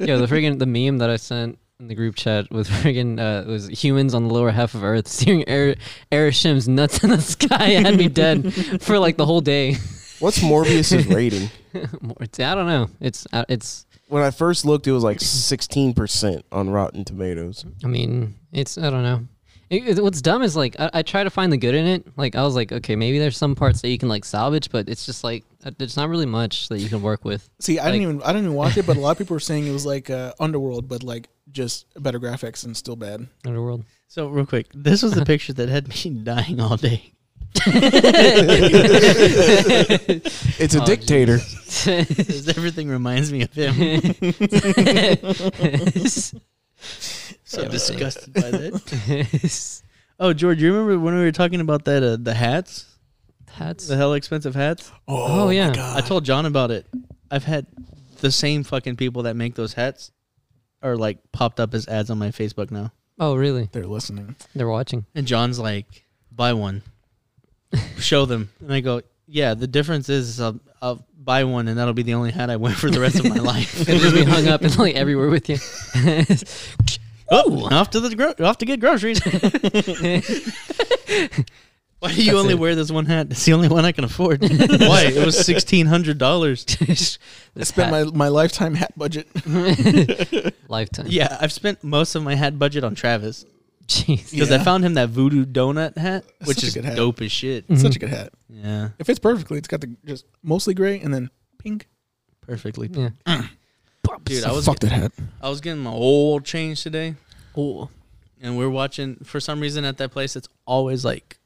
Yo, 0.00 0.18
the 0.18 0.26
freaking 0.26 0.58
the 0.58 0.66
meme 0.66 0.98
that 0.98 1.10
I 1.10 1.16
sent 1.16 1.58
in 1.80 1.88
the 1.88 1.94
group 1.94 2.14
chat 2.14 2.50
with 2.50 2.68
friggin' 2.82 3.18
uh, 3.18 3.48
was 3.50 3.66
humans 3.68 4.14
on 4.14 4.28
the 4.28 4.34
lower 4.34 4.50
half 4.50 4.74
of 4.74 4.84
Earth 4.84 5.08
seeing 5.08 5.48
Air 5.48 6.30
Shim's 6.30 6.68
nuts 6.68 7.02
in 7.02 7.10
the 7.10 7.20
sky 7.20 7.70
had 7.70 7.96
me 7.96 8.08
dead 8.08 8.52
for 8.82 8.98
like 8.98 9.16
the 9.16 9.26
whole 9.26 9.40
day. 9.40 9.76
What's 10.20 10.42
Morbius's 10.42 11.06
rating? 11.06 11.50
It's, 12.20 12.40
I 12.40 12.56
don't 12.56 12.66
know. 12.66 12.88
It's 13.00 13.28
uh, 13.32 13.44
it's. 13.48 13.86
When 14.08 14.24
I 14.24 14.32
first 14.32 14.64
looked, 14.64 14.88
it 14.88 14.92
was 14.92 15.04
like 15.04 15.18
16% 15.18 16.42
on 16.50 16.68
Rotten 16.68 17.04
Tomatoes. 17.04 17.64
I 17.84 17.86
mean, 17.86 18.34
it's. 18.52 18.76
I 18.76 18.90
don't 18.90 19.04
know. 19.04 19.28
It, 19.70 19.98
it- 19.98 20.02
what's 20.02 20.20
dumb 20.20 20.42
is 20.42 20.56
like 20.56 20.74
I, 20.80 20.90
I 20.94 21.02
try 21.02 21.22
to 21.22 21.30
find 21.30 21.52
the 21.52 21.56
good 21.56 21.76
in 21.76 21.86
it. 21.86 22.04
Like 22.16 22.34
I 22.34 22.42
was 22.42 22.56
like, 22.56 22.72
okay, 22.72 22.96
maybe 22.96 23.20
there's 23.20 23.36
some 23.36 23.54
parts 23.54 23.82
that 23.82 23.88
you 23.90 23.98
can 23.98 24.08
like 24.08 24.24
salvage, 24.24 24.70
but 24.70 24.88
it's 24.88 25.06
just 25.06 25.22
like 25.22 25.44
uh, 25.64 25.70
there's 25.78 25.96
not 25.96 26.08
really 26.08 26.26
much 26.26 26.68
that 26.70 26.80
you 26.80 26.88
can 26.88 27.02
work 27.02 27.24
with. 27.24 27.48
See, 27.60 27.78
I 27.78 27.86
didn't 27.92 28.02
even 28.02 28.22
I 28.24 28.32
didn't 28.32 28.46
even 28.46 28.54
watch 28.56 28.76
it, 28.76 28.84
but 28.84 28.96
a 28.96 29.00
lot 29.00 29.12
of 29.12 29.18
people 29.18 29.34
were 29.36 29.40
saying 29.40 29.68
it 29.68 29.72
was 29.72 29.86
like 29.86 30.10
uh, 30.10 30.32
Underworld, 30.40 30.88
but 30.88 31.04
like 31.04 31.28
just 31.52 31.86
better 32.02 32.18
graphics 32.20 32.64
and 32.64 32.76
still 32.76 32.96
bad. 32.96 33.26
Underworld. 33.46 33.84
so, 34.08 34.28
real 34.28 34.46
quick, 34.46 34.66
this 34.74 35.02
was 35.02 35.12
the 35.14 35.24
picture 35.32 35.52
that 35.54 35.68
had 35.68 35.88
me 35.88 36.10
dying 36.24 36.60
all 36.60 36.76
day. 36.76 37.12
It's 40.62 40.74
a 40.74 40.82
Oh, 40.82 40.86
dictator. 40.86 41.38
Because 41.84 42.48
everything 42.48 42.88
reminds 42.88 43.32
me 43.32 43.42
of 43.42 43.52
him. 43.52 43.74
So 47.44 47.66
disgusted 47.68 48.32
by 48.34 48.50
that. 48.50 49.82
Oh, 50.20 50.32
George, 50.32 50.60
you 50.62 50.72
remember 50.72 50.98
when 51.02 51.14
we 51.14 51.20
were 51.22 51.32
talking 51.32 51.60
about 51.60 51.84
that 51.86 52.02
uh, 52.02 52.16
the 52.20 52.34
hats, 52.34 52.86
Hats. 53.50 53.88
the 53.88 53.96
hell 53.96 54.12
expensive 54.14 54.54
hats? 54.54 54.92
Oh, 55.08 55.48
yeah. 55.50 55.72
God. 55.72 55.96
I 55.96 56.06
told 56.06 56.24
John 56.24 56.46
about 56.46 56.70
it. 56.70 56.86
I've 57.30 57.44
had 57.44 57.66
the 58.20 58.30
same 58.30 58.62
fucking 58.62 58.96
people 58.96 59.22
that 59.24 59.34
make 59.34 59.54
those 59.54 59.72
hats 59.72 60.12
are 60.82 60.96
like 60.96 61.18
popped 61.32 61.60
up 61.60 61.74
as 61.74 61.86
ads 61.88 62.10
on 62.10 62.18
my 62.18 62.28
Facebook 62.28 62.70
now. 62.70 62.92
Oh, 63.18 63.36
really? 63.36 63.68
they're 63.72 63.86
listening. 63.86 64.36
They're 64.54 64.68
watching. 64.68 65.04
And 65.14 65.26
John's 65.26 65.58
like, 65.58 66.06
buy 66.32 66.54
one, 66.54 66.82
show 67.98 68.24
them. 68.24 68.50
And 68.60 68.72
I 68.72 68.80
go, 68.80 69.02
yeah, 69.26 69.54
the 69.54 69.66
difference 69.66 70.08
is 70.08 70.40
I'll, 70.40 70.58
I'll 70.80 71.06
buy 71.18 71.44
one 71.44 71.68
and 71.68 71.78
that'll 71.78 71.94
be 71.94 72.02
the 72.02 72.14
only 72.14 72.32
hat 72.32 72.50
I 72.50 72.56
wear 72.56 72.72
for 72.72 72.90
the 72.90 73.00
rest 73.00 73.20
of 73.20 73.28
my 73.28 73.36
life. 73.36 73.88
It'll 73.88 74.00
just 74.00 74.14
be 74.14 74.24
hung 74.24 74.48
up 74.48 74.62
and 74.62 74.76
like 74.78 74.94
everywhere 74.94 75.28
with 75.28 75.48
you. 75.48 75.58
oh, 77.30 77.68
off 77.70 77.90
to 77.90 78.00
the 78.00 78.16
gro- 78.16 78.34
off 78.44 78.58
to 78.58 78.64
get 78.64 78.80
groceries. 78.80 79.20
Why 82.00 82.12
do 82.14 82.20
you 82.22 82.32
That's 82.32 82.38
only 82.38 82.54
it. 82.54 82.58
wear 82.58 82.74
this 82.74 82.90
one 82.90 83.04
hat? 83.06 83.28
It's 83.30 83.44
the 83.44 83.52
only 83.52 83.68
one 83.68 83.84
I 83.84 83.92
can 83.92 84.04
afford. 84.04 84.40
Why? 84.42 85.04
It 85.14 85.24
was 85.24 85.38
sixteen 85.46 85.86
hundred 85.86 86.16
dollars. 86.18 86.64
I 86.80 87.62
spent 87.64 87.90
my, 87.90 88.04
my 88.04 88.28
lifetime 88.28 88.74
hat 88.74 88.92
budget. 88.96 89.28
lifetime. 90.68 91.06
Yeah, 91.08 91.36
I've 91.40 91.52
spent 91.52 91.84
most 91.84 92.14
of 92.14 92.22
my 92.22 92.34
hat 92.34 92.58
budget 92.58 92.84
on 92.84 92.94
Travis 92.94 93.44
Jeez. 93.86 94.30
because 94.30 94.50
I 94.50 94.56
Yeah. 94.56 94.64
found 94.64 94.84
him 94.84 94.94
that 94.94 95.10
voodoo 95.10 95.44
donut 95.44 95.96
hat, 95.98 96.24
which 96.44 96.56
such 96.58 96.64
a 96.64 96.66
is 96.68 96.74
good 96.74 96.84
hat. 96.86 96.96
dope 96.96 97.20
as 97.20 97.32
shit. 97.32 97.64
It's. 97.68 97.82
Such 97.82 97.96
a 97.96 97.98
mm-hmm. 97.98 98.08
good 98.08 98.16
hat. 98.16 98.32
Yeah, 98.48 98.88
It 98.98 99.04
fits 99.04 99.18
perfectly. 99.18 99.58
It's 99.58 99.68
got 99.68 99.80
the 99.80 99.94
just 100.04 100.24
mostly 100.42 100.74
gray 100.74 101.00
and 101.00 101.12
then 101.12 101.30
pink. 101.58 101.86
perfectly. 102.40 102.88
Yeah. 102.92 103.10
Dude, 104.24 104.44
I 104.44 104.52
was 104.52 104.66
fuck 104.66 104.78
that 104.80 104.90
hat. 104.92 105.12
I 105.42 105.48
was 105.48 105.60
getting 105.60 105.82
my 105.82 105.92
oil 105.92 106.40
change 106.40 106.82
today, 106.82 107.14
Oh. 107.56 107.88
and 108.40 108.56
we're 108.58 108.68
watching. 108.70 109.16
For 109.24 109.38
some 109.40 109.60
reason, 109.60 109.84
at 109.84 109.98
that 109.98 110.10
place, 110.12 110.34
it's 110.36 110.48
always 110.66 111.04
like, 111.04 111.38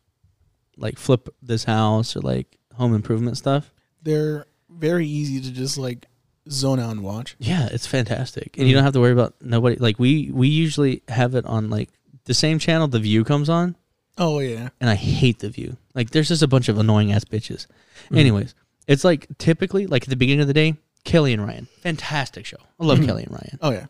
like 0.76 0.98
flip 0.98 1.28
this 1.42 1.64
house 1.64 2.16
or 2.16 2.20
like 2.20 2.56
home 2.74 2.94
improvement 2.94 3.36
stuff. 3.36 3.72
They're 4.02 4.46
very 4.68 5.06
easy 5.06 5.40
to 5.40 5.50
just 5.50 5.78
like 5.78 6.06
zone 6.50 6.78
out 6.80 6.90
and 6.90 7.02
watch. 7.02 7.36
Yeah, 7.38 7.68
it's 7.70 7.86
fantastic, 7.86 8.56
and 8.58 8.68
you 8.68 8.74
don't 8.74 8.84
have 8.84 8.92
to 8.94 9.00
worry 9.00 9.12
about 9.12 9.34
nobody. 9.40 9.76
Like 9.76 9.98
we 9.98 10.30
we 10.32 10.48
usually 10.48 11.02
have 11.08 11.34
it 11.34 11.44
on 11.46 11.70
like 11.70 11.88
the 12.24 12.34
same 12.34 12.58
channel 12.58 12.88
The 12.88 12.98
View 13.00 13.24
comes 13.24 13.48
on, 13.48 13.76
Oh 14.18 14.38
yeah. 14.40 14.70
and 14.80 14.90
I 14.90 14.94
hate 14.94 15.38
The 15.40 15.50
View. 15.50 15.76
Like 15.94 16.10
there's 16.10 16.28
just 16.28 16.42
a 16.42 16.48
bunch 16.48 16.68
of 16.68 16.78
annoying 16.78 17.12
ass 17.12 17.24
bitches. 17.24 17.66
Mhm. 18.10 18.18
Anyways, 18.18 18.54
it's 18.86 19.04
like 19.04 19.26
typically 19.38 19.86
like 19.86 20.02
at 20.04 20.08
the 20.08 20.16
beginning 20.16 20.40
of 20.42 20.48
the 20.48 20.54
day, 20.54 20.74
Kelly 21.04 21.32
and 21.32 21.44
Ryan, 21.44 21.68
fantastic 21.80 22.44
show. 22.46 22.56
I 22.80 22.84
love 22.84 22.98
Mhm. 22.98 23.06
Kelly 23.06 23.22
and 23.24 23.32
Ryan. 23.32 23.58
Oh 23.62 23.70
yeah. 23.70 23.86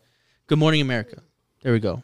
Good 0.47 0.59
Morning 0.59 0.81
America. 0.81 1.23
There 1.63 1.73
we 1.73 1.79
go. 1.79 2.03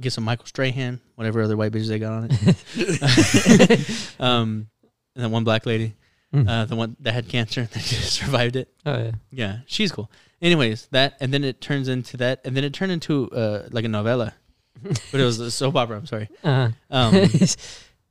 Get 0.00 0.12
some 0.12 0.24
Michael 0.24 0.46
Strahan, 0.46 1.00
whatever 1.14 1.40
other 1.42 1.56
white 1.56 1.72
bitches 1.72 1.88
they 1.88 1.98
got 1.98 2.12
on 2.12 2.28
it. 2.30 4.14
um, 4.20 4.68
and 5.14 5.24
then 5.24 5.30
one 5.30 5.44
black 5.44 5.66
lady, 5.66 5.94
Mm. 6.32 6.48
uh, 6.48 6.64
the 6.64 6.76
one 6.76 6.96
that 7.00 7.12
had 7.12 7.28
cancer 7.28 7.62
that 7.72 7.82
just 7.82 8.12
survived 8.12 8.54
it. 8.54 8.68
Oh 8.86 8.96
yeah. 8.96 9.10
Yeah, 9.32 9.56
she's 9.66 9.90
cool. 9.90 10.08
Anyways, 10.40 10.86
that 10.92 11.16
and 11.20 11.34
then 11.34 11.42
it 11.42 11.60
turns 11.60 11.88
into 11.88 12.16
that, 12.18 12.40
and 12.44 12.56
then 12.56 12.62
it 12.62 12.72
turned 12.72 12.92
into 12.92 13.28
uh 13.32 13.68
like 13.72 13.84
a 13.84 13.88
novella, 13.88 14.34
but 14.82 15.20
it 15.20 15.24
was 15.24 15.40
a 15.40 15.50
soap 15.50 15.74
opera. 15.74 15.96
I'm 15.96 16.06
sorry. 16.06 16.28
Uh-huh. 16.44 16.68
Um, 16.88 17.26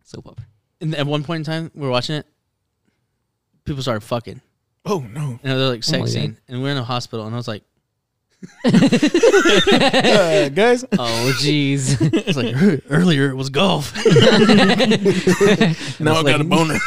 Soap 0.03 0.27
opera. 0.27 0.45
and 0.81 0.93
at 0.95 1.07
one 1.07 1.23
point 1.23 1.47
in 1.47 1.51
time, 1.53 1.72
we 1.73 1.84
were 1.85 1.91
watching 1.91 2.15
it. 2.18 2.26
People 3.64 3.81
started 3.84 4.01
fucking, 4.01 4.41
Oh 4.85 4.99
no. 4.99 5.39
and 5.41 5.51
they're 5.57 5.69
like 5.69 5.84
Oh 5.88 5.99
my 5.99 6.06
sex 6.06 6.15
God. 6.15 6.35
and 6.49 6.61
we're 6.61 6.72
in 6.72 6.77
a 6.77 6.84
hospital, 6.84 7.26
and 7.26 7.34
I 7.34 7.38
was 7.38 7.47
like, 7.47 7.64
Uh, 9.72 10.48
guys, 10.49 10.84
Oh 10.98 11.34
jeez. 11.41 11.99
I 12.02 12.24
was 12.28 12.38
like 12.38 12.56
"Ear- 12.56 12.82
earlier 12.90 13.30
it 13.30 13.36
was 13.36 13.49
golf. 13.49 13.94
now 15.99 16.14
I 16.14 16.22
was 16.22 16.24
got 16.24 16.40
a 16.41 16.44
like- 16.44 16.49
boner. 16.49 16.80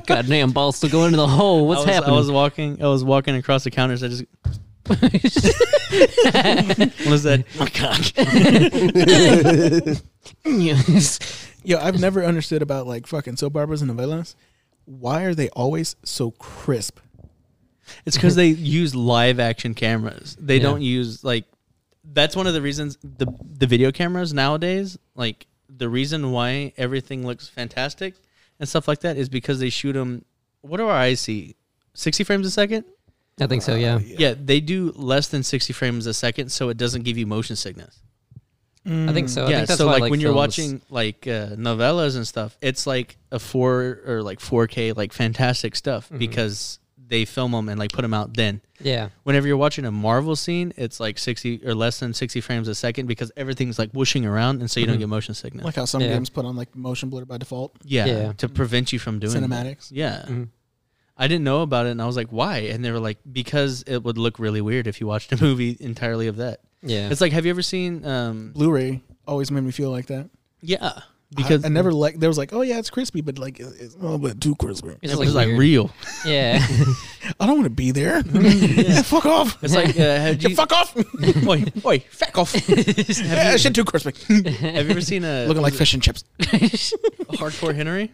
Goddamn 0.06 0.52
ball 0.52 0.70
still 0.72 0.90
going 0.90 1.06
into 1.06 1.16
the 1.16 1.26
hole. 1.26 1.66
What's 1.66 1.80
I 1.82 1.84
was, 1.86 1.94
happening? 1.94 2.14
I 2.14 2.18
was 2.18 2.30
walking, 2.30 2.82
I 2.82 2.86
was 2.86 3.02
walking 3.04 3.34
across 3.36 3.64
the 3.64 3.70
counters. 3.70 4.02
I 4.04 4.08
just 4.08 4.24
what 4.86 5.02
is 7.12 7.22
that? 7.24 7.44
My 7.58 7.68
cock. 7.68 8.02
Yes. 10.44 11.18
Yo, 11.64 11.78
I've 11.78 12.00
never 12.00 12.24
understood 12.24 12.62
about 12.62 12.86
like 12.86 13.06
fucking 13.08 13.36
soap 13.36 13.56
operas 13.56 13.82
and 13.82 13.90
novellas. 13.90 14.34
Why 14.84 15.24
are 15.24 15.34
they 15.34 15.48
always 15.50 15.96
so 16.04 16.30
crisp? 16.32 17.00
It's 18.04 18.16
because 18.16 18.34
they 18.36 18.48
use 18.48 18.94
live 18.94 19.38
action 19.40 19.74
cameras. 19.74 20.36
They 20.40 20.56
Yeah. 20.56 20.62
don't 20.62 20.82
use 20.82 21.22
like. 21.24 21.44
That's 22.12 22.36
one 22.36 22.46
of 22.46 22.54
the 22.54 22.62
reasons 22.62 22.98
the 23.02 23.26
the 23.58 23.66
video 23.66 23.90
cameras 23.92 24.32
nowadays, 24.32 24.96
like 25.14 25.46
the 25.68 25.88
reason 25.88 26.30
why 26.32 26.72
everything 26.76 27.26
looks 27.26 27.48
fantastic 27.48 28.14
and 28.60 28.68
stuff 28.68 28.86
like 28.88 29.00
that, 29.00 29.16
is 29.16 29.28
because 29.28 29.58
they 29.58 29.70
shoot 29.70 29.92
them. 29.94 30.24
What 30.62 30.78
do 30.78 30.86
our 30.86 30.96
eyes 30.96 31.20
see? 31.20 31.56
Sixty 31.94 32.24
frames 32.24 32.46
a 32.46 32.50
second. 32.50 32.84
I 33.40 33.46
think 33.46 33.62
so. 33.62 33.74
Yeah. 33.74 33.98
Yeah, 34.02 34.34
they 34.38 34.60
do 34.60 34.92
less 34.96 35.28
than 35.28 35.42
sixty 35.42 35.72
frames 35.72 36.06
a 36.06 36.14
second, 36.14 36.50
so 36.50 36.68
it 36.70 36.76
doesn't 36.76 37.02
give 37.02 37.18
you 37.18 37.26
motion 37.26 37.56
sickness. 37.56 38.00
I 38.88 39.12
think 39.12 39.28
so. 39.28 39.46
I 39.46 39.50
yeah, 39.50 39.56
think 39.56 39.68
that's 39.68 39.78
so 39.78 39.86
why, 39.88 39.96
like, 39.96 40.10
when 40.12 40.20
you're 40.20 40.28
films- 40.28 40.36
watching 40.58 40.80
like 40.90 41.26
uh, 41.26 41.56
novellas 41.56 42.14
and 42.14 42.24
stuff, 42.26 42.56
it's 42.62 42.86
like 42.86 43.16
a 43.32 43.40
four 43.40 43.98
or 44.06 44.22
like 44.22 44.38
4K 44.38 44.92
like 44.96 45.12
fantastic 45.12 45.74
stuff 45.74 46.08
Mhm. 46.08 46.20
because 46.20 46.78
they 47.08 47.24
film 47.24 47.52
them 47.52 47.68
and 47.68 47.78
like 47.78 47.92
put 47.92 48.02
them 48.02 48.12
out 48.14 48.34
then. 48.34 48.60
Yeah. 48.80 49.10
Whenever 49.22 49.46
you're 49.46 49.56
watching 49.56 49.84
a 49.84 49.90
Marvel 49.92 50.34
scene, 50.36 50.72
it's 50.76 50.98
like 50.98 51.18
60 51.18 51.62
or 51.64 51.74
less 51.74 52.00
than 52.00 52.12
60 52.14 52.40
frames 52.40 52.68
a 52.68 52.74
second 52.74 53.06
because 53.06 53.30
everything's 53.36 53.78
like 53.78 53.90
whooshing 53.92 54.26
around, 54.26 54.60
and 54.60 54.70
so 54.70 54.80
you 54.80 54.86
don't 54.86 54.96
Mhm. 54.96 55.00
get 55.00 55.08
motion 55.08 55.34
sickness. 55.34 55.64
Like 55.64 55.76
how 55.76 55.84
some 55.84 56.02
Yeah. 56.02 56.08
games 56.08 56.30
put 56.30 56.44
on 56.44 56.56
like 56.56 56.74
motion 56.74 57.08
blur 57.08 57.24
by 57.24 57.38
default. 57.38 57.74
yeah, 57.84 58.06
Yeah. 58.06 58.32
to 58.38 58.48
prevent 58.48 58.92
you 58.92 58.98
from 58.98 59.18
doing 59.18 59.32
that. 59.40 59.42
Cinematics. 59.48 59.88
Yeah. 59.92 60.24
Mhm. 60.28 60.48
I 61.18 61.28
didn't 61.28 61.44
know 61.44 61.62
about 61.62 61.86
it, 61.86 61.90
and 61.90 62.02
I 62.02 62.06
was 62.06 62.16
like, 62.16 62.28
"Why?" 62.30 62.58
And 62.58 62.84
they 62.84 62.90
were 62.90 63.00
like, 63.00 63.18
"Because 63.30 63.82
it 63.86 64.02
would 64.04 64.18
look 64.18 64.38
really 64.38 64.60
weird 64.60 64.86
if 64.86 65.00
you 65.00 65.06
watched 65.06 65.32
a 65.32 65.36
movie 65.42 65.76
entirely 65.80 66.26
of 66.26 66.36
that." 66.36 66.60
Yeah. 66.82 67.08
It's 67.08 67.20
like, 67.22 67.32
have 67.32 67.46
you 67.46 67.50
ever 67.50 67.62
seen? 67.62 68.04
um 68.04 68.52
Blu-ray 68.52 69.02
always 69.26 69.50
made 69.50 69.62
me 69.64 69.70
feel 69.70 69.90
like 69.90 70.06
that. 70.06 70.28
Yeah, 70.60 71.00
Because 71.34 71.48
because 71.48 71.64
I, 71.64 71.68
never 71.68 71.92
like 71.92 72.20
there 72.20 72.28
was 72.30 72.38
like, 72.38 72.52
oh 72.52 72.60
yeah, 72.62 72.78
it's 72.78 72.88
crispy, 72.88 73.20
but 73.20 73.36
like 73.36 73.58
it's 73.58 73.72
it's 73.72 73.94
a 73.94 73.98
little 73.98 74.18
bit 74.18 74.40
too 74.40 74.54
crispy. 74.54 74.90
It's 75.02 75.12
it 75.12 75.16
like 75.16 75.26
was 75.26 75.34
like 75.34 75.48
weird. 75.48 75.58
real. 75.58 75.90
yeah. 76.24 76.64
I 77.40 77.46
don't 77.46 77.56
want 77.56 77.64
to 77.64 77.70
be 77.70 77.90
there. 77.90 78.22
yeah, 78.32 79.02
fuck 79.02 79.26
off. 79.26 79.62
It's 79.62 79.74
like, 79.74 79.88
uh, 79.98 80.02
have 80.02 80.40
Yeah, 80.40 80.50
you, 80.50 80.54
fuck 80.54 80.72
off. 80.72 80.96
oi, 80.96 81.64
oi, 81.84 81.98
fuck 82.10 82.38
off. 82.38 82.54
yeah, 82.68 83.56
shit 83.56 83.74
too 83.74 83.84
crispy. 83.84 84.12
Have 84.52 84.84
you 84.86 84.90
ever 84.90 85.00
seen 85.00 85.24
a 85.24 85.46
Looking 85.46 85.62
like 85.62 85.72
was 85.72 85.78
fish 85.80 85.94
and 85.94 86.02
chips. 86.02 86.22
hardcore 86.40 87.74
Henry? 87.74 88.12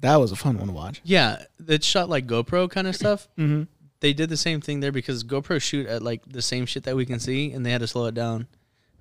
That 0.00 0.16
was 0.16 0.32
a 0.32 0.36
fun 0.36 0.58
one 0.58 0.68
to 0.68 0.74
watch. 0.74 1.00
Yeah, 1.02 1.44
it's 1.66 1.86
shot 1.86 2.10
like 2.10 2.26
GoPro 2.26 2.70
kind 2.70 2.86
of 2.86 2.94
stuff. 2.94 3.26
Mm-hmm. 3.38 3.62
They 4.00 4.12
did 4.12 4.28
the 4.28 4.36
same 4.36 4.60
thing 4.60 4.80
there 4.80 4.92
because 4.92 5.24
GoPro 5.24 5.60
shoot 5.60 5.86
at 5.86 6.02
like 6.02 6.20
the 6.26 6.42
same 6.42 6.66
shit 6.66 6.82
that 6.84 6.94
we 6.94 7.06
can 7.06 7.18
see, 7.18 7.52
and 7.52 7.64
they 7.64 7.70
had 7.70 7.80
to 7.80 7.86
slow 7.86 8.04
it 8.04 8.14
down 8.14 8.46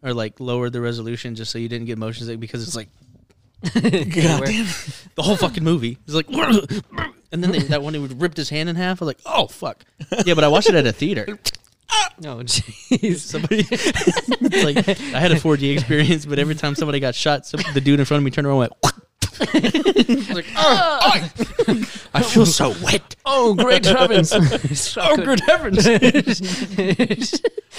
or 0.05 0.13
like 0.13 0.39
lower 0.39 0.69
the 0.69 0.79
resolution 0.79 1.35
just 1.35 1.51
so 1.51 1.57
you 1.57 1.67
didn't 1.67 1.87
get 1.87 1.97
motion 1.97 2.25
sick 2.27 2.39
because 2.39 2.65
it's 2.65 2.75
like 2.75 2.89
the 3.61 5.01
whole 5.17 5.35
fucking 5.35 5.63
movie. 5.63 5.97
It's 6.05 6.13
like, 6.13 6.29
and 7.31 7.43
then 7.43 7.51
they, 7.51 7.59
that 7.59 7.81
one 7.81 7.93
dude 7.93 8.21
ripped 8.21 8.37
his 8.37 8.49
hand 8.49 8.69
in 8.69 8.75
half. 8.75 9.01
I 9.01 9.05
was 9.05 9.07
like, 9.07 9.19
oh 9.25 9.47
fuck. 9.47 9.83
Yeah, 10.25 10.35
but 10.35 10.43
I 10.43 10.47
watched 10.47 10.69
it 10.69 10.75
at 10.75 10.85
a 10.85 10.93
theater. 10.93 11.39
No, 12.19 12.33
oh, 12.39 12.43
jeez. 12.43 13.17
Somebody, 13.17 13.65
it's 13.69 14.63
like 14.63 14.87
I 14.87 15.19
had 15.19 15.31
a 15.31 15.35
4D 15.35 15.73
experience, 15.73 16.25
but 16.25 16.37
every 16.39 16.55
time 16.55 16.75
somebody 16.75 16.99
got 16.99 17.15
shot, 17.15 17.45
some, 17.45 17.61
the 17.73 17.81
dude 17.81 17.99
in 17.99 18.05
front 18.05 18.19
of 18.19 18.23
me 18.23 18.31
turned 18.31 18.47
around 18.47 18.61
and 18.61 18.71
went. 18.83 18.94
I 19.41 20.33
like, 20.33 20.45
oh, 20.55 20.99
I 22.13 22.21
feel 22.21 22.45
so 22.45 22.73
wet. 22.83 23.15
Oh, 23.25 23.53
great 23.55 23.85
heavens! 23.85 24.31
Oh, 24.97 25.17
good 25.17 25.39
heavens. 25.41 25.85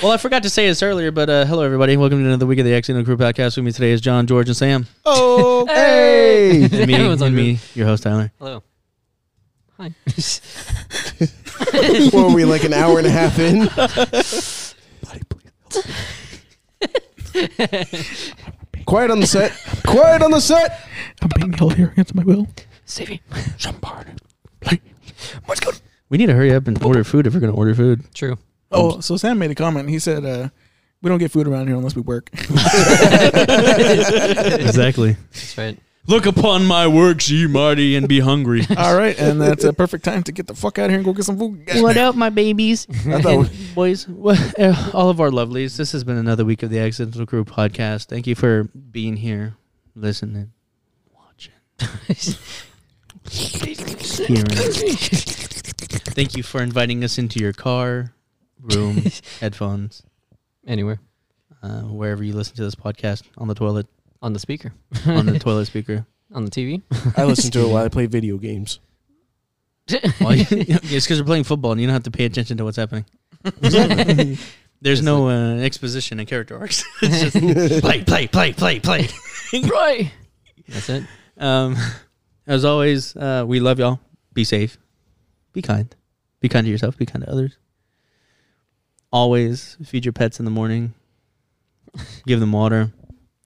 well, 0.03 0.13
I 0.13 0.17
forgot 0.19 0.43
to 0.43 0.51
say 0.51 0.67
this 0.69 0.83
earlier, 0.83 1.11
but 1.11 1.31
uh, 1.31 1.45
hello, 1.47 1.63
everybody. 1.63 1.97
Welcome 1.97 2.21
to 2.21 2.27
another 2.27 2.47
week 2.47 2.59
of 2.59 2.65
the 2.65 2.75
Accidental 2.75 3.05
Crew 3.05 3.17
podcast. 3.17 3.57
With 3.57 3.65
me 3.65 3.73
today 3.73 3.93
is 3.93 4.01
John, 4.01 4.27
George, 4.27 4.49
and 4.49 4.57
Sam. 4.57 4.87
Oh, 5.05 5.67
Hey! 5.67 6.65
And 6.65 6.73
me, 6.87 6.95
Everyone's 6.95 7.23
on 7.23 7.29
and 7.29 7.37
me 7.37 7.59
your 7.75 7.87
host, 7.87 8.03
Tyler. 8.03 8.33
Hello. 8.39 8.63
Hi. 9.79 9.95
what 12.11 12.29
were 12.29 12.35
we 12.35 12.45
like 12.45 12.65
an 12.65 12.73
hour 12.73 12.99
and 12.99 13.07
a 13.07 13.11
half 13.11 13.39
in? 13.39 13.69
Quiet 18.87 19.11
on 19.11 19.21
the 19.21 19.27
set. 19.27 19.53
Quiet 19.85 20.23
on 20.23 20.31
the 20.31 20.41
set. 20.41 20.89
I'm 21.21 21.29
being 21.37 21.53
held 21.53 21.75
here 21.75 21.89
against 21.89 22.15
my 22.15 22.23
will. 22.23 22.47
Savvy. 22.85 23.21
We 26.09 26.19
need 26.19 26.27
to 26.27 26.35
hurry 26.35 26.55
up 26.55 26.69
and 26.69 26.81
order 26.85 27.03
food 27.03 27.27
if 27.27 27.35
we're 27.35 27.41
going 27.41 27.53
to 27.53 27.59
order 27.59 27.75
food. 27.75 28.05
True. 28.15 28.39
Oh, 28.71 29.01
so 29.01 29.17
Sam 29.17 29.39
made 29.39 29.51
a 29.51 29.57
comment. 29.57 29.89
He 29.89 29.99
said, 29.99 30.25
uh, 30.25 30.51
"We 31.03 31.09
don't 31.09 31.19
get 31.19 31.33
food 31.33 31.49
around 31.49 31.67
here 31.67 31.77
unless 31.77 31.97
we 31.97 32.03
work." 32.03 32.31
exactly. 34.61 35.17
That's 35.33 35.59
right. 35.59 35.77
Look 36.09 36.27
upon 36.27 36.67
my 36.67 36.87
works, 36.87 37.29
ye 37.29 37.47
mighty, 37.47 37.97
and 37.97 38.07
be 38.09 38.21
hungry. 38.21 38.63
All 38.77 38.97
right, 38.97 39.19
and 39.19 39.41
that's 39.41 39.65
a 39.65 39.73
perfect 39.73 40.05
time 40.05 40.23
to 40.25 40.33
get 40.33 40.47
the 40.47 40.55
fuck 40.55 40.79
out 40.79 40.85
of 40.85 40.91
here 40.91 40.99
and 40.99 41.05
go 41.05 41.13
get 41.13 41.25
some 41.25 41.39
food. 41.39 41.67
what 41.83 41.97
up, 41.97 42.15
my 42.15 42.31
babies? 42.31 42.87
I 43.07 43.21
thought 43.21 43.51
boys, 43.75 44.07
well, 44.09 44.37
uh, 44.59 44.91
all 44.95 45.11
of 45.11 45.21
our 45.21 45.31
lovelies, 45.31 45.77
this 45.77 45.93
has 45.93 46.05
been 46.05 46.17
another 46.17 46.45
week 46.45 46.63
of 46.63 46.71
the 46.71 46.79
Accidental 46.79 47.27
Crew 47.27 47.45
podcast. 47.45 48.07
Thank 48.07 48.27
you 48.27 48.35
for 48.35 48.65
being 48.65 49.17
here, 49.17 49.57
listening, 49.95 50.53
watching, 51.13 51.55
hearing. 53.29 54.47
Thank 56.15 56.37
you 56.37 56.43
for 56.43 56.63
inviting 56.63 57.03
us 57.03 57.19
into 57.19 57.41
your 57.41 57.53
car, 57.53 58.13
room, 58.61 59.03
headphones, 59.41 60.03
Anywhere 60.67 61.01
uh, 61.63 61.83
wherever 61.83 62.23
you 62.23 62.33
listen 62.33 62.55
to 62.57 62.65
this 62.65 62.75
podcast, 62.75 63.23
on 63.39 63.49
the 63.49 63.55
toilet, 63.55 63.87
on 64.27 64.33
the 64.33 64.39
speaker, 64.41 64.73
on 65.07 65.27
the 65.27 65.39
toilet 65.39 65.67
speaker. 65.73 66.05
on 66.35 66.45
the 66.45 66.51
TV. 66.51 66.83
I 67.17 67.23
listen 67.25 67.51
to 67.53 67.61
it 67.61 67.69
while 67.69 67.85
I 67.85 67.89
play 67.89 68.07
video 68.17 68.37
games. 68.39 68.81
Well, 70.21 70.35
you- 70.35 70.45
it's 70.51 71.07
because 71.07 71.21
we're 71.21 71.27
playing 71.27 71.45
football 71.45 71.71
and 71.71 71.81
you 71.81 71.87
don't 71.87 71.95
have 71.95 72.03
to 72.03 72.11
pay 72.11 72.25
attention 72.25 72.57
to 72.57 72.65
what's 72.65 72.77
happening. 72.77 73.05
There's 74.83 74.99
Just 74.99 75.05
no 75.05 75.29
uh, 75.29 75.57
exposition 75.59 76.19
and 76.19 76.29
character 76.29 76.59
arcs. 76.59 76.85
it's 77.03 77.33
just 77.33 77.83
play, 77.85 78.03
play, 78.03 78.27
play, 78.27 78.53
play, 78.53 78.81
play. 78.81 79.09
right. 79.53 80.11
That's 80.69 80.89
it. 80.89 81.05
Um, 81.39 81.77
as 82.49 82.65
always, 82.65 83.15
uh, 83.17 83.45
we 83.47 83.61
love 83.61 83.79
y'all. 83.79 84.01
Be 84.35 84.43
safe. 84.45 84.77
Be 85.53 85.63
kind. 85.63 85.95
Be 86.41 86.49
kind 86.49 86.65
to 86.67 86.71
yourself. 86.71 86.99
Be 86.99 87.07
kind 87.07 87.25
to 87.25 87.31
others. 87.31 87.57
Always 89.13 89.77
feed 89.85 90.05
your 90.05 90.13
pets 90.13 90.41
in 90.41 90.45
the 90.45 90.51
morning. 90.51 90.93
Give 92.27 92.41
them 92.41 92.53
water. 92.53 92.93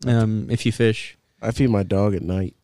Um, 0.06 0.48
if 0.50 0.64
you 0.64 0.72
fish, 0.72 1.16
I 1.42 1.50
feed 1.50 1.70
my 1.70 1.82
dog 1.82 2.14
at 2.14 2.22
night. 2.22 2.54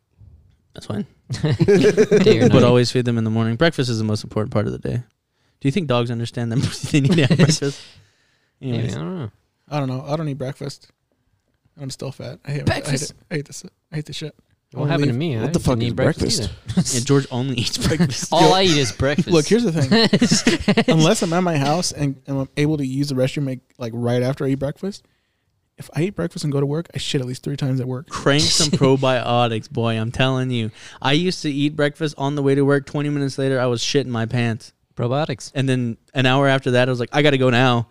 that's 0.74 0.86
fine. 0.86 1.06
But 1.42 2.62
always 2.62 2.90
feed 2.90 3.04
them 3.04 3.18
in 3.18 3.24
the 3.24 3.30
morning. 3.30 3.56
Breakfast 3.56 3.90
is 3.90 3.98
the 3.98 4.04
most 4.04 4.24
important 4.24 4.52
part 4.52 4.66
of 4.66 4.72
the 4.72 4.78
day. 4.78 5.02
Do 5.60 5.68
you 5.68 5.72
think 5.72 5.88
dogs 5.88 6.10
understand 6.10 6.52
that 6.52 6.58
they 6.92 7.00
need 7.00 7.12
to 7.12 7.26
have 7.26 7.36
breakfast? 7.36 7.82
Maybe, 8.60 8.74
Anyways, 8.74 8.96
I 8.96 8.98
don't 9.00 9.18
know. 9.18 9.30
I 9.68 9.78
don't 9.80 9.88
know. 9.88 10.04
I 10.06 10.16
don't 10.16 10.28
eat 10.28 10.38
breakfast. 10.38 10.90
I'm 11.80 11.90
still 11.90 12.12
fat. 12.12 12.38
I 12.44 12.50
hate, 12.50 12.54
I 12.54 12.56
hate 12.56 12.66
Breakfast. 12.66 13.10
it. 13.10 13.16
I 13.30 13.34
hate 13.34 13.44
this. 13.46 13.64
I 13.92 13.96
hate 13.96 14.06
this 14.06 14.16
shit. 14.16 14.34
What 14.72 14.80
wanna 14.80 14.92
happened 14.92 15.10
to 15.12 15.16
me? 15.16 15.36
What 15.36 15.48
I 15.50 15.52
the 15.52 15.60
fuck 15.60 15.78
is 15.78 15.84
eat 15.84 15.96
breakfast? 15.96 16.50
breakfast? 16.64 16.94
yeah, 16.94 17.00
George 17.04 17.26
only 17.30 17.56
eats 17.56 17.78
breakfast. 17.78 18.32
either. 18.32 18.44
All 18.46 18.54
I 18.54 18.62
eat 18.62 18.76
is 18.76 18.92
breakfast. 18.92 19.28
Look, 19.28 19.46
here's 19.46 19.64
the 19.64 19.72
thing. 19.72 20.84
Unless 20.88 21.22
I'm 21.22 21.32
at 21.32 21.40
my 21.40 21.56
house 21.58 21.92
and, 21.92 22.20
and 22.26 22.38
I'm 22.40 22.48
able 22.56 22.76
to 22.78 22.86
use 22.86 23.08
the 23.08 23.14
restroom 23.14 23.46
like, 23.46 23.60
like 23.78 23.92
right 23.94 24.22
after 24.22 24.44
I 24.44 24.48
eat 24.48 24.54
breakfast, 24.58 25.04
if 25.78 25.90
I 25.94 26.02
eat 26.02 26.16
breakfast 26.16 26.44
and 26.44 26.52
go 26.52 26.60
to 26.60 26.66
work, 26.66 26.88
I 26.94 26.98
shit 26.98 27.20
at 27.20 27.26
least 27.26 27.42
three 27.42 27.56
times 27.56 27.80
at 27.80 27.86
work. 27.86 28.08
Crank 28.08 28.42
some 28.42 28.68
probiotics, 28.78 29.70
boy. 29.70 29.98
I'm 29.98 30.10
telling 30.10 30.50
you. 30.50 30.70
I 31.02 31.12
used 31.12 31.42
to 31.42 31.50
eat 31.50 31.76
breakfast 31.76 32.14
on 32.16 32.34
the 32.34 32.42
way 32.42 32.54
to 32.54 32.64
work. 32.64 32.86
20 32.86 33.08
minutes 33.10 33.36
later, 33.38 33.60
I 33.60 33.66
was 33.66 33.82
shitting 33.82 34.06
my 34.06 34.26
pants. 34.26 34.72
probiotics. 34.94 35.52
And 35.54 35.68
then 35.68 35.96
an 36.14 36.24
hour 36.26 36.48
after 36.48 36.72
that, 36.72 36.88
I 36.88 36.90
was 36.90 37.00
like, 37.00 37.10
I 37.12 37.22
got 37.22 37.30
to 37.30 37.38
go 37.38 37.50
now. 37.50 37.88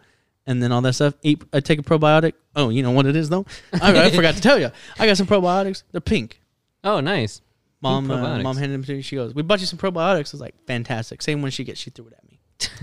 And 0.47 0.61
then 0.61 0.71
all 0.71 0.81
that 0.81 0.93
stuff. 0.93 1.15
Eat, 1.23 1.43
I 1.53 1.59
take 1.59 1.79
a 1.79 1.83
probiotic. 1.83 2.33
Oh, 2.55 2.69
you 2.69 2.83
know 2.83 2.91
what 2.91 3.05
it 3.05 3.15
is, 3.15 3.29
though? 3.29 3.45
I, 3.81 4.05
I 4.05 4.11
forgot 4.11 4.35
to 4.35 4.41
tell 4.41 4.59
you. 4.59 4.71
I 4.99 5.05
got 5.05 5.17
some 5.17 5.27
probiotics. 5.27 5.83
They're 5.91 6.01
pink. 6.01 6.41
Oh, 6.83 6.99
nice. 6.99 7.41
Mom, 7.81 8.09
uh, 8.09 8.39
mom 8.39 8.57
handed 8.57 8.73
them 8.73 8.83
to 8.83 8.95
me. 8.95 9.01
She 9.03 9.15
goes, 9.15 9.35
"We 9.35 9.43
bought 9.43 9.59
you 9.59 9.67
some 9.67 9.77
probiotics." 9.77 10.33
I 10.33 10.33
was 10.33 10.41
like, 10.41 10.55
"Fantastic!" 10.65 11.21
Same 11.21 11.43
one 11.43 11.51
she 11.51 11.63
gets, 11.63 11.79
she 11.79 11.91
threw 11.91 12.07
it 12.07 12.13
at 12.13 12.27
me. 12.27 12.39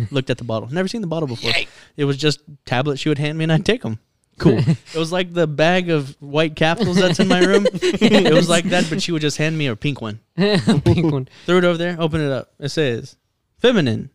Looked 0.13 0.31
at 0.31 0.39
the 0.39 0.45
bottle. 0.45 0.69
Never 0.69 0.87
seen 0.87 1.01
the 1.01 1.09
bottle 1.09 1.27
before. 1.27 1.51
It 1.97 2.05
was 2.05 2.17
just 2.17 2.41
tablets 2.67 3.01
she 3.01 3.09
would 3.09 3.19
hand 3.19 3.37
me, 3.37 3.43
and 3.45 3.53
I'd 3.53 3.65
take 3.65 3.83
them. 3.83 3.99
Cool. 4.39 4.59
it 4.67 4.95
was 4.97 5.13
like 5.13 5.33
the 5.33 5.47
bag 5.47 5.91
of 5.91 6.17
white 6.21 6.57
capsules 6.57 6.97
that's 6.97 7.21
in 7.21 7.29
my 7.29 7.41
room. 7.41 7.67
It 7.83 8.33
was 8.33 8.49
like 8.49 8.65
that, 8.67 8.87
but 8.89 9.03
she 9.03 9.13
would 9.13 9.23
just 9.23 9.37
hand 9.37 9.57
me 9.57 9.67
a 9.67 9.77
pink 9.77 10.01
one. 10.01 10.21
Pink 10.37 11.13
one. 11.13 11.29
Throw 11.47 11.59
it 11.59 11.65
over 11.65 11.79
there. 11.79 11.97
Open 11.99 12.21
it 12.21 12.33
up. 12.33 12.53
It 12.59 12.71
says, 12.71 13.17
"Feminine." 13.59 14.11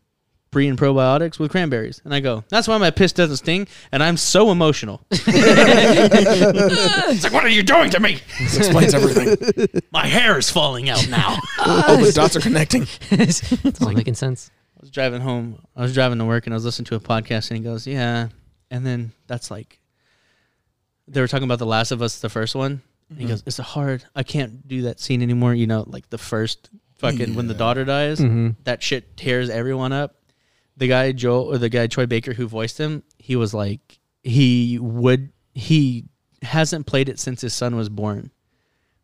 Pre 0.49 0.65
and 0.69 0.79
probiotics 0.79 1.39
with 1.39 1.51
cranberries, 1.51 2.01
and 2.05 2.13
I 2.13 2.21
go. 2.21 2.45
That's 2.47 2.69
why 2.69 2.77
my 2.77 2.89
piss 2.89 3.11
doesn't 3.11 3.35
sting, 3.35 3.67
and 3.91 4.01
I'm 4.01 4.15
so 4.15 4.49
emotional. 4.49 5.01
it's 5.11 5.27
like, 7.23 7.33
what 7.33 7.43
are 7.43 7.49
you 7.49 7.63
doing 7.63 7.89
to 7.89 7.99
me? 7.99 8.21
This 8.39 8.55
explains 8.55 8.93
everything. 8.93 9.81
My 9.91 10.07
hair 10.07 10.37
is 10.37 10.49
falling 10.49 10.89
out 10.89 11.05
now. 11.09 11.37
All 11.59 11.97
the 11.97 12.13
dots 12.15 12.37
are 12.37 12.39
connecting. 12.39 12.87
It's 13.11 13.81
all 13.81 13.91
making 13.91 14.15
sense. 14.15 14.49
I 14.77 14.79
was 14.79 14.89
driving 14.89 15.19
home. 15.19 15.61
I 15.75 15.81
was 15.81 15.93
driving 15.93 16.17
to 16.19 16.25
work 16.25 16.47
and 16.47 16.53
I 16.53 16.55
was 16.55 16.63
listening 16.63 16.85
to 16.85 16.95
a 16.95 17.01
podcast 17.01 17.51
and 17.51 17.57
he 17.57 17.63
goes, 17.63 17.85
"Yeah." 17.85 18.29
And 18.71 18.85
then 18.85 19.11
that's 19.27 19.51
like 19.51 19.81
they 21.07 21.21
were 21.21 21.27
talking 21.27 21.45
about 21.45 21.59
The 21.59 21.65
Last 21.65 21.91
of 21.91 22.01
Us, 22.01 22.19
the 22.19 22.29
first 22.29 22.55
one. 22.55 22.81
And 23.09 23.19
He 23.21 23.25
goes, 23.25 23.43
"It's 23.45 23.59
a 23.59 23.63
hard. 23.63 24.03
I 24.15 24.23
can't 24.23 24.67
do 24.67 24.81
that 24.83 24.99
scene 24.99 25.21
anymore. 25.21 25.53
You 25.53 25.67
know, 25.67 25.83
like 25.87 26.09
the 26.09 26.17
first 26.17 26.69
fucking 26.97 27.35
when 27.35 27.47
the 27.47 27.53
daughter 27.53 27.85
dies, 27.85 28.19
Mm-hmm. 28.19 28.49
that 28.65 28.83
shit 28.83 29.15
tears 29.17 29.49
everyone 29.49 29.93
up." 29.93 30.15
The 30.75 30.87
guy 30.87 31.11
Joel 31.13 31.51
or 31.51 31.57
the 31.57 31.69
guy 31.69 31.87
Troy 31.87 32.05
Baker 32.05 32.33
who 32.33 32.47
voiced 32.47 32.77
him, 32.77 33.01
he 33.17 33.35
was 33.35 33.53
like, 33.53 33.99
he 34.23 34.77
would 34.79 35.31
he 35.55 36.05
hasn't 36.43 36.85
played 36.85 37.09
it 37.09 37.17
since 37.19 37.41
his 37.41 37.53
son 37.53 37.75
was 37.75 37.89
born, 37.89 38.29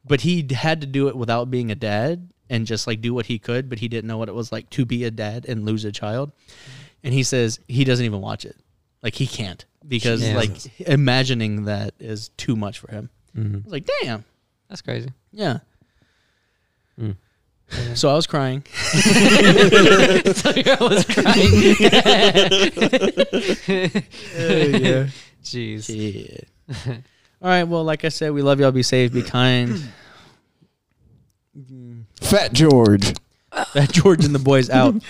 but 0.06 0.22
he 0.22 0.46
had 0.52 0.82
to 0.82 0.88
do 0.88 1.08
it 1.08 1.16
without 1.16 1.50
being 1.50 1.72
a 1.72 1.76
dad 1.76 2.30
and 2.50 2.68
just 2.68 2.86
like 2.86 3.02
do 3.02 3.12
what 3.14 3.26
he 3.26 3.40
could, 3.40 3.70
but 3.70 3.80
he 3.80 3.88
didn't 3.88 4.08
know 4.08 4.18
what 4.20 4.30
it 4.30 4.36
was 4.36 4.52
like 4.52 4.70
to 4.72 4.86
be 4.86 5.04
a 5.06 5.10
dad 5.12 5.46
and 5.48 5.66
lose 5.66 5.84
a 5.86 5.92
child. 5.92 6.32
And 7.04 7.12
he 7.14 7.24
says 7.24 7.60
he 7.68 7.84
doesn't 7.86 8.06
even 8.06 8.22
watch 8.22 8.46
it. 8.46 8.56
Like 9.02 9.16
he 9.16 9.26
can't 9.26 9.66
because 9.88 10.22
Yeah. 10.28 10.36
like 10.36 10.80
imagining 10.82 11.66
that 11.66 11.94
is 12.00 12.30
too 12.38 12.56
much 12.56 12.80
for 12.80 12.92
him. 12.92 13.10
I 13.36 13.40
Mm-hmm. 13.40 13.64
was 13.64 13.72
like, 13.72 13.90
damn, 14.02 14.24
That's 14.70 14.82
crazy. 14.82 15.10
yeah. 15.32 15.60
Mm. 17.00 17.16
So 17.96 18.10
I 18.10 18.14
was 18.14 18.28
crying. 18.28 18.64
Sorry, 18.84 19.04
I 20.68 20.78
was 20.80 21.04
crying. 21.06 21.44
yeah. 24.84 25.08
Jeez. 25.44 25.90
Yeah. 25.90 26.94
All 27.42 27.50
right. 27.50 27.64
Well, 27.64 27.84
like 27.84 28.06
I 28.06 28.10
said, 28.10 28.32
we 28.34 28.42
love 28.44 28.60
y'all. 28.60 28.72
Be 28.72 28.84
safe. 28.84 29.12
Be 29.12 29.22
kind. 29.24 29.82
Fat 32.22 32.54
George. 32.54 33.14
That 33.74 33.92
George 33.92 34.24
and 34.26 34.34
the 34.36 34.40
boys 34.40 34.70
out. 34.70 34.96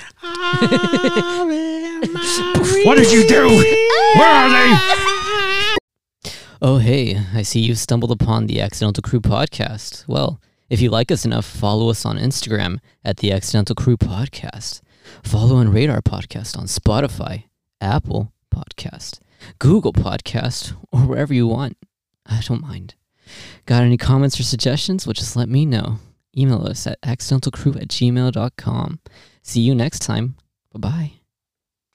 What 2.85 2.97
did 2.97 3.11
you 3.11 3.25
do? 3.27 3.47
Where 3.47 4.27
are 4.27 4.49
they? 4.49 5.77
Oh, 6.61 6.77
hey, 6.77 7.17
I 7.33 7.41
see 7.43 7.61
you've 7.61 7.77
stumbled 7.77 8.11
upon 8.11 8.47
the 8.47 8.59
Accidental 8.61 9.01
Crew 9.01 9.21
podcast. 9.21 10.05
Well, 10.07 10.41
if 10.69 10.81
you 10.81 10.89
like 10.89 11.11
us 11.11 11.23
enough, 11.25 11.45
follow 11.45 11.89
us 11.89 12.05
on 12.05 12.17
Instagram 12.17 12.79
at 13.05 13.17
the 13.17 13.31
Accidental 13.31 13.75
Crew 13.75 13.95
podcast. 13.97 14.81
Follow 15.23 15.59
and 15.59 15.73
rate 15.73 15.89
our 15.89 16.01
podcast 16.01 16.57
on 16.57 16.65
Spotify, 16.65 17.45
Apple 17.79 18.33
Podcast, 18.53 19.19
Google 19.59 19.93
Podcast, 19.93 20.75
or 20.91 21.01
wherever 21.01 21.33
you 21.33 21.47
want. 21.47 21.77
I 22.25 22.41
don't 22.45 22.61
mind. 22.61 22.95
Got 23.65 23.83
any 23.83 23.97
comments 23.97 24.39
or 24.39 24.43
suggestions? 24.43 25.05
Well, 25.05 25.13
just 25.13 25.35
let 25.35 25.49
me 25.49 25.65
know. 25.65 25.99
Email 26.37 26.65
us 26.67 26.85
at 26.87 27.01
accidentalcrew 27.01 27.81
at 27.81 27.87
gmail.com. 27.89 28.99
See 29.41 29.61
you 29.61 29.75
next 29.75 29.99
time. 29.99 30.35
Bye 30.73 30.79
bye. 30.79 31.13